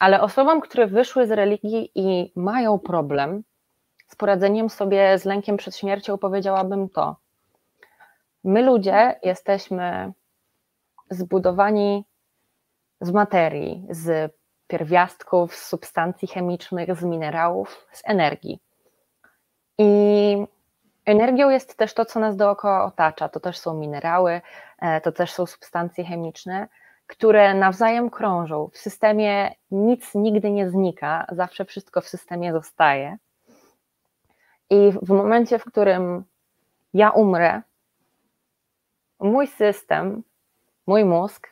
Ale 0.00 0.20
osobom, 0.20 0.60
które 0.60 0.86
wyszły 0.86 1.26
z 1.26 1.30
religii 1.30 1.90
i 1.94 2.32
mają 2.36 2.78
problem 2.78 3.42
z 4.06 4.16
poradzeniem 4.16 4.70
sobie 4.70 5.18
z 5.18 5.24
lękiem 5.24 5.56
przed 5.56 5.76
śmiercią, 5.76 6.18
powiedziałabym 6.18 6.88
to. 6.88 7.16
My 8.44 8.62
ludzie 8.62 9.20
jesteśmy 9.22 10.12
zbudowani 11.10 12.04
z 13.00 13.12
materii, 13.12 13.86
z 13.90 14.32
pierwiastków, 14.66 15.54
z 15.54 15.66
substancji 15.66 16.28
chemicznych, 16.28 16.96
z 16.96 17.02
minerałów, 17.02 17.86
z 17.92 18.02
energii. 18.04 18.60
I 19.78 20.36
Energią 21.06 21.50
jest 21.50 21.76
też 21.76 21.94
to, 21.94 22.04
co 22.04 22.20
nas 22.20 22.36
dookoła 22.36 22.84
otacza. 22.84 23.28
To 23.28 23.40
też 23.40 23.58
są 23.58 23.74
minerały, 23.74 24.40
e, 24.78 25.00
to 25.00 25.12
też 25.12 25.32
są 25.32 25.46
substancje 25.46 26.04
chemiczne, 26.04 26.68
które 27.06 27.54
nawzajem 27.54 28.10
krążą. 28.10 28.68
W 28.72 28.78
systemie 28.78 29.54
nic 29.70 30.14
nigdy 30.14 30.50
nie 30.50 30.70
znika, 30.70 31.26
zawsze 31.32 31.64
wszystko 31.64 32.00
w 32.00 32.08
systemie 32.08 32.52
zostaje. 32.52 33.16
I 34.70 34.92
w 35.02 35.08
momencie, 35.08 35.58
w 35.58 35.64
którym 35.64 36.24
ja 36.94 37.10
umrę, 37.10 37.62
mój 39.20 39.46
system, 39.46 40.22
mój 40.86 41.04
mózg 41.04 41.48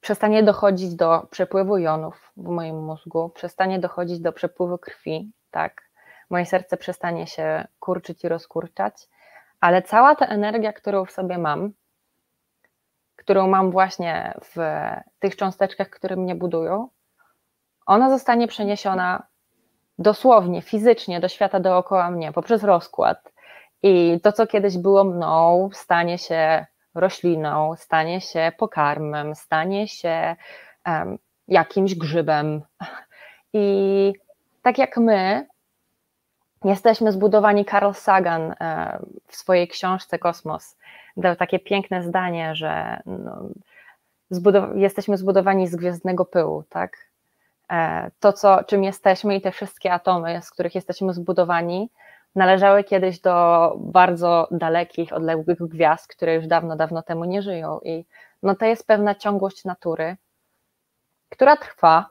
przestanie 0.00 0.42
dochodzić 0.42 0.94
do 0.94 1.26
przepływu 1.30 1.78
jonów 1.78 2.32
w 2.36 2.48
moim 2.48 2.84
mózgu, 2.84 3.28
przestanie 3.28 3.78
dochodzić 3.78 4.20
do 4.20 4.32
przepływu 4.32 4.78
krwi, 4.78 5.32
tak, 5.50 5.82
moje 6.30 6.46
serce 6.46 6.76
przestanie 6.76 7.26
się 7.26 7.68
kurczyć 7.80 8.24
i 8.24 8.28
rozkurczać, 8.28 9.08
ale 9.60 9.82
cała 9.82 10.14
ta 10.14 10.26
energia, 10.26 10.72
którą 10.72 11.04
w 11.04 11.10
sobie 11.10 11.38
mam, 11.38 11.72
którą 13.16 13.48
mam 13.48 13.70
właśnie 13.70 14.34
w 14.44 14.56
tych 15.18 15.36
cząsteczkach, 15.36 15.90
które 15.90 16.16
mnie 16.16 16.34
budują, 16.34 16.88
ona 17.86 18.10
zostanie 18.10 18.48
przeniesiona 18.48 19.26
dosłownie, 20.00 20.62
fizycznie 20.62 21.20
do 21.20 21.28
świata 21.28 21.60
dookoła 21.60 22.10
mnie 22.10 22.32
poprzez 22.32 22.64
rozkład. 22.64 23.32
I 23.82 24.20
to, 24.22 24.32
co 24.32 24.46
kiedyś 24.46 24.78
było 24.78 25.04
mną, 25.04 25.70
stanie 25.72 26.18
się 26.18 26.66
rośliną, 26.94 27.74
stanie 27.76 28.20
się 28.20 28.52
pokarmem, 28.58 29.34
stanie 29.34 29.88
się 29.88 30.36
um, 30.86 31.18
jakimś 31.48 31.94
grzybem. 31.94 32.62
I 33.52 34.12
tak 34.62 34.78
jak 34.78 34.96
my 34.96 35.46
Jesteśmy 36.64 37.12
zbudowani, 37.12 37.64
Carl 37.64 37.92
Sagan 37.92 38.54
e, 38.60 38.98
w 39.26 39.36
swojej 39.36 39.68
książce 39.68 40.18
Kosmos 40.18 40.76
dał 41.16 41.36
takie 41.36 41.58
piękne 41.58 42.02
zdanie, 42.02 42.54
że 42.54 43.02
no, 43.06 43.42
zbudow 44.30 44.64
jesteśmy 44.74 45.16
zbudowani 45.16 45.68
z 45.68 45.76
gwiezdnego 45.76 46.24
pyłu, 46.24 46.64
tak? 46.68 47.09
E, 47.70 48.10
to, 48.20 48.32
co, 48.32 48.64
czym 48.64 48.84
jesteśmy 48.84 49.36
i 49.36 49.40
te 49.40 49.52
wszystkie 49.52 49.92
atomy, 49.92 50.42
z 50.42 50.50
których 50.50 50.74
jesteśmy 50.74 51.14
zbudowani, 51.14 51.90
należały 52.34 52.84
kiedyś 52.84 53.20
do 53.20 53.74
bardzo 53.78 54.48
dalekich, 54.50 55.12
odległych 55.12 55.58
gwiazd, 55.58 56.06
które 56.06 56.34
już 56.34 56.46
dawno, 56.46 56.76
dawno 56.76 57.02
temu 57.02 57.24
nie 57.24 57.42
żyją. 57.42 57.80
I 57.82 58.04
no, 58.42 58.54
to 58.54 58.64
jest 58.64 58.86
pewna 58.86 59.14
ciągłość 59.14 59.64
natury, 59.64 60.16
która 61.28 61.56
trwa. 61.56 62.06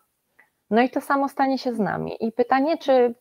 No 0.70 0.82
i 0.82 0.90
to 0.90 1.02
samo 1.02 1.30
stanie 1.30 1.58
się 1.58 1.76
z 1.76 1.80
nami. 1.80 2.18
I 2.20 2.32
pytanie, 2.32 2.78
czy 2.78 3.16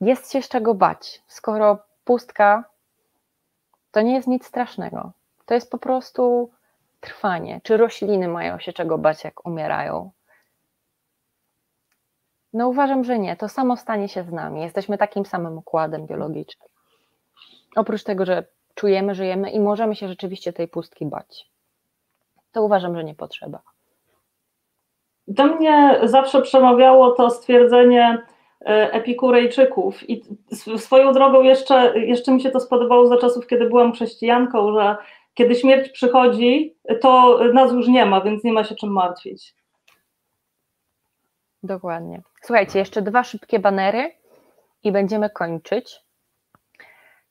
jest 0.00 0.32
się 0.32 0.42
z 0.42 0.48
czego 0.48 0.74
bać, 0.74 1.22
skoro 1.26 1.78
pustka 2.04 2.64
to 3.90 4.00
nie 4.00 4.14
jest 4.14 4.28
nic 4.28 4.46
strasznego. 4.46 5.12
To 5.46 5.54
jest 5.54 5.70
po 5.70 5.78
prostu 5.78 6.50
trwanie. 7.00 7.60
Czy 7.62 7.76
rośliny 7.76 8.28
mają 8.28 8.58
się 8.58 8.72
czego 8.72 8.98
bać, 8.98 9.24
jak 9.24 9.46
umierają? 9.46 10.10
No 12.52 12.68
uważam, 12.68 13.04
że 13.04 13.18
nie. 13.18 13.36
To 13.36 13.48
samo 13.48 13.76
stanie 13.76 14.08
się 14.08 14.22
z 14.22 14.32
nami. 14.32 14.60
Jesteśmy 14.60 14.98
takim 14.98 15.26
samym 15.26 15.58
układem 15.58 16.06
biologicznym. 16.06 16.68
Oprócz 17.76 18.02
tego, 18.02 18.26
że 18.26 18.44
czujemy, 18.74 19.14
żyjemy 19.14 19.50
i 19.50 19.60
możemy 19.60 19.96
się 19.96 20.08
rzeczywiście 20.08 20.52
tej 20.52 20.68
pustki 20.68 21.06
bać. 21.06 21.50
To 22.52 22.62
uważam, 22.62 22.96
że 22.96 23.04
nie 23.04 23.14
potrzeba. 23.14 23.62
Do 25.28 25.46
mnie 25.46 26.00
zawsze 26.02 26.42
przemawiało 26.42 27.10
to 27.10 27.30
stwierdzenie 27.30 28.18
e, 28.60 28.92
epikurejczyków 28.92 30.10
i 30.10 30.22
swoją 30.76 31.12
drogą 31.12 31.42
jeszcze, 31.42 31.98
jeszcze 31.98 32.32
mi 32.32 32.40
się 32.40 32.50
to 32.50 32.60
spodobało 32.60 33.06
za 33.06 33.18
czasów, 33.18 33.46
kiedy 33.46 33.68
byłam 33.68 33.92
chrześcijanką, 33.92 34.72
że 34.72 34.96
kiedy 35.34 35.54
śmierć 35.54 35.88
przychodzi, 35.88 36.74
to 37.00 37.38
nas 37.52 37.72
już 37.72 37.88
nie 37.88 38.06
ma, 38.06 38.20
więc 38.20 38.44
nie 38.44 38.52
ma 38.52 38.64
się 38.64 38.74
czym 38.74 38.92
martwić. 38.92 39.54
Dokładnie. 41.62 42.22
Słuchajcie, 42.42 42.78
jeszcze 42.78 43.02
dwa 43.02 43.24
szybkie 43.24 43.58
banery 43.58 44.12
i 44.82 44.92
będziemy 44.92 45.30
kończyć. 45.30 46.00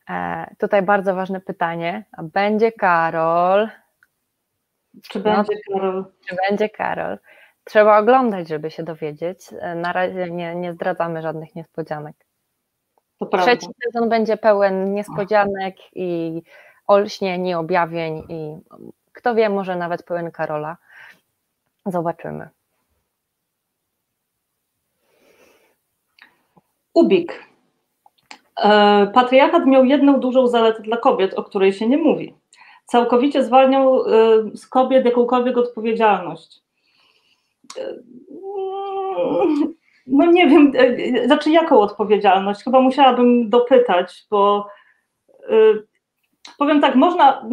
E, 0.10 0.56
tutaj 0.58 0.82
bardzo 0.82 1.16
ważne 1.16 1.42
pytanie. 1.42 2.06
A 2.12 2.24
będzie 2.24 2.72
Karol? 2.72 3.70
Czy 5.10 5.20
będzie 5.20 5.54
no, 5.70 5.74
Karol? 5.80 6.06
Czy 6.28 6.36
będzie 6.50 6.70
Karol? 6.70 7.18
Trzeba 7.64 8.00
oglądać, 8.00 8.48
żeby 8.48 8.72
się 8.72 8.84
dowiedzieć. 8.84 9.40
E, 9.60 9.76
na 9.76 9.94
razie 9.94 10.32
nie, 10.32 10.56
nie 10.56 10.74
zdradzamy 10.74 11.22
żadnych 11.22 11.56
niespodzianek. 11.56 12.16
Trzeci 13.42 13.68
sezon 13.84 14.10
będzie 14.10 14.38
pełen 14.38 14.94
niespodzianek 14.94 15.76
i 15.96 16.42
olśnień 16.88 17.48
i 17.48 17.54
objawień 17.54 18.24
i 18.30 18.58
kto 19.14 19.36
wie, 19.36 19.50
może 19.50 19.76
nawet 19.76 20.04
pełen 20.04 20.32
Karola. 20.32 20.78
Zobaczymy. 21.86 22.50
Ubik. 27.00 27.44
E, 28.64 29.08
patriarchat 29.14 29.66
miał 29.66 29.86
jedną 29.86 30.20
dużą 30.20 30.48
zaletę 30.48 30.82
dla 30.82 30.98
kobiet, 30.98 31.34
o 31.34 31.44
której 31.44 31.74
się 31.74 31.88
nie 31.88 31.98
mówi. 31.98 32.34
Całkowicie 32.86 33.44
zwalniał 33.44 34.02
e, 34.02 34.08
z 34.54 34.68
kobiet 34.68 35.06
jakąkolwiek 35.06 35.58
odpowiedzialność. 35.58 36.62
E, 37.78 37.96
no 40.08 40.26
nie 40.26 40.48
wiem, 40.48 40.72
znaczy 41.26 41.52
jaką 41.52 41.80
odpowiedzialność? 41.80 42.64
Chyba 42.64 42.82
musiałabym 42.82 43.50
dopytać, 43.50 44.26
bo 44.32 44.68
powiem 46.58 46.82
tak, 46.82 46.96
można. 46.96 47.50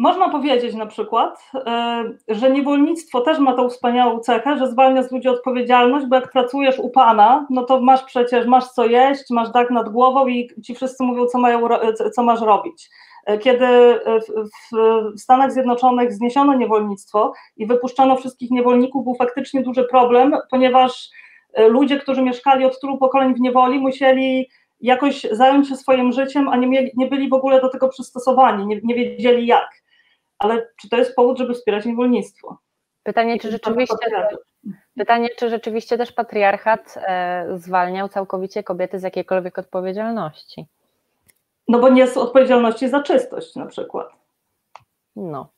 Można 0.00 0.28
powiedzieć 0.28 0.74
na 0.74 0.86
przykład, 0.86 1.50
e, 1.54 2.04
że 2.28 2.50
niewolnictwo 2.50 3.20
też 3.20 3.38
ma 3.38 3.52
tą 3.52 3.68
wspaniałą 3.68 4.18
cechę, 4.18 4.58
że 4.58 4.68
zwalnia 4.68 5.02
z 5.02 5.12
ludzi 5.12 5.28
odpowiedzialność, 5.28 6.06
bo 6.06 6.16
jak 6.16 6.32
pracujesz 6.32 6.78
u 6.78 6.90
pana, 6.90 7.46
no 7.50 7.64
to 7.64 7.80
masz 7.80 8.04
przecież, 8.04 8.46
masz 8.46 8.68
co 8.68 8.86
jeść, 8.86 9.30
masz 9.30 9.50
dach 9.50 9.70
nad 9.70 9.88
głową 9.88 10.26
i 10.26 10.50
ci 10.64 10.74
wszyscy 10.74 11.04
mówią, 11.04 11.26
co, 11.26 11.38
mają, 11.38 11.68
co 12.14 12.22
masz 12.22 12.40
robić. 12.40 12.90
E, 13.26 13.38
kiedy 13.38 13.66
w 15.16 15.20
Stanach 15.20 15.52
Zjednoczonych 15.52 16.12
zniesiono 16.12 16.54
niewolnictwo 16.54 17.32
i 17.56 17.66
wypuszczono 17.66 18.16
wszystkich 18.16 18.50
niewolników, 18.50 19.04
był 19.04 19.14
faktycznie 19.14 19.62
duży 19.62 19.84
problem, 19.84 20.36
ponieważ 20.50 21.08
e, 21.52 21.68
ludzie, 21.68 21.98
którzy 21.98 22.22
mieszkali 22.22 22.64
od 22.64 22.80
tylu 22.80 22.98
pokoleń 22.98 23.34
w 23.34 23.40
niewoli, 23.40 23.78
musieli 23.78 24.48
jakoś 24.80 25.26
zająć 25.30 25.68
się 25.68 25.76
swoim 25.76 26.12
życiem, 26.12 26.48
a 26.48 26.56
nie, 26.56 26.66
mieli, 26.66 26.90
nie 26.96 27.06
byli 27.06 27.28
w 27.28 27.34
ogóle 27.34 27.60
do 27.60 27.68
tego 27.68 27.88
przystosowani, 27.88 28.66
nie, 28.66 28.80
nie 28.84 28.94
wiedzieli 28.94 29.46
jak 29.46 29.79
ale 30.40 30.66
czy 30.80 30.88
to 30.88 30.96
jest 30.96 31.14
powód, 31.14 31.38
żeby 31.38 31.54
wspierać 31.54 31.84
niewolnictwo? 31.84 32.58
Pytanie, 33.02 33.38
czy 33.38 33.50
rzeczywiście, 33.50 33.96
pytanie, 34.98 35.28
czy 35.38 35.50
rzeczywiście 35.50 35.98
też 35.98 36.12
patriarchat 36.12 36.94
e, 36.96 37.46
zwalniał 37.58 38.08
całkowicie 38.08 38.62
kobiety 38.62 38.98
z 38.98 39.02
jakiejkolwiek 39.02 39.58
odpowiedzialności? 39.58 40.66
No 41.68 41.78
bo 41.78 41.88
nie 41.88 42.06
z 42.06 42.16
odpowiedzialności 42.16 42.88
za 42.88 43.02
czystość 43.02 43.56
na 43.56 43.66
przykład. 43.66 44.08
No. 45.16 45.48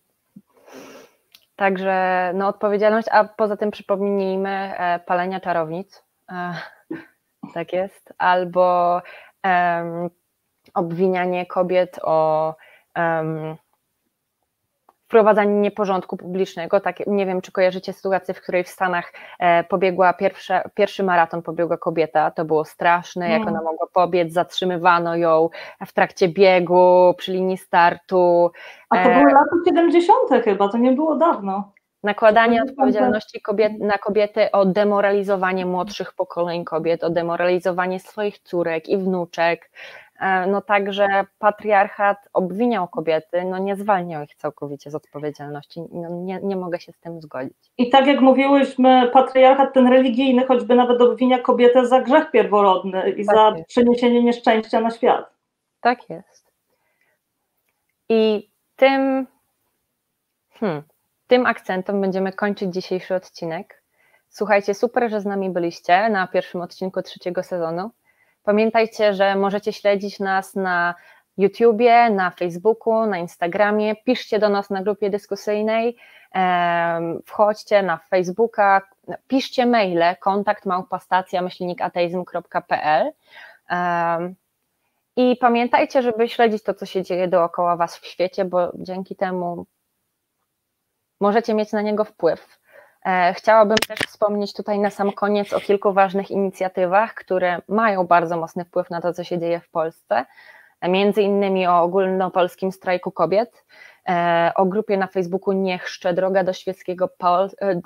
Także 1.57 2.31
no, 2.35 2.49
odpowiedzialność, 2.49 3.09
a 3.11 3.25
poza 3.25 3.57
tym 3.57 3.71
przypomnijmy 3.71 4.51
e, 4.51 5.01
palenia 5.07 5.41
czarownic. 5.41 6.05
E, 6.31 6.55
tak 7.55 7.73
jest. 7.73 8.15
Albo 8.19 9.03
obwinianie 10.75 11.47
kobiet 11.47 11.99
o 12.03 12.55
wprowadzanie 15.13 15.61
nieporządku 15.61 16.17
publicznego. 16.17 16.81
Tak, 16.81 17.07
nie 17.07 17.27
wiem, 17.27 17.41
czy 17.41 17.53
kojarzycie 17.53 17.93
sytuację, 17.93 18.35
w 18.35 18.41
której 18.41 18.65
w 18.65 18.69
Stanach 18.69 19.13
e, 19.39 19.65
pobiegła 19.65 20.13
pierwsza, 20.13 20.69
pierwszy 20.75 21.03
maraton, 21.03 21.43
pobiegła 21.43 21.77
kobieta. 21.77 22.31
To 22.31 22.45
było 22.45 22.65
straszne, 22.65 23.31
jak 23.31 23.47
ona 23.47 23.63
mogła 23.63 23.87
pobiec, 23.93 24.33
zatrzymywano 24.33 25.17
ją 25.17 25.49
w 25.87 25.93
trakcie 25.93 26.29
biegu, 26.29 27.15
przy 27.19 27.33
linii 27.33 27.57
startu. 27.57 28.51
A 28.91 28.97
to 28.97 29.09
były 29.09 29.31
e, 29.31 29.35
lata 29.35 29.57
70. 29.67 30.45
chyba, 30.45 30.69
to 30.69 30.79
nie 30.79 30.93
było 30.93 31.17
dawno. 31.17 31.73
Nakładanie 32.03 32.63
odpowiedzialności 32.63 33.41
kobiet, 33.41 33.73
na 33.81 33.99
kobiety 33.99 34.51
o 34.51 34.65
demoralizowanie 34.65 35.67
młodszych 35.67 36.13
pokoleń 36.13 36.65
kobiet, 36.65 37.05
o 37.05 37.11
demoralizowanie 37.11 38.01
swoich 38.01 38.39
córek 38.39 38.89
i 38.89 38.97
wnuczek, 38.97 39.71
no 40.47 40.61
także 40.61 41.09
patriarchat 41.39 42.29
obwiniał 42.33 42.89
kobiety, 42.89 43.45
no 43.45 43.59
nie 43.59 43.77
zwalniał 43.77 44.23
ich 44.23 44.35
całkowicie 44.35 44.91
z 44.91 44.95
odpowiedzialności. 44.95 45.83
No 45.93 46.09
nie, 46.09 46.41
nie 46.43 46.57
mogę 46.57 46.81
się 46.81 46.93
z 46.93 47.01
tym 47.01 47.23
zgodzić. 47.23 47.73
I 47.79 47.91
tak 47.91 48.07
jak 48.07 48.21
mówiłyśmy, 48.21 49.11
patriarchat 49.13 49.75
ten 49.75 49.87
religijny 49.87 50.47
choćby 50.47 50.75
nawet 50.75 51.01
obwinia 51.01 51.39
kobietę 51.39 51.87
za 51.87 52.01
grzech 52.01 52.31
pierworodny 52.31 53.11
i 53.11 53.27
tak 53.27 53.37
za 53.37 53.53
jest. 53.57 53.69
przeniesienie 53.69 54.23
nieszczęścia 54.23 54.81
na 54.81 54.91
świat. 54.91 55.31
Tak 55.81 56.11
jest. 56.11 56.53
I 58.09 58.51
tym, 58.77 59.27
hmm, 60.51 60.83
tym 61.27 61.47
akcentem 61.47 62.01
będziemy 62.01 62.33
kończyć 62.33 62.75
dzisiejszy 62.75 63.15
odcinek. 63.15 63.83
Słuchajcie, 64.29 64.75
super, 64.75 65.11
że 65.11 65.21
z 65.21 65.25
nami 65.25 65.51
byliście 65.51 66.09
na 66.09 66.27
pierwszym 66.27 66.61
odcinku 66.61 67.03
trzeciego 67.03 67.43
sezonu. 67.43 67.91
Pamiętajcie, 68.43 69.15
że 69.15 69.37
możecie 69.37 69.73
śledzić 69.73 70.21
nas 70.21 70.55
na 70.55 70.95
YouTubie, 71.37 72.11
na 72.11 72.31
Facebooku, 72.31 73.07
na 73.07 73.19
Instagramie. 73.19 73.97
Piszcie 73.97 74.39
do 74.39 74.49
nas 74.49 74.71
na 74.71 74.83
grupie 74.83 75.11
dyskusyjnej, 75.11 75.97
wchodźcie 77.27 77.83
na 77.83 77.97
Facebooka, 77.97 78.83
piszcie 79.29 79.67
maile 79.67 80.17
kontakt 80.21 80.67
małpastacja 80.67 81.43
myślnikateizm.pl 81.43 83.13
i 85.17 85.37
pamiętajcie, 85.37 86.03
żeby 86.03 86.29
śledzić 86.29 86.63
to, 86.63 86.75
co 86.75 86.87
się 86.87 87.03
dzieje 87.03 87.29
dookoła 87.29 87.77
Was 87.77 87.97
w 87.97 88.07
świecie, 88.07 88.45
bo 88.45 88.73
dzięki 88.75 89.17
temu 89.17 89.67
możecie 91.21 91.55
mieć 91.55 91.73
na 91.73 91.83
niego 91.83 92.05
wpływ. 92.05 92.62
E, 93.07 93.35
chciałabym 93.35 93.77
też 93.89 93.99
wspomnieć 93.99 94.53
tutaj 94.53 94.79
na 94.79 94.91
sam 94.91 95.13
koniec 95.13 95.53
o 95.53 95.61
kilku 95.61 95.93
ważnych 95.93 96.31
inicjatywach, 96.31 97.15
które 97.15 97.59
mają 97.69 98.07
bardzo 98.07 98.37
mocny 98.37 98.65
wpływ 98.65 98.91
na 98.91 99.01
to, 99.01 99.13
co 99.13 99.25
się 99.25 99.39
dzieje 99.39 99.61
w 99.61 99.71
Polsce. 99.71 100.27
E, 100.81 100.89
między 100.89 101.23
innymi 101.23 101.67
o 101.67 101.83
ogólnopolskim 101.83 102.73
strajku 102.73 103.11
kobiet, 103.11 103.65
e, 104.09 104.53
o 104.57 104.67
grupie 104.67 104.97
na 104.97 105.07
Facebooku 105.07 105.53
Niech 105.53 105.87
droga 106.15 106.45
do 106.45 106.53
świeckiego, 106.53 107.09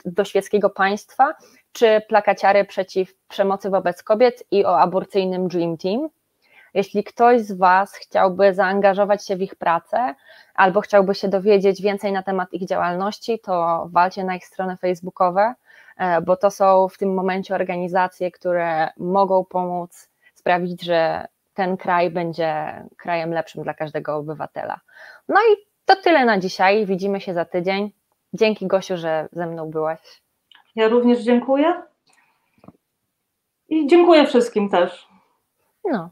do 0.04 0.24
świeckiego 0.24 0.70
państwa, 0.70 1.34
czy 1.72 2.02
plakaciary 2.08 2.64
przeciw 2.64 3.14
przemocy 3.28 3.70
wobec 3.70 4.02
kobiet 4.02 4.44
i 4.50 4.64
o 4.64 4.80
aborcyjnym 4.80 5.48
Dream 5.48 5.76
Team. 5.76 6.08
Jeśli 6.74 7.04
ktoś 7.04 7.40
z 7.40 7.52
Was 7.52 7.94
chciałby 7.94 8.54
zaangażować 8.54 9.26
się 9.26 9.36
w 9.36 9.42
ich 9.42 9.54
pracę 9.54 10.14
albo 10.54 10.80
chciałby 10.80 11.14
się 11.14 11.28
dowiedzieć 11.28 11.82
więcej 11.82 12.12
na 12.12 12.22
temat 12.22 12.52
ich 12.52 12.68
działalności, 12.68 13.38
to 13.38 13.86
walcie 13.92 14.24
na 14.24 14.36
ich 14.36 14.46
strony 14.46 14.76
facebookowe, 14.76 15.54
e, 15.96 16.20
bo 16.20 16.36
to 16.36 16.50
są 16.50 16.88
w 16.88 16.98
tym 16.98 17.14
momencie 17.14 17.54
organizacje, 17.54 18.30
które 18.30 18.88
mogą 18.96 19.44
pomóc 19.44 20.08
sprawić, 20.34 20.82
że 20.82 21.26
ten 21.54 21.76
kraj 21.76 22.10
będzie 22.10 22.82
krajem 22.96 23.32
lepszym 23.32 23.62
dla 23.62 23.74
każdego 23.74 24.16
obywatela. 24.16 24.80
No 25.28 25.40
i 25.40 25.56
to 25.84 25.96
tyle 25.96 26.24
na 26.24 26.38
dzisiaj. 26.38 26.86
Widzimy 26.86 27.20
się 27.20 27.34
za 27.34 27.44
tydzień. 27.44 27.92
Dzięki 28.32 28.66
Gosiu, 28.66 28.96
że 28.96 29.28
ze 29.32 29.46
mną 29.46 29.70
byłaś. 29.70 30.22
Ja 30.76 30.88
również 30.88 31.18
dziękuję. 31.18 31.82
I 33.68 33.86
dziękuję 33.86 34.26
wszystkim 34.26 34.70
też. 34.70 35.08
No, 35.84 36.10